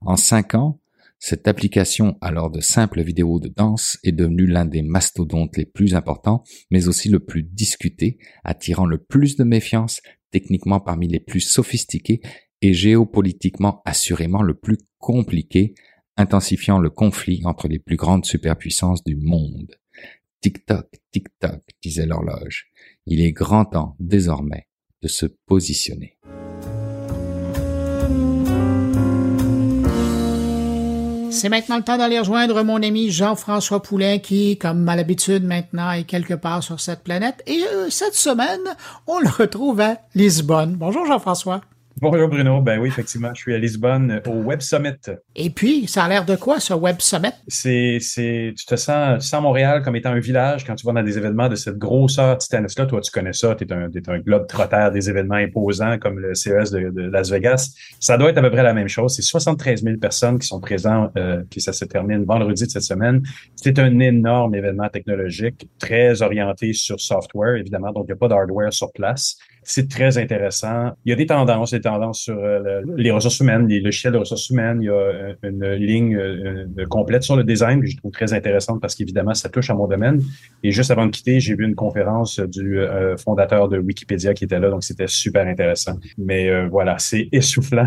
En 0.00 0.16
cinq 0.16 0.54
ans, 0.54 0.80
cette 1.18 1.48
application, 1.48 2.18
alors 2.20 2.50
de 2.50 2.60
simples 2.60 3.02
vidéos 3.02 3.40
de 3.40 3.48
danse, 3.48 3.98
est 4.04 4.12
devenue 4.12 4.46
l'un 4.46 4.66
des 4.66 4.82
mastodontes 4.82 5.56
les 5.56 5.64
plus 5.64 5.94
importants, 5.94 6.44
mais 6.70 6.88
aussi 6.88 7.08
le 7.08 7.20
plus 7.20 7.42
discuté, 7.42 8.18
attirant 8.44 8.86
le 8.86 8.98
plus 8.98 9.36
de 9.36 9.44
méfiance, 9.44 10.00
techniquement 10.30 10.80
parmi 10.80 11.08
les 11.08 11.20
plus 11.20 11.40
sophistiqués 11.40 12.20
et 12.62 12.74
géopolitiquement 12.74 13.82
assurément 13.84 14.42
le 14.42 14.54
plus 14.54 14.78
compliqué, 14.98 15.74
intensifiant 16.16 16.78
le 16.78 16.90
conflit 16.90 17.40
entre 17.44 17.68
les 17.68 17.78
plus 17.78 17.96
grandes 17.96 18.24
superpuissances 18.24 19.04
du 19.04 19.16
monde. 19.16 19.74
Tic-toc, 20.42 20.86
tic-toc, 21.12 21.62
disait 21.82 22.06
l'horloge. 22.06 22.66
Il 23.06 23.20
est 23.20 23.32
grand 23.32 23.64
temps, 23.64 23.96
désormais, 23.98 24.68
de 25.02 25.08
se 25.08 25.26
positionner. 25.46 26.18
C'est 31.36 31.50
maintenant 31.50 31.76
le 31.76 31.82
temps 31.82 31.98
d'aller 31.98 32.18
rejoindre 32.18 32.62
mon 32.62 32.82
ami 32.82 33.10
Jean-François 33.10 33.82
Poulain 33.82 34.18
qui, 34.18 34.56
comme 34.56 34.88
à 34.88 34.96
l'habitude 34.96 35.44
maintenant, 35.44 35.90
est 35.92 36.04
quelque 36.04 36.32
part 36.32 36.62
sur 36.62 36.80
cette 36.80 37.04
planète. 37.04 37.42
Et 37.46 37.62
euh, 37.74 37.90
cette 37.90 38.14
semaine, 38.14 38.74
on 39.06 39.18
le 39.18 39.28
retrouve 39.28 39.80
à 39.80 39.98
Lisbonne. 40.14 40.76
Bonjour 40.76 41.04
Jean-François. 41.04 41.60
Bonjour 41.98 42.28
Bruno. 42.28 42.60
Ben 42.60 42.78
oui, 42.78 42.88
effectivement, 42.88 43.30
je 43.32 43.40
suis 43.40 43.54
à 43.54 43.58
Lisbonne 43.58 44.20
euh, 44.26 44.30
au 44.30 44.42
Web 44.42 44.60
Summit. 44.60 44.98
Et 45.34 45.48
puis, 45.48 45.86
ça 45.86 46.04
a 46.04 46.08
l'air 46.10 46.26
de 46.26 46.36
quoi 46.36 46.60
ce 46.60 46.74
Web 46.74 46.96
Summit? 46.98 47.32
C'est, 47.48 47.96
c'est, 48.02 48.52
tu 48.54 48.66
te 48.66 48.76
sens, 48.76 49.22
tu 49.22 49.26
sens 49.26 49.40
Montréal 49.40 49.80
comme 49.82 49.96
étant 49.96 50.10
un 50.10 50.20
village 50.20 50.66
quand 50.66 50.74
tu 50.74 50.84
vas 50.86 50.92
dans 50.92 51.02
des 51.02 51.16
événements 51.16 51.48
de 51.48 51.54
cette 51.54 51.78
grosseur 51.78 52.36
titanesque-là. 52.36 52.84
Toi, 52.84 53.00
tu 53.00 53.10
connais 53.10 53.32
ça. 53.32 53.54
Tu 53.54 53.64
es 53.64 53.72
un, 53.72 53.88
es 53.90 54.10
un 54.10 54.18
globe 54.18 54.46
trotteur 54.46 54.90
des 54.90 55.08
événements 55.08 55.36
imposants 55.36 55.96
comme 55.98 56.18
le 56.18 56.34
CES 56.34 56.70
de, 56.70 57.08
Las 57.10 57.30
Vegas. 57.30 57.74
Ça 57.98 58.18
doit 58.18 58.28
être 58.28 58.38
à 58.38 58.42
peu 58.42 58.50
près 58.50 58.62
la 58.62 58.74
même 58.74 58.88
chose. 58.88 59.16
C'est 59.16 59.22
73 59.22 59.82
000 59.82 59.96
personnes 59.96 60.38
qui 60.38 60.46
sont 60.46 60.60
présentes, 60.60 61.12
euh, 61.16 61.44
qui 61.48 61.62
ça 61.62 61.72
se 61.72 61.86
termine 61.86 62.26
vendredi 62.26 62.66
de 62.66 62.70
cette 62.70 62.82
semaine. 62.82 63.22
C'est 63.54 63.78
un 63.78 63.98
énorme 64.00 64.54
événement 64.54 64.90
technologique, 64.90 65.66
très 65.78 66.20
orienté 66.20 66.74
sur 66.74 67.00
software, 67.00 67.56
évidemment. 67.56 67.92
Donc, 67.92 68.04
il 68.06 68.12
n'y 68.12 68.16
a 68.16 68.16
pas 68.16 68.28
d'hardware 68.28 68.70
sur 68.70 68.92
place. 68.92 69.38
C'est 69.62 69.88
très 69.88 70.18
intéressant. 70.18 70.92
Il 71.04 71.10
y 71.10 71.12
a 71.12 71.16
des 71.16 71.26
tendances, 71.26 71.72
des 71.72 71.85
tendances 71.86 72.20
sur 72.20 72.36
euh, 72.36 72.82
les 72.96 73.10
ressources 73.10 73.38
humaines, 73.40 73.68
les 73.68 73.80
logiciels 73.80 74.12
de 74.12 74.18
ressources 74.18 74.50
humaines. 74.50 74.78
Il 74.82 74.86
y 74.86 74.88
a 74.88 74.92
euh, 74.92 75.34
une 75.42 75.64
ligne 75.74 76.16
euh, 76.16 76.66
complète 76.88 77.22
sur 77.22 77.36
le 77.36 77.44
design 77.44 77.80
que 77.80 77.86
je 77.86 77.96
trouve 77.96 78.10
très 78.10 78.32
intéressante 78.32 78.80
parce 78.80 78.94
qu'évidemment, 78.94 79.34
ça 79.34 79.48
touche 79.48 79.70
à 79.70 79.74
mon 79.74 79.86
domaine. 79.86 80.20
Et 80.62 80.72
juste 80.72 80.90
avant 80.90 81.06
de 81.06 81.10
quitter, 81.10 81.38
j'ai 81.40 81.54
vu 81.54 81.64
une 81.64 81.74
conférence 81.74 82.40
du 82.40 82.80
fondateur 83.18 83.68
de 83.68 83.78
Wikipédia 83.78 84.34
qui 84.34 84.44
était 84.44 84.58
là, 84.58 84.70
donc 84.70 84.82
c'était 84.82 85.06
super 85.06 85.46
intéressant. 85.46 85.94
Mais 86.18 86.66
voilà, 86.68 86.98
c'est 86.98 87.28
essoufflant. 87.32 87.84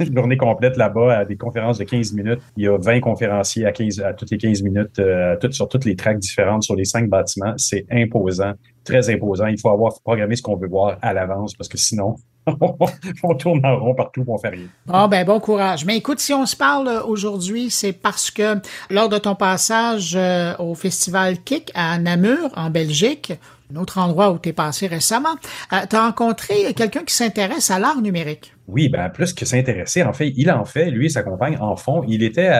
une 0.00 0.14
journée 0.16 0.36
complète 0.36 0.76
là-bas 0.76 1.18
à 1.18 1.24
des 1.24 1.36
conférences 1.36 1.78
de 1.78 1.84
15 1.84 2.12
minutes. 2.12 2.40
Il 2.56 2.64
y 2.64 2.68
a 2.68 2.76
20 2.76 3.00
conférenciers 3.00 3.66
à 3.66 3.72
15, 3.72 4.00
à 4.00 4.12
toutes 4.12 4.30
les 4.30 4.38
15 4.38 4.62
minutes, 4.62 5.00
sur 5.50 5.68
toutes 5.68 5.84
les 5.84 5.96
tracks 5.96 6.18
différentes 6.18 6.62
sur 6.62 6.76
les 6.76 6.84
cinq 6.84 7.08
bâtiments. 7.08 7.54
C'est 7.56 7.86
imposant 7.90 8.54
très 8.84 9.10
imposant. 9.10 9.46
Il 9.46 9.58
faut 9.58 9.70
avoir 9.70 9.92
programmé 10.02 10.36
ce 10.36 10.42
qu'on 10.42 10.56
veut 10.56 10.68
voir 10.68 10.98
à 11.02 11.12
l'avance 11.12 11.54
parce 11.54 11.68
que 11.68 11.78
sinon, 11.78 12.16
on 13.22 13.34
tourne 13.34 13.64
en 13.64 13.78
rond 13.78 13.94
partout, 13.94 14.24
on 14.26 14.38
fait 14.38 14.48
rien. 14.48 14.66
Bon, 14.86 15.08
ben, 15.08 15.24
bon 15.24 15.40
courage. 15.40 15.84
Mais 15.84 15.96
écoute, 15.96 16.20
si 16.20 16.34
on 16.34 16.46
se 16.46 16.56
parle 16.56 17.02
aujourd'hui, 17.06 17.70
c'est 17.70 17.92
parce 17.92 18.30
que 18.30 18.60
lors 18.90 19.08
de 19.08 19.18
ton 19.18 19.34
passage 19.34 20.14
euh, 20.16 20.54
au 20.58 20.74
festival 20.74 21.38
Kick 21.42 21.70
à 21.74 21.98
Namur, 21.98 22.50
en 22.56 22.70
Belgique, 22.70 23.32
un 23.72 23.80
autre 23.80 23.98
endroit 23.98 24.30
où 24.30 24.38
tu 24.38 24.50
es 24.50 24.52
passé 24.52 24.86
récemment, 24.86 25.36
euh, 25.72 25.80
tu 25.88 25.96
as 25.96 26.04
rencontré 26.04 26.74
quelqu'un 26.74 27.04
qui 27.04 27.14
s'intéresse 27.14 27.70
à 27.70 27.78
l'art 27.78 28.00
numérique. 28.00 28.54
Oui, 28.68 28.88
ben 28.88 29.08
plus 29.10 29.32
que 29.32 29.44
s'intéresser, 29.44 30.04
en 30.04 30.12
fait, 30.12 30.32
il 30.36 30.50
en 30.50 30.64
fait, 30.64 30.90
lui 30.90 31.06
et 31.06 31.08
sa 31.08 31.22
compagne 31.22 31.56
en 31.58 31.74
font. 31.76 32.04
Il 32.06 32.22
était 32.22 32.52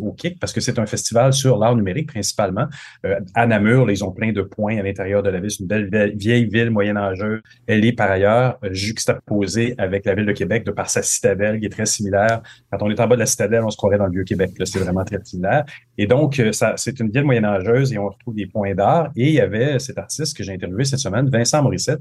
au 0.00 0.12
KIC 0.12 0.38
parce 0.38 0.52
que 0.52 0.60
c'est 0.60 0.78
un 0.78 0.86
festival 0.86 1.32
sur 1.32 1.58
l'art 1.58 1.74
numérique 1.74 2.08
principalement. 2.08 2.66
Euh, 3.06 3.18
à 3.34 3.46
Namur, 3.46 3.90
ils 3.90 4.04
ont 4.04 4.12
plein 4.12 4.32
de 4.32 4.42
points 4.42 4.78
à 4.78 4.82
l'intérieur 4.82 5.22
de 5.22 5.30
la 5.30 5.40
ville. 5.40 5.50
C'est 5.50 5.60
une 5.60 5.66
belle, 5.66 6.16
vieille 6.16 6.46
ville 6.46 6.70
moyenâgeuse. 6.70 7.40
Elle 7.66 7.84
est 7.84 7.92
par 7.92 8.10
ailleurs 8.10 8.58
juxtaposée 8.70 9.74
avec 9.78 10.04
la 10.04 10.14
ville 10.14 10.26
de 10.26 10.32
Québec 10.32 10.64
de 10.64 10.72
par 10.72 10.90
sa 10.90 11.02
citadelle 11.02 11.58
qui 11.58 11.66
est 11.66 11.70
très 11.70 11.86
similaire. 11.86 12.42
Quand 12.70 12.82
on 12.82 12.90
est 12.90 13.00
en 13.00 13.06
bas 13.06 13.14
de 13.14 13.20
la 13.20 13.26
citadelle, 13.26 13.64
on 13.64 13.70
se 13.70 13.76
croirait 13.76 13.98
dans 13.98 14.06
le 14.06 14.12
Vieux-Québec. 14.12 14.50
C'est 14.64 14.78
vraiment 14.78 15.04
très 15.04 15.18
similaire. 15.24 15.64
Et 15.96 16.06
donc, 16.06 16.38
euh, 16.38 16.50
c'est 16.76 17.00
une 17.00 17.10
ville 17.10 17.24
moyenâgeuse 17.24 17.92
et 17.92 17.98
on 17.98 18.08
retrouve 18.08 18.34
des 18.34 18.46
points 18.46 18.74
d'art. 18.74 19.10
Et 19.16 19.28
il 19.28 19.34
y 19.34 19.40
avait 19.40 19.78
cet 19.78 19.96
artiste 19.96 20.36
que 20.36 20.42
j'ai 20.42 20.52
interviewé 20.52 20.84
cette 20.84 20.98
semaine, 20.98 21.30
Vincent 21.30 21.62
Morissette, 21.62 22.00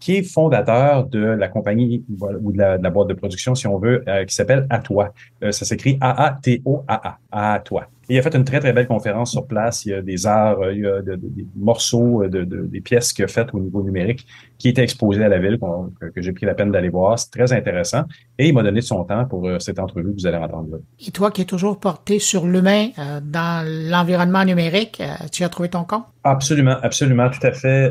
qui 0.00 0.16
est 0.16 0.22
fondateur 0.22 1.06
de 1.06 1.20
la 1.20 1.48
compagnie 1.48 2.04
ou 2.08 2.52
de 2.52 2.58
la, 2.58 2.90
boîte 2.90 3.08
de 3.08 3.14
production, 3.14 3.54
si 3.54 3.66
on 3.66 3.78
veut, 3.78 4.04
euh, 4.08 4.24
qui 4.24 4.34
s'appelle 4.34 4.66
À 4.70 4.78
toi. 4.78 5.12
Euh, 5.42 5.52
ça 5.52 5.64
s'écrit 5.64 5.98
A-A-T-O-A-A, 6.00 7.18
-A, 7.32 7.62
toi. 7.62 7.88
Et 8.08 8.14
il 8.14 8.18
a 8.18 8.22
fait 8.22 8.34
une 8.34 8.44
très, 8.44 8.60
très 8.60 8.72
belle 8.72 8.86
conférence 8.86 9.32
sur 9.32 9.46
place. 9.46 9.84
Il 9.84 9.90
y 9.90 9.94
a 9.94 10.02
des 10.02 10.26
arts, 10.26 10.58
il 10.72 10.80
y 10.80 10.86
a 10.86 11.02
des 11.02 11.46
morceaux, 11.56 12.26
de, 12.26 12.44
des 12.44 12.80
pièces 12.80 13.12
qu'il 13.12 13.24
a 13.24 13.28
faites 13.28 13.54
au 13.54 13.60
niveau 13.60 13.82
numérique 13.82 14.26
qui 14.58 14.68
étaient 14.68 14.82
exposées 14.82 15.24
à 15.24 15.28
la 15.28 15.38
ville, 15.38 15.58
que, 15.58 16.22
j'ai 16.22 16.32
pris 16.32 16.46
la 16.46 16.54
peine 16.54 16.70
d'aller 16.70 16.88
voir. 16.88 17.18
C'est 17.18 17.30
très 17.30 17.52
intéressant. 17.52 18.04
Et 18.38 18.48
il 18.48 18.54
m'a 18.54 18.62
donné 18.62 18.80
de 18.80 18.84
son 18.84 19.04
temps 19.04 19.24
pour 19.26 19.48
cette 19.60 19.78
entrevue 19.78 20.14
que 20.14 20.20
vous 20.20 20.26
allez 20.26 20.36
entendre 20.36 20.68
là. 20.72 20.78
Et 21.06 21.10
toi 21.10 21.30
qui 21.30 21.42
es 21.42 21.44
toujours 21.44 21.78
porté 21.78 22.18
sur 22.18 22.46
l'humain 22.46 22.88
dans 23.22 23.66
l'environnement 23.90 24.44
numérique, 24.44 25.02
tu 25.32 25.44
as 25.44 25.48
trouvé 25.48 25.68
ton 25.68 25.84
compte? 25.84 26.04
Absolument, 26.24 26.76
absolument, 26.82 27.28
tout 27.28 27.46
à 27.46 27.52
fait. 27.52 27.90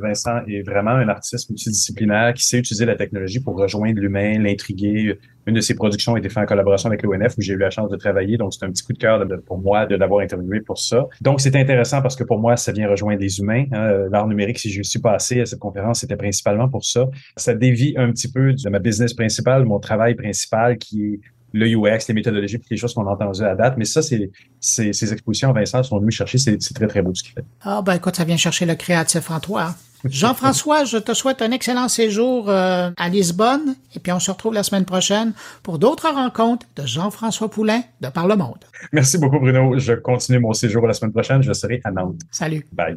Vincent 0.00 0.40
est 0.46 0.62
vraiment 0.62 0.92
un 0.92 1.08
artiste 1.08 1.50
multidisciplinaire 1.50 2.34
qui 2.34 2.44
sait 2.44 2.58
utiliser 2.58 2.84
la 2.84 2.94
technologie 2.94 3.40
pour 3.40 3.56
rejoindre 3.56 4.00
l'humain, 4.00 4.38
l'intriguer. 4.38 5.18
Une 5.46 5.54
de 5.54 5.60
ses 5.60 5.74
productions 5.74 6.14
a 6.14 6.18
été 6.18 6.28
faite 6.28 6.42
en 6.42 6.46
collaboration 6.46 6.88
avec 6.88 7.02
l'ONF 7.02 7.36
où 7.38 7.40
j'ai 7.40 7.54
eu 7.54 7.58
la 7.58 7.70
chance 7.70 7.88
de 7.90 7.96
travailler. 7.96 8.36
Donc, 8.36 8.52
c'est 8.52 8.64
un 8.64 8.70
petit 8.70 8.82
coup 8.82 8.92
de 8.92 8.98
cœur 8.98 9.24
pour 9.46 9.58
moi 9.58 9.86
de 9.86 9.94
l'avoir 9.94 10.20
interviewé 10.20 10.60
pour 10.60 10.78
ça. 10.78 11.06
Donc, 11.20 11.40
c'est 11.40 11.54
intéressant 11.56 12.02
parce 12.02 12.16
que 12.16 12.24
pour 12.24 12.38
moi, 12.38 12.56
ça 12.56 12.72
vient 12.72 12.88
rejoindre 12.88 13.20
les 13.20 13.38
humains. 13.38 13.66
Hein. 13.72 14.08
L'art 14.10 14.26
numérique, 14.26 14.58
si 14.58 14.70
je 14.70 14.82
suis 14.82 14.98
passé 14.98 15.40
à 15.40 15.46
cette 15.46 15.60
conférence, 15.60 16.00
c'était 16.00 16.16
principalement 16.16 16.68
pour 16.68 16.84
ça. 16.84 17.08
Ça 17.36 17.54
dévie 17.54 17.94
un 17.96 18.10
petit 18.10 18.30
peu 18.30 18.52
de 18.52 18.68
ma 18.68 18.78
business 18.78 19.14
principale, 19.14 19.64
mon 19.64 19.78
travail 19.78 20.14
principal 20.14 20.78
qui 20.78 21.04
est 21.04 21.20
le 21.56 21.66
UX, 21.66 22.06
les 22.08 22.14
méthodologies, 22.14 22.58
puis 22.58 22.68
les 22.70 22.76
choses 22.76 22.94
qu'on 22.94 23.06
a 23.06 23.12
entendues 23.12 23.42
à 23.42 23.54
date. 23.54 23.74
Mais 23.76 23.84
ça, 23.84 24.02
c'est, 24.02 24.30
ces 24.60 25.12
expositions, 25.12 25.52
Vincent, 25.52 25.82
sont 25.82 25.98
venus 25.98 26.14
chercher. 26.14 26.38
C'est, 26.38 26.58
très, 26.74 26.86
très 26.86 27.02
beau 27.02 27.14
ce 27.14 27.22
qu'il 27.22 27.32
fait. 27.32 27.44
Ah, 27.62 27.82
ben 27.82 27.94
écoute, 27.94 28.16
ça 28.16 28.24
vient 28.24 28.36
chercher 28.36 28.66
le 28.66 28.74
créatif 28.74 29.30
en 29.30 29.40
toi. 29.40 29.62
Hein. 29.62 29.74
Jean-François, 30.04 30.84
je 30.84 30.98
te 30.98 31.14
souhaite 31.14 31.42
un 31.42 31.50
excellent 31.50 31.88
séjour 31.88 32.48
euh, 32.48 32.90
à 32.96 33.08
Lisbonne 33.08 33.74
et 33.94 33.98
puis 33.98 34.12
on 34.12 34.20
se 34.20 34.30
retrouve 34.30 34.54
la 34.54 34.62
semaine 34.62 34.84
prochaine 34.84 35.32
pour 35.62 35.78
d'autres 35.78 36.08
rencontres 36.08 36.66
de 36.76 36.86
Jean-François 36.86 37.50
Poulain 37.50 37.82
de 38.00 38.08
Par 38.08 38.28
le 38.28 38.36
Monde. 38.36 38.58
Merci 38.92 39.18
beaucoup 39.18 39.40
Bruno. 39.40 39.78
Je 39.78 39.94
continue 39.94 40.38
mon 40.38 40.52
séjour 40.52 40.86
la 40.86 40.92
semaine 40.92 41.12
prochaine. 41.12 41.42
Je 41.42 41.52
serai 41.52 41.80
à 41.82 41.90
Nantes. 41.90 42.20
Salut. 42.30 42.66
Bye. 42.72 42.96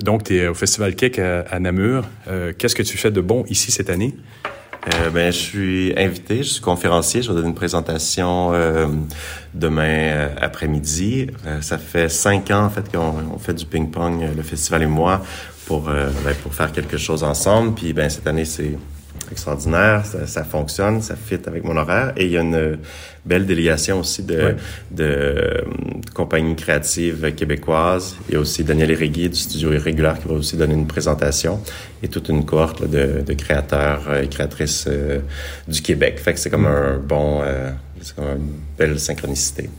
Donc, 0.00 0.24
tu 0.24 0.36
es 0.36 0.48
au 0.48 0.54
Festival 0.54 0.94
Cake 0.94 1.18
à, 1.18 1.58
Namur. 1.58 2.04
Euh, 2.28 2.52
qu'est-ce 2.56 2.74
que 2.74 2.82
tu 2.82 2.96
fais 2.98 3.10
de 3.10 3.20
bon 3.20 3.44
ici 3.48 3.72
cette 3.72 3.90
année? 3.90 4.14
Euh, 4.92 5.10
ben, 5.10 5.32
je 5.32 5.38
suis 5.38 5.94
invité, 5.96 6.38
je 6.38 6.50
suis 6.50 6.60
conférencier, 6.60 7.22
je 7.22 7.28
vais 7.28 7.34
donner 7.36 7.48
une 7.48 7.54
présentation 7.54 8.52
euh, 8.52 8.86
demain 9.54 9.82
euh, 9.82 10.28
après-midi. 10.40 11.28
Euh, 11.46 11.62
ça 11.62 11.78
fait 11.78 12.10
cinq 12.10 12.50
ans 12.50 12.64
en 12.64 12.70
fait 12.70 12.90
qu'on 12.92 13.38
fait 13.38 13.54
du 13.54 13.64
ping-pong, 13.64 14.28
le 14.36 14.42
festival 14.42 14.82
et 14.82 14.86
moi, 14.86 15.22
pour 15.66 15.82
ben, 15.82 16.34
pour 16.42 16.54
faire 16.54 16.70
quelque 16.70 16.98
chose 16.98 17.24
ensemble. 17.24 17.74
Puis 17.74 17.94
ben 17.94 18.10
cette 18.10 18.26
année 18.26 18.44
c'est 18.44 18.76
extraordinaire, 19.32 20.04
ça, 20.04 20.26
ça, 20.26 20.44
fonctionne, 20.44 21.02
ça 21.02 21.16
fit 21.16 21.38
avec 21.46 21.64
mon 21.64 21.76
horaire. 21.76 22.12
Et 22.16 22.26
il 22.26 22.32
y 22.32 22.38
a 22.38 22.42
une 22.42 22.78
belle 23.24 23.46
délégation 23.46 24.00
aussi 24.00 24.22
de, 24.22 24.56
de, 24.90 25.04
euh, 25.04 25.60
compagnies 26.14 26.56
créatives 26.56 27.34
québécoises. 27.34 28.16
Il 28.28 28.34
y 28.34 28.36
a 28.36 28.40
aussi 28.40 28.64
Daniel 28.64 28.90
Irrigui 28.90 29.28
du 29.28 29.38
Studio 29.38 29.72
Irrégulier 29.72 30.12
qui 30.20 30.28
va 30.28 30.34
aussi 30.34 30.56
donner 30.56 30.74
une 30.74 30.86
présentation 30.86 31.60
et 32.02 32.08
toute 32.08 32.28
une 32.28 32.44
cohorte 32.44 32.88
de, 32.88 33.22
de, 33.26 33.32
créateurs 33.32 34.02
et 34.22 34.28
créatrices 34.28 34.86
euh, 34.88 35.20
du 35.66 35.80
Québec. 35.80 36.18
Fait 36.18 36.34
que 36.34 36.40
c'est 36.40 36.50
comme 36.50 36.62
mm. 36.62 36.66
un 36.66 36.96
bon, 36.98 37.40
euh, 37.42 37.70
c'est 38.00 38.14
comme 38.14 38.26
une 38.26 38.52
belle 38.76 39.00
synchronicité. 39.00 39.70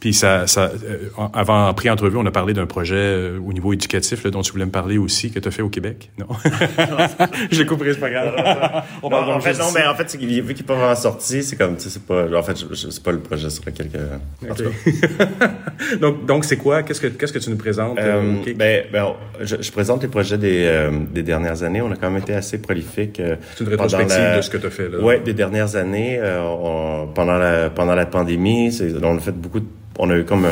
Puis 0.00 0.14
ça, 0.14 0.46
ça 0.46 0.70
euh, 0.84 1.08
avant 1.34 1.74
pré-entrevue, 1.74 2.18
on 2.18 2.26
a 2.26 2.30
parlé 2.30 2.54
d'un 2.54 2.66
projet 2.66 2.94
euh, 2.94 3.40
au 3.44 3.52
niveau 3.52 3.72
éducatif 3.72 4.22
là, 4.22 4.30
dont 4.30 4.42
tu 4.42 4.52
voulais 4.52 4.64
me 4.64 4.70
parler 4.70 4.96
aussi 4.96 5.32
que 5.32 5.40
tu 5.40 5.48
as 5.48 5.50
fait 5.50 5.62
au 5.62 5.68
Québec. 5.68 6.10
Non, 6.18 6.26
je 7.50 7.58
l'ai 7.58 7.66
compris, 7.66 7.94
c'est 7.94 8.00
pas 8.00 8.10
grave. 8.10 8.84
on 9.02 9.10
non, 9.10 9.16
en 9.16 9.40
fait, 9.40 9.54
non, 9.54 9.72
mais 9.74 9.84
en 9.84 9.96
fait, 9.96 10.14
vu 10.14 10.18
qu'il 10.18 10.44
n'est 10.44 10.54
pas 10.62 10.76
vraiment 10.76 10.94
sorti, 10.94 11.42
c'est 11.42 11.56
comme, 11.56 11.76
tu 11.76 11.84
sais, 11.84 11.90
c'est 11.90 12.04
pas, 12.04 12.26
en 12.32 12.42
fait, 12.44 12.56
c'est 12.74 13.02
pas 13.02 13.10
le 13.10 13.18
projet 13.18 13.50
sur 13.50 13.64
lequel 13.66 13.88
donc, 16.00 16.26
donc 16.26 16.44
c'est 16.44 16.56
quoi? 16.56 16.82
Qu'est-ce 16.82 17.00
que 17.00 17.06
qu'est-ce 17.08 17.32
que 17.32 17.38
tu 17.38 17.50
nous 17.50 17.56
présentes 17.56 17.98
euh, 17.98 18.34
Ben, 18.56 18.84
ben 18.92 19.14
je, 19.40 19.56
je, 19.60 19.72
présente 19.72 20.02
les 20.02 20.08
projets 20.08 20.38
des, 20.38 20.88
des 21.12 21.22
dernières 21.22 21.62
années. 21.62 21.80
On 21.80 21.90
a 21.90 21.96
quand 21.96 22.10
même 22.10 22.22
été 22.22 22.34
assez 22.34 22.58
prolifique. 22.58 23.20
c'est 23.56 23.64
une 23.64 23.70
rétrospective 23.70 24.36
de 24.36 24.42
ce 24.42 24.50
que 24.50 24.58
tu 24.58 24.66
as 24.66 24.70
fait 24.70 24.88
là. 24.88 25.00
Ouais, 25.00 25.20
des 25.20 25.34
dernières 25.34 25.76
années. 25.76 26.20
On, 26.22 27.08
pendant 27.14 27.38
la 27.38 27.70
pendant 27.70 27.94
la 27.94 28.06
pandémie, 28.06 28.76
on 29.02 29.16
a 29.16 29.20
fait 29.20 29.32
beaucoup 29.32 29.60
de 29.60 29.66
on 29.98 30.10
a 30.10 30.16
eu 30.16 30.24
comme 30.24 30.48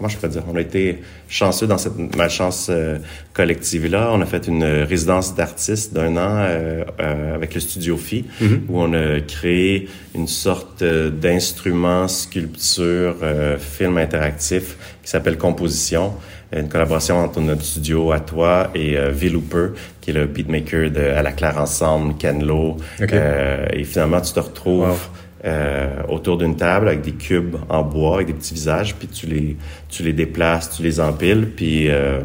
comment 0.00 0.08
je 0.08 0.16
peux 0.16 0.28
dire, 0.28 0.42
on 0.50 0.56
a 0.56 0.62
été 0.62 1.02
chanceux 1.28 1.66
dans 1.66 1.76
cette 1.76 2.16
malchance 2.16 2.68
euh, 2.70 2.96
collective-là. 3.34 4.10
On 4.14 4.22
a 4.22 4.24
fait 4.24 4.46
une 4.48 4.64
résidence 4.64 5.34
d'artiste 5.34 5.92
d'un 5.92 6.16
an 6.16 6.38
euh, 6.38 6.84
euh, 7.00 7.34
avec 7.34 7.54
le 7.54 7.60
Studio 7.60 7.98
Phi, 7.98 8.24
mm-hmm. 8.40 8.60
où 8.70 8.80
on 8.80 8.94
a 8.94 9.20
créé 9.20 9.90
une 10.14 10.26
sorte 10.26 10.82
d'instrument, 10.82 12.08
sculpture, 12.08 13.16
film 13.58 13.98
interactif 13.98 14.76
qui 15.02 15.10
s'appelle 15.10 15.36
Composition. 15.36 16.14
Une 16.50 16.68
collaboration 16.68 17.18
entre 17.22 17.40
notre 17.40 17.62
studio 17.62 18.10
à 18.10 18.20
toi 18.20 18.70
et 18.74 18.96
V-Looper, 18.96 19.68
qui 20.00 20.10
est 20.10 20.14
le 20.14 20.26
beatmaker 20.26 20.90
de 20.90 21.00
À 21.00 21.22
la 21.22 21.32
Claire 21.32 21.58
Ensemble, 21.58 22.14
Canlo. 22.18 22.78
et 23.00 23.84
finalement, 23.84 24.20
tu 24.22 24.32
te 24.32 24.40
retrouves... 24.40 24.96
Euh, 25.42 26.02
autour 26.10 26.36
d'une 26.36 26.54
table 26.54 26.88
avec 26.88 27.00
des 27.00 27.12
cubes 27.12 27.56
en 27.70 27.82
bois, 27.82 28.16
avec 28.16 28.26
des 28.26 28.34
petits 28.34 28.52
visages, 28.52 28.94
puis 28.94 29.08
tu 29.08 29.24
les, 29.24 29.56
tu 29.88 30.02
les 30.02 30.12
déplaces, 30.12 30.68
tu 30.76 30.82
les 30.82 31.00
empiles, 31.00 31.48
puis 31.56 31.88
euh, 31.88 32.20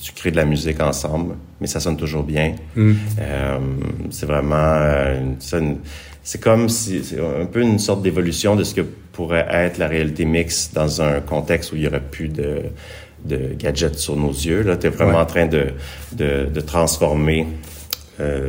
tu 0.00 0.12
crées 0.12 0.30
de 0.30 0.36
la 0.36 0.44
musique 0.44 0.80
ensemble, 0.80 1.34
mais 1.60 1.66
ça 1.66 1.80
sonne 1.80 1.96
toujours 1.96 2.22
bien. 2.22 2.54
Mm. 2.76 2.92
Euh, 3.20 3.58
c'est 4.10 4.26
vraiment... 4.26 4.78
c'est 6.22 6.40
comme 6.40 6.68
si... 6.68 7.02
C'est 7.02 7.18
un 7.18 7.46
peu 7.46 7.60
une 7.60 7.80
sorte 7.80 8.02
d'évolution 8.02 8.54
de 8.54 8.62
ce 8.62 8.74
que 8.76 8.82
pourrait 8.82 9.48
être 9.50 9.78
la 9.78 9.88
réalité 9.88 10.24
mixte 10.24 10.72
dans 10.72 11.02
un 11.02 11.18
contexte 11.18 11.72
où 11.72 11.76
il 11.76 11.82
y 11.82 11.88
aurait 11.88 11.98
plus 11.98 12.28
de, 12.28 12.62
de 13.24 13.50
gadgets 13.58 13.98
sur 13.98 14.14
nos 14.14 14.30
yeux. 14.30 14.62
Là, 14.62 14.76
tu 14.76 14.86
es 14.86 14.90
vraiment 14.90 15.18
en 15.18 15.26
train 15.26 15.46
de, 15.46 15.72
de, 16.12 16.46
de 16.46 16.60
transformer 16.60 17.48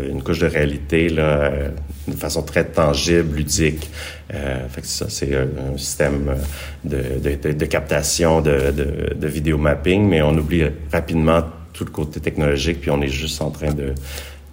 une 0.09 0.21
couche 0.23 0.39
de 0.39 0.47
réalité 0.47 1.09
là, 1.09 1.21
euh, 1.21 1.69
de 2.07 2.15
façon 2.15 2.43
très 2.43 2.65
tangible, 2.65 3.37
ludique. 3.37 3.89
Euh, 4.33 4.67
fait 4.69 4.81
que 4.81 4.87
ça, 4.87 5.07
c'est 5.09 5.35
un 5.35 5.77
système 5.77 6.35
de, 6.83 7.19
de, 7.19 7.65
captation, 7.65 8.41
de, 8.41 8.71
de, 9.15 9.27
vidéo 9.27 9.57
mapping, 9.57 10.07
mais 10.07 10.21
on 10.21 10.31
oublie 10.37 10.63
rapidement 10.91 11.43
tout 11.73 11.85
le 11.85 11.91
côté 11.91 12.19
technologique, 12.19 12.81
puis 12.81 12.91
on 12.91 13.01
est 13.01 13.07
juste 13.07 13.41
en 13.41 13.49
train 13.49 13.73
de 13.73 13.93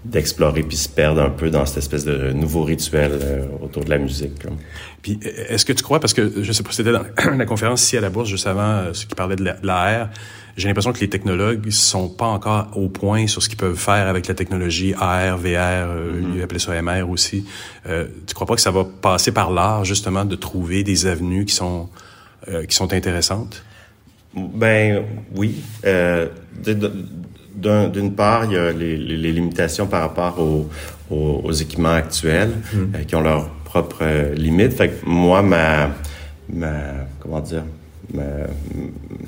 d'explorer 0.04 0.62
puis 0.62 0.76
se 0.76 0.88
perdre 0.88 1.20
un 1.20 1.28
peu 1.28 1.50
dans 1.50 1.66
cette 1.66 1.78
espèce 1.78 2.04
de 2.04 2.30
nouveau 2.30 2.62
rituel 2.62 3.12
autour 3.60 3.84
de 3.84 3.90
la 3.90 3.98
musique. 3.98 4.32
Puis 5.02 5.18
est-ce 5.48 5.64
que 5.64 5.72
tu 5.72 5.82
crois, 5.82 5.98
parce 5.98 6.14
que 6.14 6.42
je 6.42 6.52
sais 6.52 6.62
pas, 6.62 6.70
c'était 6.70 6.92
dans 6.92 7.02
la 7.36 7.44
conférence 7.44 7.82
ici 7.82 7.96
à 7.96 8.00
la 8.00 8.08
Bourse 8.08 8.28
juste 8.28 8.46
avant, 8.46 8.94
ce 8.94 9.04
qui 9.04 9.14
parlait 9.16 9.36
de 9.36 9.44
l'AR, 9.62 10.08
j'ai 10.58 10.68
l'impression 10.68 10.92
que 10.92 11.00
les 11.00 11.08
technologues 11.08 11.70
sont 11.70 12.08
pas 12.08 12.26
encore 12.26 12.68
au 12.76 12.88
point 12.88 13.26
sur 13.26 13.42
ce 13.42 13.48
qu'ils 13.48 13.56
peuvent 13.56 13.78
faire 13.78 14.08
avec 14.08 14.26
la 14.26 14.34
technologie 14.34 14.92
AR, 14.98 15.38
VR, 15.38 15.46
euh, 15.46 16.20
mm-hmm. 16.20 16.36
ils 16.36 16.42
appellent 16.42 16.60
ça 16.60 16.82
MR 16.82 17.08
aussi. 17.08 17.46
Euh, 17.86 18.06
tu 18.26 18.34
crois 18.34 18.46
pas 18.46 18.56
que 18.56 18.60
ça 18.60 18.70
va 18.70 18.84
passer 18.84 19.32
par 19.32 19.50
l'art 19.50 19.84
justement 19.86 20.24
de 20.24 20.36
trouver 20.36 20.82
des 20.82 21.06
avenues 21.06 21.46
qui 21.46 21.54
sont 21.54 21.88
euh, 22.46 22.64
qui 22.64 22.76
sont 22.76 22.92
intéressantes? 22.92 23.64
Ben 24.34 25.02
oui. 25.34 25.56
Euh, 25.84 26.28
D'une 26.62 28.14
part, 28.14 28.44
il 28.44 28.52
y 28.52 28.56
a 28.56 28.70
les, 28.70 28.96
les, 28.96 29.32
limitations 29.32 29.88
par 29.88 30.02
rapport 30.02 30.38
aux, 30.38 30.70
aux, 31.10 31.52
équipements 31.52 31.94
actuels 31.94 32.52
mm. 32.72 32.78
euh, 32.78 33.04
qui 33.04 33.16
ont 33.16 33.20
leurs 33.20 33.48
propres 33.64 34.32
limites. 34.34 34.74
Fait 34.74 34.90
que 34.90 35.04
moi, 35.04 35.42
ma, 35.42 35.90
ma 36.48 36.70
comment 37.18 37.40
dire, 37.40 37.64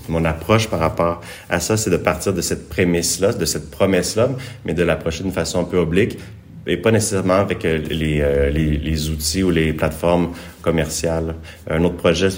mon 0.08 0.24
approche 0.24 0.68
par 0.68 0.80
rapport 0.80 1.20
à 1.48 1.60
ça, 1.60 1.76
c'est 1.76 1.90
de 1.90 1.96
partir 1.96 2.32
de 2.32 2.40
cette 2.40 2.68
prémisse-là, 2.68 3.32
de 3.32 3.44
cette 3.44 3.70
promesse-là, 3.70 4.30
mais 4.64 4.74
de 4.74 4.82
l'approcher 4.82 5.22
d'une 5.22 5.32
façon 5.32 5.60
un 5.60 5.64
peu 5.64 5.78
oblique 5.78 6.18
et 6.66 6.76
pas 6.76 6.90
nécessairement 6.90 7.34
avec 7.34 7.64
euh, 7.64 7.78
les, 7.78 8.20
euh, 8.20 8.50
les, 8.50 8.76
les, 8.76 9.10
outils 9.10 9.42
ou 9.42 9.50
les 9.50 9.72
plateformes 9.72 10.30
commerciales. 10.62 11.34
Un 11.68 11.82
autre 11.84 11.96
projet 11.96 12.28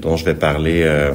dont 0.00 0.16
je 0.16 0.24
vais 0.24 0.34
parler 0.34 0.82
euh, 0.84 1.12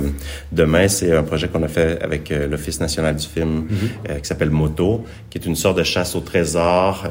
demain, 0.51 0.87
c'est 0.87 1.11
un 1.11 1.23
projet 1.23 1.47
qu'on 1.47 1.63
a 1.63 1.67
fait 1.67 2.01
avec 2.01 2.29
l'Office 2.29 2.79
national 2.79 3.15
du 3.15 3.27
film 3.27 3.67
mm-hmm. 3.67 4.21
qui 4.21 4.27
s'appelle 4.27 4.51
Moto, 4.51 5.03
qui 5.29 5.39
est 5.39 5.45
une 5.45 5.55
sorte 5.55 5.79
de 5.79 5.83
chasse 5.83 6.15
au 6.15 6.19
trésor 6.19 7.07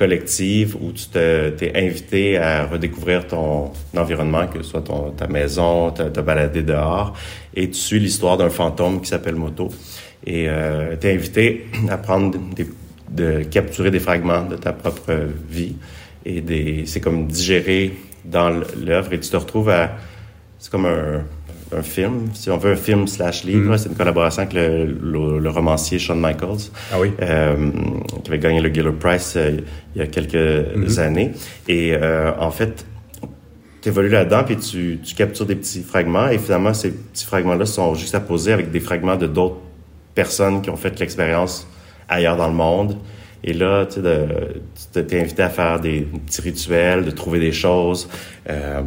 collective 0.00 0.76
où 0.80 0.92
tu 0.92 1.08
t'es 1.08 1.72
invité 1.74 2.38
à 2.38 2.64
redécouvrir 2.64 3.26
ton 3.26 3.70
environnement, 3.94 4.46
que 4.46 4.62
ce 4.62 4.70
soit 4.70 4.80
ton, 4.80 5.10
ta 5.10 5.26
maison, 5.26 5.90
te, 5.90 6.04
te 6.04 6.20
balader 6.20 6.62
dehors, 6.62 7.12
et 7.54 7.68
tu 7.68 7.78
suis 7.78 8.00
l'histoire 8.00 8.38
d'un 8.38 8.48
fantôme 8.48 9.02
qui 9.02 9.08
s'appelle 9.10 9.34
Moto. 9.34 9.68
Et 10.26 10.46
euh, 10.48 10.96
tu 10.98 11.06
es 11.06 11.14
invité 11.14 11.66
à 11.90 11.98
prendre 11.98 12.34
de 13.10 13.42
capturer 13.42 13.90
des 13.90 14.00
fragments 14.00 14.46
de 14.46 14.56
ta 14.56 14.72
propre 14.72 15.12
vie. 15.50 15.76
Et 16.24 16.40
des 16.40 16.84
c'est 16.86 17.00
comme 17.00 17.26
digérer 17.26 17.92
dans 18.24 18.48
l'œuvre. 18.82 19.12
Et 19.12 19.20
tu 19.20 19.28
te 19.28 19.36
retrouves 19.36 19.68
à 19.68 19.98
c'est 20.58 20.70
comme 20.70 20.86
un 20.86 21.24
un 21.76 21.82
film, 21.82 22.30
si 22.34 22.50
on 22.50 22.56
veut 22.56 22.72
un 22.72 22.76
film 22.76 23.06
slash 23.06 23.44
livre. 23.44 23.72
Mm. 23.72 23.78
C'est 23.78 23.88
une 23.88 23.94
collaboration 23.94 24.42
avec 24.42 24.54
le, 24.54 24.86
le, 25.38 25.50
romancier 25.50 25.98
Sean 25.98 26.16
Michaels, 26.16 26.70
ah 26.92 27.00
oui. 27.00 27.12
euh, 27.20 27.70
qui 28.22 28.30
avait 28.30 28.38
gagné 28.38 28.60
le 28.60 28.68
Giller 28.72 28.92
Prize 28.92 29.34
euh, 29.36 29.58
il 29.94 30.00
y 30.00 30.04
a 30.04 30.06
quelques 30.06 30.34
mm-hmm. 30.34 31.00
années. 31.00 31.32
Et 31.68 31.94
euh, 31.94 32.32
en 32.38 32.50
fait, 32.50 32.84
évolues 33.84 34.08
là-dedans, 34.08 34.44
puis 34.44 34.56
tu, 34.56 34.98
tu 35.02 35.14
captures 35.14 35.46
des 35.46 35.56
petits 35.56 35.82
fragments, 35.82 36.28
et 36.28 36.38
finalement, 36.38 36.74
ces 36.74 36.90
petits 36.90 37.24
fragments-là 37.24 37.66
sont 37.66 37.94
juste 37.94 38.14
à 38.14 38.20
poser 38.20 38.52
avec 38.52 38.70
des 38.70 38.80
fragments 38.80 39.16
de 39.16 39.26
d'autres 39.26 39.60
personnes 40.14 40.60
qui 40.62 40.70
ont 40.70 40.76
fait 40.76 40.98
l'expérience 40.98 41.66
ailleurs 42.08 42.36
dans 42.36 42.48
le 42.48 42.54
monde. 42.54 42.96
Et 43.42 43.54
là, 43.54 43.86
tu 43.86 44.00
t'es 44.92 45.20
invité 45.20 45.42
à 45.42 45.48
faire 45.48 45.80
des 45.80 46.02
petits 46.26 46.42
rituels, 46.42 47.04
de 47.04 47.10
trouver 47.10 47.40
des 47.40 47.52
choses. 47.52 48.08
Euh, 48.48 48.82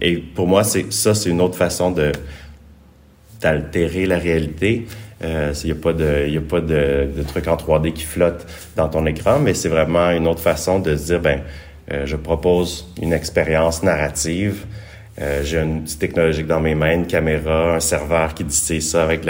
et 0.00 0.18
pour 0.18 0.46
moi, 0.46 0.62
c'est 0.62 0.92
ça, 0.92 1.14
c'est 1.14 1.30
une 1.30 1.40
autre 1.40 1.56
façon 1.56 1.90
de 1.90 2.12
d'altérer 3.40 4.06
la 4.06 4.18
réalité. 4.18 4.86
Il 5.20 5.26
euh, 5.26 5.52
n'y 5.64 5.72
a 5.72 5.74
pas 5.74 5.92
de, 5.92 6.26
y 6.28 6.38
a 6.38 6.40
pas 6.40 6.60
de, 6.60 7.08
truc 7.26 7.48
en 7.48 7.56
3D 7.56 7.92
qui 7.92 8.04
flotte 8.04 8.46
dans 8.76 8.88
ton 8.88 9.04
écran, 9.06 9.38
mais 9.40 9.54
c'est 9.54 9.68
vraiment 9.68 10.10
une 10.10 10.26
autre 10.26 10.40
façon 10.40 10.78
de 10.78 10.96
se 10.96 11.06
dire, 11.06 11.20
ben, 11.20 11.42
euh, 11.92 12.06
je 12.06 12.16
propose 12.16 12.92
une 13.00 13.12
expérience 13.12 13.82
narrative. 13.82 14.64
J'ai 15.42 15.60
une 15.60 15.82
petite 15.82 15.98
technologique 15.98 16.46
dans 16.46 16.60
mes 16.60 16.74
mains, 16.74 16.92
une 16.92 17.06
caméra, 17.06 17.76
un 17.76 17.80
serveur 17.80 18.34
qui 18.34 18.44
dit 18.44 18.82
ça 18.82 19.02
avec 19.02 19.22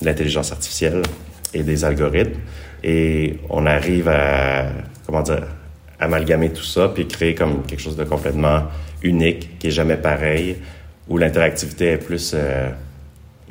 l'intelligence 0.00 0.52
artificielle 0.52 1.02
et 1.52 1.62
des 1.62 1.84
algorithmes. 1.84 2.40
Et 2.88 3.40
on 3.50 3.66
arrive 3.66 4.08
à, 4.08 4.66
comment 5.04 5.22
dire, 5.22 5.42
amalgamer 5.98 6.50
tout 6.50 6.62
ça 6.62 6.88
puis 6.88 7.08
créer 7.08 7.34
comme 7.34 7.64
quelque 7.66 7.80
chose 7.80 7.96
de 7.96 8.04
complètement 8.04 8.62
unique, 9.02 9.58
qui 9.58 9.66
est 9.66 9.72
jamais 9.72 9.96
pareil, 9.96 10.56
où 11.08 11.18
l'interactivité 11.18 11.86
est 11.86 11.98
plus 11.98 12.32
euh, 12.34 12.70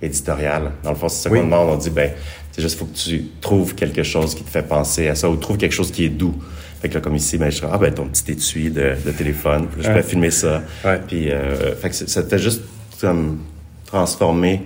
éditoriale. 0.02 0.72
Dans 0.84 0.92
le 0.92 0.96
fond, 0.96 1.10
c'est 1.10 1.24
ça 1.24 1.30
qu'on 1.30 1.44
demande. 1.44 1.70
On 1.70 1.76
dit, 1.76 1.90
ben, 1.90 2.12
c'est 2.54 2.62
juste, 2.62 2.80
faut 2.80 2.86
que 2.86 2.96
tu 2.96 3.26
trouves 3.42 3.76
quelque 3.76 4.04
chose 4.04 4.36
qui 4.36 4.44
te 4.44 4.50
fait 4.50 4.66
penser 4.66 5.10
à 5.10 5.16
ça 5.16 5.30
ou 5.30 5.36
trouve 5.36 5.58
quelque 5.58 5.76
chose 5.76 5.92
qui 5.92 6.06
est 6.06 6.10
doux. 6.10 6.42
Fait 6.82 6.88
que 6.88 6.94
là, 6.94 7.02
comme 7.02 7.16
ici, 7.16 7.38
ben, 7.38 7.50
je 7.50 7.60
dis, 7.60 7.68
ah, 7.70 7.78
ben, 7.78 7.94
ton 7.94 8.08
petit 8.08 8.32
étui 8.32 8.70
de, 8.70 8.96
de 9.06 9.12
téléphone, 9.12 9.68
puis 9.68 9.84
je 9.84 9.92
peux 9.92 10.02
filmer 10.02 10.32
ça. 10.32 10.64
Puis, 11.08 11.30
euh, 11.30 11.76
fait 11.76 11.90
que 11.90 11.96
ça 11.96 12.24
fait 12.24 12.40
juste 12.40 12.62
comme 13.02 13.40
transformer 13.86 14.64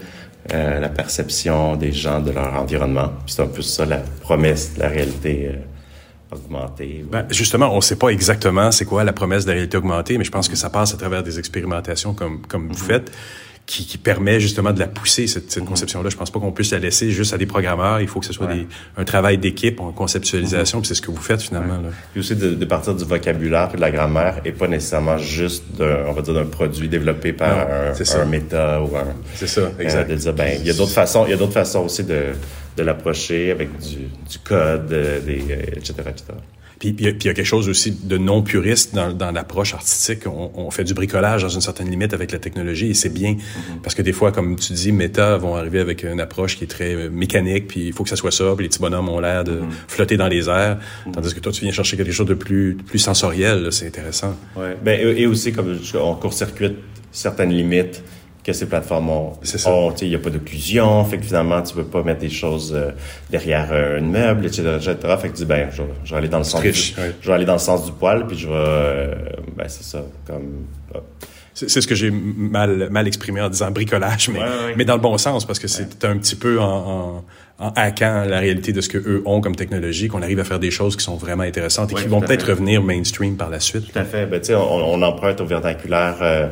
euh, 0.54 0.80
la 0.80 0.90
perception 0.90 1.76
des 1.76 1.92
gens 1.92 2.20
de 2.20 2.32
leur 2.32 2.54
environnement. 2.54 3.12
Puis 3.26 3.36
c'est 3.36 3.42
un 3.42 3.48
peu 3.48 3.62
ça 3.62 3.86
la 3.86 3.98
promesse 3.98 4.76
de 4.76 4.80
la 4.80 4.88
réalité 4.88 5.52
euh, 5.54 6.36
augmentée. 6.36 7.06
Ben, 7.12 7.26
justement, 7.30 7.72
on 7.72 7.78
ne 7.78 7.82
sait 7.82 7.98
pas 7.98 8.10
exactement 8.10 8.72
c'est 8.72 8.86
quoi 8.86 9.04
la 9.04 9.14
promesse 9.14 9.46
de 9.46 9.50
la 9.50 9.56
réalité 9.56 9.78
augmentée, 9.78 10.18
mais 10.18 10.24
je 10.24 10.32
pense 10.32 10.48
que 10.48 10.56
ça 10.56 10.70
passe 10.70 10.94
à 10.94 10.98
travers 10.98 11.24
des 11.24 11.40
expérimentations 11.40 12.14
comme, 12.14 12.42
comme 12.48 12.68
vous 12.68 12.74
mm-hmm. 12.74 12.88
faites 12.88 13.12
qui, 13.70 13.86
qui, 13.86 14.00
permet 14.00 14.40
justement 14.40 14.74
de 14.74 14.80
la 14.80 14.88
pousser, 14.88 15.28
cette, 15.28 15.52
cette 15.52 15.64
conception-là. 15.64 16.10
Je 16.10 16.18
pense 16.18 16.32
pas 16.32 16.40
qu'on 16.40 16.52
puisse 16.52 16.72
la 16.72 16.80
laisser 16.80 17.12
juste 17.12 17.34
à 17.34 17.38
des 17.38 17.46
programmeurs. 17.46 18.02
Il 18.02 18.08
faut 18.08 18.20
que 18.20 18.26
ce 18.26 18.34
soit 18.34 18.48
des, 18.48 18.68
un 18.98 19.04
travail 19.04 19.38
d'équipe 19.38 19.80
en 19.80 19.92
conceptualisation, 19.92 20.80
puis 20.80 20.88
c'est 20.88 20.96
ce 20.96 21.04
que 21.04 21.12
vous 21.12 21.22
faites 21.22 21.44
finalement. 21.44 21.76
Là. 21.76 21.90
Puis 22.12 22.22
aussi 22.22 22.36
de, 22.36 22.56
de, 22.56 22.66
partir 22.66 22.96
du 22.96 23.06
vocabulaire 23.06 23.70
et 23.72 23.76
de 23.76 23.82
la 23.82 23.92
grammaire 23.92 24.42
et 24.44 24.54
pas 24.54 24.68
nécessairement 24.68 25.20
juste 25.20 25.66
d'un, 25.78 26.06
on 26.08 26.14
va 26.14 26.24
dire, 26.24 26.34
d'un 26.34 26.48
produit 26.48 26.90
développé 26.90 27.32
par 27.32 27.60
un, 27.60 27.94
un, 27.94 28.26
méta 28.26 28.82
ou 28.82 28.98
un... 28.98 29.06
C'est 29.36 29.46
ça, 29.46 29.62
euh, 29.62 29.70
exact. 29.80 30.10
de 30.10 30.16
dire, 30.16 30.34
ben, 30.34 30.58
il 30.60 30.66
y 30.66 30.72
a 30.72 30.74
d'autres 30.74 30.92
façons, 30.92 31.26
il 31.28 31.30
y 31.30 31.34
a 31.34 31.38
d'autres 31.38 31.54
façons 31.54 31.86
aussi 31.86 32.04
de, 32.04 32.24
de 32.76 32.84
l'approcher 32.84 33.52
avec 33.52 33.70
du, 33.78 33.98
du 33.98 34.40
code, 34.44 34.88
des, 34.88 35.44
etc., 35.78 35.94
etc. 36.08 36.34
Puis 36.80 36.96
il 36.98 37.06
y, 37.06 37.08
a 37.10 37.14
quelque 37.14 37.44
chose 37.44 37.68
aussi 37.68 37.92
de 37.92 38.18
non 38.18 38.42
puriste 38.42 38.96
dans, 38.96 39.12
dans 39.12 39.32
l'approche 39.32 39.74
artistique. 39.74 40.26
On, 40.26 40.52
on, 40.56 40.72
fait 40.72 40.86
du 40.86 40.94
bricolage 40.94 41.42
dans 41.42 41.50
une 41.50 41.60
certaine 41.60 41.90
limite 41.90 42.14
avec 42.14 42.32
la 42.32 42.40
technologie 42.40 42.92
et 42.92 42.94
c'est 42.94 43.10
bien 43.10 43.34
mm-hmm. 43.34 43.82
parce 43.84 43.96
que 43.96 44.02
des 44.02 44.14
fois, 44.14 44.32
comme 44.32 44.56
tu 44.56 44.72
dis, 44.72 44.94
Meta 44.94 45.36
vont 45.36 45.56
arriver 45.56 45.80
avec 45.80 46.04
une 46.04 46.22
approche 46.22 46.58
qui 46.58 46.64
est 46.64 46.68
très 46.68 46.96
euh, 46.96 47.10
mécanique, 47.10 47.68
puis 47.68 47.88
il 47.88 47.94
faut 47.94 48.04
que 48.04 48.10
ça 48.10 48.16
soit 48.16 48.32
ça, 48.32 48.54
puis 48.56 48.64
les 48.64 48.70
petits 48.70 48.80
bonhommes 48.80 49.10
ont 49.10 49.20
l'air 49.20 49.44
de 49.44 49.60
mm-hmm. 49.60 49.88
flotter 49.90 50.16
dans 50.16 50.30
les 50.30 50.48
airs, 50.48 50.78
mm-hmm. 50.78 51.12
tandis 51.12 51.36
que 51.36 51.42
toi, 51.42 51.52
tu 51.52 51.62
viens 51.62 51.74
chercher 51.74 51.98
quelque 51.98 52.14
chose 52.14 52.28
de 52.28 52.34
plus, 52.34 52.76
plus 52.76 53.00
sensoriel. 53.00 53.68
C'est 53.72 53.88
intéressant. 53.88 54.38
Ouais. 54.56 54.78
Ben, 54.82 55.00
et 55.18 55.26
aussi, 55.26 55.52
comme 55.52 55.78
on 55.96 56.16
court-circuite 56.16 56.76
certaines 57.12 57.52
limites 57.52 58.04
que 58.44 58.54
ces 58.54 58.68
plateformes 58.68 59.10
ont. 59.10 59.34
Il 60.02 60.10
n'y 60.10 60.16
a 60.16 60.20
pas 60.20 60.30
d'occlusion, 60.30 61.04
fait 61.06 61.18
que 61.18 61.26
finalement, 61.26 61.62
tu 61.62 61.74
peux 61.74 61.84
pas 61.84 62.04
mettre 62.04 62.22
des 62.22 62.30
choses 62.30 62.74
euh, 62.76 62.92
derrière 63.30 63.72
un 63.72 64.02
meuble, 64.02 64.46
etc., 64.46 64.78
etc. 64.78 64.96
Fait 65.22 65.30
que 65.30 65.34
tu 65.34 65.44
dis, 65.44 65.46
ben, 65.46 65.70
je, 65.72 65.84
je, 66.04 66.12
vais 66.12 66.18
aller 66.18 66.30
dans 66.30 66.38
le 66.38 66.44
sens 66.44 66.62
du, 66.62 66.72
je 66.74 67.28
vais 67.28 67.34
aller 67.34 67.46
dans 67.46 67.54
le 67.54 67.60
sens 67.60 67.86
du 67.86 67.92
poil, 67.92 68.26
puis 68.28 68.38
je 68.38 68.48
vais, 68.48 68.54
euh, 68.56 69.16
ben, 69.56 69.66
c'est 69.68 69.84
ça, 69.84 70.04
comme... 70.26 70.66
C'est 71.54 71.82
ce 71.82 71.88
que 71.88 71.96
j'ai 71.96 72.10
mal, 72.10 72.88
mal 72.90 73.06
exprimé 73.06 73.42
en 73.42 73.50
disant 73.50 73.70
bricolage, 73.70 74.30
mais, 74.30 74.40
mais 74.78 74.86
dans 74.86 74.96
le 74.96 75.02
bon 75.02 75.18
sens, 75.18 75.46
parce 75.46 75.60
que 75.60 75.68
c'est 75.68 76.06
un 76.06 76.18
petit 76.18 76.38
peu 76.38 76.58
en, 76.62 76.66
en, 76.66 77.26
en, 77.60 77.70
hackant 77.76 78.24
la 78.26 78.40
réalité 78.40 78.72
de 78.72 78.80
ce 78.80 78.88
que 78.88 78.98
eux 78.98 79.22
ont 79.26 79.42
comme 79.42 79.58
technologie, 79.58 80.08
qu'on 80.08 80.22
arrive 80.22 80.40
à 80.40 80.46
faire 80.46 80.60
des 80.60 80.72
choses 80.72 80.96
qui 80.96 81.04
sont 81.04 81.18
vraiment 81.18 81.44
intéressantes 81.44 81.92
et 81.92 81.96
qui 81.96 82.08
vont 82.08 82.22
peut-être 82.22 82.48
revenir 82.48 82.82
mainstream 82.82 83.36
par 83.36 83.50
la 83.50 83.60
suite. 83.60 83.92
Tout 83.92 84.00
à 84.00 84.06
fait. 84.06 84.26
Ben, 84.26 84.40
tu 84.40 84.48
sais, 84.48 84.56
on, 84.56 84.94
on, 84.94 85.02
emprunte 85.02 85.42
au 85.42 85.46
vernaculaire 85.46 86.18
euh, 86.22 86.48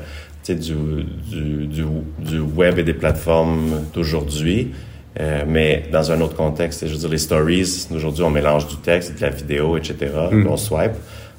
du, 0.56 1.04
du, 1.30 1.68
du, 1.68 1.84
du, 2.20 2.40
web 2.40 2.80
et 2.80 2.84
des 2.84 2.94
plateformes 2.94 3.86
d'aujourd'hui. 3.94 4.72
Euh, 5.20 5.44
mais 5.48 5.84
dans 5.92 6.12
un 6.12 6.22
autre 6.22 6.36
contexte, 6.36 6.86
je 6.86 6.92
veux 6.92 7.00
dire, 7.00 7.10
les 7.10 7.18
stories, 7.18 7.88
aujourd'hui, 7.94 8.24
on 8.24 8.30
mélange 8.30 8.68
du 8.68 8.78
texte, 8.78 9.18
de 9.18 9.22
la 9.22 9.30
vidéo, 9.30 9.78
etc. 9.78 9.96
Mm. 10.32 10.48
On 10.48 10.58
swipe 10.58 10.94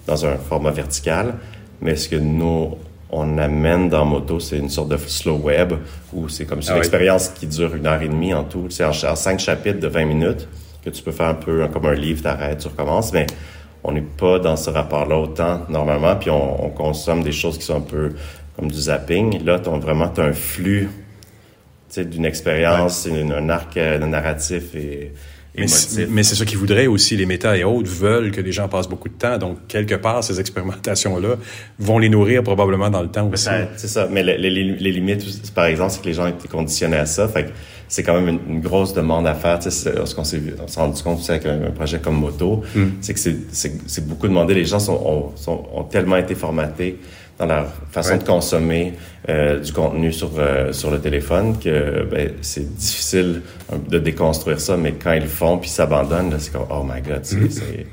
dans 0.07 0.27
un 0.27 0.37
format 0.37 0.71
vertical. 0.71 1.35
Mais 1.81 1.95
ce 1.95 2.09
que 2.09 2.17
nous, 2.17 2.77
on 3.11 3.39
amène 3.39 3.89
dans 3.89 4.05
Moto, 4.05 4.41
c'est 4.41 4.59
une 4.59 4.69
sorte 4.69 4.89
de 4.89 4.97
slow 4.97 5.37
web 5.37 5.75
où 6.13 6.29
c'est 6.29 6.45
comme 6.45 6.61
ah 6.67 6.73
une 6.73 6.79
expérience 6.79 7.29
qui 7.29 7.47
dure 7.47 7.75
une 7.75 7.87
heure 7.87 8.03
et 8.03 8.09
demie 8.09 8.35
en 8.35 8.45
tout. 8.45 8.67
C'est 8.71 8.85
en, 8.85 8.93
cinq 8.93 9.39
chapitres 9.39 9.81
de 9.81 9.89
20 9.89 10.05
minutes 10.07 10.49
que 10.85 10.91
tu 10.91 11.03
peux 11.03 11.13
faire 11.13 11.29
un 11.29 11.35
peu 11.35 11.67
comme 11.69 11.87
un 11.87 11.95
livre, 11.95 12.23
t'arrêtes, 12.23 12.59
tu 12.59 12.69
recommences. 12.69 13.13
Mais 13.13 13.27
on 13.85 13.93
n'est 13.93 14.01
pas 14.01 14.41
dans 14.41 14.57
ce 14.57 14.71
rapport-là 14.71 15.17
autant 15.17 15.63
normalement. 15.69 16.17
Puis 16.17 16.31
on, 16.31 16.65
on, 16.67 16.71
consomme 16.71 17.23
des 17.23 17.33
choses 17.33 17.59
qui 17.59 17.65
sont 17.65 17.77
un 17.77 17.81
peu 17.81 18.13
comme 18.59 18.71
du 18.71 18.79
zapping. 18.79 19.45
Là, 19.45 19.61
as 19.65 19.79
vraiment 19.79 20.13
as 20.17 20.23
un 20.23 20.33
flux 20.33 20.89
d'une 21.97 22.25
expérience, 22.25 23.09
un 23.09 23.49
arc 23.49 23.77
euh, 23.77 23.99
narratif 23.99 24.75
et, 24.75 25.13
mais 25.57 26.23
c'est 26.23 26.35
ça 26.35 26.45
qu'ils 26.45 26.59
voudraient 26.59 26.87
aussi, 26.87 27.17
les 27.17 27.27
méta 27.27 27.57
et 27.57 27.65
autres 27.65 27.91
veulent 27.91 28.31
que 28.31 28.41
les 28.41 28.53
gens 28.53 28.69
passent 28.69 28.89
beaucoup 28.89 29.09
de 29.09 29.15
temps. 29.15 29.39
Donc, 29.39 29.67
quelque 29.67 29.95
part, 29.95 30.23
ces 30.23 30.39
expérimentations-là 30.39 31.37
vont 31.79 31.99
les 31.99 32.09
nourrir 32.09 32.43
probablement 32.43 32.91
dans 32.91 33.03
le 33.03 33.09
temps 33.09 33.29
aussi. 33.33 33.49
C'est 33.77 33.89
ça. 33.89 34.09
Mais 34.11 34.23
les, 34.23 34.39
les, 34.39 34.51
les, 34.51 34.93
limites, 34.93 35.53
par 35.53 35.65
exemple, 35.65 35.93
c'est 35.93 36.03
que 36.03 36.07
les 36.07 36.15
gens 36.15 36.27
étaient 36.27 36.49
conditionnés 36.49 36.99
à 36.99 37.07
ça. 37.07 37.29
Fait 37.29 37.53
c'est 37.89 38.03
quand 38.03 38.21
même 38.21 38.39
une, 38.49 38.61
grosse 38.61 38.93
demande 38.93 39.27
à 39.27 39.35
faire. 39.35 39.59
Tu 39.59 39.71
sais, 39.71 39.93
ce 40.05 40.15
qu'on 40.15 40.25
s'est 40.25 40.41
rendu 40.77 41.03
compte 41.03 41.29
avec 41.29 41.47
un, 41.47 41.71
projet 41.71 41.99
comme 41.99 42.17
Moto, 42.17 42.63
hmm. 42.75 42.87
c'est 43.01 43.15
que 43.15 43.21
c'est 43.51 44.07
beaucoup 44.07 44.29
demandé. 44.29 44.55
Les 44.55 44.67
gens 44.67 44.79
sont, 44.79 45.33
sont, 45.37 45.65
ont 45.73 45.85
tellement 45.85 46.17
été 46.17 46.35
formatés 46.35 46.99
dans 47.39 47.47
leur 47.47 47.67
façon 47.91 48.17
de 48.17 48.25
consommer 48.25 48.95
euh, 49.29 49.61
du 49.61 49.73
contenu 49.73 50.13
sur 50.13 50.31
euh, 50.39 50.73
sur 50.73 50.91
le 50.91 51.01
téléphone 51.01 51.59
que 51.59 52.05
ben, 52.05 52.33
c'est 52.41 52.75
difficile 52.75 53.43
de 53.89 53.99
déconstruire 53.99 54.61
ça 54.61 54.77
mais 54.77 54.93
quand 54.93 55.13
ils 55.13 55.23
le 55.23 55.29
font 55.29 55.59
puis 55.59 55.71
s'abandonnent 55.71 56.35
c'est 56.39 56.53
comme 56.53 56.67
oh 56.71 56.83
my 56.83 57.01
god 57.01 57.21
c'est 57.23 57.37
mm-hmm. 57.37 57.85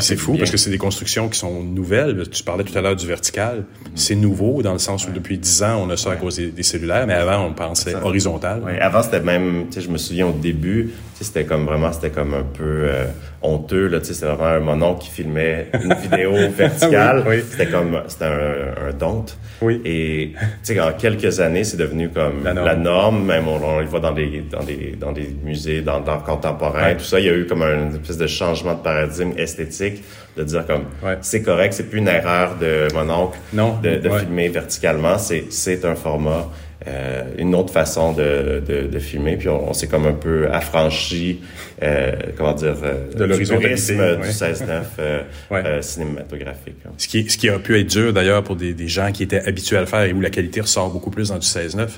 c'est 0.00 0.16
fou 0.16 0.36
parce 0.36 0.50
que 0.50 0.56
c'est 0.56 0.70
des 0.70 0.78
constructions 0.78 1.28
qui 1.28 1.38
sont 1.38 1.62
nouvelles. 1.62 2.28
Tu 2.28 2.42
parlais 2.42 2.64
tout 2.64 2.76
à 2.76 2.80
l'heure 2.80 2.96
du 2.96 3.06
vertical. 3.06 3.58
Mm-hmm. 3.58 3.90
C'est 3.94 4.14
nouveau 4.14 4.62
dans 4.62 4.72
le 4.72 4.78
sens 4.78 5.06
où 5.06 5.12
depuis 5.12 5.38
dix 5.38 5.62
ans, 5.62 5.82
on 5.82 5.90
a 5.90 5.96
ça 5.96 6.12
à 6.12 6.16
cause 6.16 6.36
des, 6.36 6.62
cellulaires, 6.62 7.06
mais 7.06 7.14
avant, 7.14 7.46
on 7.46 7.54
pensait 7.54 7.94
horizontal. 7.94 8.62
Avant, 8.80 9.02
c'était 9.02 9.20
même, 9.20 9.66
tu 9.68 9.74
sais, 9.74 9.80
je 9.80 9.90
me 9.90 9.98
souviens 9.98 10.26
au 10.26 10.32
début, 10.32 10.90
c'était 11.20 11.44
comme 11.44 11.64
vraiment, 11.64 11.92
c'était 11.92 12.10
comme 12.10 12.34
un 12.34 12.42
peu 12.42 12.64
euh, 12.64 13.06
honteux, 13.42 13.86
là, 13.86 14.00
tu 14.00 14.06
sais, 14.06 14.14
c'était 14.14 14.26
vraiment 14.26 14.44
un 14.44 14.60
monon 14.60 14.94
qui 14.94 15.10
filmait 15.10 15.68
une 15.84 15.94
vidéo 16.02 16.32
verticale. 16.50 17.24
C'était 17.50 17.66
comme, 17.66 18.00
c'était 18.08 18.24
un, 18.24 18.88
un 18.88 18.92
don't. 18.92 19.26
Oui. 19.60 19.80
Et, 19.84 20.32
tu 20.64 20.74
sais, 20.74 20.80
en 20.80 20.92
quelques 20.92 21.40
années, 21.40 21.64
c'est 21.64 21.76
devenu 21.76 22.08
comme 22.10 22.44
la 22.44 22.76
norme. 22.76 23.24
Même 23.24 23.48
on, 23.48 23.62
on, 23.64 23.80
le 23.80 23.86
voit 23.86 24.00
dans 24.00 24.12
des, 24.12 24.44
dans 24.50 24.62
des, 24.62 24.96
dans 24.98 25.12
des 25.12 25.28
musées, 25.42 25.80
dans 25.80 26.00
l'art 26.00 26.24
contemporain, 26.24 26.94
tout 26.94 27.04
ça. 27.04 27.20
Il 27.20 27.26
y 27.26 27.28
a 27.28 27.34
eu 27.34 27.46
comme 27.46 27.62
un 27.62 27.90
espèce 27.90 28.18
de 28.18 28.26
changement 28.26 28.74
de 28.74 28.82
paradigme 28.82 29.32
esthétique 29.36 30.02
de 30.36 30.44
dire 30.44 30.64
comme, 30.66 30.84
c'est 31.20 31.42
correct, 31.42 31.74
c'est 31.74 31.90
plus 31.90 31.98
une 31.98 32.08
erreur 32.08 32.56
de 32.60 32.86
mon 32.94 33.10
oncle 33.10 33.38
de, 33.52 33.96
de 33.96 34.08
filmer 34.10 34.48
verticalement. 34.48 35.18
C'est, 35.18 35.46
c'est 35.50 35.84
un 35.84 35.96
format 35.96 36.48
euh, 36.88 37.22
une 37.36 37.54
autre 37.54 37.72
façon 37.72 38.12
de, 38.12 38.62
de, 38.66 38.86
de 38.86 38.98
filmer. 38.98 39.36
Puis 39.36 39.48
on, 39.48 39.70
on 39.70 39.72
s'est 39.72 39.88
comme 39.88 40.06
un 40.06 40.12
peu 40.12 40.50
affranchi, 40.50 41.40
euh, 41.82 42.12
comment 42.36 42.54
dire, 42.54 42.76
euh, 42.82 43.12
de 43.14 43.24
l'horizontalité 43.24 43.94
du 43.94 44.28
16-9 44.28 44.82
euh, 44.98 45.22
euh, 45.52 45.82
cinématographique. 45.82 46.76
Hein. 46.86 46.90
Ce 46.96 47.06
qui, 47.06 47.28
ce 47.28 47.36
qui 47.36 47.48
a 47.48 47.58
pu 47.58 47.78
être 47.78 47.88
dur 47.88 48.12
d'ailleurs 48.12 48.42
pour 48.42 48.56
des, 48.56 48.74
des, 48.74 48.88
gens 48.88 49.12
qui 49.12 49.22
étaient 49.22 49.46
habitués 49.46 49.76
à 49.76 49.80
le 49.80 49.86
faire 49.86 50.02
et 50.02 50.12
où 50.12 50.20
la 50.20 50.30
qualité 50.30 50.60
ressort 50.60 50.90
beaucoup 50.90 51.10
plus 51.10 51.28
dans 51.28 51.38
du 51.38 51.46
16-9 51.46 51.88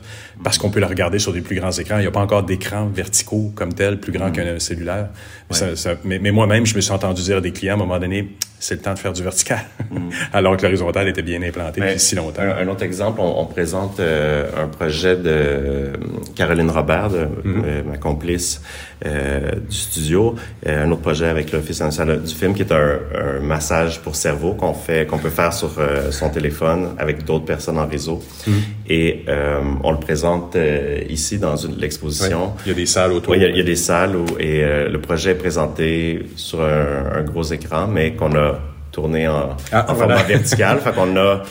parce 0.43 0.59
qu'on 0.59 0.71
peut 0.71 0.81
la 0.81 0.89
regarder 0.89 1.19
sur 1.19 1.33
des 1.33 1.41
plus 1.41 1.57
grands 1.57 1.73
écrans. 1.73 1.99
Il 1.99 2.03
n'y 2.03 2.09
a 2.09 2.11
pas 2.11 2.21
encore 2.21 2.43
d'écran 2.43 2.87
verticaux 2.87 3.53
comme 3.55 3.73
tel, 3.73 4.01
plus 4.01 4.13
grand 4.13 4.29
mm. 4.29 4.33
qu'un 4.33 4.59
cellulaire. 4.59 5.09
Ça, 5.51 5.77
ça, 5.77 5.95
mais, 6.05 6.19
mais 6.19 6.31
moi-même, 6.31 6.67
je 6.67 6.75
me 6.75 6.81
suis 6.81 6.93
entendu 6.93 7.23
dire 7.23 7.39
à 7.39 7.41
des 7.41 7.53
clients 7.53 7.75
à 7.75 7.77
un 7.77 7.79
moment 7.79 7.99
donné, 7.99 8.29
c'est 8.61 8.75
le 8.75 8.83
temps 8.83 8.93
de 8.93 8.99
faire 8.99 9.15
du 9.15 9.23
vertical, 9.23 9.61
alors 10.35 10.57
que 10.59 10.63
l'horizontal 10.63 11.09
était 11.09 11.23
bien 11.23 11.43
implanté 11.43 11.81
depuis 11.81 11.99
si 11.99 12.15
longtemps. 12.15 12.43
Un, 12.43 12.69
autre 12.69 12.83
exemple, 12.83 13.21
on, 13.23 13.47
présente 13.47 13.99
euh, 14.01 14.45
un 14.57 14.69
projet 14.69 15.17
de 15.17 15.23
euh, 15.27 15.93
Caroline 16.37 16.71
Robert, 16.71 17.09
de, 17.09 17.25
mm-hmm. 17.25 17.65
euh, 17.65 17.83
ma 17.85 17.97
complice 17.97 18.61
du 19.03 19.75
studio, 19.75 20.35
un 20.67 20.91
autre 20.91 21.01
projet 21.01 21.27
avec 21.27 21.53
l'Office 21.53 21.81
national 21.81 22.23
du 22.23 22.35
film 22.35 22.53
qui 22.53 22.61
est 22.61 22.71
un, 22.71 22.99
massage 23.41 24.03
pour 24.03 24.15
cerveau 24.15 24.53
qu'on 24.53 24.75
fait, 24.75 25.07
qu'on 25.07 25.17
peut 25.17 25.31
faire 25.31 25.55
sur 25.55 25.71
son 26.11 26.29
téléphone 26.29 26.91
avec 26.99 27.25
d'autres 27.25 27.47
personnes 27.47 27.79
en 27.79 27.87
réseau. 27.87 28.23
Mm-hmm. 28.47 28.53
Et 28.91 29.25
on 29.83 29.93
le 29.93 30.01
présente 30.01 30.55
ici 31.09 31.39
dans 31.39 31.55
l'exposition. 31.79 32.53
Il 32.67 32.69
y 32.69 32.73
a 32.73 32.75
des 32.75 32.85
salles 32.85 33.13
autour. 33.13 33.33
Oui, 33.33 33.39
il 33.41 33.57
y 33.57 33.61
a, 33.61 33.65
des 33.65 33.75
salles 33.75 34.15
où 34.15 34.27
et 34.39 34.61
le 34.63 35.01
projet 35.01 35.31
est 35.31 35.35
présenté 35.35 36.27
sur 36.37 36.61
un, 36.61 37.21
un 37.21 37.23
gros 37.23 37.45
écran, 37.45 37.87
mais 37.87 38.13
qu'on 38.13 38.35
a 38.35 38.50
tourné 38.91 39.29
en, 39.29 39.57
ah, 39.73 39.95
format 39.95 40.23
vertical. 40.23 40.79
fait 40.85 40.93
qu'on 40.93 41.17
a 41.17 41.43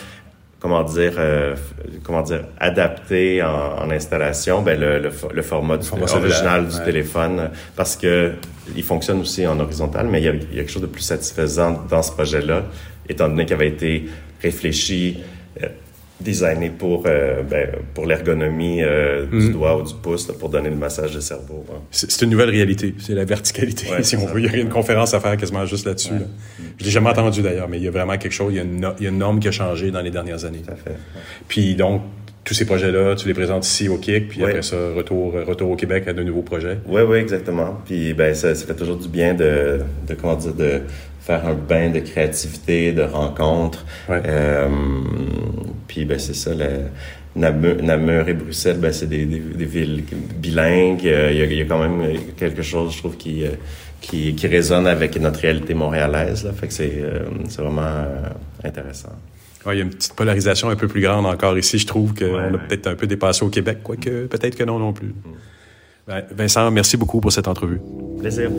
comment 0.60 0.84
dire, 0.84 1.14
euh, 1.18 1.56
comment 2.04 2.22
dire, 2.22 2.44
adapté 2.60 3.42
en, 3.42 3.90
installation, 3.90 4.62
ben 4.62 4.80
le, 4.80 5.00
le, 5.00 5.42
format, 5.42 5.80
original 6.14 6.68
du 6.68 6.80
téléphone, 6.84 7.50
parce 7.76 7.96
que 7.96 8.34
il 8.76 8.84
fonctionne 8.84 9.22
aussi 9.22 9.48
en 9.48 9.60
horizontal, 9.60 10.08
mais 10.08 10.22
il 10.22 10.26
y, 10.26 10.28
a, 10.28 10.34
il 10.34 10.56
y 10.56 10.60
a 10.60 10.62
quelque 10.64 10.72
chose 10.72 10.82
de 10.82 10.88
plus 10.88 11.02
satisfaisant 11.02 11.86
dans 11.90 12.02
ce 12.02 12.12
projet-là, 12.12 12.64
étant 13.08 13.30
donné 13.30 13.46
qu'il 13.46 13.56
avait 13.56 13.70
été 13.70 14.10
réfléchi, 14.42 15.24
euh, 15.64 15.68
designé 16.20 16.70
pour, 16.70 17.04
euh, 17.06 17.44
ben, 17.44 17.70
pour 17.94 18.06
l'ergonomie 18.06 18.82
euh, 18.82 19.26
du 19.26 19.50
mm. 19.50 19.52
doigt 19.54 19.78
ou 19.78 19.84
du 19.84 19.94
pouce 19.94 20.28
pour 20.28 20.50
donner 20.50 20.70
le 20.70 20.76
massage 20.76 21.14
de 21.16 21.20
cerveau. 21.20 21.66
C'est 21.92 22.22
une 22.24 22.32
nouvelle 22.32 22.50
réalité, 22.50 22.94
c'est 23.00 23.16
la 23.16 23.26
verticalité, 23.26 23.88
si 24.02 24.16
on 24.18 24.26
veut. 24.26 24.42
Il 24.42 24.52
y 24.52 24.56
a 24.56 24.58
une 24.58 24.70
conférence 24.70 25.14
à 25.14 25.20
faire 25.20 25.38
quasiment 25.38 25.66
juste 25.66 25.86
là-dessus. 25.86 26.14
Je 26.78 26.84
l'ai 26.84 26.92
jamais 26.92 27.10
entendu 27.10 27.42
d'ailleurs, 27.42 27.70
mais 27.70 27.78
il 27.78 27.84
y 27.84 27.88
a 27.88 27.92
vraiment 27.92 28.18
quelque 28.18 28.34
chose, 28.34 28.54
il 28.54 28.58
y, 28.58 28.60
a 28.60 28.64
une, 28.64 28.94
il 29.00 29.04
y 29.04 29.08
a 29.08 29.10
une 29.10 29.18
norme 29.18 29.40
qui 29.40 29.48
a 29.48 29.52
changé 29.52 29.92
dans 29.92 30.02
les 30.02 30.12
dernières 30.12 30.46
années. 30.46 30.62
Tout 30.66 30.74
à 30.74 30.76
fait. 30.76 30.98
Puis 31.48 31.76
donc, 31.76 32.02
tous 32.44 32.54
ces 32.54 32.66
projets-là, 32.66 33.16
tu 33.16 33.28
les 33.28 33.34
présentes 33.34 33.66
ici 33.66 33.88
au 33.90 33.98
KIC, 33.98 34.30
puis 34.30 34.44
après 34.44 34.62
ça, 34.62 34.76
retour, 34.96 35.34
retour 35.34 35.70
au 35.70 35.76
Québec 35.76 36.08
à 36.08 36.14
de 36.14 36.24
nouveaux 36.24 36.42
projets. 36.42 36.80
Oui, 36.88 37.02
oui, 37.08 37.18
exactement. 37.18 37.80
Puis 37.86 38.14
ben, 38.14 38.34
ça, 38.34 38.56
ça 38.56 38.66
fait 38.66 38.74
toujours 38.74 38.98
du 38.98 39.08
bien 39.08 39.36
de, 39.36 39.82
de 40.08 40.14
comment 40.16 40.36
dire, 40.36 40.54
de 40.54 40.82
faire 41.30 41.46
un 41.46 41.54
bain 41.54 41.92
de 41.92 42.00
créativité, 42.00 42.92
de 42.92 43.04
rencontres. 43.04 43.86
Euh, 44.10 44.68
puis 45.88 46.04
ben, 46.06 46.18
c'est 46.18 46.34
ça, 46.34 46.50
Namur, 47.36 48.28
et 48.28 48.34
Bruxelles, 48.34 48.80
ben, 48.80 48.92
c'est 48.92 49.08
des, 49.08 49.26
villes 49.26 50.04
bilingues. 50.36 51.06
Euh, 51.06 51.32
il 51.32 51.54
y, 51.54 51.62
a, 51.62 51.66
quand 51.66 51.78
même 51.78 52.20
quelque 52.36 52.64
chose, 52.64 52.96
je 52.96 52.98
trouve, 52.98 53.16
qui, 53.16 53.46
euh, 53.46 53.52
qui, 54.02 54.34
qui 54.34 54.48
résonne 54.48 54.88
avec 54.88 55.20
notre 55.22 55.40
réalité 55.42 55.76
montréalaise. 55.76 56.46
Là. 56.46 56.52
Fait 56.52 56.68
que 56.68 56.74
c'est, 56.74 57.04
vraiment 57.60 58.06
intéressant. 58.64 59.14
il 59.68 59.78
y 59.78 59.82
a 59.82 59.84
une 59.84 59.92
petite 59.92 60.16
polarisation 60.16 60.70
un 60.70 60.76
peu 60.76 60.88
plus 60.88 61.02
grande 61.02 61.28
encore 61.28 61.56
ici. 61.60 61.78
Je 61.78 61.86
trouve 61.86 62.16
qu'on 62.16 62.56
a 62.56 62.58
peut-être 62.58 62.88
un 62.88 62.96
peu 62.96 63.06
dépassé 63.06 63.46
au 63.46 63.50
Québec, 63.50 63.80
quoique 63.84 64.26
peut-être 64.26 64.56
que 64.56 64.64
non 64.64 64.80
non 64.80 64.94
plus. 64.94 65.10
Mm. 65.10 65.34
Ben, 66.08 66.24
Vincent, 66.32 66.72
merci 66.72 66.98
beaucoup 66.98 67.22
pour 67.22 67.32
cette 67.32 67.48
entrevue. 67.48 67.80
Plaisir. 68.20 68.50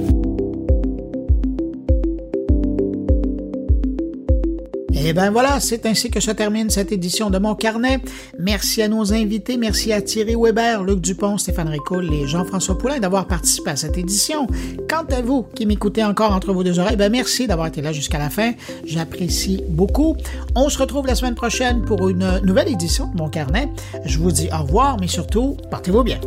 Et 5.03 5.15
ben 5.15 5.31
voilà, 5.31 5.61
c'est 5.61 5.87
ainsi 5.87 6.11
que 6.11 6.21
se 6.21 6.31
termine 6.31 6.69
cette 6.69 6.93
édition 6.93 7.31
de 7.31 7.39
Mon 7.39 7.55
Carnet. 7.55 8.01
Merci 8.39 8.83
à 8.83 8.89
nos 8.89 9.15
invités, 9.15 9.57
merci 9.57 9.95
à 9.95 10.03
Thierry 10.03 10.35
Weber, 10.39 10.85
Luc 10.85 11.01
Dupont, 11.01 11.39
Stéphane 11.39 11.69
Ricoul 11.69 12.13
et 12.13 12.27
Jean-François 12.27 12.77
Poulain 12.77 12.99
d'avoir 12.99 13.27
participé 13.27 13.71
à 13.71 13.77
cette 13.77 13.97
édition. 13.97 14.47
Quant 14.91 15.07
à 15.11 15.23
vous 15.23 15.47
qui 15.55 15.65
m'écoutez 15.65 16.05
encore 16.05 16.33
entre 16.33 16.53
vos 16.53 16.63
deux 16.63 16.79
oreilles, 16.79 16.97
ben 16.97 17.11
merci 17.11 17.47
d'avoir 17.47 17.69
été 17.69 17.81
là 17.81 17.93
jusqu'à 17.93 18.19
la 18.19 18.29
fin. 18.29 18.53
J'apprécie 18.85 19.65
beaucoup. 19.71 20.17
On 20.55 20.69
se 20.69 20.79
retrouve 20.79 21.07
la 21.07 21.15
semaine 21.15 21.35
prochaine 21.35 21.81
pour 21.83 22.11
une 22.11 22.41
nouvelle 22.45 22.69
édition 22.69 23.07
de 23.07 23.17
Mon 23.17 23.31
Carnet. 23.31 23.71
Je 24.05 24.19
vous 24.19 24.31
dis 24.31 24.51
au 24.53 24.63
revoir, 24.63 24.99
mais 25.01 25.09
surtout, 25.09 25.57
portez-vous 25.71 26.03
bien. 26.03 26.21